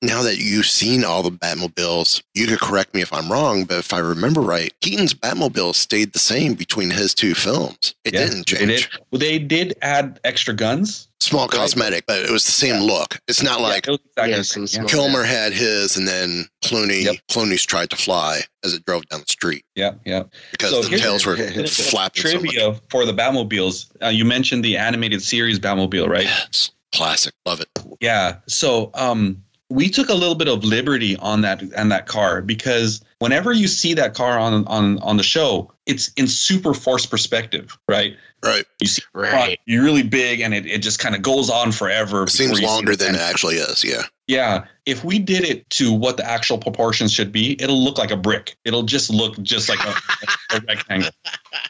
now 0.03 0.23
that 0.23 0.39
you've 0.39 0.67
seen 0.67 1.05
all 1.05 1.23
the 1.23 1.31
Batmobiles, 1.31 2.23
you 2.35 2.47
could 2.47 2.61
correct 2.61 2.95
me 2.95 3.03
if 3.03 3.13
I'm 3.13 3.31
wrong, 3.31 3.65
but 3.65 3.79
if 3.79 3.93
I 3.93 3.99
remember 3.99 4.41
right, 4.41 4.73
Keaton's 4.81 5.13
Batmobile 5.13 5.75
stayed 5.75 6.13
the 6.15 6.19
same 6.19 6.55
between 6.55 6.91
his 6.91 7.15
two 7.15 7.35
films. 7.35 7.95
It 8.05 8.15
Yeah, 8.15 8.21
didn't 8.27 8.49
they 8.51 8.57
change. 8.67 8.91
did. 8.91 9.01
Well, 9.11 9.19
they 9.19 9.39
did 9.39 9.75
add 9.83 10.21
extra 10.25 10.55
guns 10.55 11.05
Small 11.21 11.49
cosmetic, 11.49 12.05
but 12.07 12.21
it 12.25 12.31
was 12.31 12.47
the 12.47 12.53
same 12.53 12.81
look. 12.81 13.19
It's 13.27 13.43
not 13.43 13.61
like 13.61 13.87
Yeah, 13.87 13.95
it 13.95 14.01
exactly 14.07 14.31
Yeah, 14.31 14.37
the 14.39 14.45
some 14.45 14.67
same. 14.69 14.89
small- 14.89 14.89
Kilmer 15.11 15.25
had 15.25 15.53
his 15.53 15.97
and 15.97 16.07
then 16.09 16.47
Clooney 16.65 17.03
Yep. 17.05 17.17
Clooney's 17.31 17.67
tried 17.67 17.91
to 17.91 17.97
fly 17.97 18.43
as 18.65 18.73
it 18.73 18.85
drove 18.87 19.07
down 19.09 19.21
the 19.21 19.27
street 19.33 19.65
yeah 19.75 19.93
yeah 20.07 20.23
because 20.53 20.71
So 20.71 20.83
the 20.83 20.97
tails 20.97 21.27
were 21.27 21.37
Little 21.37 21.67
flapping 21.67 22.23
so 22.23 22.35
much. 22.35 22.41
trivia 22.55 22.81
for 22.89 23.05
the 23.05 23.13
Batmobiles. 23.13 23.87
Uh, 24.03 24.09
you 24.09 24.25
mentioned 24.25 24.65
the 24.65 24.77
animated 24.77 25.21
series 25.21 25.59
Batmobile, 25.59 26.09
right? 26.09 26.25
Yes. 26.25 26.71
Classic. 26.95 27.35
Love 27.45 27.61
it. 27.61 27.69
Yeah. 28.01 28.37
So 28.47 28.91
um, 28.95 29.43
we 29.71 29.89
took 29.91 30.09
a 30.09 30.15
little 30.15 30.35
bit 30.35 30.49
of 30.49 30.65
liberty 30.65 31.17
on 31.17 31.43
that 31.43 31.63
and 31.77 31.93
that 31.93 32.07
car 32.07 32.41
because 32.41 33.03
whenever 33.19 33.53
you 33.53 33.69
see 33.69 33.95
that 33.95 34.15
car 34.15 34.39
on 34.39 34.67
on 34.67 34.99
on 35.01 35.17
the 35.17 35.23
show, 35.23 35.71
it's 35.87 36.09
in 36.15 36.27
super 36.27 36.73
force 36.75 37.05
perspective, 37.07 37.77
right? 37.89 38.17
Right. 38.45 38.65
You 38.81 38.87
see, 38.87 39.03
Right. 39.15 39.59
you're 39.67 39.83
really 39.83 40.05
big, 40.05 40.41
and 40.41 40.55
it, 40.55 40.65
it 40.65 40.79
just 40.79 41.01
kind 41.01 41.17
of 41.17 41.23
goes 41.23 41.51
on 41.51 41.73
forever. 41.73 42.23
It 42.23 42.31
seems 42.31 42.51
you 42.53 42.57
see 42.59 42.67
longer 42.67 42.95
than 42.95 43.17
it 43.17 43.21
actually 43.21 43.57
is. 43.57 43.83
Yeah. 43.83 44.03
Yeah, 44.29 44.67
if 44.87 45.03
we 45.05 45.19
did 45.19 45.43
it 45.45 45.69
to 45.71 45.91
what 45.93 46.19
the 46.19 46.25
actual 46.29 46.59
proportions 46.59 47.13
should 47.13 47.33
be, 47.33 47.61
it'll 47.61 47.83
look 47.83 47.97
like 47.99 48.11
a 48.11 48.17
brick. 48.17 48.57
It'll 48.65 48.83
just 48.83 49.09
look 49.11 49.41
just 49.43 49.69
like 49.71 49.81
a, 49.81 49.95
a 50.57 50.61
rectangle, 50.69 51.11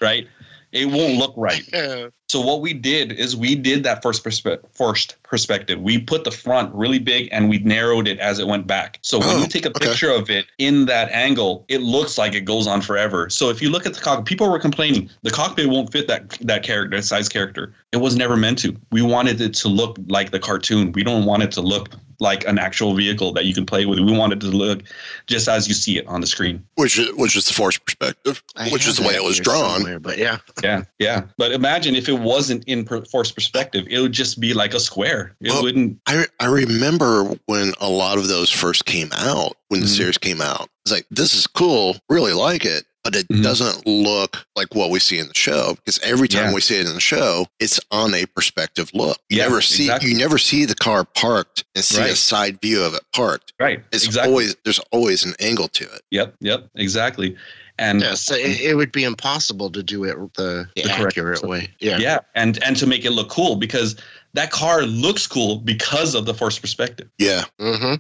right? 0.01 0.27
It 0.73 0.87
won't 0.87 1.17
look 1.19 1.35
right. 1.37 1.63
So 2.31 2.43
what 2.43 2.61
we 2.61 2.75
did 2.75 3.13
is 3.13 3.35
we 3.35 3.55
did 3.55 3.85
that 3.85 4.03
first 4.03 4.23
perspe- 4.23 4.61
first 4.75 5.17
perspective. 5.23 5.81
We 5.81 5.99
put 5.99 6.25
the 6.25 6.31
front 6.31 6.75
really 6.75 6.99
big 6.99 7.31
and 7.33 7.49
we 7.49 7.59
narrowed 7.61 8.07
it 8.07 8.19
as 8.19 8.39
it 8.39 8.47
went 8.47 8.67
back. 8.67 8.99
So 9.01 9.19
when 9.19 9.29
Oh, 9.31 9.39
you 9.41 9.47
take 9.49 9.65
a 9.65 9.71
okay. 9.71 9.87
picture 9.87 10.11
of 10.11 10.29
it 10.29 10.45
in 10.59 10.85
that 10.87 11.11
angle, 11.11 11.65
it 11.69 11.81
looks 11.81 12.19
like 12.19 12.35
it 12.35 12.43
goes 12.43 12.67
on 12.67 12.83
forever. 12.83 13.31
So 13.31 13.49
if 13.49 13.63
you 13.63 13.71
look 13.71 13.87
at 13.87 13.95
the 13.95 14.01
cockpit, 14.01 14.27
people 14.27 14.51
were 14.51 14.59
complaining 14.59 15.09
the 15.23 15.31
cockpit 15.31 15.71
won't 15.71 15.91
fit 15.91 16.07
that 16.09 16.37
that 16.43 16.63
character, 16.65 16.99
that 16.99 17.05
size 17.05 17.31
character. 17.31 17.73
It 17.93 17.97
was 17.97 18.15
never 18.15 18.37
meant 18.37 18.59
to. 18.59 18.77
We 18.93 19.01
wanted 19.01 19.41
it 19.41 19.55
to 19.55 19.69
look 19.69 19.97
like 20.09 20.31
the 20.31 20.39
cartoon. 20.39 20.93
We 20.93 21.03
don't 21.05 21.25
want 21.25 21.43
it 21.45 21.51
to 21.53 21.63
look 21.63 21.95
like 22.21 22.45
an 22.47 22.59
actual 22.59 22.95
vehicle 22.95 23.33
that 23.33 23.45
you 23.45 23.55
can 23.55 23.65
play 23.65 23.87
with. 23.87 23.99
We 24.01 24.11
want 24.17 24.33
it 24.33 24.41
to 24.41 24.47
look 24.47 24.83
just 25.27 25.49
as 25.49 25.69
you 25.69 25.75
see 25.75 25.99
it 25.99 26.07
on 26.09 26.21
the 26.21 26.27
screen. 26.27 26.65
Which 26.75 26.99
is 26.99 27.15
which 27.15 27.37
is 27.37 27.47
the 27.47 27.55
force 27.55 27.79
perspective, 27.79 28.43
I 28.57 28.69
which 28.71 28.87
is 28.89 28.97
the 28.97 29.03
way 29.07 29.15
it 29.15 29.23
was 29.23 29.39
drawn. 29.39 29.81
somewhere, 29.81 29.99
But 30.01 30.19
yeah, 30.19 30.39
Yeah, 30.63 30.83
yeah. 30.99 31.23
But 31.37 31.53
imagine 31.53 31.95
if 31.95 32.09
it 32.09 32.19
wasn't 32.19 32.65
in 32.67 32.85
per- 32.85 33.05
force 33.05 33.31
perspective, 33.31 33.87
it 33.89 34.01
would 34.01 34.13
just 34.13 34.41
be 34.41 34.53
like 34.55 34.75
a 34.75 34.81
square. 34.81 35.37
It 35.41 35.51
Well, 35.53 35.63
wouldn't. 35.63 35.99
I 36.07 36.27
I 36.41 36.47
remember 36.47 37.25
when 37.47 37.73
a 37.81 37.89
lot 37.89 38.19
of 38.19 38.29
those 38.29 38.51
first 38.51 38.85
came 38.85 39.11
out, 39.13 39.57
when 39.69 39.81
the 39.81 39.87
Mhm. 39.87 39.97
series 39.97 40.19
came 40.19 40.41
out. 40.41 40.69
It's 40.85 40.93
like 40.93 41.07
this 41.11 41.35
is 41.35 41.47
cool, 41.47 41.97
really 42.09 42.33
like 42.33 42.65
it, 42.65 42.85
but 43.09 43.17
it 43.17 43.29
Mhm. 43.29 43.43
doesn't 43.43 43.87
look 43.87 44.45
like 44.55 44.75
what 44.75 44.91
we 44.91 44.99
see 45.01 45.19
in 45.19 45.29
the 45.29 45.35
show 45.35 45.75
because 45.77 45.99
every 46.01 46.29
time 46.29 46.49
Yeah. 46.49 46.55
we 46.55 46.61
see 46.61 46.77
it 46.77 46.87
in 46.87 46.93
the 46.93 47.01
show, 47.01 47.47
it's 47.59 47.81
on 47.91 48.13
a 48.15 48.27
perspective 48.27 48.91
look. 48.93 49.19
You 49.31 49.39
Yeah, 49.39 49.45
never 49.45 49.63
see 49.63 49.85
exactly. 49.85 50.11
you 50.11 50.17
never 50.19 50.37
see 50.37 50.67
the 50.67 50.75
car 50.75 51.05
parked 51.05 51.65
and 51.75 51.83
see 51.83 52.03
a 52.03 52.15
side 52.17 52.61
view 52.61 52.83
of 52.83 52.93
it 52.93 53.03
parked. 53.15 53.55
Right. 53.59 53.83
It's 53.93 54.05
exactly. 54.05 54.31
always 54.31 54.57
there's 54.65 54.81
always 54.93 55.25
an 55.25 55.35
angle 55.41 55.69
to 55.69 55.85
it. 55.85 56.03
Yep. 56.11 56.35
Yep. 56.41 56.69
Exactly. 56.75 57.35
And 57.79 58.03
yeah. 58.03 58.13
So 58.15 58.35
it, 58.35 58.61
it 58.61 58.75
would 58.77 58.93
be 58.93 59.05
impossible 59.05 59.71
to 59.71 59.83
do 59.83 60.05
it 60.05 60.17
the, 60.35 60.69
the, 60.77 60.83
The 60.83 60.89
correct- 60.91 61.01
accurate 61.13 61.43
way. 61.45 61.71
Yeah. 61.81 61.97
yeah, 61.99 62.19
and 62.35 62.63
and 62.63 62.77
to 62.77 62.87
make 62.87 63.07
it 63.07 63.13
look 63.13 63.31
cool 63.31 63.57
because 63.57 63.97
that 64.35 64.51
car 64.51 64.83
looks 64.83 65.27
cool 65.27 65.57
because 65.61 66.15
of 66.15 66.27
the 66.27 66.35
force 66.35 66.59
perspective. 66.59 67.09
Yeah. 67.19 67.45
Mm-hmm. 67.59 67.95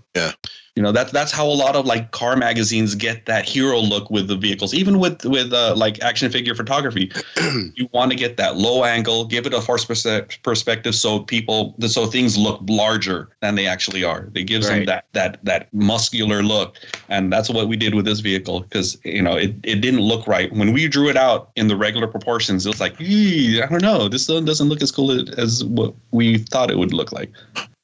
You 0.78 0.82
know 0.84 0.92
that's 0.92 1.10
that's 1.10 1.32
how 1.32 1.44
a 1.44 1.58
lot 1.64 1.74
of 1.74 1.86
like 1.86 2.12
car 2.12 2.36
magazines 2.36 2.94
get 2.94 3.26
that 3.26 3.48
hero 3.48 3.80
look 3.80 4.12
with 4.12 4.28
the 4.28 4.36
vehicles. 4.36 4.72
Even 4.72 5.00
with 5.00 5.24
with 5.24 5.52
uh, 5.52 5.74
like 5.76 6.00
action 6.02 6.30
figure 6.30 6.54
photography, 6.54 7.10
you 7.74 7.88
want 7.92 8.12
to 8.12 8.16
get 8.16 8.36
that 8.36 8.58
low 8.58 8.84
angle, 8.84 9.24
give 9.24 9.44
it 9.44 9.52
a 9.52 9.60
force 9.60 9.84
perse- 9.84 10.38
perspective, 10.44 10.94
so 10.94 11.18
people 11.18 11.74
so 11.88 12.06
things 12.06 12.38
look 12.38 12.60
larger 12.68 13.28
than 13.40 13.56
they 13.56 13.66
actually 13.66 14.04
are. 14.04 14.30
It 14.36 14.44
gives 14.44 14.68
them 14.68 14.84
that 14.84 15.06
that 15.14 15.44
that 15.44 15.74
muscular 15.74 16.44
look, 16.44 16.76
and 17.08 17.32
that's 17.32 17.50
what 17.50 17.66
we 17.66 17.76
did 17.76 17.96
with 17.96 18.04
this 18.04 18.20
vehicle 18.20 18.60
because 18.60 18.96
you 19.04 19.20
know 19.20 19.34
it, 19.34 19.56
it 19.64 19.80
didn't 19.80 20.02
look 20.02 20.28
right 20.28 20.52
when 20.52 20.72
we 20.72 20.86
drew 20.86 21.08
it 21.08 21.16
out 21.16 21.50
in 21.56 21.66
the 21.66 21.74
regular 21.74 22.06
proportions. 22.06 22.64
It 22.64 22.68
was 22.68 22.80
like, 22.80 22.94
I 23.00 23.66
don't 23.68 23.82
know, 23.82 24.06
this 24.06 24.28
doesn't 24.28 24.68
look 24.68 24.80
as 24.80 24.92
cool 24.92 25.10
as 25.40 25.64
what 25.64 25.92
we 26.12 26.38
thought 26.38 26.70
it 26.70 26.78
would 26.78 26.92
look 26.92 27.10
like. 27.10 27.32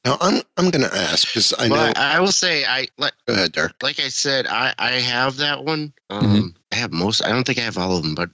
Now 0.05 0.19
I'm 0.21 0.43
I'm 0.57 0.71
gonna 0.71 0.91
ask 0.93 1.27
because 1.29 1.55
I 1.59 1.69
know. 1.69 1.75
But 1.77 1.99
I 1.99 2.21
will 2.21 2.33
say, 2.33 2.65
I 2.65 2.89
like 2.99 3.15
go 3.27 3.35
ahead, 3.35 3.53
Derek. 3.53 3.83
like 3.83 3.99
I 4.01 4.09
said, 4.09 4.47
I 4.47 4.75
I 4.79 4.93
have 4.93 5.37
that 5.39 5.65
one. 5.65 5.93
Um, 6.11 6.25
Mm-hmm. 6.25 6.49
I 6.73 6.77
have 6.77 6.93
most. 6.93 7.23
I 7.25 7.29
don't 7.31 7.45
think 7.47 7.59
I 7.59 7.63
have 7.63 7.79
all 7.79 7.97
of 7.97 8.03
them, 8.03 8.15
but 8.15 8.29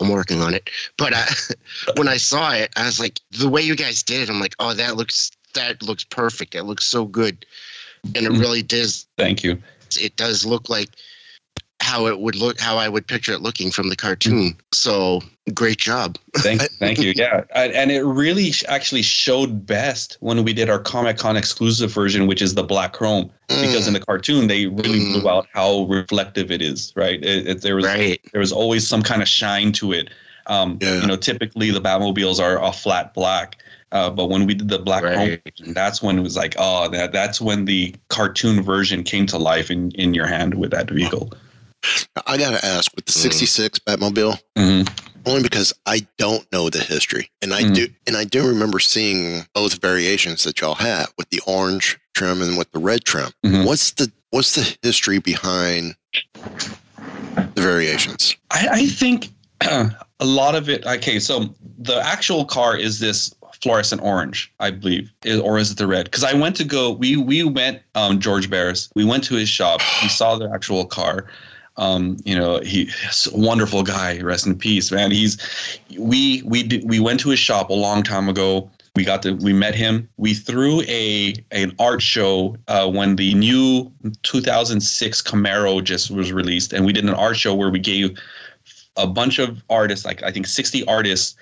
I'm 0.00 0.08
working 0.08 0.40
on 0.40 0.54
it. 0.54 0.68
But 0.96 1.12
I, 1.14 1.26
when 1.96 2.08
I 2.08 2.16
saw 2.16 2.52
it, 2.52 2.72
I 2.76 2.86
was 2.86 2.98
like, 2.98 3.20
the 3.30 3.48
way 3.48 3.60
you 3.62 3.76
guys 3.76 4.02
did 4.02 4.22
it, 4.22 4.30
I'm 4.30 4.40
like, 4.40 4.54
oh, 4.58 4.74
that 4.74 4.96
looks 4.96 5.30
that 5.54 5.82
looks 5.82 6.02
perfect. 6.04 6.54
It 6.54 6.64
looks 6.64 6.86
so 6.86 7.04
good, 7.04 7.44
and 8.14 8.26
it 8.26 8.32
Mhm. 8.32 8.40
really 8.40 8.62
does. 8.62 9.06
Thank 9.18 9.44
you. 9.44 9.62
It 10.00 10.16
does 10.16 10.44
look 10.46 10.68
like 10.70 10.88
how 11.82 12.06
it 12.06 12.20
would 12.20 12.36
look, 12.36 12.60
how 12.60 12.78
I 12.78 12.88
would 12.88 13.06
picture 13.06 13.32
it 13.32 13.40
looking 13.42 13.70
from 13.72 13.88
the 13.88 13.96
cartoon. 13.96 14.54
So 14.72 15.20
great 15.52 15.78
job. 15.78 16.16
Thank, 16.36 16.62
thank 16.78 16.98
you. 17.00 17.12
Yeah, 17.16 17.42
I- 17.54 17.68
and 17.68 17.90
it 17.90 18.02
really 18.04 18.52
sh- 18.52 18.64
actually 18.68 19.02
showed 19.02 19.66
best 19.66 20.16
when 20.20 20.44
we 20.44 20.52
did 20.52 20.70
our 20.70 20.78
Comic 20.78 21.18
Con 21.18 21.36
exclusive 21.36 21.92
version, 21.92 22.26
which 22.28 22.40
is 22.40 22.54
the 22.54 22.62
black 22.62 22.92
chrome. 22.92 23.30
Because 23.48 23.86
in 23.88 23.92
the 23.94 24.00
cartoon, 24.00 24.46
they 24.46 24.66
really 24.66 25.00
Mm. 25.00 25.20
blew 25.20 25.28
out 25.28 25.46
how 25.52 25.82
reflective 25.84 26.50
it 26.50 26.62
is. 26.62 26.92
Right? 26.96 27.22
It, 27.22 27.46
it, 27.48 27.62
there 27.62 27.74
was 27.76 27.84
Right. 27.84 28.20
there 28.32 28.40
was 28.40 28.52
always 28.52 28.86
some 28.86 29.02
kind 29.02 29.20
of 29.20 29.28
shine 29.28 29.72
to 29.72 29.92
it. 29.92 30.08
Um, 30.46 30.78
Yeah. 30.80 31.00
You 31.00 31.06
know, 31.08 31.16
typically 31.16 31.70
the 31.72 31.80
Batmobiles 31.80 32.40
are 32.40 32.62
a 32.62 32.72
flat 32.72 33.12
black. 33.12 33.56
Uh, 33.90 34.08
but 34.08 34.30
when 34.30 34.46
we 34.46 34.54
did 34.54 34.68
the 34.68 34.78
black 34.78 35.02
chrome, 35.02 35.16
Right. 35.18 35.42
version, 35.58 35.74
that's 35.74 36.00
when 36.02 36.16
it 36.18 36.22
was 36.22 36.34
like, 36.36 36.54
oh, 36.58 36.88
that 36.88 37.12
that's 37.12 37.40
when 37.42 37.66
the 37.66 37.94
cartoon 38.08 38.62
version 38.62 39.02
came 39.02 39.26
to 39.26 39.36
life 39.36 39.70
in 39.70 39.90
in 39.90 40.14
your 40.14 40.26
hand 40.26 40.54
with 40.54 40.70
that 40.70 40.88
vehicle. 40.90 41.32
I 42.26 42.36
gotta 42.36 42.64
ask 42.64 42.90
with 42.94 43.06
the 43.06 43.12
Mm. 43.12 43.22
'66 43.22 43.78
Batmobile. 43.80 44.38
Mhm. 44.56 44.88
only 45.24 45.42
because 45.44 45.72
I 45.86 46.04
don't 46.18 46.44
know 46.50 46.68
the 46.68 46.80
history, 46.82 47.30
and 47.42 47.54
I 47.54 47.62
Mhm. 47.62 47.74
do, 47.76 47.88
and 48.08 48.16
I 48.16 48.24
do 48.24 48.44
remember 48.44 48.80
seeing 48.80 49.46
both 49.54 49.74
variations 49.80 50.42
that 50.42 50.60
y'all 50.60 50.74
had 50.74 51.06
with 51.16 51.30
the 51.30 51.40
orange 51.46 51.96
trim 52.12 52.42
and 52.42 52.58
with 52.58 52.72
the 52.72 52.80
red 52.80 53.04
trim. 53.04 53.30
Mhm. 53.46 53.64
What's 53.64 53.92
the 53.92 54.10
what's 54.30 54.56
the 54.56 54.76
history 54.82 55.18
behind 55.20 55.94
the 57.54 57.62
variations? 57.62 58.34
I, 58.50 58.68
I 58.72 58.86
think 58.86 59.30
a 59.60 59.94
lot 60.20 60.56
of 60.56 60.68
it. 60.68 60.84
Okay, 60.84 61.20
so 61.20 61.54
the 61.78 61.96
actual 62.04 62.44
car 62.44 62.76
is 62.76 62.98
this 62.98 63.32
fluorescent 63.60 64.02
orange, 64.02 64.50
I 64.58 64.72
believe, 64.72 65.12
or 65.40 65.56
is 65.56 65.70
it 65.70 65.78
the 65.78 65.86
red? 65.86 66.06
Because 66.06 66.24
I 66.24 66.32
went 66.32 66.56
to 66.56 66.64
go. 66.64 66.90
We 66.90 67.16
we 67.16 67.44
went. 67.44 67.80
Um, 67.94 68.18
George 68.18 68.50
Barris. 68.50 68.88
We 68.96 69.04
went 69.04 69.22
to 69.24 69.34
his 69.36 69.48
shop. 69.48 69.80
We 70.02 70.08
saw 70.08 70.36
the 70.36 70.50
actual 70.52 70.84
car. 70.84 71.26
Um, 71.76 72.18
you 72.24 72.36
know, 72.36 72.60
he's 72.60 73.28
a 73.32 73.36
wonderful 73.36 73.82
guy. 73.82 74.20
Rest 74.20 74.46
in 74.46 74.56
peace, 74.56 74.92
man. 74.92 75.10
He's 75.10 75.38
we 75.98 76.42
we 76.44 76.62
did, 76.62 76.88
we 76.88 77.00
went 77.00 77.20
to 77.20 77.30
his 77.30 77.38
shop 77.38 77.70
a 77.70 77.74
long 77.74 78.02
time 78.02 78.28
ago. 78.28 78.70
We 78.94 79.04
got 79.04 79.22
to 79.22 79.32
we 79.36 79.54
met 79.54 79.74
him. 79.74 80.08
We 80.18 80.34
threw 80.34 80.82
a 80.82 81.34
an 81.50 81.74
art 81.78 82.02
show 82.02 82.56
uh, 82.68 82.90
when 82.90 83.16
the 83.16 83.32
new 83.34 83.90
2006 84.22 85.22
Camaro 85.22 85.82
just 85.82 86.10
was 86.10 86.32
released, 86.32 86.72
and 86.74 86.84
we 86.84 86.92
did 86.92 87.04
an 87.04 87.14
art 87.14 87.36
show 87.36 87.54
where 87.54 87.70
we 87.70 87.78
gave 87.78 88.18
a 88.96 89.06
bunch 89.06 89.38
of 89.38 89.62
artists, 89.70 90.04
like 90.04 90.22
I 90.22 90.30
think 90.30 90.46
60 90.46 90.84
artists, 90.86 91.36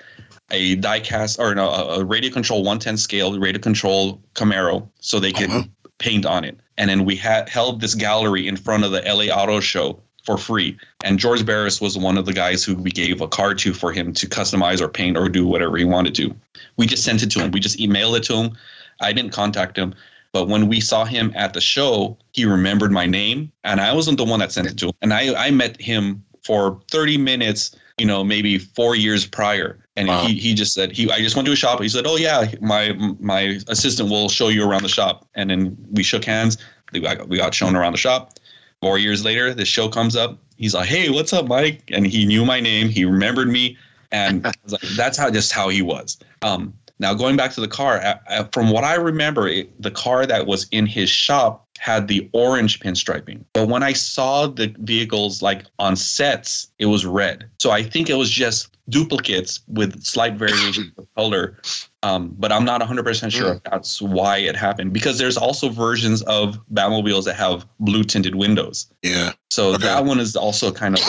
a 0.53 0.77
diecast 0.77 1.39
or 1.39 1.55
no, 1.55 1.71
a 1.71 2.05
radio 2.05 2.31
control 2.31 2.61
110 2.61 2.97
scale 2.97 3.39
radio 3.39 3.61
control 3.61 4.23
Camaro, 4.35 4.89
so 5.01 5.19
they 5.19 5.33
could 5.33 5.51
wow. 5.51 5.65
paint 5.99 6.27
on 6.27 6.45
it. 6.45 6.59
And 6.79 6.89
then 6.89 7.05
we 7.05 7.17
had 7.17 7.49
held 7.49 7.81
this 7.81 7.95
gallery 7.95 8.47
in 8.47 8.57
front 8.57 8.85
of 8.85 8.93
the 8.93 9.03
LA 9.03 9.25
Auto 9.25 9.61
Show 9.61 10.01
for 10.25 10.37
free. 10.39 10.77
And 11.05 11.19
George 11.19 11.45
Barris 11.45 11.81
was 11.81 11.97
one 11.97 12.19
of 12.19 12.27
the 12.27 12.33
guys 12.33 12.65
who 12.65 12.75
we 12.75 12.91
gave 12.91 13.21
a 13.21 13.29
card 13.29 13.59
to 13.61 13.73
for 13.73 13.93
him 13.93 14.13
to 14.15 14.27
customize 14.27 14.81
or 14.81 14.89
paint 14.89 15.17
or 15.17 15.29
do 15.29 15.47
whatever 15.47 15.77
he 15.77 15.85
wanted 15.85 16.15
to. 16.17 16.35
We 16.77 16.87
just 16.87 17.05
sent 17.05 17.23
it 17.23 17.31
to 17.33 17.41
him. 17.41 17.51
We 17.51 17.61
just 17.61 17.79
emailed 17.79 18.17
it 18.19 18.23
to 18.25 18.35
him. 18.35 18.57
I 19.01 19.13
didn't 19.13 19.33
contact 19.33 19.77
him. 19.77 19.95
But 20.33 20.47
when 20.49 20.69
we 20.69 20.81
saw 20.81 21.05
him 21.05 21.33
at 21.35 21.55
the 21.55 21.61
show, 21.61 22.17
he 22.33 22.45
remembered 22.45 22.93
my 22.93 23.05
name, 23.07 23.51
and 23.65 23.81
I 23.81 23.93
wasn't 23.93 24.17
the 24.19 24.25
one 24.25 24.39
that 24.41 24.53
sent 24.53 24.69
it 24.69 24.77
to 24.79 24.87
him. 24.89 24.93
And 25.03 25.13
I, 25.13 25.35
I 25.47 25.51
met 25.51 25.81
him 25.81 26.23
for 26.45 26.81
30 26.91 27.19
minutes, 27.19 27.75
you 27.99 28.07
know, 28.07 28.23
maybe 28.23 28.59
four 28.59 28.95
years 28.95 29.27
prior. 29.27 29.79
And 29.97 30.07
Wow. 30.09 30.25
he, 30.27 30.35
he 30.35 30.55
just 30.55 30.73
said 30.73 30.93
he 30.93 31.11
I 31.11 31.19
just 31.19 31.35
went 31.35 31.47
to 31.47 31.53
a 31.53 31.57
shop. 31.57 31.83
He 31.83 31.89
said, 31.89 32.07
"Oh 32.07 32.17
yeah, 32.17 32.51
my 32.61 32.93
my 33.19 33.59
assistant 33.69 34.09
will 34.09 34.29
show 34.31 34.49
you 34.49 34.67
around 34.67 34.83
the 34.83 34.89
shop." 34.89 35.27
And 35.35 35.51
then 35.51 35.77
we 35.91 36.03
shook 36.03 36.25
hands. 36.25 36.57
We 36.93 37.01
got, 37.01 37.29
we 37.29 37.37
got 37.37 37.53
shown 37.53 37.77
around 37.77 37.93
the 37.93 37.99
shop. 37.99 38.39
Four 38.83 38.99
years 38.99 39.25
later, 39.25 39.53
the 39.53 39.65
show 39.65 39.89
comes 39.89 40.17
up. 40.17 40.39
He's 40.57 40.75
like, 40.75 40.89
"Hey, 40.89 41.11
what's 41.11 41.33
up, 41.33 41.47
Mike?" 41.49 41.83
And 41.93 42.07
he 42.07 42.25
knew 42.25 42.45
my 42.45 42.61
name. 42.61 42.89
He 42.89 43.05
remembered 43.05 43.49
me, 43.49 43.77
and 44.11 44.47
I 44.47 44.53
like, 44.69 44.81
that's 44.97 45.19
how 45.19 45.31
just 45.31 45.53
how 45.53 45.69
he 45.69 45.83
was. 45.83 46.19
Um, 46.43 46.73
now 46.99 47.15
going 47.15 47.37
back 47.37 47.53
to 47.53 47.61
the 47.61 47.69
car, 47.69 47.99
uh, 47.99 48.15
uh, 48.29 48.45
from 48.53 48.71
what 48.71 48.85
I 48.85 48.95
remember, 48.95 49.49
it, 49.49 49.83
the 49.83 49.91
car 49.91 50.27
that 50.27 50.47
was 50.47 50.67
in 50.71 50.87
his 50.87 51.11
shop 51.11 51.67
had 51.81 52.09
the 52.09 52.29
orange 52.35 52.79
pinstriping. 52.79 53.43
But 53.55 53.69
when 53.69 53.83
I 53.83 53.95
saw 53.95 54.47
the 54.47 54.75
vehicles 54.81 55.41
like 55.41 55.65
on 55.79 55.97
sets, 55.97 56.69
it 56.79 56.87
was 56.87 57.07
red. 57.07 57.49
So 57.59 57.71
I 57.71 57.83
think 57.83 58.11
it 58.11 58.15
was 58.17 58.29
just 58.29 58.77
duplicates 58.91 59.61
with 59.67 60.03
slight 60.03 60.35
variation 60.35 60.93
of 60.99 61.07
color. 61.17 61.57
Um, 62.03 62.35
but 62.39 62.53
I'm 62.53 62.65
not 62.67 62.83
100% 62.83 63.33
sure 63.33 63.55
if 63.55 63.63
that's 63.63 64.03
why 64.03 64.39
it 64.39 64.57
happened 64.57 64.93
because 64.93 65.19
there's 65.19 65.37
also 65.39 65.71
versions 65.71 66.21
of 66.23 66.59
Batmobiles 66.73 67.25
that 67.25 67.37
have 67.37 67.67
blue 67.79 68.05
tinted 68.05 68.35
windows. 68.35 68.87
Yeah. 69.03 69.33
So 69.51 69.69
Okay. 69.75 69.79
that 69.85 70.05
one 70.05 70.21
is 70.21 70.37
also 70.37 70.71
kind 70.73 70.97
of 70.99 71.03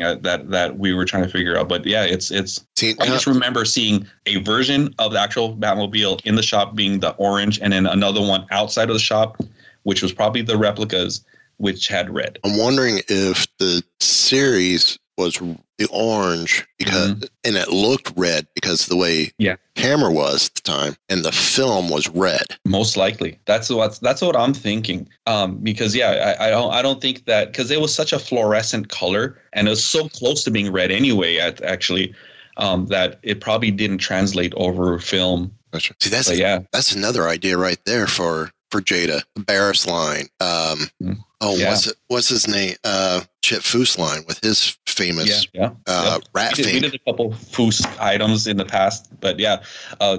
uh, 0.00 0.16
that 0.20 0.50
that 0.50 0.78
we 0.78 0.92
were 0.92 1.04
trying 1.04 1.24
to 1.24 1.28
figure 1.30 1.58
out. 1.58 1.68
But 1.68 1.84
yeah, 1.86 2.04
it's 2.04 2.30
it's. 2.30 2.64
See, 2.76 2.94
I 3.00 3.06
just 3.06 3.26
remember 3.26 3.64
seeing 3.64 4.06
a 4.26 4.36
version 4.42 4.94
of 4.98 5.12
the 5.12 5.20
actual 5.20 5.56
Batmobile 5.56 6.24
in 6.24 6.36
the 6.36 6.42
shop 6.42 6.74
being 6.74 7.00
the 7.00 7.10
orange, 7.16 7.58
and 7.60 7.72
then 7.72 7.86
another 7.86 8.20
one 8.20 8.46
outside 8.50 8.88
of 8.88 8.94
the 8.94 9.00
shop, 9.00 9.42
which 9.82 10.02
was 10.02 10.12
probably 10.12 10.42
the 10.42 10.56
replicas, 10.58 11.24
which 11.58 11.88
had 11.88 12.10
red. 12.14 12.38
I'm 12.44 12.58
wondering 12.58 13.00
if 13.08 13.46
the 13.58 13.82
series 14.00 14.98
was 15.16 15.34
the 15.78 15.88
orange 15.92 16.66
because 16.78 17.10
and 17.44 17.56
it 17.56 17.68
looked 17.68 18.12
red 18.16 18.46
because 18.54 18.86
the 18.86 18.96
way 18.96 19.26
Mm-hmm. 19.26 19.42
Yeah. 19.42 19.56
camera 19.74 20.10
was 20.10 20.46
at 20.48 20.54
the 20.54 20.62
time 20.62 20.96
and 21.10 21.24
the 21.24 21.32
film 21.32 21.90
was 21.90 22.08
red. 22.08 22.44
Most 22.64 22.96
likely, 22.96 23.38
that's 23.44 23.68
what 23.68 23.98
that's 24.00 24.22
what 24.22 24.34
I'm 24.36 24.54
thinking. 24.54 25.08
Um, 25.26 25.58
because 25.58 25.94
yeah, 25.94 26.34
I, 26.40 26.46
I 26.46 26.50
don't 26.50 26.72
I 26.72 26.80
don't 26.82 27.02
think 27.02 27.26
that 27.26 27.48
because 27.52 27.70
it 27.70 27.80
was 27.80 27.94
such 27.94 28.12
a 28.14 28.18
fluorescent 28.18 28.88
color 28.88 29.38
and 29.52 29.66
it 29.66 29.70
was 29.70 29.84
so 29.84 30.08
close 30.08 30.42
to 30.44 30.50
being 30.50 30.72
red 30.72 30.90
anyway. 30.90 31.36
At 31.36 31.62
actually, 31.62 32.14
um, 32.56 32.86
that 32.86 33.18
it 33.22 33.40
probably 33.40 33.70
didn't 33.70 33.98
translate 33.98 34.54
over 34.56 34.98
film. 34.98 35.52
See, 35.78 36.08
that's 36.10 36.28
But 36.28 36.38
yeah, 36.38 36.60
that's 36.72 36.92
another 36.92 37.28
idea 37.28 37.58
right 37.58 37.78
there 37.84 38.06
for 38.06 38.50
for 38.70 38.80
Jada, 38.80 39.22
the 39.34 39.42
Barris 39.42 39.86
line. 39.86 40.26
Um, 40.40 40.88
Mm. 41.02 41.18
oh, 41.40 41.56
Yeah. 41.56 41.70
what's 41.70 41.86
it, 41.86 41.96
what's 42.08 42.28
his 42.28 42.46
name? 42.48 42.74
Uh, 42.84 43.22
Chip 43.42 43.62
Foose 43.62 43.98
line 43.98 44.22
with 44.28 44.38
his 44.42 44.76
famous 44.86 45.46
yeah, 45.54 45.70
uh, 45.86 46.18
Yep. 46.20 46.28
rat 46.34 46.56
we, 46.58 46.62
did, 46.62 46.74
we 46.74 46.80
did 46.80 46.94
a 46.94 46.98
couple 47.10 47.30
Foose 47.32 47.84
items 47.98 48.46
in 48.46 48.58
the 48.58 48.64
past, 48.66 49.08
but 49.20 49.38
yeah, 49.40 49.62
uh, 50.00 50.18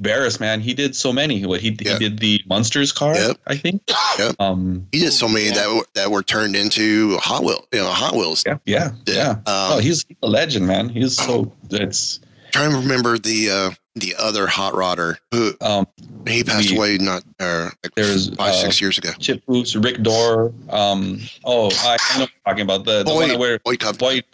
Barris, 0.00 0.40
man, 0.40 0.60
he 0.60 0.74
did 0.74 0.96
so 0.96 1.12
many. 1.12 1.46
What 1.46 1.60
he, 1.60 1.76
Yeah. 1.80 1.92
he 1.92 1.98
did 2.00 2.18
the 2.18 2.42
Munsters 2.46 2.90
car, 2.92 3.14
Yep. 3.14 3.38
I 3.46 3.56
think. 3.56 3.82
Yep. 4.18 4.34
Um, 4.40 4.86
He 4.92 4.98
did 4.98 5.12
so 5.12 5.28
many 5.28 5.50
that 5.50 5.68
were, 5.68 5.86
that 5.94 6.10
were 6.10 6.22
turned 6.24 6.56
into 6.56 7.16
Hot 7.18 7.44
Wheel, 7.44 7.64
you 7.72 7.78
know, 7.80 7.86
Hot 7.90 8.14
Wheels. 8.16 8.42
yeah, 8.46 8.58
yeah, 8.66 8.92
yeah. 9.06 9.30
Um, 9.30 9.42
oh, 9.46 9.78
he's 9.78 10.04
a 10.22 10.26
legend, 10.26 10.66
man. 10.66 10.88
He's 10.88 11.16
so 11.16 11.52
it's 11.70 12.18
trying 12.50 12.70
to 12.72 12.78
remember 12.78 13.16
the 13.18 13.50
uh, 13.50 13.70
the 13.96 14.14
other 14.18 14.46
hot 14.46 14.74
rodder 14.74 15.16
who 15.32 15.54
um 15.60 15.86
he 16.28 16.44
passed 16.44 16.70
we- 16.70 16.76
away 16.76 16.98
not 16.98 17.24
uh, 17.40 17.70
like 17.82 17.94
There's, 17.96 18.28
five 18.36 18.50
uh, 18.50 18.52
six 18.52 18.80
years 18.80 18.98
ago. 18.98 19.10
Chip 19.18 19.42
Foose, 19.46 19.82
Rick 19.82 20.02
Dorr. 20.02 20.52
Um, 20.68 21.20
oh, 21.44 21.70
I, 21.72 21.96
I 22.10 22.18
know 22.18 22.24
what 22.24 22.30
you're 22.30 22.44
talking 22.46 22.62
about 22.62 22.84
the, 22.84 23.02
the 23.02 23.14
one 23.14 23.30
Boyd, 23.30 23.38
where 23.38 23.58
Boyd 23.64 23.80
Cud- 23.80 23.98
Boyd. 23.98 24.24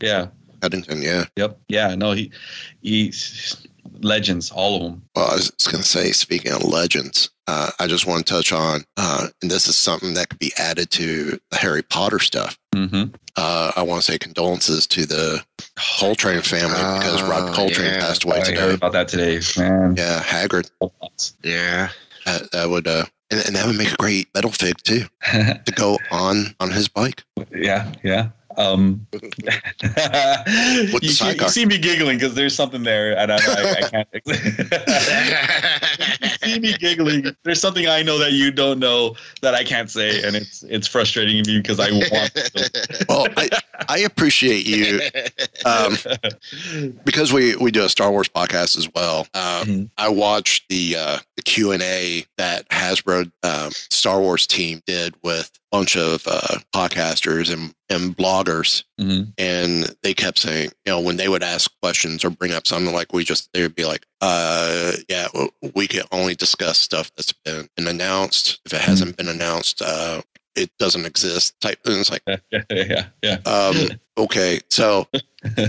Yeah. 0.00 0.26
Coddington, 0.60 1.02
yeah. 1.02 1.24
Yep. 1.36 1.58
Yeah. 1.68 1.94
No, 1.94 2.12
he 2.12 2.30
he's 2.82 3.66
legends, 4.00 4.50
all 4.50 4.76
of 4.76 4.82
them. 4.82 5.02
Well, 5.14 5.30
I 5.30 5.34
was 5.34 5.50
going 5.50 5.82
to 5.82 5.88
say, 5.88 6.12
speaking 6.12 6.52
of 6.52 6.62
legends, 6.62 7.30
uh, 7.46 7.70
I 7.78 7.86
just 7.86 8.06
want 8.06 8.26
to 8.26 8.32
touch 8.32 8.52
on, 8.52 8.84
uh, 8.96 9.28
and 9.40 9.50
this 9.50 9.66
is 9.66 9.76
something 9.76 10.14
that 10.14 10.28
could 10.28 10.38
be 10.38 10.52
added 10.58 10.90
to 10.92 11.38
the 11.50 11.56
Harry 11.56 11.82
Potter 11.82 12.18
stuff. 12.18 12.58
Mm-hmm. 12.74 13.14
Uh, 13.36 13.72
I 13.76 13.82
want 13.82 14.02
to 14.02 14.12
say 14.12 14.18
condolences 14.18 14.86
to 14.88 15.06
the 15.06 15.42
Coltrane 15.98 16.42
family 16.42 16.74
because 16.76 17.22
Oh, 17.22 17.28
Rob 17.28 17.54
Coltrane 17.54 17.94
yeah. 17.94 18.00
passed 18.00 18.24
away 18.24 18.36
I 18.36 18.38
heard 18.40 18.46
today. 18.46 18.74
about 18.74 18.92
that 18.92 19.08
today, 19.08 19.40
man. 19.58 19.94
Yeah, 19.96 20.20
Hagrid. 20.22 20.70
Yeah. 21.42 21.88
That, 22.26 22.50
that 22.52 22.68
would, 22.70 22.86
uh, 22.86 23.04
and, 23.30 23.40
and 23.46 23.56
that 23.56 23.66
would 23.66 23.76
make 23.76 23.92
a 23.92 23.96
great 23.96 24.28
metal 24.34 24.50
fig 24.52 24.76
too 24.84 25.04
to 25.32 25.72
go 25.74 25.98
on 26.10 26.54
on 26.60 26.70
his 26.70 26.88
bike. 26.88 27.24
yeah, 27.54 27.90
yeah. 28.02 28.28
Um, 28.58 29.06
you, 29.12 29.20
see, 31.08 31.32
you 31.32 31.48
see 31.48 31.64
me 31.64 31.78
giggling 31.78 32.18
because 32.18 32.34
there's 32.34 32.54
something 32.54 32.82
there, 32.82 33.16
and 33.16 33.32
I, 33.32 33.36
I, 33.36 33.72
I 33.72 33.80
can't. 33.88 34.08
you 36.54 36.66
see 36.66 36.72
me 36.72 36.78
giggling. 36.78 37.36
There's 37.42 37.60
something 37.60 37.86
I 37.86 38.02
know 38.02 38.18
that 38.18 38.32
you 38.32 38.50
don't 38.50 38.78
know 38.78 39.16
that 39.40 39.54
I 39.54 39.64
can't 39.64 39.90
say, 39.90 40.22
and 40.22 40.36
it's 40.36 40.62
it's 40.64 40.86
frustrating 40.86 41.36
me 41.46 41.60
because 41.60 41.80
I 41.80 41.90
want. 41.90 42.34
To. 42.34 43.04
Well, 43.08 43.26
I, 43.36 43.48
I 43.88 43.98
appreciate 44.00 44.66
you 44.66 45.00
um, 45.64 45.96
because 47.04 47.32
we 47.32 47.56
we 47.56 47.70
do 47.70 47.84
a 47.84 47.88
Star 47.88 48.10
Wars 48.10 48.28
podcast 48.28 48.76
as 48.76 48.88
well. 48.94 49.26
Um, 49.34 49.62
Mhm. 49.62 49.90
I 49.98 50.08
watched 50.08 50.68
the 50.68 50.96
uh, 50.96 51.18
the 51.36 51.42
Q 51.42 51.72
and 51.72 51.82
A 51.82 52.24
that 52.38 52.68
Hasbro 52.70 53.30
um, 53.42 53.70
Star 53.70 54.20
Wars 54.20 54.46
team 54.46 54.82
did 54.86 55.14
with 55.22 55.50
bunch 55.72 55.96
of 55.96 56.22
uh, 56.28 56.58
podcasters 56.74 57.52
and 57.52 57.74
and 57.88 58.16
bloggers, 58.16 58.84
Mhm. 59.00 59.32
and 59.38 59.96
they 60.02 60.14
kept 60.14 60.38
saying, 60.38 60.70
you 60.86 60.92
know, 60.92 61.00
when 61.00 61.16
they 61.16 61.28
would 61.28 61.42
ask 61.42 61.70
questions 61.82 62.24
or 62.24 62.30
bring 62.30 62.52
up 62.52 62.66
something 62.66 62.94
like 62.94 63.12
we 63.12 63.24
just, 63.24 63.50
they 63.52 63.60
would 63.62 63.74
be 63.74 63.84
like, 63.84 64.06
uh, 64.20 64.92
yeah, 65.08 65.26
we 65.74 65.86
can 65.88 66.04
only 66.12 66.34
discuss 66.34 66.78
stuff 66.78 67.10
that's 67.16 67.32
been, 67.44 67.68
been 67.76 67.88
announced. 67.88 68.60
If 68.64 68.72
it 68.72 68.80
hasn't 68.80 69.16
been 69.18 69.28
announced, 69.28 69.82
uh, 69.82 70.22
it 70.54 70.70
doesn't 70.78 71.04
exist. 71.04 71.58
Type. 71.60 71.80
And 71.84 71.96
it's 71.98 72.10
like, 72.10 72.22
yeah, 72.70 73.06
yeah. 73.22 73.38
um, 73.44 73.76
okay, 74.16 74.60
so 74.70 75.06
you 75.58 75.66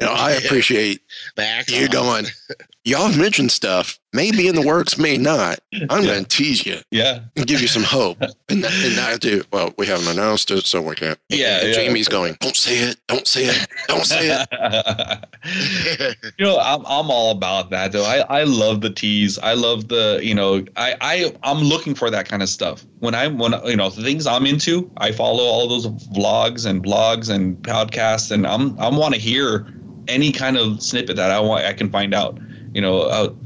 know, 0.00 0.12
I 0.12 0.32
appreciate 0.32 1.00
back. 1.36 1.68
You're 1.70 1.88
going. 1.88 2.26
Y'all 2.84 3.06
have 3.08 3.18
mentioned 3.18 3.50
stuff. 3.50 3.98
Maybe 4.14 4.46
in 4.46 4.54
the 4.54 4.62
works, 4.62 4.96
may 4.96 5.16
not. 5.16 5.58
I'm 5.90 6.04
going 6.04 6.22
to 6.22 6.28
tease 6.28 6.64
you. 6.64 6.78
Yeah. 6.92 7.18
And 7.34 7.48
give 7.48 7.60
you 7.60 7.66
some 7.66 7.82
hope. 7.82 8.16
And, 8.50 8.62
that, 8.62 8.72
and 8.84 9.00
I 9.00 9.16
do. 9.16 9.42
Well, 9.52 9.72
we 9.78 9.86
haven't 9.86 10.06
announced 10.06 10.50
it, 10.50 10.66
so 10.66 10.80
we 10.82 10.94
can't. 10.94 11.18
Yeah, 11.30 11.62
yeah. 11.62 11.72
Jamie's 11.72 12.08
going. 12.08 12.36
Don't 12.40 12.54
say 12.54 12.76
it. 12.76 12.98
Don't 13.08 13.26
say 13.26 13.46
it. 13.46 13.66
Don't 13.88 14.04
say 14.04 14.28
it. 14.30 16.14
you 16.38 16.44
know, 16.44 16.58
I'm 16.58 16.84
I'm 16.84 17.10
all 17.10 17.30
about 17.32 17.70
that 17.70 17.92
though. 17.92 18.04
I, 18.04 18.18
I 18.40 18.44
love 18.44 18.82
the 18.82 18.90
tease. 18.90 19.38
I 19.38 19.54
love 19.54 19.88
the 19.88 20.20
you 20.22 20.34
know 20.34 20.62
I 20.76 20.94
I 21.00 21.34
I'm 21.42 21.58
looking 21.58 21.94
for 21.94 22.10
that 22.10 22.28
kind 22.28 22.42
of 22.42 22.50
stuff. 22.50 22.84
When 22.98 23.14
I'm 23.14 23.38
when 23.38 23.54
you 23.64 23.76
know 23.76 23.88
the 23.88 24.02
things 24.02 24.26
I'm 24.26 24.44
into, 24.44 24.90
I 24.98 25.10
follow 25.10 25.42
all 25.42 25.66
those 25.66 25.86
vlogs 25.86 26.66
and 26.66 26.84
blogs 26.84 27.30
and 27.30 27.56
podcasts, 27.62 28.30
and 28.30 28.46
I'm 28.46 28.78
I 28.78 28.90
want 28.90 29.14
to 29.14 29.20
hear 29.20 29.66
any 30.06 30.32
kind 30.32 30.58
of 30.58 30.82
snippet 30.82 31.16
that 31.16 31.30
I 31.30 31.40
want 31.40 31.64
I 31.64 31.72
can 31.72 31.90
find 31.90 32.14
out. 32.14 32.38
You 32.74 32.82
know, 32.82 33.36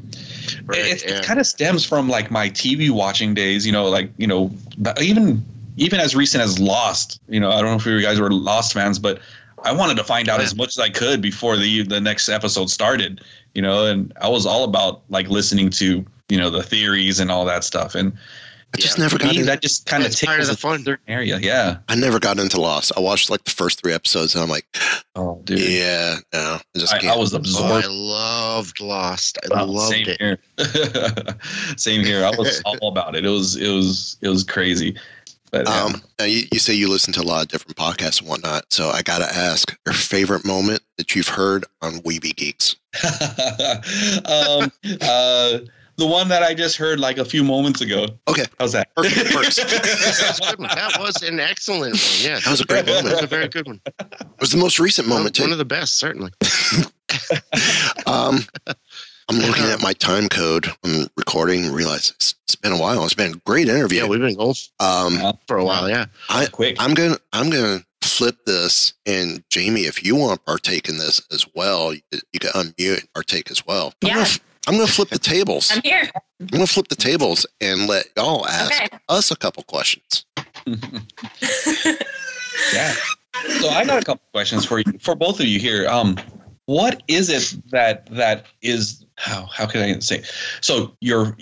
uh, 0.69 0.73
it, 0.73 1.03
it 1.05 1.25
kind 1.25 1.41
of 1.41 1.47
stems 1.47 1.85
from 1.85 2.09
like 2.09 2.31
my 2.31 2.49
TV 2.51 2.91
watching 2.91 3.35
days. 3.35 3.65
You 3.67 3.73
know, 3.73 3.89
like 3.89 4.11
you 4.17 4.27
know 4.27 4.51
even 5.01 5.45
even 5.77 6.01
as 6.01 6.15
recent 6.17 6.43
as 6.43 6.59
Lost. 6.59 7.21
You 7.29 7.41
know, 7.41 7.51
I 7.51 7.61
don't 7.61 7.71
know 7.71 7.77
if 7.77 7.87
you 7.87 8.01
guys 8.01 8.21
were 8.21 8.31
Lost 8.31 8.73
fans, 8.73 8.99
but 8.99 9.21
I 9.65 9.73
wanted 9.73 9.97
to 9.97 10.05
find 10.05 10.29
out 10.29 10.41
as 10.41 10.55
much 10.55 10.69
as 10.69 10.79
I 10.79 10.91
could 10.91 11.21
before 11.23 11.57
the 11.57 11.83
the 11.83 12.01
next 12.01 12.29
episode 12.29 12.71
started. 12.71 13.21
You 13.55 13.63
know, 13.63 13.87
and 13.87 14.13
I 14.21 14.29
was 14.29 14.47
all 14.47 14.65
about 14.65 15.03
like 15.09 15.29
listening 15.29 15.71
to 15.71 16.05
you 16.29 16.39
know 16.39 16.51
the 16.51 16.63
theories 16.63 17.21
and 17.21 17.31
all 17.31 17.45
that 17.47 17.65
stuff. 17.65 17.95
And 17.95 18.13
I 18.75 18.77
just 18.77 18.99
never 18.99 19.17
got 19.17 19.33
me, 19.33 19.41
in- 19.41 19.47
that 19.47 19.63
just 19.63 19.87
kind 19.87 20.03
of 20.03 20.11
That's 20.11 20.23
part 20.23 20.41
of 20.41 20.45
tickles 20.45 20.57
the 20.57 20.61
fun 20.61 20.85
certain 20.85 21.05
area. 21.09 21.39
Yeah. 21.39 21.79
I 21.89 21.95
never 21.95 22.19
got 22.21 22.39
into 22.39 22.61
Lost. 22.61 22.93
I 22.99 23.01
watched 23.01 23.31
like 23.31 23.45
the 23.45 23.51
first 23.51 23.81
three 23.81 23.95
episodes, 23.95 24.35
and 24.35 24.45
I'm 24.45 24.51
like, 24.51 24.67
oh, 25.15 25.41
dude. 25.45 25.59
Yeah, 25.59 26.17
no, 26.35 26.59
I 26.61 26.79
just 26.79 26.93
I, 26.93 26.99
can't. 26.99 27.17
I 27.17 27.19
was 27.19 27.33
Oh, 27.33 27.39
absorbed. 27.39 27.87
I 27.87 27.89
loved 28.59 28.81
Lost. 28.81 29.39
I 29.45 29.55
Wow, 29.55 29.65
loved 29.67 29.93
same 29.95 30.07
it. 30.09 30.19
here. 30.21 30.39
same 31.77 32.05
here. 32.05 32.25
I 32.25 32.31
was 32.37 32.61
all 32.67 32.89
about 32.89 33.15
it. 33.15 33.25
It 33.25 33.29
was 33.29 33.57
it 33.57 33.69
was 33.73 34.17
it 34.21 34.29
was 34.29 34.43
crazy. 34.45 34.97
But 35.51 35.67
yeah. 35.67 35.83
Um, 35.85 36.03
now 36.19 36.25
you, 36.27 36.43
you 36.53 36.59
say 36.59 36.75
you 36.75 36.89
listen 36.89 37.13
to 37.15 37.21
a 37.21 37.23
lot 37.23 37.43
of 37.43 37.49
different 37.49 37.77
podcasts 37.77 38.21
and 38.21 38.29
whatnot. 38.29 38.65
So 38.71 38.91
I 38.91 39.01
got 39.03 39.19
to 39.19 39.25
ask 39.35 39.75
your 39.87 39.95
favorite 39.95 40.45
moment 40.45 40.83
that 40.99 41.15
you've 41.15 41.29
heard 41.29 41.65
on 41.81 42.01
We 42.05 42.19
Be 42.19 42.33
Geeks. 42.33 42.77
um, 43.03 44.71
uh, 45.01 45.59
the 45.97 46.07
one 46.07 46.29
that 46.29 46.43
I 46.43 46.53
just 46.55 46.77
heard 46.77 47.01
like 47.01 47.17
a 47.19 47.25
few 47.25 47.43
moments 47.43 47.81
ago. 47.81 48.07
Okay. 48.29 48.45
How's 48.61 48.73
that? 48.73 48.95
Perfect. 48.95 49.35
Works. 49.35 49.57
That's 49.57 49.73
a 49.73 50.57
good. 50.57 50.69
That 50.69 50.97
was 51.01 51.23
an 51.23 51.41
excellent 51.41 51.95
one. 51.95 52.03
Yeah, 52.21 52.41
That 52.41 52.51
was 52.51 52.61
a 52.61 52.65
great 52.67 52.87
moment. 52.87 53.07
That 53.07 53.15
was 53.15 53.23
a 53.23 53.27
very 53.27 53.49
good 53.49 53.67
one. 53.67 53.81
It 53.87 54.41
was 54.41 54.51
the 54.51 54.59
most 54.59 54.79
recent 54.79 55.09
moment 55.09 55.25
One 55.27 55.33
too. 55.33 55.43
One 55.45 55.53
of 55.53 55.59
the 55.59 55.65
best, 55.65 55.97
certainly. 55.99 56.31
Um, 58.07 58.41
I'm 59.29 59.37
looking 59.37 59.65
at 59.65 59.83
my 59.83 59.93
time 59.93 60.29
code 60.29 60.69
on 60.85 61.07
recording 61.17 61.67
and 61.67 61.75
realize 61.75 62.11
it's, 62.17 62.35
it's 62.45 62.55
been 62.55 62.73
a 62.73 62.79
while. 62.79 63.05
It's 63.05 63.13
been 63.13 63.33
a 63.35 63.37
great 63.45 63.69
interview. 63.69 63.99
Yeah, 64.01 64.07
we've 64.07 64.21
been 64.21 64.35
going 64.37 64.55
Um, 64.81 65.21
for 65.47 65.59
a 65.59 65.65
while. 65.65 65.89
Yeah. 65.91 66.07
I, 66.31 66.47
Quick. 66.47 66.77
I'm 66.79 66.95
gonna 66.95 67.19
I'm 67.35 67.51
gonna 67.51 67.85
flip 68.01 68.37
this, 68.47 68.95
and 69.05 69.45
Jamie, 69.51 69.83
if 69.83 70.03
you 70.03 70.17
want 70.17 70.39
to 70.41 70.45
partake 70.45 70.89
in 70.89 70.97
this 70.97 71.21
as 71.31 71.45
well, 71.55 71.93
you, 71.93 72.01
you 72.33 72.41
can 72.41 72.51
unmute 72.53 73.01
and 73.01 73.13
partake 73.13 73.51
as 73.51 73.67
well. 73.67 73.93
I'm 74.03 74.09
Yeah. 74.09 74.15
gonna, 74.15 74.29
I'm 74.67 74.75
gonna 74.77 74.87
flip 74.87 75.11
the 75.11 75.19
tables. 75.19 75.71
I'm 75.75 75.83
here. 75.83 76.09
I'm 76.41 76.47
gonna 76.47 76.67
flip 76.67 76.89
the 76.89 76.97
tables 76.97 77.45
and 77.61 77.87
let 77.87 78.09
y'all 78.17 78.47
ask 78.49 78.73
Okay. 78.83 78.89
us 79.11 79.31
a 79.31 79.37
couple 79.37 79.63
questions. 79.65 80.25
Yeah. 82.73 82.93
So 83.61 83.69
I 83.69 83.85
got 83.85 84.03
a 84.03 84.05
couple 84.05 84.23
questions 84.33 84.65
for 84.65 84.81
you, 84.81 84.85
for 85.01 85.15
both 85.15 85.39
of 85.39 85.47
you 85.47 85.61
here. 85.61 85.89
Um, 85.89 86.17
what 86.69 87.03
is 87.09 87.31
it 87.31 87.57
that 87.71 88.05
that 88.11 88.45
is 88.61 89.03
how 89.17 89.47
how 89.47 89.65
can 89.65 89.81
I 89.81 89.99
say? 90.01 90.23
So 90.61 90.93
you're, 91.01 91.35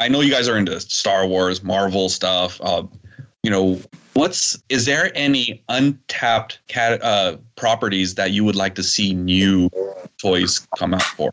I 0.00 0.08
know 0.08 0.20
you 0.20 0.30
guys 0.32 0.48
are 0.48 0.56
into 0.56 0.80
Star 0.80 1.24
Wars, 1.24 1.62
Marvel 1.62 2.08
stuff. 2.08 2.60
Uh, 2.60 2.82
you 3.44 3.50
know, 3.50 3.80
what's 4.14 4.60
is 4.70 4.84
there 4.84 5.12
any 5.14 5.62
untapped 5.68 6.58
cat 6.66 7.00
uh, 7.00 7.36
properties 7.54 8.16
that 8.16 8.32
you 8.32 8.42
would 8.42 8.56
like 8.56 8.74
to 8.74 8.82
see 8.82 9.14
new 9.14 9.70
toys 10.20 10.66
come 10.76 10.94
out 10.94 11.02
for? 11.02 11.32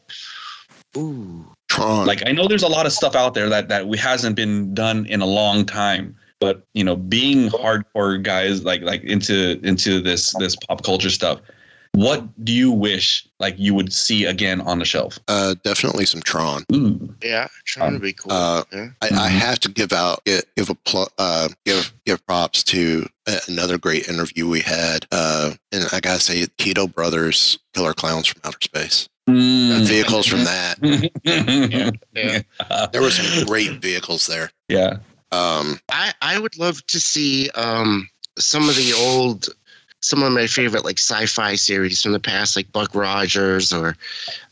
Ooh. 0.95 1.43
Tron. 1.69 2.05
Like 2.05 2.21
I 2.27 2.31
know 2.31 2.47
there's 2.47 2.61
a 2.61 2.67
lot 2.67 2.85
of 2.85 2.93
stuff 2.93 3.15
out 3.15 3.33
there 3.33 3.49
that 3.49 3.67
that 3.69 3.87
we 3.87 3.97
hasn't 3.97 4.35
been 4.35 4.75
done 4.75 5.07
in 5.07 5.21
a 5.21 5.27
long 5.27 5.65
time. 5.65 6.15
But 6.39 6.67
you 6.75 6.83
know, 6.83 6.95
being 6.95 7.49
hardcore 7.49 8.21
guys 8.21 8.63
like 8.63 8.83
like 8.83 9.01
into 9.01 9.59
into 9.63 10.01
this 10.01 10.35
this 10.37 10.55
pop 10.55 10.83
culture 10.83 11.09
stuff, 11.09 11.41
what 11.93 12.43
do 12.45 12.51
you 12.53 12.71
wish 12.71 13.27
like 13.39 13.55
you 13.57 13.73
would 13.73 13.91
see 13.91 14.25
again 14.25 14.61
on 14.61 14.79
the 14.79 14.85
shelf? 14.85 15.19
uh, 15.27 15.55
definitely 15.63 16.05
some 16.05 16.21
Tron. 16.21 16.63
Ooh, 16.73 17.13
Yeah, 17.23 17.47
trying 17.65 17.93
to 17.93 17.99
be 17.99 18.13
cool. 18.13 18.31
Uh, 18.31 18.63
yeah. 18.71 18.87
I, 19.01 19.09
I 19.13 19.27
have 19.27 19.59
to 19.61 19.69
give 19.69 19.91
out 19.91 20.23
give, 20.25 20.43
give 20.55 20.69
a 20.69 20.75
pl- 20.75 21.09
uh, 21.17 21.49
give 21.65 21.91
give 22.05 22.25
props 22.25 22.63
to 22.65 23.07
another 23.47 23.77
great 23.77 24.07
interview 24.07 24.47
we 24.47 24.61
had, 24.61 25.05
uh, 25.11 25.51
and 25.71 25.85
I 25.91 25.99
gotta 25.99 26.19
say, 26.19 26.45
Chiodo 26.57 26.93
Brothers, 26.93 27.59
Killer 27.73 27.93
Clowns 27.93 28.27
from 28.27 28.41
Outer 28.45 28.57
Space. 28.61 29.09
Mm. 29.29 29.85
Vehicles 29.85 30.25
from 30.25 30.43
that. 30.45 30.79
yeah, 31.23 31.91
Yeah. 32.15 32.87
There 32.91 33.01
were 33.01 33.11
some 33.11 33.45
great 33.45 33.81
vehicles 33.81 34.25
there. 34.27 34.51
yeah. 34.67 34.97
Um, 35.31 35.79
I 35.91 36.11
I 36.21 36.39
would 36.39 36.57
love 36.57 36.83
to 36.87 36.99
see 36.99 37.49
um 37.51 38.09
some 38.39 38.67
of 38.67 38.75
the 38.75 38.93
old 38.93 39.49
some 40.01 40.23
of 40.23 40.31
my 40.31 40.47
favorite 40.47 40.85
like 40.85 40.97
sci-fi 40.97 41.55
series 41.55 42.01
from 42.01 42.13
the 42.13 42.19
past, 42.19 42.55
like 42.55 42.71
Buck 42.71 42.95
Rogers 42.95 43.71
or 43.73 43.95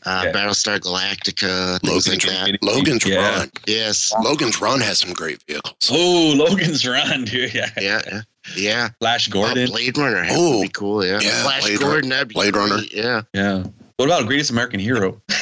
uh, 0.04 0.22
Yeah. 0.26 0.32
Battlestar 0.32 0.78
Galactica, 0.78 1.80
things 1.80 2.08
like 2.08 2.24
Logan's, 2.24 2.58
that. 2.60 2.62
Logan's 2.62 3.06
Yeah. 3.06 3.38
Run. 3.38 3.50
Yes. 3.66 4.12
Logan's 4.22 4.60
Run 4.60 4.80
has 4.80 4.98
some 4.98 5.12
great 5.12 5.42
vehicles. 5.48 5.90
Oh, 5.90 6.34
Logan's 6.36 6.86
Run, 6.86 7.24
dude. 7.24 7.52
Yeah. 7.58 7.70
Yeah. 7.80 8.02
Yeah. 8.06 8.20
Yeah. 8.56 8.88
Flash 9.00 9.28
Uh, 9.28 9.32
Gordon. 9.32 9.68
Blade 9.68 9.96
Runner 9.98 10.26
Oh, 10.30 10.62
be 10.62 10.68
cool. 10.68 11.04
Yeah. 11.04 11.20
yeah, 11.20 11.42
Flash 11.42 11.62
Blade 11.62 11.80
Gordon. 11.80 12.10
That'd 12.10 12.28
be 12.28 12.34
Blade 12.34 12.56
Runner. 12.56 12.78
Yeah. 12.92 13.22
yeah. 13.34 13.64
What 13.96 14.06
about 14.06 14.26
Greatest 14.26 14.50
American 14.50 14.80
Hero? 14.80 15.20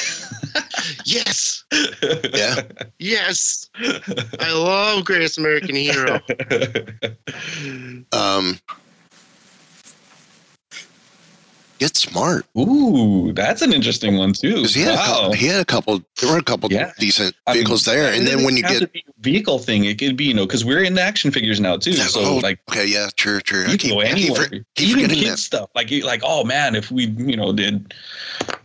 Yes. 1.05 1.63
Yeah. 2.33 2.61
Yes. 2.99 3.69
I 4.39 4.51
love 4.53 5.05
Greatest 5.05 5.37
American 5.37 5.75
Hero. 5.75 6.19
Um, 8.11 8.59
get 11.77 11.95
smart. 11.95 12.45
Ooh, 12.57 13.31
that's 13.33 13.61
an 13.61 13.73
interesting 13.73 14.17
one 14.17 14.33
too. 14.33 14.63
he 14.63 14.81
had, 14.81 14.93
a 14.93 14.95
Wow. 14.97 15.05
couple, 15.05 15.33
he 15.33 15.47
had 15.47 15.59
a 15.61 15.65
couple. 15.65 16.01
There 16.19 16.31
were 16.31 16.37
a 16.37 16.43
couple 16.43 16.71
Yeah. 16.71 16.91
decent 16.99 17.35
I 17.45 17.51
mean, 17.53 17.59
vehicles 17.63 17.85
there, 17.85 18.11
and 18.13 18.25
then 18.27 18.43
when 18.43 18.57
you 18.57 18.63
get 18.63 18.79
to 18.79 18.87
be 18.87 19.03
a 19.07 19.21
vehicle 19.21 19.59
thing, 19.59 19.85
it 19.85 19.97
could 19.99 20.17
be 20.17 20.25
you 20.25 20.33
know 20.33 20.45
because 20.45 20.65
we're 20.65 20.83
in 20.83 20.97
action 20.97 21.31
figures 21.31 21.59
now 21.59 21.77
too. 21.77 21.93
So 21.93 22.19
oh, 22.21 22.35
like 22.37 22.59
okay, 22.69 22.85
yeah, 22.85 23.09
true, 23.15 23.39
true. 23.39 23.65
I 23.67 23.71
you 23.71 23.77
keep, 23.77 23.91
can 23.91 23.99
go 23.99 24.03
keep 24.03 24.11
anywhere, 24.11 24.43
for- 24.43 24.65
keep 24.75 24.97
even 24.97 25.09
kids 25.09 25.29
that. 25.29 25.37
stuff. 25.37 25.69
Like 25.75 25.91
like 26.03 26.21
oh 26.23 26.43
man, 26.43 26.75
if 26.75 26.91
we 26.91 27.05
you 27.05 27.37
know 27.37 27.53
did 27.53 27.93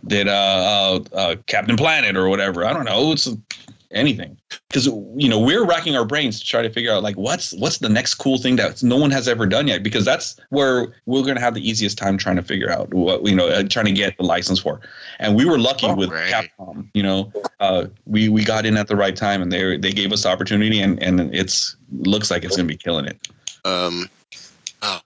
did 0.06 0.28
uh, 0.28 0.32
uh, 1.12 1.16
uh 1.16 1.36
Captain 1.46 1.76
Planet 1.76 2.16
or 2.16 2.28
whatever, 2.28 2.64
I 2.64 2.72
don't 2.72 2.84
know, 2.84 3.12
it's 3.12 3.28
anything. 3.92 4.38
Because 4.68 4.86
you 4.86 5.28
know 5.28 5.38
we're 5.38 5.64
racking 5.64 5.96
our 5.96 6.04
brains 6.04 6.40
to 6.40 6.46
try 6.46 6.62
to 6.62 6.70
figure 6.70 6.92
out 6.92 7.02
like 7.02 7.16
what's 7.16 7.52
what's 7.54 7.78
the 7.78 7.88
next 7.88 8.14
cool 8.14 8.38
thing 8.38 8.56
that 8.56 8.82
no 8.82 8.96
one 8.96 9.10
has 9.10 9.28
ever 9.28 9.46
done 9.46 9.68
yet? 9.68 9.82
Because 9.82 10.04
that's 10.04 10.38
where 10.50 10.94
we're 11.06 11.22
going 11.22 11.36
to 11.36 11.40
have 11.40 11.54
the 11.54 11.68
easiest 11.68 11.98
time 11.98 12.16
trying 12.18 12.36
to 12.36 12.42
figure 12.42 12.70
out 12.70 12.92
what 12.92 13.24
you 13.26 13.34
know 13.34 13.48
uh, 13.48 13.62
trying 13.62 13.86
to 13.86 13.92
get 13.92 14.16
the 14.16 14.24
license 14.24 14.58
for. 14.60 14.80
And 15.18 15.34
we 15.36 15.44
were 15.44 15.58
lucky 15.58 15.92
with 15.92 16.10
Right. 16.10 16.32
capcom 16.32 16.88
you 16.94 17.02
know 17.02 17.32
uh, 17.60 17.86
we 18.06 18.28
we 18.28 18.44
got 18.44 18.66
in 18.66 18.76
at 18.76 18.88
the 18.88 18.96
right 18.96 19.14
time 19.16 19.42
and 19.42 19.52
they 19.52 19.76
they 19.76 19.92
gave 19.92 20.12
us 20.12 20.22
the 20.24 20.28
opportunity 20.30 20.80
and 20.80 21.02
and 21.02 21.34
it's 21.34 21.76
looks 21.92 22.30
like 22.30 22.44
it's 22.44 22.56
going 22.56 22.66
to 22.66 22.72
be 22.72 22.78
killing 22.78 23.06
it. 23.06 23.28
Um, 23.64 24.08
oh, 24.82 25.00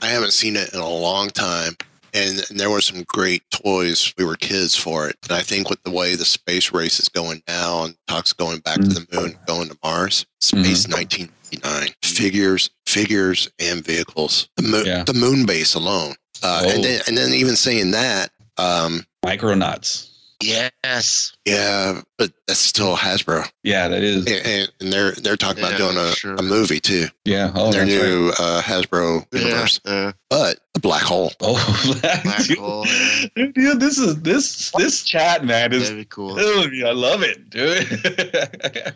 I 0.00 0.06
haven't 0.08 0.32
seen 0.32 0.56
it 0.56 0.72
in 0.74 0.80
a 0.80 0.88
long 0.88 1.30
time, 1.30 1.76
and, 2.14 2.44
and 2.48 2.58
there 2.60 2.70
were 2.70 2.80
some 2.80 3.02
great 3.06 3.42
toys. 3.50 4.14
We 4.16 4.24
were 4.24 4.36
kids 4.36 4.74
for 4.76 5.08
it, 5.08 5.16
and 5.24 5.32
I 5.32 5.40
think 5.42 5.68
with 5.68 5.82
the 5.82 5.90
way 5.90 6.14
the 6.14 6.24
space 6.24 6.72
race 6.72 6.98
is 7.00 7.08
going 7.08 7.42
now, 7.48 7.84
and 7.84 7.96
talks 8.08 8.32
going 8.32 8.60
back 8.60 8.76
to 8.76 8.82
the 8.88 9.06
moon, 9.12 9.36
going 9.46 9.68
to 9.68 9.78
Mars, 9.82 10.24
Space 10.40 10.86
1999, 10.88 11.88
figures, 12.02 12.70
figures, 12.86 13.48
and 13.58 13.84
vehicles. 13.84 14.48
The 14.56 14.62
moon, 14.62 14.86
Yeah. 14.86 15.02
the 15.04 15.14
moon 15.14 15.44
base 15.46 15.74
alone, 15.74 16.14
uh, 16.42 16.62
Oh. 16.64 16.68
and 16.70 16.84
then 16.84 17.00
and 17.06 17.16
then 17.18 17.32
even 17.34 17.56
saying 17.56 17.90
that. 17.92 18.30
Um, 18.56 19.04
micronauts 19.26 20.08
Yes. 20.40 21.32
yeah, 21.46 22.00
but 22.18 22.32
that's 22.46 22.58
still 22.60 22.96
Hasbro, 22.96 23.50
yeah 23.62 23.88
that 23.88 24.02
is 24.02 24.26
and, 24.26 24.46
and- 24.46 24.72
and 24.80 24.92
they're 24.92 25.12
they're 25.12 25.36
talking 25.36 25.62
about 25.64 25.78
doing 25.78 25.96
a, 25.96 26.10
sure. 26.12 26.34
a 26.34 26.42
movie 26.42 26.80
too. 26.80 27.06
yeah 27.24 27.50
oh 27.54 27.70
their 27.72 27.84
that's 27.86 27.96
right. 28.02 28.08
new 28.08 28.28
uh, 28.38 28.60
Hasbro 28.62 29.26
Yeah. 29.32 29.40
universe, 29.40 29.80
Uh, 29.84 30.12
but 30.28 30.58
a 30.74 30.80
black 30.80 31.02
hole. 31.02 31.32
oh 31.40 32.00
black 32.02 32.44
dude, 32.44 32.58
hole. 32.58 32.84
Yeah. 32.86 33.46
dude, 33.54 33.80
this 33.80 33.98
is 33.98 34.20
this 34.22 34.70
this 34.72 35.04
chat 35.04 35.44
man 35.44 35.72
is 35.72 35.84
That'd 35.84 35.98
be 35.98 36.04
cool. 36.06 36.34
killing 36.36 36.70
me. 36.70 36.82
I 36.84 36.90
love 36.92 37.22
it, 37.22 37.48
dude. 37.50 37.86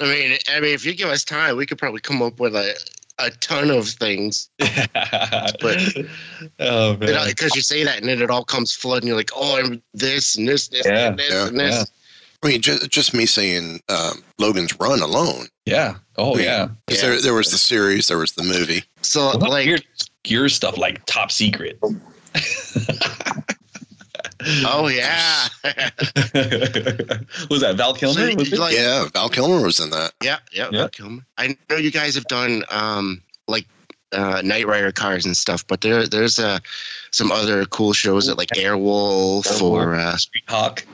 I 0.00 0.04
mean, 0.04 0.38
I 0.48 0.60
mean, 0.60 0.74
if 0.74 0.84
you 0.84 0.94
give 0.94 1.08
us 1.08 1.24
time, 1.24 1.56
we 1.56 1.66
could 1.66 1.78
probably 1.78 2.00
come 2.00 2.22
up 2.22 2.40
with 2.40 2.56
a 2.56 2.74
a 3.18 3.30
ton 3.30 3.70
of 3.70 3.88
things. 3.88 4.48
but 4.58 5.78
oh 6.60 6.96
man. 6.96 7.26
because 7.28 7.54
you 7.54 7.62
say 7.62 7.84
that 7.84 7.98
and 7.98 8.08
then 8.08 8.20
it 8.22 8.30
all 8.30 8.44
comes 8.44 8.74
flooding. 8.74 9.08
You're 9.08 9.16
like, 9.16 9.30
oh, 9.34 9.58
I'm 9.58 9.82
this 9.92 10.36
and 10.36 10.48
this, 10.48 10.68
this 10.68 10.84
Yeah, 10.86 11.08
and 11.08 11.18
this 11.18 11.32
yeah, 11.32 11.46
and 11.48 11.60
this. 11.60 11.74
yeah. 11.76 11.84
I 12.42 12.48
mean, 12.48 12.60
just, 12.60 12.90
just 12.90 13.14
me 13.14 13.24
saying 13.24 13.80
um, 13.88 14.22
Logan's 14.38 14.78
Run 14.78 15.00
alone. 15.00 15.46
Yeah. 15.64 15.96
Oh 16.16 16.36
yeah. 16.36 16.66
'Cause 16.86 17.02
Yeah. 17.02 17.08
There, 17.10 17.20
there 17.22 17.34
was 17.34 17.50
the 17.50 17.56
series, 17.58 18.08
there 18.08 18.18
was 18.18 18.32
the 18.32 18.42
movie. 18.42 18.84
So 19.00 19.26
What 19.28 19.48
like, 19.50 19.66
your, 19.66 19.78
gear 20.24 20.48
stuff 20.48 20.76
like 20.76 21.04
top 21.06 21.30
secret. 21.32 21.78
oh 24.66 24.88
yeah, 24.88 25.48
was 27.50 27.60
that 27.60 27.74
Val 27.76 27.94
Kilmer? 27.94 28.30
So, 28.30 28.36
Was 28.36 28.52
like- 28.58 28.74
yeah, 28.76 29.06
Val 29.12 29.28
Kilmer 29.28 29.62
was 29.64 29.80
in 29.80 29.90
that. 29.90 30.12
yeah, 30.22 30.38
yeah. 30.52 30.68
Yeah. 30.70 30.78
Val 30.80 30.88
Kilmer. 30.88 31.22
I 31.38 31.56
know 31.70 31.76
you 31.76 31.90
guys 31.90 32.14
have 32.14 32.26
done 32.26 32.64
um 32.70 33.22
like 33.48 33.66
uh, 34.12 34.40
Knight 34.44 34.66
Rider 34.66 34.92
cars 34.92 35.26
and 35.26 35.36
stuff, 35.36 35.66
but 35.66 35.80
there 35.80 36.06
there's 36.06 36.38
uh, 36.38 36.58
some 37.10 37.32
other 37.32 37.64
cool 37.66 37.92
shows 37.92 38.26
that 38.26 38.38
like 38.38 38.48
Airwolf 38.50 39.60
or 39.60 39.94
uh, 39.96 40.16
Street 40.16 40.44
Hawk. 40.48 40.84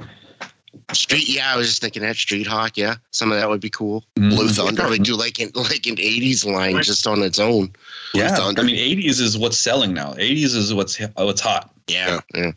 Street. 0.93 1.28
Yeah, 1.28 1.52
I 1.52 1.56
was 1.56 1.68
just 1.68 1.81
thinking 1.82 2.02
that 2.02 2.16
Street 2.16 2.47
Hawk. 2.47 2.77
Yeah, 2.77 2.97
some 3.10 3.31
of 3.31 3.39
that 3.39 3.48
would 3.48 3.60
be 3.60 3.70
cool. 3.70 4.05
Blue 4.16 4.31
Mhm. 4.31 4.39
They'd 4.48 4.55
Thunder. 4.55 4.81
probably 4.81 4.98
do 4.98 5.14
like 5.16 5.39
an 5.39 5.51
like 5.55 5.86
an 5.86 5.97
'80s 5.97 6.44
line 6.51 6.82
just 6.82 7.06
on 7.06 7.22
its 7.22 7.39
own. 7.39 7.72
Blue 8.12 8.22
Yeah, 8.22 8.35
Thunder. 8.35 8.62
I 8.62 8.64
mean, 8.64 8.77
'80s 8.77 9.20
is 9.20 9.36
what's 9.39 9.59
selling 9.59 9.93
now. 9.94 10.14
'80s 10.14 10.56
is 10.56 10.72
what's 10.74 10.97
what's 11.16 11.40
hot. 11.40 11.70
Yeah, 11.86 12.20
yeah. 12.35 12.52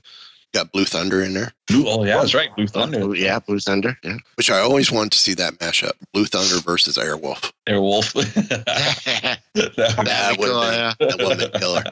Got 0.54 0.72
Blue 0.72 0.86
Thunder 0.86 1.22
in 1.24 1.34
there, 1.34 1.52
Blue, 1.68 1.86
oh 1.88 2.04
yeah, 2.04 2.18
that's 2.18 2.36
right. 2.36 2.56
Blue 2.56 2.68
Thunder, 2.68 3.00
Blue- 3.00 3.14
yeah, 3.16 3.40
Blue 3.40 3.58
Thunder. 3.60 3.98
Yeah. 4.04 4.18
which 4.36 4.52
I 4.52 4.60
always 4.60 4.92
wanted 4.92 5.14
to 5.14 5.18
see 5.18 5.34
that 5.34 5.54
mashup. 5.56 5.94
Blue 6.14 6.26
Thunder 6.26 6.60
versus 6.62 6.96
Airwolf. 6.98 7.52
Airwolf. 7.68 8.14
That 8.14 9.40
That 9.56 10.36
would- 10.38 10.38
be 10.38 10.42
would 10.42 10.50
cool, 10.52 10.72
yeah. 10.72 10.94
that 11.00 11.18
would 11.20 11.42
have 11.42 11.54
killer. 11.54 11.84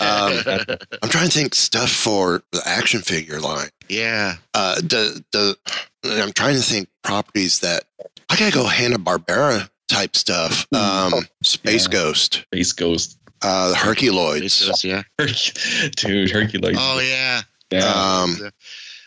Um, 0.00 0.76
I'm 1.02 1.08
trying 1.08 1.28
to 1.28 1.32
think 1.32 1.54
stuff 1.54 1.90
for 1.90 2.42
the 2.52 2.60
action 2.66 3.00
figure 3.00 3.40
line. 3.40 3.68
yeah. 3.88 4.36
Uh, 4.52 4.76
the 4.76 5.24
the 5.32 5.56
I'm 6.04 6.32
trying 6.32 6.56
to 6.56 6.62
think 6.62 6.88
properties 7.02 7.60
that 7.60 7.84
I 8.28 8.36
gotta 8.36 8.52
go 8.52 8.64
Hanna 8.66 8.98
Barbera 8.98 9.68
type 9.88 10.16
stuff. 10.16 10.66
Um, 10.74 11.12
Space 11.42 11.86
Yeah. 11.86 11.92
Ghost, 11.92 12.34
Space 12.52 12.72
Ghost. 12.72 13.18
uh, 13.42 13.70
the 13.70 13.74
Herculoids. 13.76 14.62
It's- 14.68 14.84
yeah. 14.84 15.02
Dude, 15.96 16.30
Hercules. 16.30 16.76
Oh 16.78 17.00
yeah. 17.00 17.42
Yeah. 17.80 18.22
Um, 18.22 18.50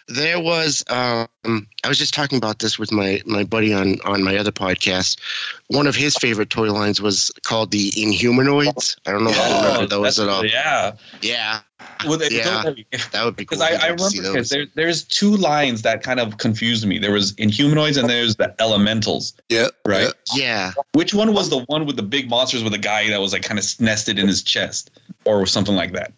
There 0.10 0.40
was 0.40 0.86
um 0.88 1.28
I 1.84 1.88
was 1.90 1.98
just 1.98 2.14
talking 2.14 2.38
about 2.38 2.60
this 2.60 2.80
with 2.80 2.94
my 2.94 3.22
my 3.26 3.44
buddy 3.44 3.74
on 3.74 4.00
on 4.06 4.24
my 4.24 4.38
other 4.38 4.54
podcast. 4.54 5.20
One 5.68 5.86
of 5.86 5.96
his 5.98 6.16
favorite 6.16 6.50
toy 6.50 6.72
lines 6.72 7.02
was 7.02 7.30
called 7.44 7.72
the 7.72 7.92
Inhumanoids. 7.92 8.96
I 9.06 9.12
don't 9.12 9.26
know 9.26 9.32
if 9.32 9.36
you 9.36 9.44
Oh, 9.44 9.64
remember 9.66 9.88
those 9.88 10.18
at 10.18 10.30
all. 10.30 10.46
Yeah. 10.46 10.94
Yeah. 11.22 11.60
Well, 12.06 12.18
they- 12.18 12.30
Yeah. 12.30 12.64
That 13.12 13.26
would 13.26 13.36
be 13.36 13.46
cool. 13.46 13.58
Because 13.58 13.62
I, 13.62 13.70
I'd 13.70 13.82
I 13.82 13.88
like 13.90 13.98
to 13.98 14.04
see 14.10 14.18
remember 14.20 14.34
because 14.38 14.50
those. 14.50 14.50
there, 14.50 14.66
there's 14.76 15.04
two 15.04 15.36
lines 15.38 15.82
that 15.84 16.04
kind 16.04 16.20
of 16.20 16.38
confused 16.38 16.86
me. 16.88 16.98
There 17.00 17.12
was 17.12 17.34
Inhumanoids 17.34 17.98
and 17.98 18.10
there's 18.10 18.36
the 18.36 18.54
Elementals, 18.60 19.34
yeah, 19.50 19.68
right? 19.86 20.12
Yeah. 20.36 20.72
Which 20.94 21.14
one 21.14 21.34
was 21.34 21.50
the 21.50 21.60
one 21.66 21.86
with 21.86 21.96
the 21.96 22.04
big 22.04 22.30
monsters 22.30 22.64
with 22.64 22.74
a 22.74 22.78
guy 22.80 23.10
that 23.10 23.20
was 23.22 23.34
like 23.34 23.44
kind 23.44 23.60
of 23.60 23.66
nested 23.80 24.18
in 24.20 24.28
his 24.28 24.42
chest 24.44 24.92
or 25.26 25.46
something 25.46 25.76
like 25.76 25.94
that? 25.94 26.14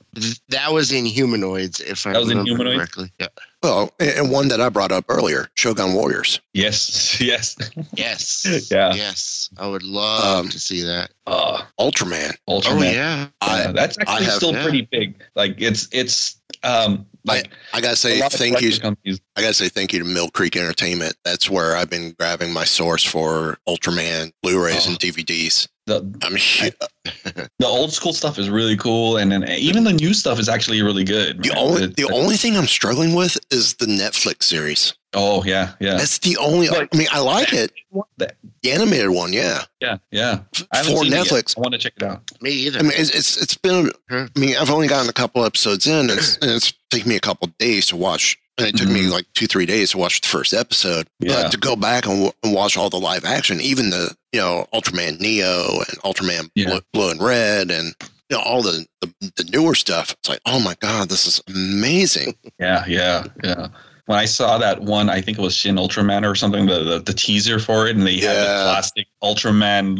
That 0.50 0.74
was 0.74 0.92
Inhumanoids, 0.92 1.82
if 1.82 2.06
I 2.08 2.14
That 2.14 2.20
was 2.20 2.32
in 2.32 2.38
remember 2.40 2.64
Humanoids? 2.64 2.78
correctly. 2.78 3.12
Yeah. 3.20 3.28
Well, 3.62 3.92
and 4.00 4.10
and 4.12 4.32
one 4.32 4.48
that 4.50 4.62
I 4.62 4.70
brought 4.70 4.92
up 4.94 5.04
earlier, 5.10 5.50
Shogun 5.56 5.94
Warriors. 5.94 6.40
Yes, 6.54 7.20
yes. 7.22 7.58
Yes. 7.94 8.46
Yeah. 8.72 8.94
Yes. 8.94 9.50
I 9.58 9.68
would 9.68 9.84
love 9.84 10.24
Um, 10.46 10.50
to 10.50 10.60
see 10.60 10.82
that. 10.84 11.12
Uh, 11.28 11.62
Ultraman. 11.80 12.36
Oh 12.48 12.60
Ultraman. 12.62 12.94
yeah. 12.94 13.28
I- 13.42 13.64
Yeah, 13.64 13.72
that's 13.74 13.98
actually 14.00 14.26
have- 14.26 14.34
still 14.36 14.54
yeah. 14.54 14.64
pretty 14.64 14.82
big. 14.92 15.22
Like 15.36 15.49
it's 15.58 15.88
it's 15.92 16.42
um 16.64 17.06
like 17.26 17.50
I 17.74 17.82
gotta 17.82 17.96
say 17.96 18.20
thank 18.20 18.62
you. 18.62 18.78
companies. 18.80 19.20
I 19.36 19.42
gotta 19.42 19.54
say 19.54 19.70
thank 19.70 19.94
you 19.94 20.00
to 20.00 20.06
Mill 20.06 20.30
Creek 20.30 20.56
Entertainment. 20.56 21.16
That's 21.24 21.50
where 21.50 21.76
I've 21.76 21.90
been 21.90 22.12
grabbing 22.20 22.52
my 22.54 22.64
source 22.64 23.04
for 23.04 23.58
Ultraman 23.68 24.32
Blu-rays 24.44 24.88
Oh. 24.88 24.92
and 24.92 25.00
DVDs. 25.00 25.68
The 25.90 26.20
I 26.24 26.30
mean, 26.30 27.48
the 27.58 27.66
old 27.66 27.92
school 27.92 28.14
stuff 28.14 28.38
is 28.38 28.48
really 28.50 28.78
cool, 28.78 29.18
and 29.18 29.32
then 29.32 29.44
even 29.50 29.84
the 29.84 29.94
new 29.94 30.14
stuff 30.14 30.38
is 30.40 30.48
actually 30.48 30.82
really 30.84 31.04
good. 31.04 31.42
the 31.44 31.50
man. 31.50 31.58
only 31.58 31.84
It- 31.84 31.96
the 31.96 32.06
only 32.14 32.38
thing 32.38 32.56
I'm 32.56 32.68
struggling 32.68 33.16
with 33.16 33.38
is 33.52 33.74
the 33.76 33.88
Netflix 33.88 34.44
series. 34.44 34.94
oh 35.16 35.44
yeah 35.46 35.72
yeah 35.80 35.98
That's 35.98 36.20
the 36.20 36.38
only. 36.38 36.68
But- 36.70 36.90
I 36.94 36.98
mean, 36.98 37.08
I 37.12 37.20
like 37.20 37.52
it. 37.54 37.72
The 38.18 38.72
animated 38.72 39.10
one, 39.10 39.34
yeah. 39.34 39.64
yeah 39.82 39.98
yeah. 40.12 40.40
F- 40.56 40.68
I 40.72 40.78
haven't 40.78 40.94
For 40.96 41.04
seen 41.04 41.14
it 41.14 41.16
yet. 41.16 41.26
Netflix, 41.26 41.58
I 41.58 41.62
want 41.62 41.74
to 41.74 41.80
check 41.80 41.94
it 41.98 42.04
out. 42.04 42.22
Me 42.42 42.52
either. 42.52 42.80
I 42.80 42.82
mean, 42.84 42.92
it's 42.96 43.10
it's, 43.10 43.42
it's 43.42 43.56
been. 43.58 43.92
I 44.12 44.28
mean, 44.36 44.56
I've 44.58 44.70
only 44.70 44.88
gotten 44.88 45.10
a 45.10 45.14
couple 45.14 45.44
episodes 45.44 45.88
in, 45.88 45.96
and 45.96 46.12
it's, 46.12 46.38
and 46.38 46.52
it's 46.52 46.72
taken 46.92 47.10
me 47.10 47.16
a 47.16 47.20
couple 47.20 47.48
days 47.58 47.88
to 47.88 47.96
watch. 47.96 48.38
And 48.60 48.68
it 48.68 48.78
took 48.78 48.90
me 48.90 49.02
Mhm. 49.04 49.12
like 49.12 49.26
two, 49.34 49.48
three 49.48 49.66
days 49.66 49.92
to 49.92 49.98
watch 49.98 50.22
the 50.22 50.28
first 50.28 50.54
episode. 50.54 51.08
Yeah. 51.20 51.44
But 51.44 51.52
to 51.52 51.58
go 51.58 51.76
back 51.76 52.06
and, 52.06 52.16
w- 52.16 52.32
and 52.44 52.54
watch 52.54 52.78
all 52.78 52.90
the 52.90 53.00
live 53.00 53.26
action, 53.26 53.60
even 53.62 53.90
the 53.90 54.16
you 54.34 54.40
know 54.40 54.68
Ultraman 54.74 55.20
Neo 55.20 55.80
and 55.80 55.98
Ultraman 56.04 56.50
Yeah. 56.56 56.68
Blue, 56.70 56.82
Blue 56.94 57.10
and 57.12 57.22
Red, 57.22 57.72
and 57.72 57.96
you 58.30 58.38
know 58.38 58.42
all 58.44 58.62
the, 58.62 58.86
the 59.02 59.12
the 59.38 59.44
newer 59.52 59.76
stuff. 59.76 60.12
It's 60.20 60.30
like, 60.30 60.42
oh 60.46 60.60
my 60.60 60.76
god, 60.80 61.10
this 61.10 61.26
is 61.28 61.42
amazing. 61.48 62.36
Yeah 62.60 62.84
yeah 62.88 63.24
yeah. 63.44 63.68
When 64.06 64.18
I 64.18 64.26
saw 64.26 64.58
that 64.58 64.82
one, 64.82 65.08
I 65.08 65.22
think 65.22 65.38
it 65.38 65.42
was 65.42 65.56
Shin 65.56 65.76
Ultraman 65.76 66.28
or 66.28 66.34
something, 66.36 66.66
the 66.66 66.84
the, 66.84 67.00
the 67.00 67.14
teaser 67.14 67.60
for 67.60 67.86
it, 67.88 67.96
and 67.96 68.06
they 68.08 68.18
had 68.18 68.36
the 68.36 68.42
Yeah. 68.42 68.64
plastic 68.64 69.08
Ultraman 69.24 69.98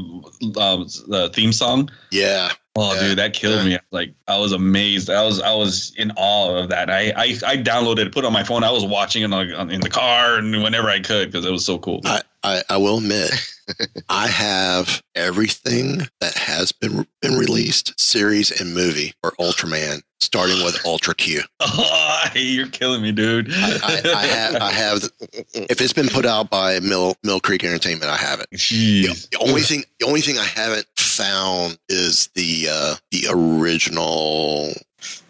um, 0.58 0.88
the 1.08 1.30
theme 1.34 1.54
song. 1.54 1.90
Yeah, 2.12 2.52
Oh, 2.82 2.94
Yeah. 2.94 3.00
dude, 3.10 3.18
that 3.18 3.34
killed 3.34 3.66
me. 3.66 3.78
Like, 3.92 4.14
I 4.28 4.38
was 4.38 4.52
amazed. 4.54 5.10
I 5.10 5.24
was, 5.26 5.42
I 5.42 5.54
was 5.54 5.94
in 5.98 6.12
awe 6.16 6.56
of 6.56 6.70
that. 6.70 6.90
I, 6.90 7.12
I, 7.16 7.38
I 7.46 7.58
downloaded 7.58 8.06
it, 8.06 8.14
put 8.14 8.24
it 8.24 8.28
on 8.28 8.34
my 8.34 8.44
phone. 8.44 8.64
I 8.64 8.72
was 8.72 8.86
watching 8.86 9.24
it 9.24 9.34
on, 9.34 9.54
on, 9.54 9.70
in 9.70 9.82
the 9.82 9.90
car 9.90 10.38
and 10.38 10.64
whenever 10.64 10.90
I 10.90 11.00
could 11.00 11.30
because 11.32 11.46
it 11.46 11.52
was 11.52 11.66
so 11.66 11.78
cool. 11.78 12.02
I, 12.06 12.22
I, 12.44 12.64
I 12.70 12.78
will 12.78 13.00
admit, 13.00 13.32
I 14.10 14.28
have 14.28 15.02
everything 15.16 16.08
that 16.22 16.36
has 16.36 16.72
been 16.72 17.06
been 17.22 17.34
released, 17.36 18.00
series 18.00 18.60
and 18.60 18.74
movie 18.74 19.14
for 19.22 19.32
Ultraman, 19.40 20.02
starting 20.22 20.64
with 20.64 20.84
Ultra 20.86 21.16
Q. 21.16 21.42
Oh, 21.62 22.32
you're 22.36 22.68
killing 22.68 23.02
me, 23.02 23.12
dude. 23.14 23.50
I, 23.54 23.80
I, 23.84 24.14
I 24.14 24.26
have, 24.26 24.56
I 24.62 24.72
have. 24.72 25.04
If 25.54 25.82
it's 25.82 25.94
been 25.94 26.10
put 26.10 26.26
out 26.26 26.50
by 26.50 26.80
Mill 26.82 27.16
Mill 27.24 27.40
Creek 27.40 27.64
Entertainment, 27.64 28.12
I 28.12 28.18
have 28.18 28.42
it. 28.42 28.48
The, 28.52 29.28
the 29.32 29.38
only 29.40 29.62
thing, 29.62 29.84
the 30.00 30.06
only 30.06 30.22
thing 30.22 30.38
I 30.38 30.44
haven't 30.46 30.86
found 30.98 31.78
is 31.88 32.30
the 32.36 32.68
uh, 32.72 32.96
the 33.12 33.28
original. 33.32 34.74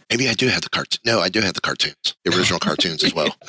Maybe 0.09 0.27
I 0.27 0.33
do 0.33 0.47
have 0.47 0.61
the 0.61 0.69
cartoon. 0.69 0.99
No, 1.05 1.19
I 1.19 1.29
do 1.29 1.39
have 1.41 1.53
the 1.53 1.61
cartoons, 1.61 2.15
the 2.25 2.35
original 2.35 2.59
cartoons 2.59 3.03
as 3.03 3.13
well. 3.13 3.35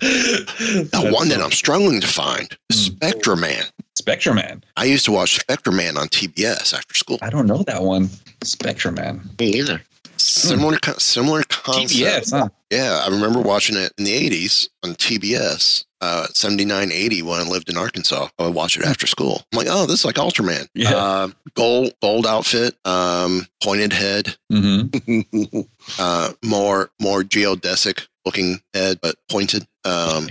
The 0.00 1.10
one 1.12 1.28
that 1.28 1.40
I'm 1.42 1.50
struggling 1.50 2.00
to 2.00 2.06
find 2.06 2.56
is 2.70 2.88
hmm. 2.88 2.94
Spectreman. 2.94 3.64
Spectrum 3.96 4.36
Man. 4.36 4.64
I 4.76 4.84
used 4.84 5.04
to 5.04 5.12
watch 5.12 5.38
Spectreman 5.38 5.98
on 5.98 6.08
TBS 6.08 6.72
after 6.72 6.94
school. 6.94 7.18
I 7.20 7.28
don't 7.28 7.46
know 7.46 7.62
that 7.64 7.82
one. 7.82 8.08
Spectreman. 8.42 9.20
Me 9.38 9.48
either. 9.48 9.82
Similar, 10.16 10.76
hmm. 10.76 10.90
co- 10.90 10.98
similar 10.98 11.42
concept. 11.44 11.92
TBS, 11.92 12.30
huh? 12.32 12.48
Yeah, 12.70 13.02
I 13.04 13.10
remember 13.10 13.40
watching 13.40 13.76
it 13.76 13.92
in 13.98 14.04
the 14.04 14.30
80s 14.30 14.68
on 14.82 14.94
TBS, 14.94 15.84
uh, 16.00 16.26
79, 16.32 16.90
80 16.92 17.22
when 17.22 17.40
I 17.40 17.42
lived 17.48 17.68
in 17.68 17.76
Arkansas. 17.76 18.28
I 18.38 18.44
would 18.44 18.54
watch 18.54 18.76
it 18.76 18.84
after 18.84 19.06
school. 19.06 19.42
I'm 19.52 19.58
like, 19.58 19.66
oh, 19.70 19.86
this 19.86 20.00
is 20.00 20.04
like 20.04 20.16
Ultraman. 20.16 20.66
Yeah. 20.74 20.94
Uh, 20.94 21.28
gold, 21.54 21.92
gold 22.00 22.26
outfit, 22.26 22.74
um, 22.84 23.46
pointed 23.62 23.92
head, 23.92 24.36
Mm-hmm. 24.52 25.60
uh, 25.98 26.32
more, 26.44 26.90
more 27.00 27.22
geodesic 27.22 28.06
looking 28.24 28.60
head, 28.74 28.98
but 29.02 29.16
pointed. 29.28 29.66
Um, 29.84 30.28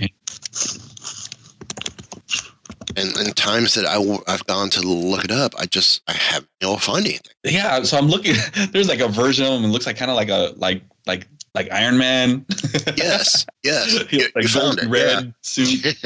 and, 2.96 3.16
and 3.16 3.36
times 3.36 3.74
that 3.74 3.86
I, 3.86 3.94
w- 3.94 4.22
I've 4.26 4.44
gone 4.46 4.70
to 4.70 4.80
look 4.82 5.24
it 5.24 5.30
up, 5.30 5.54
I 5.58 5.66
just, 5.66 6.02
I 6.08 6.12
have 6.12 6.46
no 6.62 6.76
find 6.76 7.06
anything. 7.06 7.32
Yeah. 7.44 7.82
So 7.84 7.96
I'm 7.96 8.06
looking, 8.08 8.34
there's 8.72 8.88
like 8.88 9.00
a 9.00 9.08
version 9.08 9.46
of 9.46 9.52
him. 9.52 9.64
It 9.64 9.68
looks 9.68 9.86
like 9.86 9.96
kind 9.96 10.10
of 10.10 10.16
like 10.16 10.28
a, 10.28 10.52
like, 10.56 10.82
like, 11.06 11.28
like 11.54 11.70
Iron 11.72 11.98
Man. 11.98 12.44
Yes, 12.96 13.46
yes. 13.62 14.04
You, 14.12 14.28
like 14.34 14.44
you 14.44 14.60
gold 14.60 14.78
it. 14.78 14.84
Yeah, 14.84 14.90
red 14.90 15.34
suit. 15.42 15.84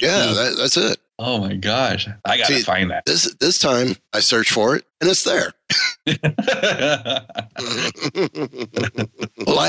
yeah 0.00 0.26
that, 0.32 0.54
that's 0.58 0.76
it. 0.76 0.98
oh 1.18 1.38
my 1.38 1.54
gosh. 1.54 2.08
I 2.24 2.38
gotta 2.38 2.54
See, 2.56 2.62
find 2.62 2.90
that. 2.90 3.04
This 3.06 3.34
this 3.34 3.58
time 3.58 3.96
I 4.12 4.20
search 4.20 4.50
for 4.50 4.76
it 4.76 4.84
and 5.00 5.10
it's 5.10 5.24
there. 5.24 5.52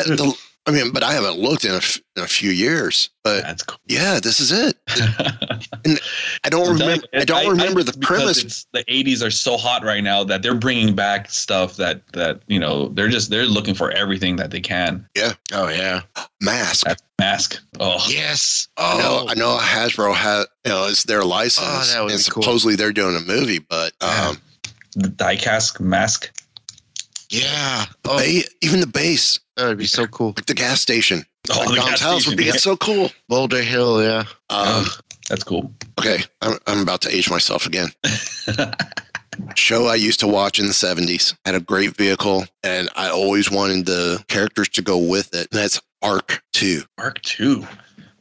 The, 0.06 0.38
I 0.68 0.72
mean, 0.72 0.92
but 0.92 1.04
I 1.04 1.14
haven't 1.14 1.40
looked 1.40 1.66
in 1.66 1.72
a, 1.72 1.78
f- 1.78 2.00
in 2.16 2.22
a 2.24 2.28
few 2.28 2.52
years. 2.52 3.10
But 3.24 3.42
That's 3.42 3.64
cool. 3.64 3.80
yeah, 3.88 4.20
this 4.22 4.40
is 4.40 4.52
it. 4.52 4.78
and 5.86 6.00
I 6.44 6.50
don't 6.50 6.68
I'm 6.68 6.74
remember. 6.78 7.06
you, 7.14 7.20
I 7.22 7.26
don't 7.26 7.50
remember 7.50 7.82
the 7.84 7.94
premise. 8.00 8.66
The 8.72 8.84
'80s 8.86 9.26
are 9.26 9.32
so 9.32 9.58
hot 9.58 9.84
right 9.84 10.04
now 10.04 10.24
that 10.24 10.44
they're 10.44 10.54
bringing 10.56 10.96
back 10.96 11.32
stuff 11.32 11.78
that 11.78 12.04
that 12.14 12.42
you 12.48 12.60
know 12.60 12.90
they're 12.90 13.10
just 13.10 13.30
they're 13.32 13.46
looking 13.46 13.74
for 13.74 13.92
everything 13.92 14.36
that 14.36 14.52
they 14.52 14.60
can. 14.62 15.08
Yeah, 15.16 15.34
Oh 15.52 15.68
yeah. 15.70 16.02
Mask. 16.42 16.86
That's 16.86 17.04
mask. 17.20 17.60
Oh, 17.80 18.04
Yes. 18.08 18.68
I 18.78 18.98
know. 19.00 19.24
Oh. 19.24 19.28
I 19.30 19.34
know. 19.34 19.58
Hasbro 19.60 20.14
has 20.14 20.46
you 20.66 20.72
know 20.72 20.88
it's 20.88 21.06
their 21.06 21.24
license, 21.24 21.68
Oh, 21.68 21.94
that 21.94 22.04
would 22.04 22.12
and 22.14 22.20
be 22.24 22.30
cool. 22.32 22.44
supposedly 22.44 22.76
they're 22.76 22.94
doing 22.94 23.16
a 23.16 23.20
movie. 23.22 23.60
But 23.60 23.94
um, 24.02 24.38
the 24.96 25.08
diecast 25.10 25.80
mask. 25.80 26.32
Yeah. 27.32 27.86
Oh, 28.06 28.20
they, 28.20 28.44
even 28.62 28.80
the 28.82 28.88
base, 28.88 29.40
that 29.56 29.68
would 29.68 29.78
be 29.78 29.86
so 29.86 30.06
cool. 30.08 30.34
like 30.36 30.46
the 30.46 30.54
gas 30.54 30.82
station, 30.82 31.26
Oh, 31.52 31.58
like 31.60 31.70
the 31.70 31.76
Dom's 31.76 31.90
gas 31.90 32.00
house 32.02 32.28
would 32.28 32.38
be 32.38 32.44
station, 32.44 32.60
so 32.60 32.78
cool. 32.78 33.10
Boulder 33.30 33.62
Hill. 33.62 34.04
Yeah. 34.04 34.24
Um, 34.50 34.86
That's 35.30 35.44
cool. 35.44 35.72
okay, 36.00 36.24
I'm, 36.42 36.58
I'm 36.68 36.82
about 36.82 37.02
to 37.04 37.16
age 37.16 37.30
myself 37.30 37.66
again. 37.66 37.90
Show 39.56 39.86
I 39.88 39.96
used 39.96 40.20
to 40.20 40.28
watch 40.28 40.60
in 40.60 40.68
the 40.68 40.74
70s 40.74 41.36
had 41.46 41.56
a 41.56 41.60
great 41.62 41.96
vehicle, 41.96 42.46
and 42.64 42.90
I 42.96 43.10
always 43.10 43.50
wanted 43.50 43.86
the 43.86 44.24
characters 44.28 44.70
to 44.70 44.82
go 44.82 44.98
with 44.98 45.34
it. 45.34 45.48
And 45.52 45.60
that's 45.62 45.82
Ark 46.02 46.44
II. 46.62 46.82
Ark 46.98 47.20
II. 47.40 47.66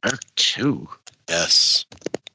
Ark 0.05 0.21
II. 0.59 0.87
Yes, 1.29 1.85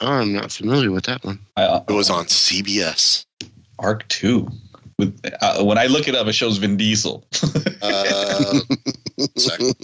Oh, 0.01 0.07
I'm 0.11 0.33
not 0.33 0.51
familiar 0.51 0.91
with 0.91 1.05
that 1.05 1.23
one. 1.23 1.39
I, 1.55 1.63
uh, 1.63 1.83
it 1.87 1.93
was 1.93 2.09
on 2.09 2.25
CBS. 2.25 3.25
Ark 3.79 4.03
II. 4.23 4.47
With, 4.97 5.19
uh, 5.41 5.63
when 5.63 5.77
I 5.77 5.87
look 5.87 6.07
it 6.07 6.15
up, 6.15 6.27
it 6.27 6.33
shows 6.33 6.57
Vin 6.57 6.77
Diesel. 6.77 7.25
Uh, 7.81 8.59
second. 9.37 9.75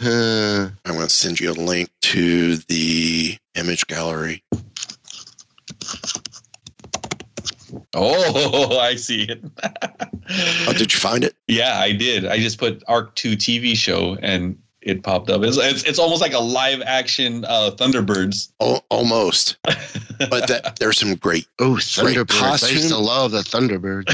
Uh, 0.00 0.70
I'm 0.84 0.94
going 0.94 1.06
to 1.06 1.08
send 1.08 1.40
you 1.40 1.50
a 1.50 1.54
link 1.54 1.90
to 2.02 2.56
the 2.56 3.36
image 3.54 3.86
gallery. 3.88 4.44
oh, 7.94 8.78
I 8.80 8.94
see 8.94 9.22
it. 9.22 9.42
Oh, 10.68 10.72
did 10.72 10.92
you 10.92 11.00
find 11.00 11.24
it? 11.24 11.34
Yeah, 11.48 11.78
I 11.78 11.92
did. 11.92 12.26
I 12.26 12.38
just 12.38 12.58
put 12.58 12.82
Ark 12.86 13.18
II 13.24 13.36
TV 13.36 13.76
show 13.76 14.16
and 14.22 14.58
it 14.80 15.02
popped 15.02 15.30
up. 15.30 15.42
It's 15.42 15.56
it's, 15.56 15.82
it's 15.84 15.98
almost 15.98 16.20
like 16.20 16.32
a 16.32 16.40
live 16.40 16.82
action 16.82 17.44
uh, 17.44 17.70
Thunderbirds. 17.74 18.52
Oh, 18.60 18.80
almost. 18.90 19.56
But 20.30 20.48
that, 20.48 20.76
there's 20.78 20.98
some 20.98 21.14
great. 21.16 21.46
oh, 21.58 21.74
Thunderbirds. 21.74 22.64
I 22.64 22.70
used 22.70 22.88
to 22.88 22.98
love 22.98 23.32
the 23.32 23.40
Thunderbirds. 23.40 24.08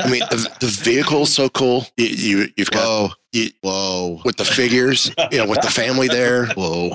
I 0.00 0.10
mean, 0.10 0.20
the, 0.30 0.50
the 0.60 0.66
vehicle's 0.66 1.32
so 1.32 1.48
cool. 1.48 1.86
You, 1.96 2.06
you 2.06 2.48
you've 2.56 2.70
got 2.70 2.84
Whoa. 2.84 3.08
you, 3.32 3.50
Whoa. 3.62 4.20
with 4.24 4.36
the 4.36 4.44
figures, 4.44 5.10
you 5.30 5.38
know, 5.38 5.46
with 5.46 5.60
the 5.62 5.70
family 5.70 6.08
there. 6.08 6.46
Whoa. 6.48 6.94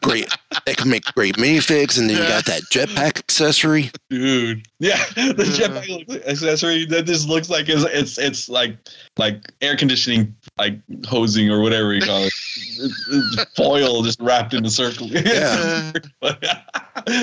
Great. 0.00 0.32
They 0.66 0.74
can 0.74 0.88
make 0.88 1.04
great 1.14 1.36
minifigs, 1.36 1.98
and 1.98 2.08
then 2.08 2.16
you 2.16 2.28
got 2.28 2.44
that 2.46 2.62
jetpack 2.72 3.18
accessory. 3.18 3.90
Dude, 4.08 4.66
yeah, 4.78 5.04
the 5.16 5.44
jetpack 5.44 6.26
accessory 6.26 6.86
that 6.86 7.06
just 7.06 7.28
looks 7.28 7.50
like 7.50 7.68
it's 7.68 7.84
it's 7.84 8.18
it's 8.18 8.48
like 8.48 8.76
like 9.16 9.52
air 9.60 9.76
conditioning, 9.76 10.34
like 10.58 10.78
hosing 11.06 11.50
or 11.50 11.60
whatever 11.60 11.92
you 11.94 12.02
call 12.02 12.22
it. 12.24 12.26
It's, 12.26 13.08
it's 13.36 13.44
foil 13.56 14.02
just 14.02 14.20
wrapped 14.20 14.54
in 14.54 14.64
a 14.64 14.70
circle. 14.70 15.08
Yeah. 15.12 15.92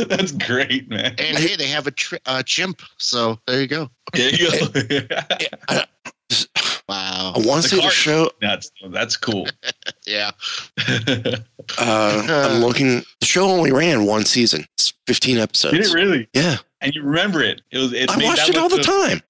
that's 0.08 0.32
great, 0.32 0.90
man. 0.90 1.16
And 1.18 1.38
hey, 1.38 1.56
they 1.56 1.68
have 1.68 1.88
a 1.88 1.92
tri- 1.92 2.20
uh, 2.26 2.44
chimp. 2.44 2.82
So 2.98 3.40
there 3.48 3.62
you 3.62 3.68
go. 3.68 3.90
There 4.14 4.30
you 4.32 4.50
go. 5.08 5.08
I, 5.70 5.86
Wow. 6.88 7.34
I 7.36 7.40
want 7.40 7.62
The 7.64 7.70
to 7.70 7.76
see 7.76 7.82
the 7.82 7.90
show. 7.90 8.32
that's 8.42 8.72
that's 8.90 9.16
cool. 9.16 9.48
Yeah. 10.08 10.32
Uh, 11.78 12.26
I'm 12.28 12.62
looking. 12.62 13.04
The 13.20 13.26
show 13.26 13.46
only 13.46 13.72
ran 13.72 14.06
one 14.06 14.26
season. 14.26 14.66
It's 14.76 14.94
15 15.06 15.38
episodes. 15.38 15.78
Did 15.78 15.86
it 15.86 15.94
really? 15.94 16.28
Yeah, 16.34 16.58
And 16.82 16.96
you 16.96 17.04
remember 17.04 17.42
it? 17.42 17.62
It 17.72 17.78
was. 17.78 17.94
It 17.94 18.10
I 18.10 18.16
made 18.16 18.26
watched 18.26 18.48
that 18.48 18.56
it 18.56 18.58
all 18.58 18.70
the 18.70 18.78
much 18.78 18.86
time. 18.86 19.22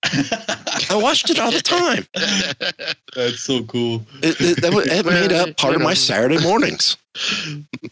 I 0.92 1.02
watched 1.02 1.30
it 1.32 1.40
all 1.40 1.52
the 1.52 1.62
time. 1.62 2.06
That's 3.16 3.40
so 3.40 3.64
cool. 3.64 4.06
It, 4.22 4.40
it, 4.40 4.62
that 4.62 4.74
was, 4.74 4.86
it 4.88 5.06
made 5.06 5.32
up 5.32 5.58
part 5.58 5.76
of 5.76 5.82
my 5.82 5.96
Saturday 5.96 6.40
mornings. 6.40 6.98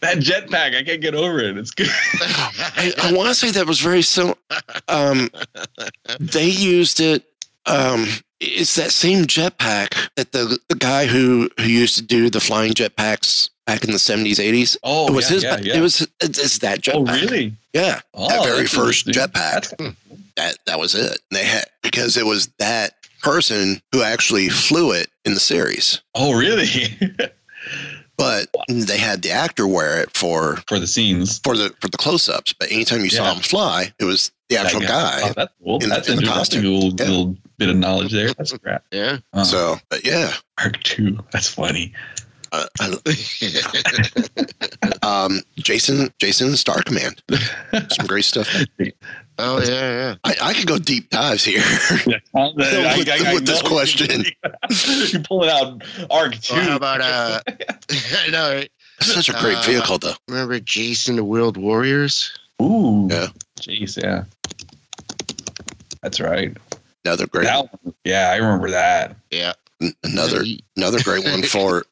That 0.00 0.18
jetpack, 0.18 0.76
I 0.76 0.84
can't 0.84 1.00
get 1.00 1.14
over 1.14 1.40
it. 1.40 1.58
It's 1.58 1.72
good. 1.72 1.88
I, 1.90 2.92
I 3.02 3.12
want 3.12 3.28
to 3.28 3.34
say 3.34 3.50
that 3.50 3.66
was 3.66 3.80
very 3.80 4.02
similar. 4.02 4.36
Um, 4.86 5.28
they 6.20 6.48
used 6.48 7.00
it. 7.00 7.24
Um, 7.66 8.06
it's 8.40 8.76
that 8.76 8.92
same 8.92 9.24
jetpack 9.24 10.08
that 10.14 10.30
the, 10.32 10.58
the 10.68 10.76
guy 10.76 11.06
who, 11.06 11.50
who 11.58 11.66
used 11.66 11.96
to 11.96 12.02
do 12.02 12.30
the 12.30 12.40
flying 12.40 12.72
jetpacks 12.72 13.50
back 13.68 13.84
in 13.84 13.90
the 13.92 13.98
70s, 13.98 14.36
80s. 14.40 14.76
Oh, 14.82 15.06
it 15.08 15.12
was 15.12 15.28
yeah, 15.30 15.34
his. 15.34 15.42
yeah, 15.44 15.58
yeah. 15.60 15.76
It 15.76 15.80
was. 15.82 16.00
It's, 16.20 16.38
it's 16.38 16.58
that 16.58 16.80
jetpack. 16.80 16.94
Oh, 16.94 17.04
really? 17.04 17.52
Yeah, 17.72 18.00
Oh, 18.14 18.26
that 18.28 18.44
very 18.44 18.66
first 18.66 19.06
jetpack. 19.06 19.32
That's- 19.76 19.94
That 20.36 20.58
that 20.66 20.78
was 20.78 20.94
it. 20.94 21.18
They 21.30 21.44
had 21.44 21.64
because 21.82 22.16
it 22.16 22.24
was 22.24 22.46
that 22.58 22.94
person 23.22 23.80
who 23.92 24.02
actually 24.02 24.48
flew 24.48 24.92
it 24.92 25.08
in 25.24 25.34
the 25.34 25.40
series, 25.40 26.00
Oh, 26.14 26.32
really? 26.38 26.66
but 28.16 28.46
they 28.68 28.98
had 28.98 29.22
the 29.22 29.30
actor 29.30 29.66
wear 29.66 30.00
it 30.00 30.16
for 30.16 30.56
For 30.68 30.78
the 30.78 30.86
scenes. 30.86 31.40
for 31.40 31.56
the 31.56 31.74
for 31.80 31.88
the 31.88 31.96
close 31.98 32.28
ups. 32.28 32.52
But 32.52 32.70
anytime 32.72 33.00
you 33.04 33.10
saw 33.10 33.24
Yeah. 33.24 33.34
him 33.34 33.42
fly, 33.42 33.92
it 33.98 34.04
was 34.04 34.30
the 34.48 34.56
That 34.56 34.66
actual 34.66 34.80
guy. 34.82 35.20
Oh, 35.24 35.32
that's 35.36 35.52
cool. 35.62 35.74
in 35.82 35.88
the- 35.88 35.94
that's 35.94 36.08
in 36.08 36.16
the 36.16 36.22
interesting. 36.22 36.62
costume. 36.62 36.74
Little, 36.74 36.94
Yeah. 36.98 37.04
little 37.10 37.36
bit 37.58 37.68
of 37.68 37.76
knowledge 37.76 38.12
there. 38.12 38.32
That's 38.32 38.52
crap. 38.58 38.84
Yeah. 38.92 39.18
Uh, 39.32 39.44
So, 39.44 39.78
but 39.90 40.06
yeah, 40.06 40.32
Ark 40.58 40.76
II. 40.98 41.18
That's 41.32 41.48
funny. 41.48 41.92
Uh, 42.52 42.66
I, 42.80 42.94
um, 45.02 45.40
Jason 45.56 46.12
Jason 46.18 46.56
Star 46.56 46.82
Command, 46.82 47.22
some 47.90 48.06
great 48.06 48.24
stuff. 48.24 48.48
oh 49.38 49.60
yeah, 49.60 49.66
yeah. 49.68 50.14
I, 50.24 50.36
I 50.40 50.54
could 50.54 50.66
go 50.66 50.78
deep 50.78 51.10
dives 51.10 51.44
here. 51.44 51.62
with, 52.34 52.56
with 52.56 53.46
this 53.46 53.62
question. 53.62 54.24
You're 55.12 55.22
pulling 55.22 55.50
out 55.50 55.82
Ark 56.10 56.34
II. 56.50 56.56
Well, 56.56 56.64
how 56.70 56.76
about 56.76 57.00
uh? 57.00 57.40
I 58.26 58.30
know. 58.30 58.54
Right? 58.54 58.70
Such 59.00 59.28
a 59.28 59.32
great 59.34 59.58
Uh, 59.58 59.62
vehicle, 59.62 59.98
though. 59.98 60.14
Remember 60.28 60.58
Jayce 60.58 61.08
and 61.08 61.18
the 61.18 61.24
Wheeled 61.24 61.56
Warriors? 61.56 62.36
Ooh. 62.60 63.06
Yeah. 63.10 63.28
Jeez. 63.60 64.02
Yeah. 64.02 64.24
That's 66.02 66.18
right. 66.20 66.56
Another 67.04 67.26
great, 67.28 67.44
That 67.44 67.72
one, 67.82 67.94
yeah, 68.04 68.30
I 68.32 68.36
remember 68.36 68.70
that. 68.70 69.16
Yeah. 69.30 69.52
n- 69.80 69.94
another 70.02 70.42
another 70.76 71.00
great 71.02 71.24
one 71.24 71.42
for 71.42 71.84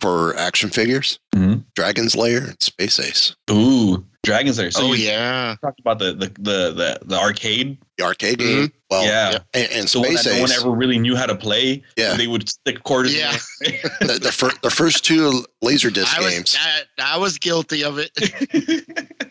for 0.00 0.36
action 0.36 0.70
figures. 0.70 1.18
Mhm. 1.34 1.64
Dragon's 1.74 2.14
Lair 2.16 2.44
and 2.44 2.62
Space 2.62 2.98
Ace, 2.98 3.34
Ooh, 3.50 4.04
Dragon's 4.22 4.58
Lair. 4.58 4.70
So 4.70 4.82
oh 4.84 4.92
you 4.92 5.06
yeah. 5.06 5.56
talked 5.62 5.80
about 5.80 5.98
the 5.98 6.12
the 6.12 6.26
the 6.38 6.72
the, 6.72 6.98
the 7.04 7.18
arcade. 7.18 7.78
the 7.98 8.04
arcade 8.04 8.38
game. 8.38 8.72
Well, 8.90 9.04
yeah. 9.04 9.38
and, 9.54 9.70
and 9.72 9.88
So 9.88 10.02
Space 10.02 10.24
that 10.24 10.34
no 10.34 10.40
one 10.42 10.50
ever 10.52 10.70
really 10.70 10.98
knew 10.98 11.14
how 11.16 11.26
to 11.26 11.34
play. 11.36 11.82
Yeah. 11.96 12.14
They 12.14 12.26
would 12.26 12.48
stick 12.48 12.82
quarters. 12.82 13.16
Yeah. 13.16 13.36
In 13.64 13.72
the, 14.08 14.18
the, 14.20 14.32
fir- 14.32 14.58
the 14.62 14.70
first 14.70 15.04
two 15.04 15.44
laser 15.62 15.90
disc 15.90 16.16
I 16.18 16.22
was 16.22 16.34
games. 16.34 16.56
I, 16.58 17.14
I 17.14 17.16
was 17.18 17.38
guilty 17.38 17.84
of 17.84 17.98
it. 17.98 18.10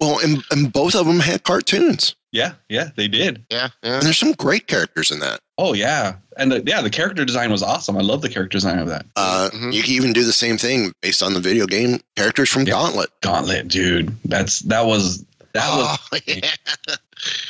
Well, 0.00 0.18
and, 0.22 0.44
and 0.50 0.70
both 0.70 0.94
of 0.94 1.06
them 1.06 1.20
had 1.20 1.44
cartoons, 1.44 2.16
yeah, 2.30 2.54
yeah, 2.68 2.90
they 2.96 3.08
did. 3.08 3.46
yeah, 3.50 3.68
yeah. 3.82 3.94
and 3.94 4.02
there's 4.02 4.18
some 4.18 4.32
great 4.32 4.66
characters 4.66 5.10
in 5.10 5.20
that. 5.20 5.40
Oh 5.58 5.72
yeah, 5.72 6.16
and 6.36 6.52
the, 6.52 6.62
yeah, 6.66 6.82
the 6.82 6.90
character 6.90 7.24
design 7.24 7.50
was 7.50 7.62
awesome. 7.62 7.96
I 7.96 8.02
love 8.02 8.20
the 8.20 8.28
character 8.28 8.56
design 8.58 8.78
of 8.78 8.88
that. 8.88 9.06
Uh, 9.16 9.48
Mhm. 9.52 9.72
You 9.72 9.82
can 9.82 9.92
even 9.92 10.12
do 10.12 10.22
the 10.24 10.32
same 10.32 10.58
thing 10.58 10.92
based 11.00 11.22
on 11.22 11.32
the 11.32 11.40
video 11.40 11.66
game 11.66 12.00
characters 12.14 12.50
from 12.50 12.62
Yeah. 12.66 12.74
Gauntlet. 12.74 13.08
Gauntlet, 13.22 13.68
dude. 13.68 14.14
That's 14.26 14.60
that 14.60 14.84
was 14.84 15.24
that 15.54 15.68
was. 15.76 15.98
oh, 16.12 16.18
yeah. 16.26 16.50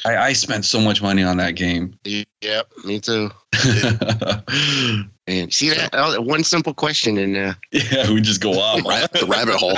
I, 0.05 0.16
I 0.28 0.33
spent 0.35 0.65
so 0.65 0.81
much 0.81 1.03
money 1.03 1.24
on 1.24 1.37
that 1.39 1.57
game. 1.57 1.99
Yep, 2.43 2.73
me 2.85 3.01
too. 3.01 3.31
And 5.29 5.53
see 5.53 5.71
that 5.71 5.91
oh, 5.93 6.21
one 6.21 6.45
simple 6.45 6.73
question 6.73 7.19
and 7.19 7.37
uh, 7.37 7.55
yeah, 7.73 8.09
we 8.13 8.21
just 8.21 8.41
go 8.41 8.53
off. 8.61 8.85
Ra- 8.85 9.09
the 9.13 9.27
rabbit 9.27 9.57
hole. 9.57 9.77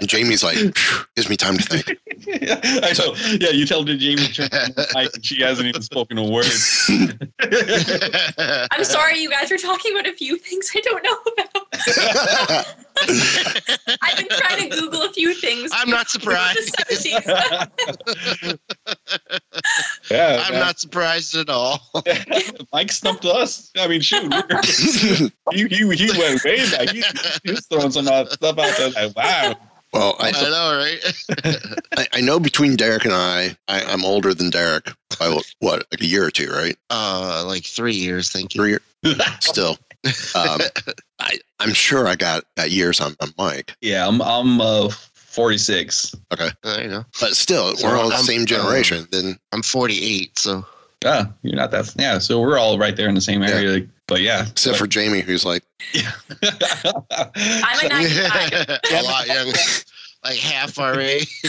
And 0.00 0.08
Jamie's 0.08 0.42
like, 0.42 0.56
gives 1.14 1.30
me 1.30 1.36
time 1.36 1.58
to 1.58 1.62
think. 1.62 2.00
I 2.82 2.92
know. 2.98 3.14
Yeah, 3.38 3.50
you 3.50 3.66
tell 3.66 3.84
the 3.84 3.96
Jamie 3.96 4.22
she 5.22 5.42
hasn't 5.42 5.68
even 5.68 5.80
spoken 5.80 6.18
a 6.18 6.28
word. 6.28 6.46
I'm 8.72 8.82
sorry, 8.82 9.20
you 9.20 9.30
guys 9.30 9.52
are 9.52 9.58
talking 9.58 9.92
about 9.92 10.08
a 10.08 10.12
few 10.12 10.36
things 10.38 10.72
I 10.74 10.80
don't 10.80 11.04
know 11.04 11.18
about. 11.32 11.68
I've 14.02 14.16
been 14.16 14.28
trying 14.28 14.70
to 14.70 14.76
Google 14.76 15.02
a 15.02 15.12
few 15.12 15.34
things. 15.34 15.70
I'm 15.72 15.90
not 15.90 16.10
surprised. 16.10 16.74
Yeah, 20.10 20.42
I'm 20.46 20.54
not 20.54 20.80
surprised 20.80 21.36
at 21.36 21.48
all. 21.48 21.80
Mike 22.72 22.92
stumped 22.92 23.24
us. 23.24 23.70
I 23.78 23.86
mean, 23.88 24.00
shoot, 24.00 24.30
we're- 24.30 25.30
he, 25.52 25.66
he, 25.68 25.96
he 25.96 26.18
went 26.18 26.44
way 26.44 26.70
back. 26.70 26.90
He, 26.90 27.02
he 27.44 27.50
was 27.52 27.66
throwing 27.66 27.90
some 27.90 28.08
uh, 28.08 28.26
stuff 28.26 28.58
out 28.58 28.76
there 28.76 28.90
like, 28.90 29.16
wow. 29.16 29.54
Well, 29.92 30.16
I 30.18 30.28
I, 30.28 30.42
know, 30.42 30.76
right? 30.76 31.68
I, 31.96 32.06
I 32.14 32.20
know 32.20 32.40
between 32.40 32.74
Derek 32.74 33.04
and 33.04 33.14
I, 33.14 33.56
I, 33.68 33.84
I'm 33.84 34.04
older 34.04 34.34
than 34.34 34.50
Derek 34.50 34.90
by 35.20 35.28
what, 35.28 35.44
what, 35.60 35.86
like 35.92 36.00
a 36.00 36.06
year 36.06 36.24
or 36.26 36.30
two, 36.32 36.50
right? 36.50 36.76
Uh, 36.90 37.44
like 37.46 37.64
three 37.64 37.94
years, 37.94 38.30
thank 38.30 38.54
you. 38.56 38.60
Three 38.60 38.70
years. 39.04 39.24
still, 39.38 39.78
um, 40.34 40.60
I, 41.20 41.38
I'm 41.60 41.72
sure 41.74 42.08
I 42.08 42.16
got, 42.16 42.42
got 42.56 42.72
years 42.72 43.00
on, 43.00 43.14
on 43.20 43.28
Mike. 43.38 43.76
Yeah, 43.82 44.08
I'm 44.08 44.20
I'm 44.20 44.60
uh, 44.60 44.88
46. 45.14 46.14
Okay. 46.32 46.48
There 46.64 46.82
you 46.82 46.88
go. 46.90 47.04
But 47.20 47.36
still, 47.36 47.76
So 47.76 47.86
we're 47.88 47.96
all 47.96 48.08
the 48.08 48.16
I'm- 48.16 48.24
same 48.24 48.46
generation. 48.46 49.06
then 49.12 49.38
I'm 49.52 49.62
48, 49.62 50.36
so 50.38 50.66
Yeah, 51.04 51.26
you're 51.42 51.54
not 51.54 51.70
that. 51.72 51.94
Yeah, 51.98 52.18
so 52.18 52.40
we're 52.40 52.58
all 52.58 52.78
right 52.78 52.96
there 52.96 53.08
in 53.08 53.14
the 53.14 53.20
same 53.20 53.42
area. 53.42 53.86
But 54.06 54.22
yeah, 54.22 54.46
except 54.48 54.78
for 54.78 54.86
Jamie, 54.86 55.20
who's 55.20 55.44
like, 55.44 55.62
I'm 55.94 57.84
a 57.84 57.88
95. 57.88 58.52
a 58.92 59.02
lot 59.02 59.26
younger, 59.26 59.52
like 60.24 60.36
half 60.36 60.78
our 60.78 60.98
age. 60.98 61.42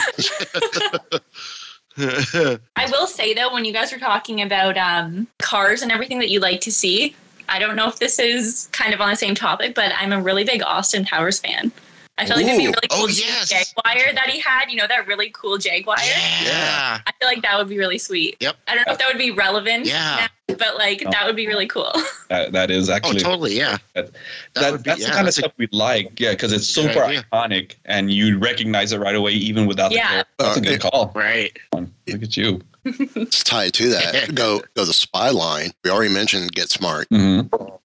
I 2.76 2.90
will 2.92 3.08
say 3.08 3.34
though, 3.34 3.54
when 3.54 3.64
you 3.64 3.72
guys 3.72 3.94
were 3.94 3.98
talking 3.98 4.42
about 4.42 4.78
um, 4.78 5.26
cars 5.40 5.82
and 5.82 5.90
everything 5.92 6.20
that 6.20 6.30
you 6.30 6.42
like 6.42 6.60
to 6.62 6.72
see, 6.72 7.16
I 7.48 7.58
don't 7.58 7.78
know 7.78 7.88
if 7.88 8.00
this 8.00 8.20
is 8.20 8.68
kind 8.74 8.94
of 8.94 9.00
on 9.00 9.10
the 9.10 9.16
same 9.16 9.36
topic, 9.36 9.74
but 9.74 9.94
I'm 9.98 10.12
a 10.12 10.22
really 10.22 10.44
big 10.44 10.62
Austin 10.64 11.06
Powers 11.06 11.40
fan. 11.40 11.72
I 12.18 12.26
feel 12.26 12.38
like 12.38 12.46
it'd 12.46 12.58
be 12.58 12.64
Ooh. 12.68 12.72
really 12.72 12.88
cool 12.90 13.04
Oh, 13.04 13.08
yes. 13.08 13.50
Jaguar 13.50 14.14
that 14.14 14.30
he 14.30 14.40
had. 14.40 14.70
You 14.72 14.78
know 14.78 14.88
that 14.88 15.06
really 15.06 15.30
cool 15.32 15.58
Jaguar. 15.58 15.98
yeah. 16.00 17.00
I 17.06 17.12
feel 17.20 17.28
like 17.28 17.42
that 17.42 17.58
would 17.58 17.68
be 17.68 17.78
really 17.78 17.98
sweet. 17.98 18.38
Yep. 18.40 18.56
I 18.68 18.76
don't 18.76 18.88
know 18.88 18.94
if 18.94 19.00
that 19.00 19.08
would 19.10 19.18
be 19.18 19.32
relevant. 19.32 19.86
Yeah. 19.86 20.28
now, 20.48 20.56
but 20.56 20.78
like 20.78 21.04
Oh. 21.06 21.12
that 21.12 21.26
would 21.26 21.36
be 21.36 21.46
really 21.48 21.68
cool. 21.68 21.92
that, 22.30 22.54
that 22.54 22.72
is 22.72 22.90
Oh, 22.90 22.94
actually 22.94 23.20
totally. 23.20 23.58
Yeah. 23.58 23.78
That- 23.96 24.12
That 24.14 24.14
that, 24.54 24.72
be- 24.78 24.90
that's 24.90 25.02
yeah, 25.02 25.08
the 25.08 25.12
kind 25.12 25.20
of 25.20 25.26
that's 25.26 25.38
a- 25.38 25.42
stuff 25.42 25.52
we 25.58 25.68
like. 25.74 26.18
Yeah, 26.20 26.32
because 26.32 26.54
it's 26.54 26.68
super 26.68 27.04
idea. 27.04 27.26
iconic 27.34 27.76
and 27.84 28.12
you'd 28.14 28.42
recognize 28.42 28.94
it 28.94 29.00
right 29.00 29.16
away, 29.16 29.34
even 29.34 29.66
without 29.66 29.92
Yeah. 29.92 30.08
the 30.08 30.08
character. 30.14 30.34
That's 30.40 30.58
a 30.58 30.60
Uh, 30.60 30.64
good 30.64 30.82
call. 30.82 31.12
Right. 31.14 31.58
Look 31.74 32.24
at 32.24 32.38
you. 32.38 32.62
It's 32.86 33.44
tied 33.44 33.74
to 33.74 33.90
that. 33.90 34.32
go 34.36 34.62
go 34.76 34.86
the 34.86 34.94
spy 34.94 35.30
line. 35.30 35.72
We 35.84 35.90
already 35.92 36.14
mentioned 36.14 36.52
Get 36.52 36.70
Smart. 36.70 37.08
hmm 37.10 37.42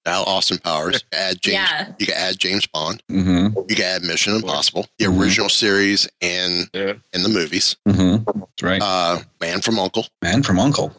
Now 0.07 0.23
Austin 0.25 0.59
Powers. 0.59 1.05
Add 1.13 1.41
James. 1.41 1.55
Yeah. 1.55 1.93
You 1.99 2.07
can 2.07 2.15
add 2.17 2.39
James 2.39 2.67
Bond. 2.67 3.03
hmm 3.09 3.49
You 3.69 3.77
can 3.77 3.85
add 3.85 4.03
Mission 4.03 4.35
Impossible, 4.35 4.87
the 4.99 5.07
Mhm. 5.07 5.21
original 5.21 5.49
series 5.49 6.09
and 6.21 6.69
Yeah. 6.73 6.95
and 7.13 7.25
the 7.25 7.29
movies. 7.29 7.77
hmm 7.89 8.17
That's 8.27 8.63
right. 8.63 8.83
Uh, 8.83 9.21
Man 9.41 9.61
from 9.63 9.79
Uncle, 9.79 10.07
Man 10.23 10.43
from 10.43 10.59
Uncle. 10.61 10.95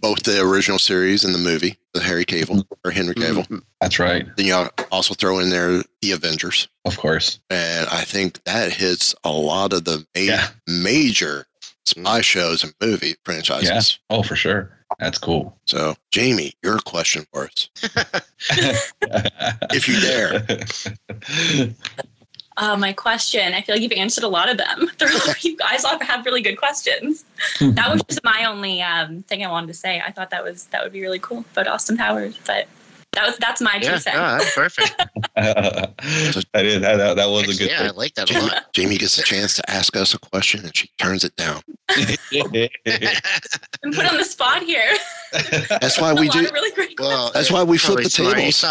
both 0.00 0.22
the 0.24 0.40
original 0.40 0.78
series 0.78 1.24
and 1.24 1.32
the 1.34 1.38
movie, 1.38 1.76
the 1.94 2.00
Harry 2.02 2.24
Cavill 2.24 2.64
or 2.84 2.90
Henry 2.90 3.14
Cavill. 3.14 3.46
Mhm. 3.48 3.62
That's 3.80 3.98
right. 3.98 4.26
Then 4.36 4.46
you 4.46 4.54
also 4.90 5.14
throw 5.14 5.38
in 5.38 5.50
there 5.50 5.82
the 6.00 6.10
Avengers, 6.12 6.66
Of 6.84 6.96
course. 6.96 7.38
and 7.50 7.88
I 7.88 8.02
think 8.02 8.42
that 8.44 8.72
hits 8.72 9.14
a 9.24 9.30
lot 9.30 9.72
of 9.72 9.84
the 9.84 9.98
ma- 9.98 10.20
Yeah. 10.20 10.48
major 10.66 11.46
spy 11.84 12.20
shows 12.20 12.62
and 12.64 12.74
movie 12.80 13.14
franchises. 13.24 13.98
Yeah. 14.08 14.16
Oh, 14.16 14.22
for 14.22 14.36
sure. 14.36 14.70
That's 14.98 15.18
cool. 15.18 15.56
So, 15.66 15.94
Jamie, 16.10 16.52
your 16.62 16.78
question 16.78 17.26
for 17.32 17.44
us. 17.44 17.70
If 19.70 19.88
you 19.88 20.00
dare. 20.00 20.46
Uh, 22.58 22.76
my 22.76 22.92
question. 22.92 23.54
I 23.54 23.62
feel 23.62 23.74
like 23.74 23.82
you've 23.82 23.92
answered 23.92 24.24
a 24.24 24.28
lot 24.28 24.50
of 24.50 24.58
them. 24.58 24.90
You 25.40 25.56
guys 25.56 25.84
all 25.84 25.98
have 25.98 26.24
really 26.26 26.42
good 26.42 26.56
questions. 26.56 27.24
That 27.60 27.90
was 27.90 28.02
just 28.02 28.22
my 28.22 28.44
only 28.44 28.82
um, 28.82 29.22
thing 29.22 29.44
I 29.44 29.50
wanted 29.50 29.68
to 29.68 29.74
say. 29.74 30.02
I 30.04 30.12
thought 30.12 30.30
that 30.30 30.44
was 30.44 30.66
that 30.66 30.82
would 30.84 30.92
be 30.92 31.00
really 31.00 31.18
cool 31.18 31.44
about 31.52 31.66
Austin 31.66 31.96
Powers, 31.96 32.38
but 32.46 32.68
that 33.14 33.26
was 33.26 33.36
that's 33.38 33.60
my 33.60 33.78
two 33.78 33.86
Yeah. 33.88 33.98
cents. 33.98 34.16
No, 34.16 34.38
that's 34.38 34.54
perfect. 34.54 34.96
that 35.36 35.94
is 36.66 36.80
that, 36.80 36.96
that, 36.96 37.16
that 37.16 37.26
was 37.26 37.42
a 37.44 37.58
good 37.58 37.70
yeah, 37.70 37.84
I 37.84 37.90
like 37.90 38.14
that 38.14 38.30
a 38.30 38.32
Jamie, 38.32 38.46
lot. 38.48 38.72
Jamie 38.72 38.98
gets 38.98 39.18
a 39.18 39.22
chance 39.22 39.54
to 39.56 39.70
ask 39.70 39.96
us 39.96 40.14
a 40.14 40.18
question, 40.18 40.64
and 40.64 40.76
she 40.76 40.88
turns 40.98 41.24
it 41.24 41.34
down. 41.36 41.62
thing. 41.90 42.68
I'm 43.84 43.92
put 43.92 44.06
on 44.10 44.16
the 44.16 44.24
spot 44.24 44.62
here. 44.62 44.94
That's 45.68 46.00
why 46.00 46.12
we 46.12 46.28
do. 46.28 46.40
really 46.40 46.94
Well, 46.98 47.30
That's 47.32 47.50
why 47.50 47.62
we 47.62 47.78
flip 47.78 48.04
the 48.04 48.10
smart. 48.10 48.36
You 48.38 48.52
tables. 48.52 48.64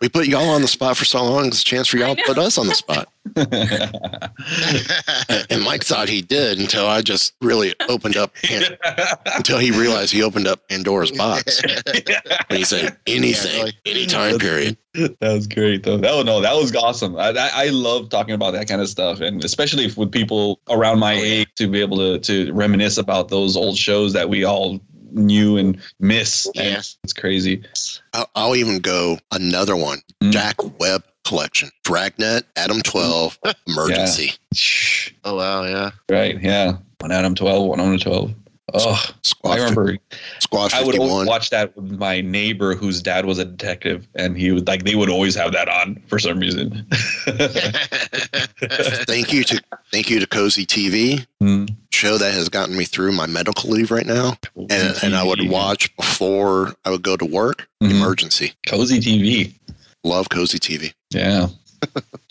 We 0.00 0.08
put 0.08 0.26
y'all 0.28 0.48
on 0.48 0.62
the 0.62 0.68
spot 0.68 0.96
for 0.96 1.04
so 1.04 1.22
long. 1.22 1.48
It's 1.48 1.60
a 1.60 1.64
chance 1.64 1.88
for 1.88 1.98
y'all 1.98 2.16
to 2.16 2.22
put 2.26 2.38
us 2.38 2.56
on 2.58 2.66
the 2.66 2.74
spot. 2.74 3.08
And 5.50 5.62
Mike 5.62 5.84
thought 5.84 6.08
he 6.08 6.22
did 6.22 6.58
until 6.58 6.86
I 6.86 7.02
just 7.02 7.34
really 7.40 7.74
opened 7.88 8.16
up, 8.16 8.32
until 9.36 9.58
he 9.58 9.70
realized 9.70 10.12
he 10.12 10.22
opened 10.22 10.46
up 10.46 10.66
Pandora's 10.68 11.12
box. 11.12 11.62
And 11.62 12.04
he 12.58 12.64
said, 12.64 12.96
anything, 13.06 13.56
Yeah, 13.58 13.64
like- 13.64 13.74
any 13.86 14.06
time 14.06 14.38
period. 14.38 14.76
that 14.94 15.16
was 15.20 15.46
great 15.46 15.82
though. 15.82 15.98
That 15.98 16.14
was 16.14 16.24
no, 16.24 16.40
that 16.40 16.54
was 16.54 16.74
awesome. 16.74 17.16
I, 17.16 17.30
I 17.30 17.50
I 17.54 17.68
love 17.68 18.08
talking 18.08 18.34
about 18.34 18.52
that 18.52 18.66
kind 18.68 18.80
of 18.80 18.88
stuff, 18.88 19.20
and 19.20 19.44
especially 19.44 19.88
with 19.96 20.10
people 20.10 20.60
around 20.68 20.98
my 20.98 21.14
oh, 21.14 21.22
age 21.22 21.48
to 21.56 21.68
be 21.68 21.80
able 21.80 21.96
to 21.98 22.18
to 22.18 22.52
reminisce 22.52 22.98
about 22.98 23.28
those 23.28 23.56
old 23.56 23.76
shows 23.76 24.12
that 24.14 24.28
we 24.28 24.42
all 24.44 24.80
knew 25.12 25.56
and 25.56 25.78
miss. 25.98 26.46
And 26.46 26.56
Yes. 26.56 26.96
it's 27.04 27.12
crazy. 27.12 27.62
I'll, 28.12 28.30
I'll 28.34 28.56
even 28.56 28.78
go 28.80 29.18
another 29.32 29.76
one 29.76 29.98
Mm. 30.22 30.32
Jack 30.32 30.56
Webb 30.78 31.04
collection. 31.24 31.70
Dragnet, 31.84 32.44
Adam 32.56 32.80
12, 32.82 33.38
Emergency. 33.66 34.32
Shh. 34.54 35.10
Oh 35.24 35.36
wow, 35.36 35.64
yeah. 35.64 35.90
Right? 36.10 36.40
Yeah. 36.42 36.76
One 37.00 37.12
Adam 37.12 37.34
12, 37.34 37.66
one 37.66 37.80
Adam 37.80 37.98
twelve. 37.98 38.34
Oh, 38.72 39.04
I 39.44 39.56
remember 39.56 39.96
Squad 40.38 40.72
I 40.74 40.82
would 40.82 40.98
always 40.98 41.26
watch 41.28 41.50
that 41.50 41.74
with 41.76 41.98
my 41.98 42.20
neighbor 42.20 42.74
whose 42.74 43.02
dad 43.02 43.24
was 43.26 43.38
a 43.38 43.44
detective, 43.44 44.06
and 44.14 44.36
he 44.36 44.50
would 44.52 44.66
like 44.66 44.84
they 44.84 44.94
would 44.94 45.10
always 45.10 45.34
have 45.34 45.52
that 45.52 45.68
on 45.68 46.02
for 46.08 46.18
some 46.18 46.38
reason. 46.38 46.86
thank 49.06 49.32
you 49.32 49.44
to 49.44 49.60
thank 49.92 50.10
you 50.10 50.20
to 50.20 50.26
Cozy 50.26 50.66
TV, 50.66 51.26
Mm. 51.42 51.74
show 51.90 52.18
that 52.18 52.34
has 52.34 52.48
gotten 52.50 52.76
me 52.76 52.84
through 52.84 53.12
my 53.12 53.26
medical 53.26 53.70
leave 53.70 53.90
right 53.90 54.06
now. 54.06 54.34
And, 54.56 54.94
and 55.02 55.16
I 55.16 55.22
would 55.24 55.48
watch 55.48 55.94
before 55.96 56.74
I 56.84 56.90
would 56.90 57.02
go 57.02 57.16
to 57.16 57.24
work. 57.24 57.66
Mhm. 57.82 57.90
Emergency. 57.92 58.52
Cozy 58.66 59.00
TV. 59.00 59.54
Love 60.04 60.28
Cozy 60.28 60.58
TV. 60.58 60.92
Yeah. 61.10 61.48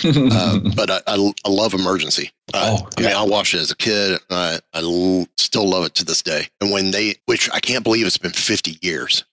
Uh, 0.03 0.59
but 0.75 0.89
I, 0.89 0.99
I, 1.07 1.33
I 1.45 1.49
love 1.49 1.73
Emergency. 1.73 2.31
Uh, 2.53 2.77
Oh, 2.79 2.89
I 2.97 3.01
mean. 3.01 3.11
I 3.15 3.23
watched 3.23 3.53
it 3.53 3.59
as 3.59 3.71
a 3.71 3.75
kid. 3.75 4.19
And 4.29 4.39
I, 4.39 4.59
I 4.73 4.79
l- 4.81 5.27
still 5.37 5.67
love 5.67 5.85
it 5.85 5.93
to 5.95 6.05
this 6.05 6.21
day. 6.21 6.47
And 6.61 6.71
when 6.71 6.91
they, 6.91 7.15
which 7.25 7.49
I 7.53 7.59
can't 7.59 7.83
believe 7.83 8.05
it's 8.07 8.17
been 8.17 8.31
50 8.31 8.77
years. 8.81 9.23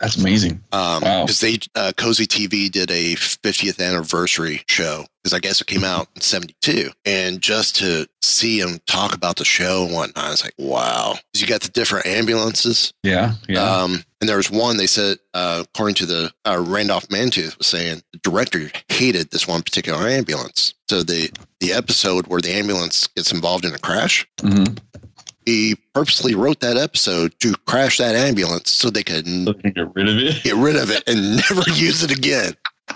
That's 0.00 0.16
amazing. 0.16 0.62
Um, 0.72 1.02
Wow. 1.02 1.24
because 1.24 1.40
they, 1.40 1.58
uh, 1.74 1.92
Cozy 1.96 2.26
TV 2.26 2.70
did 2.70 2.90
a 2.90 3.14
50th 3.16 3.80
anniversary 3.80 4.62
show 4.66 5.04
because 5.22 5.34
I 5.34 5.38
guess 5.38 5.60
it 5.60 5.66
came 5.66 5.84
out 5.84 6.08
in 6.16 6.20
72. 6.22 6.90
And 7.04 7.40
just 7.40 7.76
to 7.76 8.08
see 8.22 8.60
them 8.60 8.80
talk 8.86 9.14
about 9.14 9.36
the 9.36 9.44
show 9.44 9.84
and 9.84 9.94
whatnot, 9.94 10.24
I 10.24 10.30
was 10.30 10.42
like, 10.44 10.54
wow. 10.58 11.12
'Cause 11.32 11.40
you 11.40 11.46
got 11.46 11.60
the 11.60 11.68
different 11.68 12.06
ambulances. 12.06 12.92
Yeah. 13.02 13.34
Yeah. 13.48 13.62
Um, 13.62 14.02
and 14.20 14.28
there 14.28 14.36
was 14.36 14.50
one 14.50 14.76
they 14.78 14.86
said, 14.86 15.18
uh, 15.34 15.64
according 15.64 15.94
to 15.96 16.06
the 16.06 16.32
uh, 16.44 16.58
Randolph 16.58 17.08
Mantooth 17.08 17.56
was 17.58 17.66
saying 17.66 18.02
the 18.12 18.18
director 18.18 18.70
hated 18.88 19.30
this 19.30 19.46
one 19.46 19.62
particular 19.62 20.08
ambulance. 20.08 20.74
So 20.88 21.02
the 21.02 21.30
the 21.60 21.72
episode 21.74 22.26
where 22.26 22.40
the 22.40 22.50
ambulance 22.52 23.06
gets 23.08 23.32
involved 23.32 23.66
in 23.66 23.74
a 23.74 23.78
crash, 23.78 24.26
Mhm. 24.38 24.78
He 25.50 25.76
purposely 25.94 26.34
wrote 26.34 26.60
that 26.60 26.76
episode 26.76 27.38
to 27.40 27.54
crash 27.66 27.98
that 27.98 28.14
ambulance 28.14 28.70
so 28.70 28.90
they 28.90 29.02
could 29.02 29.26
n- 29.26 29.44
So 29.46 29.52
they 29.52 29.62
can 29.62 29.72
get 29.72 29.94
rid 29.94 30.08
of 30.08 30.16
it. 30.18 30.42
get 30.42 30.54
rid 30.56 30.76
of 30.76 30.90
it 30.90 31.02
and 31.06 31.36
never 31.50 31.68
use 31.70 32.02
it 32.02 32.10
again. 32.16 32.54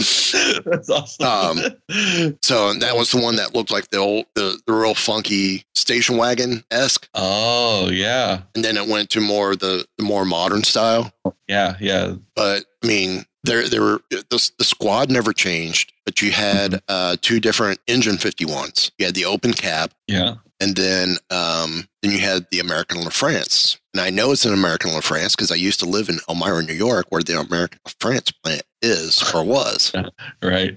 That's 0.65 0.91
awesome. 0.91 1.25
Um, 1.59 2.37
So 2.43 2.75
that 2.75 2.97
was 2.97 3.11
the 3.13 3.21
one 3.21 3.37
that 3.37 3.55
looked 3.55 3.71
like 3.71 3.91
the 3.91 3.99
old, 3.99 4.27
the, 4.35 4.61
the 4.67 4.73
real 4.73 4.95
funky 4.95 5.65
station 5.75 6.17
wagon 6.17 6.65
esque, 6.71 7.09
oh 7.15 7.91
yeah. 7.91 8.41
and 8.55 8.65
then 8.65 8.77
it 8.77 8.89
went 8.89 9.11
to 9.11 9.21
more 9.21 9.55
the, 9.55 9.87
the 9.99 10.03
more 10.05 10.25
modern 10.25 10.65
style. 10.65 11.13
Yeah. 11.47 11.77
Yeah. 11.81 12.15
but 12.35 12.65
I 12.83 12.87
mean, 12.87 13.25
there 13.45 13.69
there 13.69 13.83
were 13.83 14.01
the, 14.11 14.51
the 14.59 14.65
squad 14.65 15.11
never 15.11 15.33
changed, 15.33 15.93
but 16.05 16.21
you 16.23 16.31
had 16.33 16.81
uh, 16.89 17.17
two 17.21 17.41
different 17.41 17.81
engine 17.87 18.17
51s. 18.17 18.91
You 18.99 19.07
had 19.07 19.15
the 19.15 19.25
open 19.25 19.53
cab, 19.53 19.93
Yeah. 20.07 20.35
and 20.61 20.77
then 20.77 21.17
um, 21.31 21.89
then 22.03 22.13
you 22.13 22.19
had 22.19 22.47
the 22.51 22.61
American 22.61 23.01
La 23.03 23.11
France. 23.11 23.79
And 23.95 24.01
I 24.01 24.11
know 24.11 24.33
it's 24.33 24.45
an 24.45 24.53
American 24.53 24.93
La 24.93 25.01
France 25.01 25.35
because 25.37 25.51
I 25.53 25.57
used 25.57 25.81
to 25.81 25.87
live 25.87 26.09
in 26.09 26.19
Elmira, 26.29 26.63
New 26.63 26.73
York, 26.75 27.07
where 27.11 27.23
the 27.23 27.39
American 27.41 27.79
La 27.87 27.93
France 28.01 28.31
plant 28.43 28.63
is 28.83 29.23
or 29.35 29.45
was. 29.45 29.93
Right. 30.43 30.77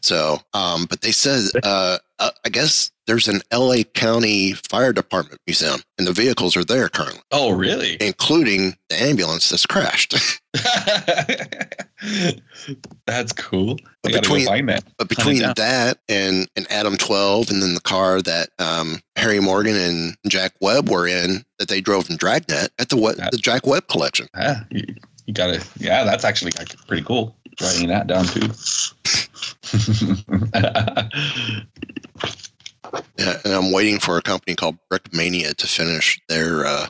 So, 0.00 0.38
um, 0.52 0.84
but 0.90 1.00
they 1.00 1.12
said, 1.12 1.44
uh, 1.62 1.98
uh, 2.18 2.30
I 2.44 2.48
guess 2.50 2.90
there's 3.06 3.28
an 3.28 3.40
LA 3.52 3.82
County 3.94 4.52
Fire 4.52 4.92
Department 4.92 5.40
museum, 5.46 5.80
and 5.98 6.06
the 6.06 6.12
vehicles 6.12 6.56
are 6.56 6.64
there 6.64 6.88
currently, 6.88 7.20
Oh 7.30 7.52
really? 7.52 7.96
including 8.00 8.76
the 8.88 9.00
ambulance 9.02 9.48
that's 9.50 9.66
crashed. 9.66 10.14
That's 13.06 13.32
cool. 13.32 13.76
But 14.02 14.12
between- 14.12 14.66
that. 14.66 14.84
But 14.98 15.08
between 15.08 15.38
that 15.56 15.98
and, 16.08 16.46
and 16.54 16.70
Adam 16.70 16.96
12 16.98 17.50
and 17.50 17.62
then 17.62 17.74
the 17.74 17.80
car 17.80 18.20
that 18.22 18.50
um, 18.58 19.00
Harry 19.16 19.40
Morgan 19.40 19.74
and 19.76 20.16
Jack 20.28 20.52
Webb 20.60 20.90
were 20.90 21.06
in 21.06 21.44
that 21.58 21.68
they 21.68 21.80
drove 21.80 22.10
in 22.10 22.16
Dragnet 22.16 22.70
at 22.78 22.88
the 22.90 22.96
what, 22.96 23.16
the 23.16 23.38
Jack 23.38 23.66
Webb 23.66 23.88
collection. 23.88 24.28
Yeah, 24.36 24.64
you, 24.70 24.82
you 25.26 25.32
gotta. 25.34 25.64
Yeah, 25.78 26.04
that's 26.04 26.24
actually 26.24 26.52
pretty 26.86 27.02
cool. 27.04 27.36
Writing 27.60 27.88
that 27.88 28.06
down 28.06 28.26
too. 28.26 28.50
Yeah, 33.18 33.38
and 33.44 33.52
I'm 33.54 33.72
waiting 33.72 33.98
for 33.98 34.16
a 34.18 34.22
company 34.22 34.54
called 34.56 34.76
Brickmania 34.92 35.54
to 35.56 35.66
finish 35.66 36.20
their. 36.28 36.66
Uh, 36.66 36.86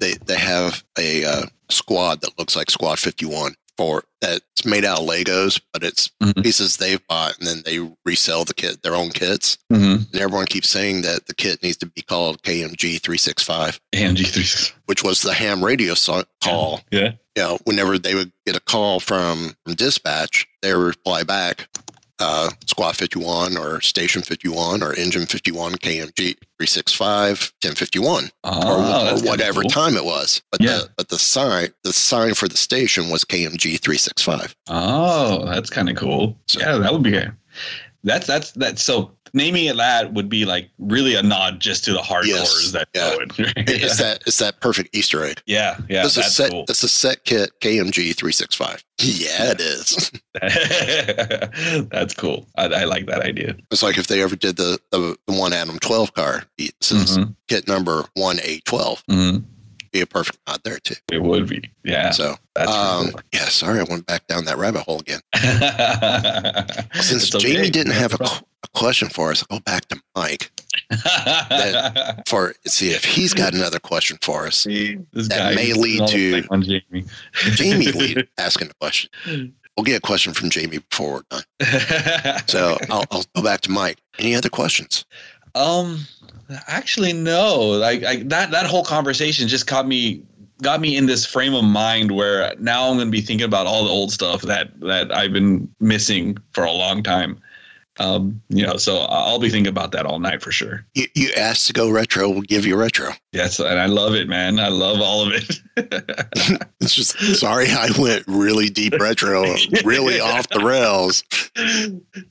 they 0.00 0.14
they 0.26 0.36
have 0.38 0.82
a 0.98 1.24
uh, 1.24 1.42
squad 1.68 2.20
that 2.22 2.38
looks 2.38 2.56
like 2.56 2.70
Squad 2.70 2.98
51 2.98 3.54
for 3.76 4.04
that's 4.20 4.64
made 4.66 4.84
out 4.84 4.98
of 5.00 5.06
Legos, 5.08 5.58
but 5.72 5.82
it's 5.82 6.10
Mhm. 6.22 6.42
pieces 6.42 6.76
they've 6.76 7.06
bought 7.08 7.38
and 7.38 7.46
then 7.46 7.62
they 7.64 7.78
resell 8.04 8.44
the 8.44 8.52
kit, 8.52 8.82
their 8.82 8.94
own 8.94 9.10
kits. 9.10 9.56
Mm-hmm. 9.72 10.02
And 10.12 10.16
everyone 10.20 10.44
keeps 10.46 10.68
saying 10.68 11.02
that 11.02 11.26
the 11.26 11.34
kit 11.34 11.62
needs 11.62 11.78
to 11.78 11.86
be 11.86 12.02
called 12.02 12.42
KMG 12.42 12.98
365, 13.00 13.80
AMG 13.94 14.26
three. 14.26 14.74
which 14.86 15.02
was 15.02 15.22
the 15.22 15.32
ham 15.32 15.64
radio 15.64 15.94
so- 15.94 16.24
call. 16.44 16.80
Yeah. 16.90 17.12
You 17.36 17.42
know, 17.42 17.58
whenever 17.64 17.96
they 17.98 18.14
would 18.14 18.32
get 18.44 18.56
a 18.56 18.60
call 18.60 19.00
from, 19.00 19.54
from 19.64 19.74
dispatch, 19.74 20.46
they 20.60 20.74
would 20.74 20.82
reply 20.84 21.22
back, 21.22 21.68
uh, 22.20 22.50
Squad 22.66 22.96
51 22.96 23.56
or 23.56 23.80
Station 23.80 24.22
51 24.22 24.82
or 24.82 24.94
Engine 24.94 25.26
51, 25.26 25.72
KMG 25.76 26.36
365, 26.58 27.52
1051 27.62 28.24
or, 28.24 28.30
Oh, 28.44 29.00
or 29.00 29.04
that's 29.04 29.20
kinda 29.22 29.30
whatever 29.30 29.60
cool. 29.62 29.70
time 29.70 29.96
it 29.96 30.04
was. 30.04 30.42
But 30.52 30.60
Yeah. 30.62 30.76
the 30.78 30.90
but 30.96 31.08
the 31.08 31.18
sign 31.18 31.68
the 31.84 31.92
sign 31.92 32.34
for 32.34 32.48
the 32.48 32.56
station 32.56 33.08
was 33.10 33.24
KMG 33.24 33.76
365. 33.80 34.54
Oh, 34.68 35.44
that's 35.46 35.70
kind 35.70 35.88
of 35.88 35.96
cool. 35.96 36.36
yeah, 36.56 36.76
that 36.78 36.92
would 36.92 37.02
be. 37.02 37.20
That's 38.04 38.26
that's 38.26 38.52
that's 38.52 38.82
so 38.82 39.12
naming 39.34 39.66
it 39.66 39.76
that 39.76 40.12
would 40.12 40.28
be 40.28 40.44
like 40.44 40.68
really 40.78 41.14
a 41.14 41.22
nod 41.22 41.60
just 41.60 41.84
to 41.84 41.92
the 41.92 41.98
hardcores 41.98 42.26
Yes, 42.26 42.72
that 42.72 42.88
yeah. 42.94 43.00
know 43.10 43.18
it. 43.20 43.32
It's 43.68 43.98
that 43.98 44.22
it's 44.26 44.38
that 44.38 44.60
perfect 44.60 44.94
Easter 44.94 45.24
egg. 45.24 45.42
yeah, 45.46 45.78
yeah, 45.88 46.02
that's 46.02 46.34
set 46.34 46.50
cool. 46.50 46.64
this 46.66 46.82
is 46.84 46.92
set 46.92 47.24
kit 47.24 47.50
KMG 47.60 48.14
365. 48.16 48.84
Yeah, 49.02 49.52
it 49.56 49.60
is. 49.62 50.10
that's 51.90 52.12
cool. 52.14 52.46
I, 52.56 52.64
I 52.66 52.84
like 52.84 53.06
that 53.06 53.22
idea. 53.22 53.56
It's 53.70 53.82
like 53.82 53.96
if 53.96 54.08
they 54.08 54.22
ever 54.22 54.36
did 54.36 54.56
the 54.56 54.78
the, 54.90 55.16
the 55.26 55.32
one 55.32 55.52
Adam 55.54 55.78
12 55.78 56.12
car. 56.14 56.44
This 56.58 56.92
is 56.92 57.16
Mhm. 57.18 57.34
kit 57.48 57.66
number 57.66 58.04
1A12. 58.18 59.02
Mhm. 59.10 59.44
Be 59.92 60.02
a 60.02 60.06
perfect 60.06 60.38
nod 60.46 60.60
there 60.64 60.78
too. 60.78 60.94
It 61.10 61.22
would 61.22 61.48
be. 61.48 61.68
Yeah. 61.82 62.10
So 62.10 62.36
That's 62.54 62.70
um 62.70 63.12
yeah, 63.32 63.46
sorry 63.46 63.80
I 63.80 63.84
went 63.84 64.06
back 64.06 64.26
down 64.26 64.44
that 64.44 64.58
rabbit 64.58 64.82
hole 64.82 65.00
again. 65.00 65.20
Since 67.02 67.34
okay. 67.34 67.54
Jamie 67.54 67.70
didn't 67.70 67.94
have 67.94 68.14
a, 68.20 68.24
a 68.62 68.68
question 68.78 69.08
for 69.08 69.30
us, 69.30 69.44
I'll 69.50 69.58
go 69.58 69.62
back 69.62 69.86
to 69.86 70.00
Mike. 70.14 70.50
That, 70.90 72.22
for 72.28 72.54
see 72.66 72.90
if 72.90 73.04
he's 73.04 73.34
got 73.34 73.54
another 73.54 73.78
question 73.78 74.18
for 74.22 74.46
us. 74.46 74.64
This 74.64 75.28
that 75.28 75.54
may 75.54 75.72
lead 75.72 76.06
to 76.08 76.46
on 76.50 76.62
Jamie. 76.62 77.04
Jamie 77.34 77.86
lead, 77.92 78.28
asking 78.38 78.70
a 78.70 78.74
question. 78.74 79.10
We'll 79.76 79.84
get 79.84 79.98
a 79.98 80.00
question 80.00 80.32
from 80.34 80.50
Jamie 80.50 80.78
before 80.78 81.12
we're 81.14 81.22
done. 81.30 82.42
So 82.46 82.76
I'll, 82.90 83.04
I'll 83.10 83.24
go 83.34 83.42
back 83.42 83.60
to 83.62 83.70
Mike. 83.70 83.98
Any 84.18 84.34
other 84.34 84.48
questions? 84.48 85.04
Um, 85.54 86.00
actually, 86.66 87.12
no. 87.12 87.60
Like 87.60 88.04
I, 88.04 88.16
that 88.24 88.50
that 88.50 88.66
whole 88.66 88.84
conversation 88.84 89.48
just 89.48 89.66
got 89.66 89.86
me 89.86 90.22
got 90.62 90.80
me 90.80 90.96
in 90.96 91.06
this 91.06 91.24
frame 91.24 91.54
of 91.54 91.64
mind 91.64 92.10
where 92.10 92.54
now 92.58 92.88
I'm 92.88 92.96
going 92.96 93.06
to 93.06 93.10
be 93.10 93.20
thinking 93.20 93.46
about 93.46 93.66
all 93.66 93.84
the 93.84 93.90
old 93.90 94.12
stuff 94.12 94.42
that 94.42 94.78
that 94.80 95.14
I've 95.14 95.32
been 95.32 95.72
missing 95.80 96.36
for 96.52 96.64
a 96.64 96.72
long 96.72 97.02
time. 97.02 97.40
Um, 98.00 98.40
you 98.48 98.66
know, 98.66 98.78
so 98.78 99.00
I'll 99.00 99.38
be 99.38 99.50
thinking 99.50 99.68
about 99.68 99.92
that 99.92 100.06
all 100.06 100.18
night 100.18 100.40
for 100.40 100.50
sure. 100.50 100.86
You, 100.94 101.06
you 101.14 101.30
asked 101.36 101.66
to 101.66 101.74
go 101.74 101.90
retro, 101.90 102.30
we'll 102.30 102.40
give 102.40 102.64
you 102.64 102.74
retro. 102.74 103.10
Yes, 103.32 103.60
and 103.60 103.78
I 103.78 103.86
love 103.86 104.14
it, 104.14 104.26
man. 104.26 104.58
I 104.58 104.68
love 104.68 105.00
all 105.00 105.26
of 105.26 105.32
it. 105.34 105.60
It's 106.82 106.94
just 106.94 107.18
sorry 107.38 107.66
I 107.68 107.90
went 107.98 108.24
really 108.26 108.70
deep 108.70 108.94
retro, 108.94 109.42
really 109.84 110.18
off 110.18 110.48
the 110.48 110.60
rails 110.60 111.22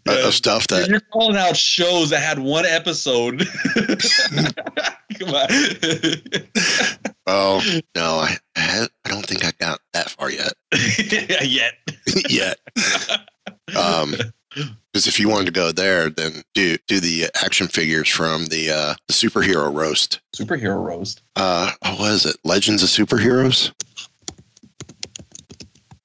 of 0.08 0.30
of 0.30 0.34
stuff 0.34 0.68
that 0.68 0.90
You're 0.90 1.00
calling 1.00 1.38
out 1.38 1.56
shows 1.56 2.10
that 2.10 2.22
had 2.22 2.40
one 2.40 2.66
episode. 2.66 3.48
Come 5.20 5.30
on. 5.30 5.48
oh 7.28 7.64
no, 7.96 8.26
I, 8.26 8.38
I 8.56 8.88
don't 9.06 9.26
think 9.26 9.46
I 9.46 9.52
got 9.60 9.80
that 9.94 10.10
far 10.10 10.32
yet. 10.32 10.54
Yet. 11.44 11.74
yet. 12.28 12.60
Um 13.76 14.16
because 14.54 15.08
if 15.08 15.20
you 15.20 15.30
wanted 15.30 15.46
to 15.46 15.52
go 15.52 15.72
there, 15.72 16.10
then 16.10 16.44
do 16.54 16.78
do 16.88 17.00
the 17.00 17.26
action 17.44 17.68
figures 17.68 18.10
from 18.10 18.46
the 18.48 18.70
uh 18.72 18.96
the 19.08 19.14
superhero 19.14 19.74
roast. 19.74 20.20
Superhero 20.36 20.84
roast. 20.84 21.22
Uh 21.36 21.72
what 21.82 22.00
was 22.00 22.26
it? 22.26 22.38
Legends 22.44 22.84
of 22.84 22.90
Superheroes? 22.90 23.72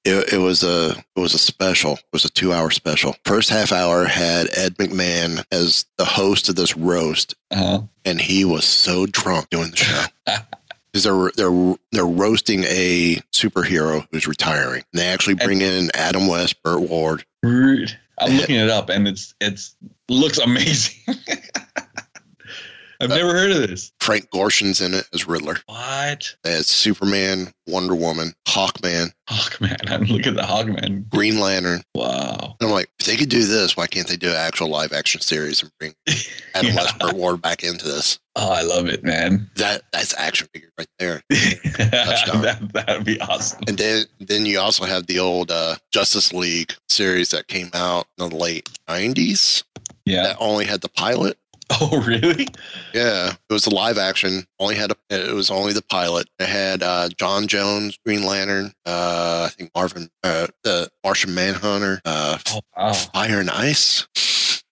It, 0.07 0.33
it 0.33 0.37
was 0.37 0.63
a 0.63 0.91
it 1.15 1.19
was 1.19 1.33
a 1.33 1.39
special. 1.39 1.93
It 1.93 2.03
was 2.13 2.25
a 2.25 2.29
two 2.29 2.53
hour 2.53 2.69
special. 2.69 3.15
First 3.25 3.49
half 3.49 3.71
hour 3.71 4.05
had 4.05 4.47
Ed 4.55 4.75
McMahon 4.77 5.43
as 5.51 5.85
the 5.97 6.05
host 6.05 6.47
of 6.47 6.55
this 6.55 6.77
roast, 6.77 7.33
Uh-huh. 7.49 7.81
and 8.05 8.21
he 8.21 8.45
was 8.45 8.65
so 8.65 9.07
drunk 9.07 9.49
doing 9.49 9.71
the 9.71 9.77
show. 9.77 10.03
Because 10.93 11.03
they're 11.03 11.31
they're 11.35 11.75
they're 11.91 12.05
roasting 12.07 12.63
a 12.67 13.15
superhero 13.33 14.07
who's 14.13 14.27
retiring. 14.29 14.81
And 14.93 15.01
they 15.01 15.07
actually 15.07 15.33
bring 15.33 15.59
in 15.59 15.89
Adam 15.93 16.25
West, 16.27 16.63
Burt 16.63 16.79
Ward. 16.89 17.25
Rude. 17.43 17.97
I'm 18.19 18.37
looking 18.37 18.55
it 18.55 18.69
up, 18.69 18.89
and 18.89 19.07
it's 19.07 19.33
it's 19.41 19.75
looks 20.09 20.37
amazing. 20.37 20.95
I've 23.01 23.09
never 23.09 23.33
heard 23.33 23.51
of 23.51 23.57
this. 23.67 23.91
Frank 23.99 24.29
Gorshin's 24.31 24.81
in 24.81 24.93
it 24.93 25.07
as 25.13 25.27
Riddler. 25.27 25.57
What? 25.65 26.35
As 26.43 26.67
Superman, 26.67 27.51
Wonder 27.67 27.95
Woman, 27.95 28.33
Hawkman, 28.47 29.11
Hawkman. 29.29 29.77
I'm 29.91 30.03
looking 30.03 30.27
at 30.27 30.35
the 30.35 30.41
Hawkman. 30.43 31.09
Green 31.09 31.39
Lantern. 31.39 31.81
Wow. 31.95 32.55
And 32.59 32.69
I'm 32.69 32.73
like, 32.73 32.89
if 32.99 33.05
they 33.07 33.15
could 33.17 33.29
do 33.29 33.45
this, 33.45 33.75
why 33.75 33.87
can't 33.87 34.07
they 34.07 34.17
do 34.17 34.29
an 34.29 34.35
actual 34.35 34.69
live 34.69 34.93
action 34.93 35.21
series 35.21 35.61
and 35.63 35.71
bring 35.79 35.93
Adam 36.53 36.71
Yeah. 36.73 37.13
Ward 37.13 37.41
back 37.41 37.63
into 37.63 37.85
this? 37.85 38.19
Oh, 38.37 38.51
I 38.51 38.61
love 38.63 38.87
it, 38.87 39.03
man. 39.03 39.49
That 39.55 39.83
that's 39.93 40.13
action 40.17 40.47
figure 40.53 40.69
right 40.77 40.87
there. 40.99 41.21
That 41.29 42.69
that'd 42.73 43.05
be 43.05 43.19
awesome. 43.21 43.61
And 43.67 43.77
then 43.77 44.05
then 44.19 44.45
you 44.45 44.59
also 44.59 44.85
have 44.85 45.07
the 45.07 45.19
old 45.19 45.51
uh, 45.51 45.75
Justice 45.91 46.33
League 46.33 46.73
series 46.89 47.29
that 47.31 47.47
came 47.47 47.69
out 47.73 48.07
in 48.17 48.29
the 48.29 48.35
late 48.35 48.69
'90s. 48.89 49.63
Yeah. 50.05 50.23
That 50.23 50.37
only 50.39 50.65
had 50.65 50.81
the 50.81 50.89
pilot. 50.89 51.37
Oh, 51.81 52.01
really? 52.01 52.47
Yeah, 52.93 53.33
it 53.49 53.53
was 53.53 53.65
a 53.67 53.69
live 53.73 53.97
action. 53.97 54.45
Only 54.59 54.75
had 54.75 54.91
a, 54.91 54.95
it 55.09 55.33
was 55.33 55.49
only 55.49 55.73
the 55.73 55.81
pilot. 55.81 56.27
It 56.39 56.47
had 56.47 56.81
uh, 56.83 57.09
J'onn 57.09 57.47
J'onzz, 57.47 57.97
Green 58.05 58.23
Lantern. 58.25 58.71
Uh, 58.85 59.49
I 59.49 59.53
think 59.55 59.71
Marvin, 59.75 60.09
uh, 60.23 60.47
the 60.63 60.89
Martian 61.03 61.33
Manhunter, 61.33 62.01
uh, 62.05 62.37
Oh, 62.51 62.61
wow. 62.77 62.93
Fire 62.93 63.39
and 63.39 63.49
Ice. 63.49 64.07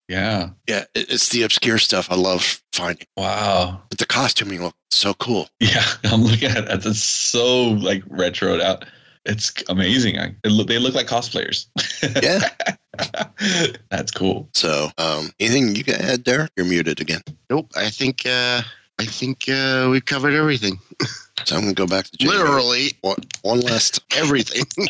Yeah. 0.07 0.49
Yeah, 0.67 0.85
it, 0.93 1.11
it's 1.11 1.29
the 1.29 1.43
obscure 1.43 1.77
stuff 1.79 2.11
I 2.11 2.15
love 2.15 2.61
finding. 2.71 3.07
Wow. 3.17 3.81
But 3.89 3.97
the 3.97 4.05
costuming 4.05 4.61
looked 4.61 4.77
so 4.91 5.13
cool. 5.15 5.49
Yeah, 5.59 5.83
I'm 6.05 6.21
looking 6.23 6.51
at 6.51 6.65
it. 6.69 6.85
It's 6.85 7.03
so 7.03 7.69
like 7.69 8.03
retroed 8.05 8.61
out. 8.61 8.85
It's 9.25 9.51
amazing. 9.69 10.19
I, 10.19 10.35
it 10.43 10.67
they 10.67 10.79
look 10.79 10.93
like 10.93 11.07
cosplayers. 11.07 11.67
Yeah. 12.23 12.49
That's 13.89 14.11
cool. 14.11 14.49
So, 14.53 14.89
um, 14.97 15.31
anything 15.39 15.75
you 15.75 15.83
can 15.83 15.95
add 15.95 16.25
there? 16.25 16.49
You're 16.55 16.65
muted 16.65 17.01
again. 17.01 17.21
Nope. 17.49 17.71
I 17.75 17.89
think 17.89 18.25
uh, 18.25 18.61
I 18.99 19.05
think 19.05 19.49
uh, 19.49 19.87
we've 19.89 20.05
covered 20.05 20.33
everything. 20.33 20.79
So 21.45 21.55
I'm 21.55 21.63
gonna 21.63 21.73
go 21.73 21.87
back 21.87 22.05
to 22.05 22.17
Jamie. 22.17 22.33
Literally 22.35 22.91
one, 23.01 23.17
one 23.41 23.59
last 23.61 24.01
everything. 24.15 24.63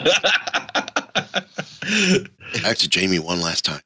back 2.62 2.78
to 2.78 2.90
Jamie 2.90 3.20
one 3.20 3.42
last 3.42 3.66
time. 3.66 3.82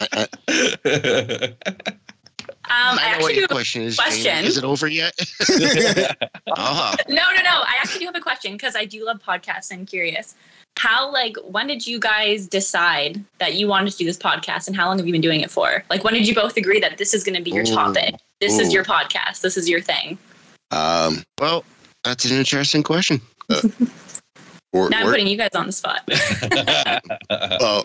I, 0.00 0.28
I, 0.84 1.54
Um, 2.72 2.98
I, 2.98 3.02
I 3.02 3.08
actually 3.08 3.34
do 3.34 3.40
have 3.42 3.50
a 3.50 3.54
question 3.54 3.82
is. 3.82 3.96
question. 3.96 4.22
Jamie. 4.22 4.46
Is 4.46 4.56
it 4.56 4.64
over 4.64 4.88
yet? 4.88 5.12
uh-huh. 5.20 6.96
No, 7.06 7.22
no, 7.34 7.42
no. 7.42 7.50
I 7.50 7.76
actually 7.82 8.00
do 8.00 8.06
have 8.06 8.14
a 8.14 8.20
question 8.20 8.52
because 8.52 8.74
I 8.74 8.86
do 8.86 9.04
love 9.04 9.18
podcasts. 9.18 9.70
I'm 9.70 9.84
curious. 9.84 10.36
How, 10.78 11.12
like, 11.12 11.36
when 11.44 11.66
did 11.66 11.86
you 11.86 12.00
guys 12.00 12.46
decide 12.46 13.22
that 13.38 13.54
you 13.54 13.68
wanted 13.68 13.90
to 13.92 13.98
do 13.98 14.04
this 14.04 14.18
podcast 14.18 14.66
and 14.66 14.74
how 14.74 14.88
long 14.88 14.98
have 14.98 15.06
you 15.06 15.12
been 15.12 15.20
doing 15.20 15.40
it 15.40 15.50
for? 15.50 15.84
Like, 15.90 16.02
when 16.02 16.14
did 16.14 16.26
you 16.26 16.34
both 16.34 16.56
agree 16.56 16.80
that 16.80 16.98
this 16.98 17.14
is 17.14 17.22
going 17.22 17.36
to 17.36 17.42
be 17.42 17.50
your 17.50 17.62
Ooh. 17.62 17.74
topic? 17.74 18.14
This 18.40 18.58
is 18.58 18.72
your 18.72 18.84
podcast. 18.84 19.42
This 19.42 19.56
is 19.56 19.68
your 19.68 19.80
thing. 19.80 20.18
um, 20.70 21.22
Well, 21.40 21.64
that's 22.02 22.24
an 22.24 22.36
interesting 22.36 22.82
question. 22.82 23.20
where, 24.72 24.88
Now 24.88 25.00
I'm 25.00 25.06
putting 25.06 25.28
you 25.28 25.36
guys 25.36 25.50
on 25.54 25.66
the 25.66 25.72
spot. 25.72 26.00
well, 27.60 27.84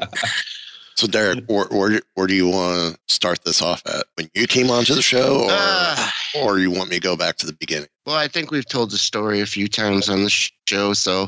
so 0.95 1.05
Derek, 1.05 1.45
where, 1.45 1.65
where, 1.65 2.01
where 2.15 2.25
do 2.25 2.33
you 2.33 2.47
want 2.47 2.95
to 2.95 3.13
start 3.13 3.43
this 3.43 3.61
off 3.61 3.83
at? 3.85 4.05
When 4.15 4.29
you 4.33 4.47
came 4.47 4.71
onto 4.71 4.95
the 4.95 5.01
show, 5.03 5.43
or 5.43 5.49
Uh, 5.51 6.09
or 6.35 6.57
you 6.57 6.71
want 6.71 6.89
me 6.89 6.95
to 6.95 7.01
go 7.01 7.15
back 7.15 7.37
to 7.37 7.45
the 7.45 7.53
beginning? 7.53 7.89
well, 8.07 8.15
I 8.15 8.27
think 8.27 8.49
we've 8.49 8.65
told 8.67 8.89
the 8.89 8.97
story 8.97 9.41
a 9.41 9.45
few 9.45 9.67
times 9.67 10.09
on 10.09 10.23
the 10.23 10.29
show, 10.65 10.93
so 10.93 11.27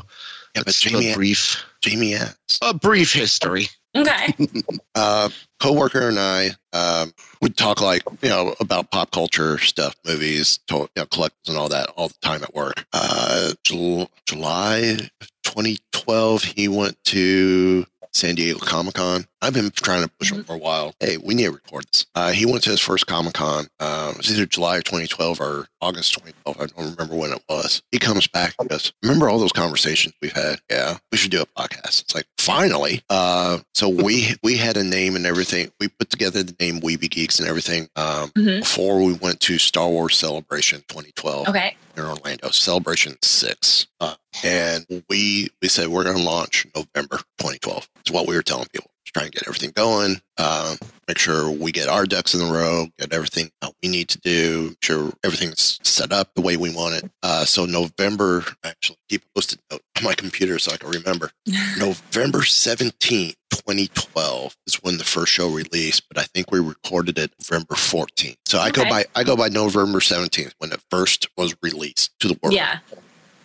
Yeah, 0.54 0.62
but 0.64 0.74
Jamie, 0.74 1.12
a 1.12 1.14
brief, 1.14 1.64
Jamie 1.80 2.14
asked. 2.14 2.58
a 2.62 2.74
brief 2.74 3.12
history. 3.12 3.66
Okay. 3.94 4.34
uh, 4.94 5.28
coworker 5.58 6.08
and 6.08 6.18
I 6.18 6.50
um, 6.72 7.12
would 7.42 7.56
talk 7.56 7.80
like 7.80 8.02
you 8.22 8.28
know 8.28 8.54
about 8.60 8.90
pop 8.90 9.10
culture 9.10 9.58
stuff, 9.58 9.94
movies, 10.06 10.58
to, 10.68 10.74
you 10.76 10.88
know, 10.96 11.06
collectors, 11.06 11.48
and 11.48 11.56
all 11.56 11.68
that 11.68 11.90
all 11.96 12.08
the 12.08 12.14
time 12.22 12.42
at 12.42 12.54
work. 12.54 12.84
Uh, 12.92 13.52
Jul- 13.64 14.10
July 14.26 15.08
2012, 15.44 16.44
he 16.44 16.68
went 16.68 17.02
to 17.04 17.84
San 18.12 18.34
Diego 18.36 18.58
Comic 18.60 18.94
Con. 18.94 19.26
I've 19.42 19.54
been 19.54 19.70
trying 19.70 20.02
to 20.02 20.08
push 20.18 20.30
him 20.32 20.44
for 20.44 20.52
a 20.54 20.58
while. 20.58 20.94
Hey, 21.00 21.16
we 21.16 21.34
need 21.34 21.44
to 21.44 21.52
record 21.52 21.86
this. 21.92 22.04
Uh, 22.14 22.30
he 22.32 22.44
went 22.44 22.62
to 22.64 22.70
his 22.70 22.80
first 22.80 23.06
Comic 23.06 23.32
Con. 23.34 23.66
Uh, 23.80 24.10
it 24.12 24.18
was 24.18 24.30
either 24.30 24.44
July 24.44 24.76
of 24.78 24.84
2012 24.84 25.40
or 25.40 25.66
August 25.80 26.12
2012. 26.14 26.56
I 26.60 26.66
don't 26.82 26.90
remember 26.92 27.14
when 27.16 27.32
it 27.32 27.42
was. 27.48 27.80
He 27.90 27.98
comes 27.98 28.26
back 28.26 28.54
and 28.58 28.68
goes, 28.68 28.92
"Remember 29.02 29.30
all 29.30 29.38
those 29.38 29.52
conversations 29.52 30.14
we've 30.20 30.32
had? 30.32 30.60
Yeah, 30.70 30.98
we 31.10 31.16
should 31.16 31.30
do 31.30 31.40
a 31.42 31.46
podcast." 31.46 32.02
It's 32.02 32.14
like 32.14 32.26
finally. 32.38 33.02
Uh, 33.08 33.60
so 33.74 33.88
we 34.04 34.34
we 34.42 34.58
had 34.58 34.76
a 34.76 34.84
name 34.84 35.16
and 35.16 35.24
everything. 35.24 35.72
We 35.80 35.88
put 35.88 36.10
together 36.10 36.42
the 36.42 36.54
name 36.60 36.80
We 36.80 36.96
Be 36.96 37.08
Geeks 37.08 37.38
and 37.38 37.48
everything 37.48 37.88
um, 37.96 38.30
Mhm. 38.36 38.60
before 38.60 39.02
we 39.02 39.14
went 39.14 39.40
to 39.40 39.56
Star 39.58 39.88
Wars 39.88 40.18
Celebration 40.18 40.84
2012 40.88 41.48
Okay. 41.48 41.76
in 41.96 42.02
Orlando, 42.04 42.50
Celebration 42.50 43.16
Six, 43.22 43.86
uh, 44.00 44.16
and 44.44 44.84
we 45.08 45.48
we 45.62 45.68
said 45.68 45.88
we're 45.88 46.04
going 46.04 46.18
to 46.18 46.22
launch 46.22 46.66
November 46.76 47.16
2012. 47.38 47.88
It's 48.00 48.10
what 48.10 48.26
we 48.28 48.34
were 48.36 48.42
telling 48.42 48.66
people. 48.72 48.90
Try 49.12 49.24
and 49.24 49.32
get 49.32 49.42
everything 49.46 49.72
going. 49.74 50.20
Uh, 50.36 50.76
make 51.08 51.18
sure 51.18 51.50
we 51.50 51.72
get 51.72 51.88
our 51.88 52.06
ducks 52.06 52.34
in 52.34 52.40
the 52.40 52.52
row. 52.52 52.86
Get 52.98 53.12
everything 53.12 53.50
we 53.82 53.88
need 53.88 54.08
to 54.08 54.18
do. 54.20 54.68
Make 54.68 54.84
sure 54.84 55.12
everything's 55.24 55.80
set 55.82 56.12
up 56.12 56.34
the 56.34 56.40
way 56.40 56.56
we 56.56 56.74
want 56.74 56.94
it. 56.94 57.10
Uh, 57.22 57.44
so 57.44 57.64
November, 57.66 58.44
actually, 58.64 58.98
keep 59.08 59.22
a 59.22 59.28
post-it 59.34 59.60
note 59.70 59.82
on 59.98 60.04
my 60.04 60.14
computer 60.14 60.58
so 60.58 60.72
I 60.72 60.76
can 60.76 60.90
remember. 60.90 61.30
November 61.78 62.38
17th, 62.40 63.34
2012 63.50 64.56
is 64.66 64.74
when 64.76 64.98
the 64.98 65.04
first 65.04 65.32
show 65.32 65.48
released, 65.48 66.08
but 66.08 66.18
I 66.18 66.24
think 66.24 66.50
we 66.50 66.60
recorded 66.60 67.18
it 67.18 67.32
November 67.40 67.74
14th. 67.74 68.36
So 68.46 68.58
I 68.58 68.70
go 68.70 68.84
by 68.84 69.04
I 69.14 69.24
go 69.24 69.36
by 69.36 69.48
November 69.48 70.00
17th 70.00 70.52
when 70.58 70.72
it 70.72 70.80
first 70.90 71.28
was 71.36 71.54
released 71.62 72.18
to 72.20 72.28
the 72.28 72.38
world. 72.42 72.54
Yeah. 72.54 72.78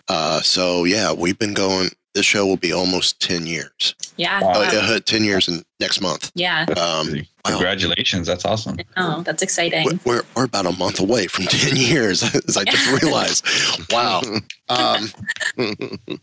Uh, 0.08 0.40
so 0.40 0.84
yeah, 0.84 1.12
we've 1.12 1.38
been 1.38 1.54
going. 1.54 1.90
This 2.16 2.24
show 2.24 2.46
will 2.46 2.56
be 2.56 2.72
almost 2.72 3.20
10 3.20 3.46
years. 3.46 3.94
Yeah. 4.16 4.40
Oh, 4.42 4.46
Wow. 4.60 4.70
yeah, 4.72 4.98
10 4.98 5.22
years 5.22 5.48
in 5.48 5.62
next 5.80 6.00
month. 6.00 6.30
Yeah. 6.34 6.66
Um, 6.76 7.26
Congratulations. 7.44 8.26
That's 8.26 8.44
awesome. 8.44 8.76
Oh, 8.96 9.22
that's 9.22 9.42
exciting. 9.42 10.00
we're, 10.04 10.22
we're 10.34 10.44
about 10.44 10.66
a 10.66 10.72
month 10.72 10.98
away 11.00 11.26
from 11.28 11.44
10 11.48 11.76
years, 11.76 12.22
as 12.22 12.56
I 12.56 12.64
just 12.64 13.02
realized. 13.02 13.46
Wow. 13.90 14.22
Um, 14.68 15.08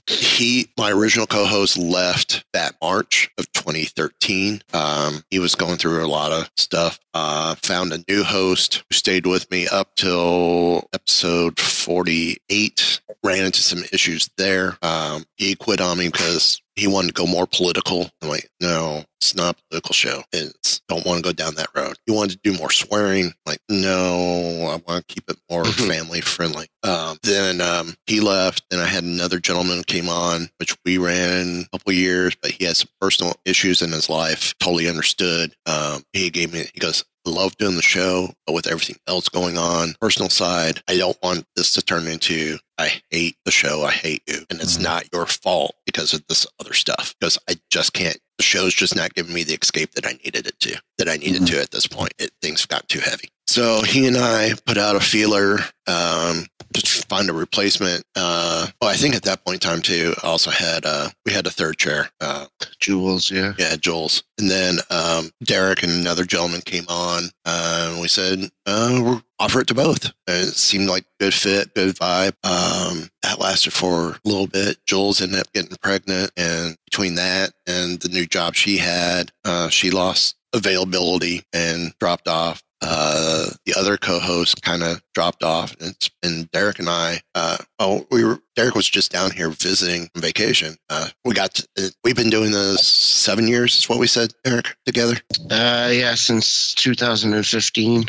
he, 0.07 0.69
my 0.77 0.91
original 0.91 1.25
co-host, 1.25 1.77
left 1.77 2.43
that 2.53 2.75
March 2.81 3.29
of 3.37 3.51
2013. 3.53 4.61
Um, 4.73 5.23
he 5.29 5.39
was 5.39 5.55
going 5.55 5.77
through 5.77 6.03
a 6.05 6.07
lot 6.07 6.31
of 6.31 6.49
stuff. 6.57 6.99
Uh, 7.13 7.55
found 7.55 7.93
a 7.93 8.03
new 8.09 8.23
host 8.23 8.83
who 8.89 8.93
stayed 8.95 9.25
with 9.25 9.49
me 9.51 9.67
up 9.67 9.95
till 9.95 10.89
episode 10.93 11.59
48. 11.59 13.01
Ran 13.23 13.45
into 13.45 13.61
some 13.61 13.83
issues 13.93 14.29
there. 14.37 14.77
Um, 14.81 15.23
he 15.37 15.55
quit 15.55 15.79
on 15.79 15.97
me 15.99 16.09
because 16.09 16.59
he 16.75 16.87
wanted 16.87 17.09
to 17.09 17.13
go 17.13 17.25
more 17.25 17.47
political. 17.47 18.09
I'm 18.21 18.29
like, 18.29 18.49
no, 18.59 19.03
it's 19.21 19.35
not 19.35 19.55
a 19.55 19.63
political 19.69 19.93
show. 19.93 20.23
It's 20.31 20.81
don't 20.87 21.05
want 21.05 21.23
to 21.23 21.29
go 21.29 21.33
down 21.33 21.55
that 21.55 21.69
road. 21.75 21.95
He 22.05 22.11
wanted 22.11 22.41
to 22.43 22.51
do 22.51 22.57
more 22.57 22.71
swearing. 22.71 23.25
I'm 23.25 23.33
like, 23.45 23.59
no, 23.69 24.67
I 24.69 24.81
want 24.87 25.07
to 25.07 25.13
keep 25.13 25.29
it 25.29 25.37
more 25.49 25.65
family 25.65 26.21
friendly. 26.21 26.67
Um, 26.83 27.17
then 27.23 27.61
um, 27.61 27.95
he 28.07 28.19
left. 28.19 28.63
and 28.71 28.81
I 28.81 28.85
had 28.85 29.03
another 29.03 29.39
gentleman 29.39 29.83
came 29.83 30.09
on, 30.09 30.49
which 30.57 30.75
we 30.85 30.97
ran 30.97 31.61
a 31.61 31.77
couple 31.77 31.93
years, 31.93 32.35
but 32.41 32.51
he 32.51 32.65
had 32.65 32.75
some 32.75 32.89
personal 32.99 33.33
issues 33.45 33.81
in 33.81 33.91
his 33.91 34.09
life. 34.09 34.53
Totally 34.59 34.89
understood. 34.89 35.55
Um, 35.65 36.03
he 36.13 36.29
gave 36.29 36.51
me, 36.51 36.65
he 36.73 36.79
goes, 36.79 37.03
love 37.25 37.57
doing 37.57 37.75
the 37.75 37.81
show, 37.81 38.29
but 38.45 38.53
with 38.53 38.67
everything 38.67 38.97
else 39.07 39.29
going 39.29 39.57
on, 39.57 39.95
personal 40.01 40.29
side, 40.29 40.81
I 40.87 40.97
don't 40.97 41.17
want 41.23 41.45
this 41.55 41.73
to 41.73 41.81
turn 41.81 42.07
into 42.07 42.57
I 42.77 43.01
hate 43.11 43.37
the 43.45 43.51
show, 43.51 43.83
I 43.83 43.91
hate 43.91 44.23
you, 44.27 44.45
and 44.49 44.59
it's 44.59 44.75
mm-hmm. 44.75 44.83
not 44.83 45.13
your 45.13 45.25
fault 45.25 45.75
because 45.85 46.13
of 46.13 46.25
this 46.27 46.47
other 46.59 46.73
stuff. 46.73 47.13
Because 47.19 47.37
I 47.49 47.55
just 47.69 47.93
can't. 47.93 48.17
The 48.37 48.43
show's 48.43 48.73
just 48.73 48.95
not 48.95 49.13
giving 49.13 49.33
me 49.33 49.43
the 49.43 49.53
escape 49.53 49.91
that 49.93 50.05
I 50.05 50.13
needed 50.23 50.47
it 50.47 50.59
to. 50.61 50.81
That 50.97 51.09
I 51.09 51.17
needed 51.17 51.45
to 51.47 51.61
at 51.61 51.71
this 51.71 51.87
point. 51.87 52.13
It, 52.17 52.31
things 52.41 52.65
got 52.65 52.87
too 52.89 52.99
heavy. 52.99 53.29
So 53.47 53.81
he 53.81 54.07
and 54.07 54.17
I 54.17 54.53
put 54.65 54.77
out 54.77 54.95
a 54.95 54.99
feeler 54.99 55.59
um, 55.85 56.47
just 56.73 57.01
to 57.01 57.07
find 57.07 57.29
a 57.29 57.33
replacement. 57.33 58.03
Uh, 58.15 58.67
well, 58.81 58.89
I 58.89 58.95
think 58.95 59.15
at 59.15 59.23
that 59.23 59.43
point 59.45 59.63
in 59.63 59.69
time 59.69 59.81
too, 59.81 60.15
also 60.23 60.49
had 60.49 60.85
uh, 60.85 61.09
we 61.25 61.33
had 61.33 61.45
a 61.45 61.51
third 61.51 61.77
chair. 61.77 62.09
Uh, 62.21 62.45
Jules, 62.79 63.29
yeah, 63.29 63.53
yeah, 63.57 63.75
Jules, 63.75 64.23
and 64.39 64.49
then 64.49 64.77
um, 64.89 65.31
Derek 65.43 65.83
and 65.83 65.91
another 65.91 66.25
gentleman 66.25 66.61
came 66.61 66.85
on. 66.87 67.23
Uh, 67.45 67.89
and 67.91 68.01
we 68.01 68.07
said 68.07 68.49
uh, 68.65 68.99
we'll 69.03 69.21
offer 69.43 69.61
it 69.61 69.67
to 69.67 69.73
both. 69.73 70.05
And 70.27 70.47
it 70.47 70.55
seemed 70.55 70.87
like 70.87 71.05
good 71.19 71.33
fit, 71.33 71.73
good 71.75 71.95
vibe. 71.95 72.33
Um, 72.43 73.09
that 73.23 73.39
lasted 73.39 73.73
for 73.73 74.11
a 74.11 74.19
little 74.23 74.47
bit. 74.47 74.77
Jules 74.85 75.21
ended 75.21 75.39
up 75.39 75.51
getting 75.53 75.75
pregnant, 75.81 76.31
and 76.37 76.77
between 76.85 77.15
that 77.15 77.51
and 77.67 77.99
the 77.99 78.09
new 78.09 78.25
job 78.25 78.55
she 78.55 78.77
had, 78.77 79.31
uh, 79.43 79.69
she 79.69 79.91
lost 79.91 80.35
availability 80.53 81.43
and 81.51 81.93
dropped 81.99 82.27
off. 82.27 82.63
Uh, 82.85 83.49
the 83.65 83.73
other 83.77 83.95
co-host 83.95 84.61
kind 84.61 84.83
of 84.83 85.01
dropped 85.13 85.41
off, 85.41 85.73
and 85.79 85.91
it's 85.91 86.09
been 86.21 86.49
Derek 86.51 86.79
and 86.79 86.89
I. 86.89 87.21
Uh, 87.33 87.57
oh, 87.79 88.05
we 88.11 88.25
were 88.25 88.39
Derek 88.55 88.75
was 88.75 88.89
just 88.89 89.11
down 89.11 89.31
here 89.31 89.49
visiting 89.49 90.09
on 90.15 90.21
vacation. 90.21 90.75
Uh, 90.89 91.07
we 91.23 91.33
got 91.33 91.53
to, 91.55 91.93
we've 92.03 92.15
been 92.15 92.29
doing 92.29 92.51
this 92.51 92.85
seven 92.85 93.47
years. 93.47 93.77
Is 93.77 93.89
what 93.89 93.99
we 93.99 94.07
said, 94.07 94.33
Eric, 94.45 94.75
together. 94.85 95.15
Uh, 95.49 95.91
yeah, 95.93 96.13
since 96.13 96.73
2015. 96.75 98.05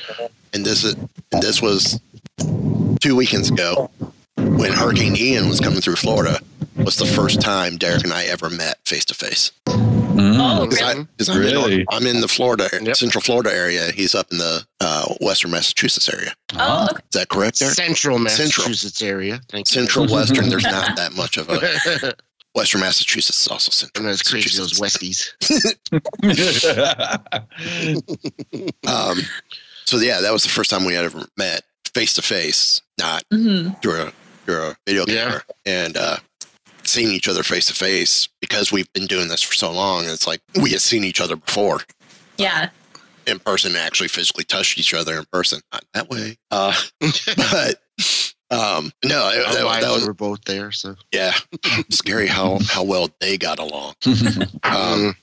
And 0.55 0.65
this 0.65 0.85
is 0.85 0.95
and 0.95 1.43
this 1.43 1.61
was 1.61 2.01
two 3.01 3.17
weekends 3.17 3.51
ago 3.51 3.91
when 4.37 4.73
Hurricane 4.73 5.17
Ian 5.17 5.49
was 5.49 5.61
coming 5.61 5.81
through 5.81 5.97
Florida. 5.97 6.41
Was 6.77 6.97
the 6.97 7.07
first 7.07 7.41
time 7.41 7.77
Derek 7.77 8.03
and 8.03 8.13
I 8.13 8.25
ever 8.25 8.51
met 8.51 8.79
face 8.85 9.05
to 9.07 9.15
face. 9.15 9.53
Oh, 9.69 10.67
Because 10.67 11.29
really? 11.29 11.55
I'm, 11.55 11.61
Really? 11.63 11.75
in, 11.81 11.87
I'm 11.91 12.07
in 12.07 12.21
the 12.21 12.27
Florida, 12.29 12.69
Central 12.95 13.23
Florida 13.23 13.53
area. 13.55 13.91
He's 13.93 14.15
up 14.15 14.27
in 14.33 14.39
the 14.39 14.65
uh, 14.81 15.07
Western 15.21 15.51
Massachusetts 15.53 16.09
area. 16.13 16.33
Oh, 16.57 16.87
okay. 16.91 16.97
Is 16.97 17.21
that 17.21 17.29
correct, 17.29 17.59
Derek? 17.61 17.75
Central 17.75 18.19
Central. 18.29 18.69
Massachusetts 18.69 19.03
area. 19.03 19.41
Thank 19.49 19.69
you. 19.71 19.73
Central 19.81 20.07
Western. 20.09 20.49
There's 20.49 20.65
not 20.65 20.97
that 20.97 21.13
much 21.17 21.37
of 21.37 21.49
a 21.49 22.13
Western 22.55 22.81
Massachusetts 22.81 23.41
is 23.43 23.49
also 23.49 23.71
central. 23.71 24.05
And 24.05 24.13
those 24.13 24.23
crazy 24.23 24.57
those 24.57 24.79
Westies. 24.81 25.31
Um, 28.87 29.19
so 29.85 29.99
yeah, 29.99 30.21
that 30.21 30.33
was 30.33 30.43
the 30.43 30.49
first 30.49 30.71
time 30.71 30.85
we 30.85 30.95
had 30.95 31.05
ever 31.05 31.27
met 31.37 31.63
face 31.95 32.15
to 32.15 32.23
face, 32.23 32.81
not 32.99 33.23
Mhm. 33.33 33.81
through 33.83 34.03
a 34.03 34.13
through 34.47 34.63
a 34.63 34.77
video 34.87 35.05
Yeah. 35.07 35.15
camera, 35.25 35.45
and 35.65 35.97
uh, 35.97 36.17
seeing 36.83 37.11
each 37.13 37.29
other 37.29 37.43
face 37.43 37.67
to 37.67 37.75
face 37.75 38.29
because 38.41 38.71
we've 38.71 38.93
been 38.93 39.07
doing 39.07 39.29
this 39.29 39.41
for 39.43 39.55
so 39.55 39.71
long. 39.71 40.07
It's 40.07 40.27
like 40.27 40.41
we 40.61 40.71
had 40.73 40.83
seen 40.83 41.03
each 41.05 41.21
other 41.21 41.37
before 41.37 41.81
Yeah. 42.37 42.69
in 43.27 43.39
person, 43.39 43.71
and 43.75 43.81
actually 43.81 44.09
physically 44.09 44.45
touched 44.45 44.77
each 44.79 44.93
other 44.93 45.17
in 45.19 45.25
person. 45.33 45.61
Not 45.73 45.85
that 45.95 46.11
way, 46.11 46.37
uh, 46.51 46.75
but 47.01 47.81
um, 48.51 48.93
no, 49.03 49.29
it- 49.31 49.47
that, 49.55 49.81
that 49.81 49.91
was 49.91 50.05
we're 50.07 50.13
both 50.13 50.45
there. 50.45 50.73
So 50.73 50.97
yeah, 51.11 51.33
scary 51.91 52.27
how 52.27 52.59
how 52.69 52.83
well 52.83 53.09
they 53.21 53.39
got 53.39 53.59
along. 53.59 53.95
Um, 54.65 55.15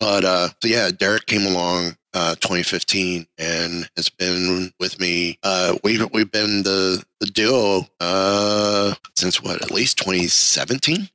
but 0.00 0.24
uh, 0.24 0.48
so 0.62 0.68
yeah, 0.68 0.90
Derek 0.96 1.26
came 1.26 1.46
along 1.46 1.96
uh, 2.14 2.34
2015 2.36 3.26
and 3.38 3.88
has 3.96 4.08
been 4.08 4.72
with 4.80 4.98
me. 5.00 5.38
Uh, 5.42 5.76
we've 5.84 6.02
we've 6.12 6.30
been 6.30 6.62
the 6.62 7.02
the 7.20 7.26
duo 7.26 7.86
uh, 8.00 8.94
since 9.16 9.42
what 9.42 9.62
at 9.62 9.70
least 9.70 9.98
2017. 9.98 11.08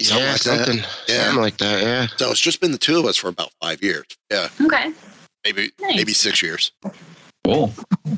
Something 0.00 0.24
yeah, 0.24 0.32
like 0.32 0.40
something, 0.42 0.78
Yeah. 1.08 1.24
something 1.26 1.40
like 1.42 1.56
that. 1.58 1.82
Yeah. 1.82 2.06
So 2.16 2.30
it's 2.30 2.40
just 2.40 2.60
been 2.60 2.72
the 2.72 2.78
two 2.78 2.98
of 2.98 3.06
us 3.06 3.16
for 3.16 3.28
about 3.28 3.50
five 3.62 3.82
years. 3.82 4.04
Yeah, 4.30 4.48
Okay. 4.60 4.92
maybe 5.44 5.70
Nice. 5.80 5.96
maybe 5.96 6.12
six 6.12 6.42
years. 6.42 6.72
cool. 7.44 7.72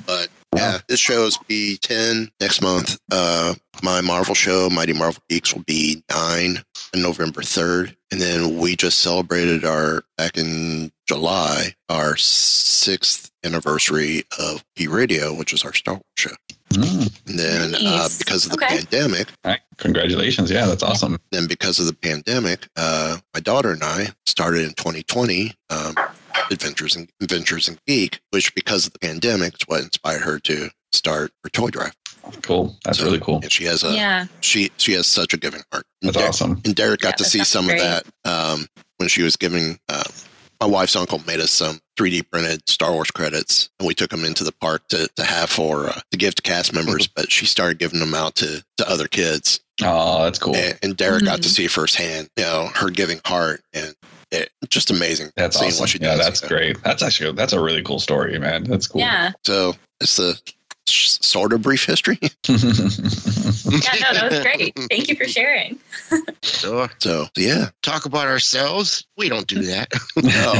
But 0.07 0.29
yeah, 0.57 0.79
this 0.89 0.99
show 1.01 1.15
show's 1.25 1.37
be 1.49 1.77
10 1.83 2.31
next 2.41 2.63
month. 2.63 2.99
Uh, 3.11 3.55
my 3.83 4.01
Marvel 4.01 4.35
show, 4.35 4.69
Mighty 4.71 4.93
Marvel 4.93 5.23
Geeks, 5.29 5.55
will 5.55 5.63
be 5.65 6.03
9 6.11 6.59
on 6.95 7.03
November 7.03 7.43
3rd. 7.43 7.95
And 8.11 8.21
then 8.21 8.59
we 8.59 8.77
just 8.77 8.99
celebrated 8.99 9.65
our, 9.65 10.03
back 10.17 10.37
in 10.37 10.93
July, 11.09 11.75
our 11.89 12.17
sixth 12.17 13.31
anniversary 13.45 14.25
of 14.39 14.65
P 14.77 14.87
Radio, 14.87 15.35
which 15.35 15.53
is 15.53 15.65
our 15.65 15.73
Star 15.73 15.95
Wars 15.95 16.03
show. 16.17 16.31
Mm. 16.71 17.21
And 17.29 17.39
then 17.39 17.75
uh, 17.75 18.09
because 18.19 18.45
of 18.47 18.53
the 18.53 18.57
Okay. 18.65 18.77
pandemic, 18.79 19.29
All 19.45 19.53
right. 19.53 19.61
Congratulations. 19.79 20.51
Yeah, 20.51 20.67
that's 20.67 20.83
awesome. 20.83 21.19
then 21.31 21.47
because 21.47 21.79
of 21.79 21.87
the 21.87 21.93
pandemic, 21.95 22.67
uh, 22.77 23.19
my 23.35 23.41
daughter 23.41 23.71
and 23.71 23.83
I 23.83 24.09
started 24.27 24.63
in 24.65 24.75
2020 24.75 25.53
um, 25.71 25.95
Adventures 26.51 26.97
and 26.97 27.09
Adventures 27.21 27.69
in 27.69 27.79
Geek, 27.87 28.21
which 28.31 28.55
because 28.55 28.87
of 28.87 28.93
the 28.93 28.99
pandemic 29.01 29.55
is 29.55 29.63
what 29.67 29.83
inspired 29.83 30.23
her 30.23 30.39
to 30.41 30.71
start 30.93 31.31
her 31.45 31.51
toy 31.51 31.69
drive. 31.69 31.95
Cool. 32.43 32.77
That's 32.85 32.99
So, 32.99 33.05
really 33.05 33.21
cool. 33.21 33.41
And 33.43 33.51
she 33.53 33.65
has 33.65 33.83
a 33.85 33.93
Yeah. 33.93 34.27
she 34.41 34.71
she 34.77 34.93
has 34.93 35.07
such 35.07 35.33
a 35.35 35.37
giving 35.37 35.63
heart. 35.73 35.85
And 36.03 36.09
That's 36.09 36.17
Derek, 36.17 36.29
awesome. 36.31 36.61
And 36.65 36.75
Derek 36.75 37.01
got 37.01 37.11
Yeah, 37.15 37.17
to 37.17 37.25
see 37.25 37.45
some 37.45 37.67
great. 37.67 37.81
of 37.81 38.03
that 38.25 38.31
um, 38.31 38.67
when 38.99 39.09
she 39.09 39.23
was 39.23 39.37
giving. 39.37 39.79
Uh, 39.89 40.05
my 40.61 40.67
wife's 40.67 40.97
uncle 40.97 41.21
made 41.27 41.39
us 41.41 41.51
some 41.51 41.81
3D 41.99 42.31
printed 42.31 42.67
Star 42.67 42.91
Wars 42.93 43.11
credits, 43.11 43.69
and 43.79 43.87
we 43.87 43.93
took 43.93 44.09
them 44.11 44.25
into 44.25 44.43
the 44.43 44.53
park 44.53 44.89
to, 44.89 45.07
to 45.17 45.23
have 45.23 45.51
for 45.51 45.89
uh, 45.91 46.01
to 46.11 46.17
give 46.17 46.35
to 46.37 46.41
cast 46.43 46.73
members. 46.73 47.07
but 47.07 47.31
she 47.31 47.45
started 47.45 47.79
giving 47.79 48.01
them 48.01 48.15
out 48.15 48.37
to 48.37 48.65
to 48.79 48.89
other 48.91 49.07
kids, 49.07 49.61
Oh, 49.83 50.25
that's 50.25 50.39
cool. 50.39 50.57
and, 50.57 50.79
and 50.83 50.97
Derek 50.97 51.25
got 51.25 51.43
to 51.43 51.49
Mhm. 51.49 51.53
see 51.55 51.67
firsthand, 51.67 52.31
you 52.39 52.45
know, 52.45 52.71
her 52.75 52.89
giving 52.89 53.21
heart, 53.27 53.63
and 53.75 53.95
it, 54.31 54.51
just 54.71 54.91
amazing. 54.91 55.31
That's 55.37 55.59
seeing 55.59 55.69
awesome. 55.73 55.83
what 55.83 55.91
she 55.91 55.99
yeah, 55.99 56.17
does. 56.17 56.25
that's 56.25 56.41
great. 56.41 56.83
That's 56.83 57.03
actually 57.03 57.33
that's 57.33 57.53
a 57.53 57.61
really 57.61 57.83
cool 57.83 58.01
story, 58.01 58.39
man. 58.39 58.65
That's 58.65 58.87
cool. 58.87 59.03
Yeah. 59.03 59.33
So 59.45 59.75
it's 60.01 60.17
the 60.17 60.31
s- 60.31 60.41
sort 60.89 61.53
of 61.53 61.63
brief 61.63 61.85
history. 61.85 62.19
Yeah, 63.69 63.95
no, 64.01 64.13
that 64.15 64.31
was 64.31 64.41
great. 64.41 64.79
Thank 64.89 65.09
you 65.09 65.17
for 65.17 65.25
sharing. 65.25 65.79
Sure. 66.43 66.89
So 66.99 67.27
yeah, 67.37 67.71
Talk 67.83 68.07
about 68.07 68.29
ourselves. 68.29 69.05
We 69.17 69.29
don't 69.29 69.47
do 69.49 69.63
that. 69.65 69.89
No. 70.23 70.53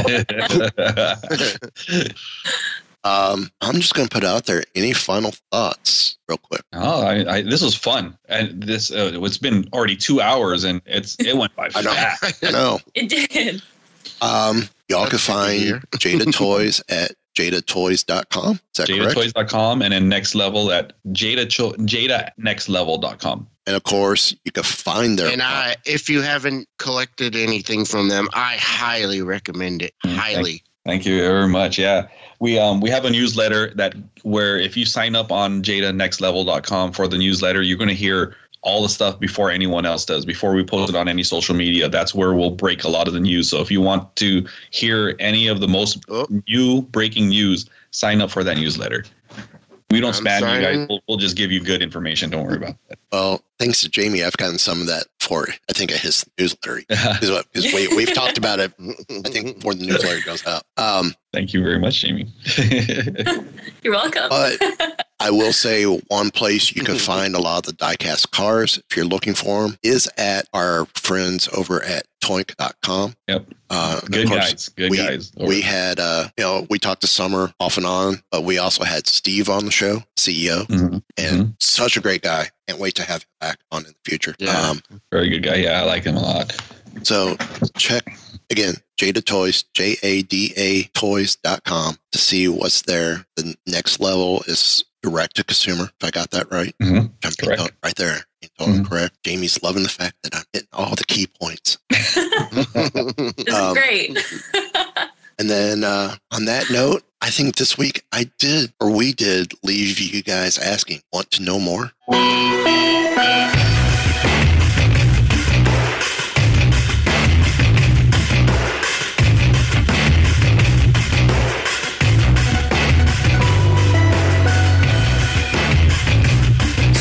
um, 3.05 3.51
I'm 3.61 3.75
just 3.77 3.95
going 3.95 4.09
to 4.09 4.13
put 4.13 4.25
out 4.25 4.47
there 4.47 4.65
any 4.75 4.93
final 4.93 5.33
thoughts, 5.53 6.19
real 6.29 6.39
quick. 6.39 6.63
Oh, 6.73 7.03
I, 7.03 7.37
I, 7.37 7.43
this 7.43 7.63
was 7.63 7.77
fun, 7.77 8.19
and 8.29 8.61
this 8.63 8.91
uh, 8.91 9.13
it's 9.15 9.39
been 9.39 9.69
already 9.73 9.95
two 9.97 10.21
hours, 10.21 10.65
and 10.65 10.81
it's 10.87 11.15
it 11.21 11.37
went 11.37 11.55
by 11.55 11.67
I 11.75 11.83
know. 11.83 11.93
fast. 11.93 12.45
I 12.45 12.51
know. 12.51 12.81
It 12.95 13.09
did. 13.09 13.63
Um, 14.21 14.69
y'all 14.89 15.03
can 15.07 15.13
That's 15.13 15.27
good 15.27 15.33
find 15.33 15.63
hear. 15.63 15.81
Jada 15.93 16.33
Toys 16.35 16.83
at 16.89 17.13
jadatoys.com. 17.37 18.53
Is 18.55 18.61
that 18.77 18.89
correct? 18.89 19.17
JadaToys.com 19.17 19.83
and 19.83 19.93
then 19.93 20.09
next 20.09 20.35
level 20.35 20.73
at 20.73 20.93
Jada 21.09 21.49
Cho- 21.49 21.73
JadaNextLevel.com. 21.73 23.47
And 23.67 23.77
of 23.77 23.83
course, 23.83 24.35
you 24.45 24.53
can 24.53 24.63
find 24.63 25.19
their 25.19 25.33
and 25.33 25.43
I, 25.43 25.77
if 25.85 26.09
you 26.09 26.23
haven't 26.23 26.69
collected 26.79 27.35
anything 27.35 27.85
from 27.85 28.09
them, 28.09 28.29
I 28.33 28.57
highly 28.59 29.23
recommend 29.23 29.83
it. 29.83 29.93
Mm, 30.05 30.15
Highly. 30.17 30.63
Thank 30.85 31.05
you 31.05 31.19
very 31.19 31.49
much. 31.49 31.79
Yeah. 31.79 32.07
We 32.39 32.59
um 32.59 32.81
we 32.81 32.91
have 32.91 33.05
a 33.05 33.11
newsletter 33.11 33.73
that 33.75 33.95
where 34.23 34.57
if 34.59 34.77
you 34.77 34.85
sign 34.87 35.17
up 35.17 35.33
on 35.33 35.63
jadanextlevel.com 35.63 36.93
for 36.93 37.09
the 37.09 37.19
newsletter, 37.19 37.61
you're 37.63 37.79
going 37.79 37.89
to 37.89 37.95
hear 37.95 38.37
all 38.67 38.83
the 38.83 38.89
stuff 38.89 39.21
before 39.21 39.49
anyone 39.49 39.87
else 39.87 40.05
does, 40.05 40.25
before 40.25 40.53
we 40.53 40.65
post 40.65 40.91
it 40.91 40.97
on 40.97 41.07
any 41.09 41.23
social 41.23 41.55
media. 41.55 41.89
That's 41.89 42.13
where 42.13 42.35
we'll 42.35 42.51
break 42.51 42.83
a 42.83 42.89
lot 42.89 43.07
of 43.07 43.15
the 43.15 43.21
news. 43.21 43.49
So 43.49 43.61
if 43.61 43.71
you 43.71 43.81
want 43.81 44.15
to 44.17 44.45
hear 44.73 45.15
any 45.21 45.47
of 45.47 45.61
the 45.61 45.69
most 45.69 46.05
Oh. 46.09 46.27
new 46.49 46.83
breaking 46.83 47.29
news, 47.29 47.71
sign 47.93 48.21
up 48.21 48.29
for 48.29 48.43
that 48.43 48.57
newsletter. 48.57 49.05
We 49.91 50.01
don't 50.01 50.17
I'm 50.17 50.25
spam 50.25 50.57
you 50.57 50.61
guys. 50.61 50.87
We'll, 50.89 51.01
we'll 51.07 51.17
just 51.17 51.37
give 51.37 51.53
you 51.53 51.61
good 51.61 51.81
information. 51.81 52.29
Don't 52.29 52.45
worry 52.45 52.57
about 52.57 52.75
Well, 53.13 53.41
thanks 53.59 53.81
to 53.83 53.89
Jamie, 53.89 54.23
I've 54.25 54.37
gotten 54.37 54.59
some 54.59 54.81
of 54.81 54.87
that 54.89 55.05
for 55.21 55.47
I 55.69 55.73
think 55.73 55.91
at 55.93 55.99
his 55.99 56.25
newsletter. 56.39 56.83
that. 56.89 57.45
Because 57.53 57.73
we, 57.73 57.89
we've 57.97 58.15
talked 58.15 58.39
about 58.39 58.61
it, 58.61 58.73
I 58.79 59.29
think, 59.29 59.55
before 59.57 59.75
the 59.75 59.87
newsletter 59.87 60.21
goes 60.25 60.47
out. 60.47 60.63
Um, 60.77 61.15
Thank 61.33 61.53
you 61.53 61.63
very 61.63 61.79
much, 61.79 62.01
Jamie. 62.01 62.27
You're 63.83 63.93
welcome. 63.93 64.29
but 64.31 65.07
I 65.21 65.31
will 65.31 65.53
say 65.53 65.85
one 65.85 66.31
place 66.31 66.75
you 66.75 66.83
can 66.83 66.97
find 66.97 67.35
a 67.35 67.41
lot 67.41 67.67
of 67.67 67.77
the 67.77 67.85
diecast 67.85 68.31
cars, 68.31 68.79
if 68.89 68.97
you're 68.97 69.07
looking 69.07 69.35
for 69.35 69.63
them, 69.63 69.79
is 69.83 70.09
at 70.17 70.47
our 70.55 70.87
friends 70.95 71.49
over 71.53 71.83
at 71.83 72.07
toynk.com. 72.23 73.15
Yep. 73.29 73.47
Uh, 73.71 74.01
good 74.03 74.29
course, 74.29 74.39
guys. 74.51 74.69
Good 74.71 74.91
we, 74.91 74.97
guys. 74.99 75.33
We 75.37 75.61
had, 75.61 75.99
uh, 76.01 76.29
you 76.39 76.45
know, 76.45 76.67
we 76.71 76.79
talked 76.79 77.03
to 77.03 77.07
Summer 77.07 77.53
off 77.61 77.77
and 77.77 77.87
on, 77.87 78.23
but 78.31 78.45
we 78.45 78.59
also 78.59 78.85
had 78.85 79.07
Steve 79.07 79.49
on 79.49 79.65
the 79.65 79.71
show, 79.71 80.03
CEO, 80.17 80.67
Mhm. 80.69 81.03
and 81.17 81.55
such 81.61 81.97
a 81.97 82.01
great 82.01 82.23
guy. 82.23 82.49
Can't 82.69 82.81
wait 82.81 82.95
to 82.97 83.03
have 83.05 83.23
him 83.23 83.29
back 83.41 83.59
on 83.71 83.83
in 83.83 83.89
the 83.91 83.95
future. 84.05 84.35
Yeah. 84.39 84.59
Um, 84.61 84.83
Very 85.13 85.29
good 85.29 85.43
guy. 85.43 85.57
Yeah, 85.57 85.81
I 85.83 85.85
like 85.85 86.05
him 86.05 86.17
a 86.17 86.21
lot. 86.23 86.53
so 87.03 87.37
check 87.77 88.05
again, 88.51 88.75
Jada 88.99 89.25
Toys, 89.25 89.65
J 89.75 89.97
A 90.03 90.23
D 90.23 90.53
A 90.57 90.85
Toys.com 90.99 91.97
to 92.13 92.19
see 92.19 92.49
what's 92.49 92.83
there. 92.83 93.25
The 93.37 93.55
next 93.67 94.01
level 94.01 94.43
is 94.49 94.85
direct 95.03 95.37
to 95.37 95.45
consumer, 95.45 95.85
if 95.85 96.05
I 96.07 96.11
got 96.11 96.31
that 96.33 96.51
right. 96.51 96.75
Mhm. 96.83 97.13
I'm 97.25 97.33
Correct. 97.39 97.61
tot- 97.61 97.73
right 97.85 97.95
there. 97.97 98.25
Being 98.41 98.51
totally 98.59 98.79
Mhm. 98.81 98.89
correct. 98.89 99.15
Jamie's 99.23 99.63
loving 99.63 99.85
the 99.85 99.89
fact 99.89 100.17
that 100.25 100.35
I'm 100.35 100.45
hitting 100.53 100.69
all 100.73 100.97
the 100.97 101.05
key 101.05 101.29
points. 101.41 101.79
this 101.91 102.17
is 102.17 103.55
um, 103.55 103.75
great. 103.75 104.19
And 105.39 105.51
then 105.51 105.85
uh, 105.85 106.17
on 106.31 106.47
that 106.47 106.71
note, 106.71 107.03
I 107.21 107.31
think 107.31 107.57
this 107.57 107.79
week 107.79 108.05
I 108.13 108.31
did, 108.39 108.73
or 108.81 108.91
we 108.91 109.13
did, 109.13 109.53
leave 109.63 109.99
you 109.99 110.23
guys 110.23 110.59
asking, 110.59 111.01
want 111.13 111.31
to 111.33 111.43
know 111.43 111.59
more? 111.59 111.93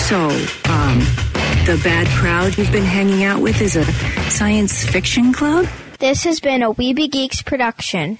So, 0.08 0.18
um, 0.70 1.00
the 1.66 1.82
bad 1.84 2.08
crowd 2.10 2.58
you've 2.58 2.72
been 2.72 2.84
hanging 2.84 3.24
out 3.24 3.42
with 3.42 3.60
is 3.60 3.76
a 3.76 3.84
science 4.30 4.86
fiction 4.86 5.34
club? 5.34 5.68
This 6.00 6.24
has 6.24 6.40
been 6.40 6.62
a 6.62 6.72
We 6.72 6.94
Be 6.94 7.08
Geeks 7.08 7.42
production. 7.42 8.20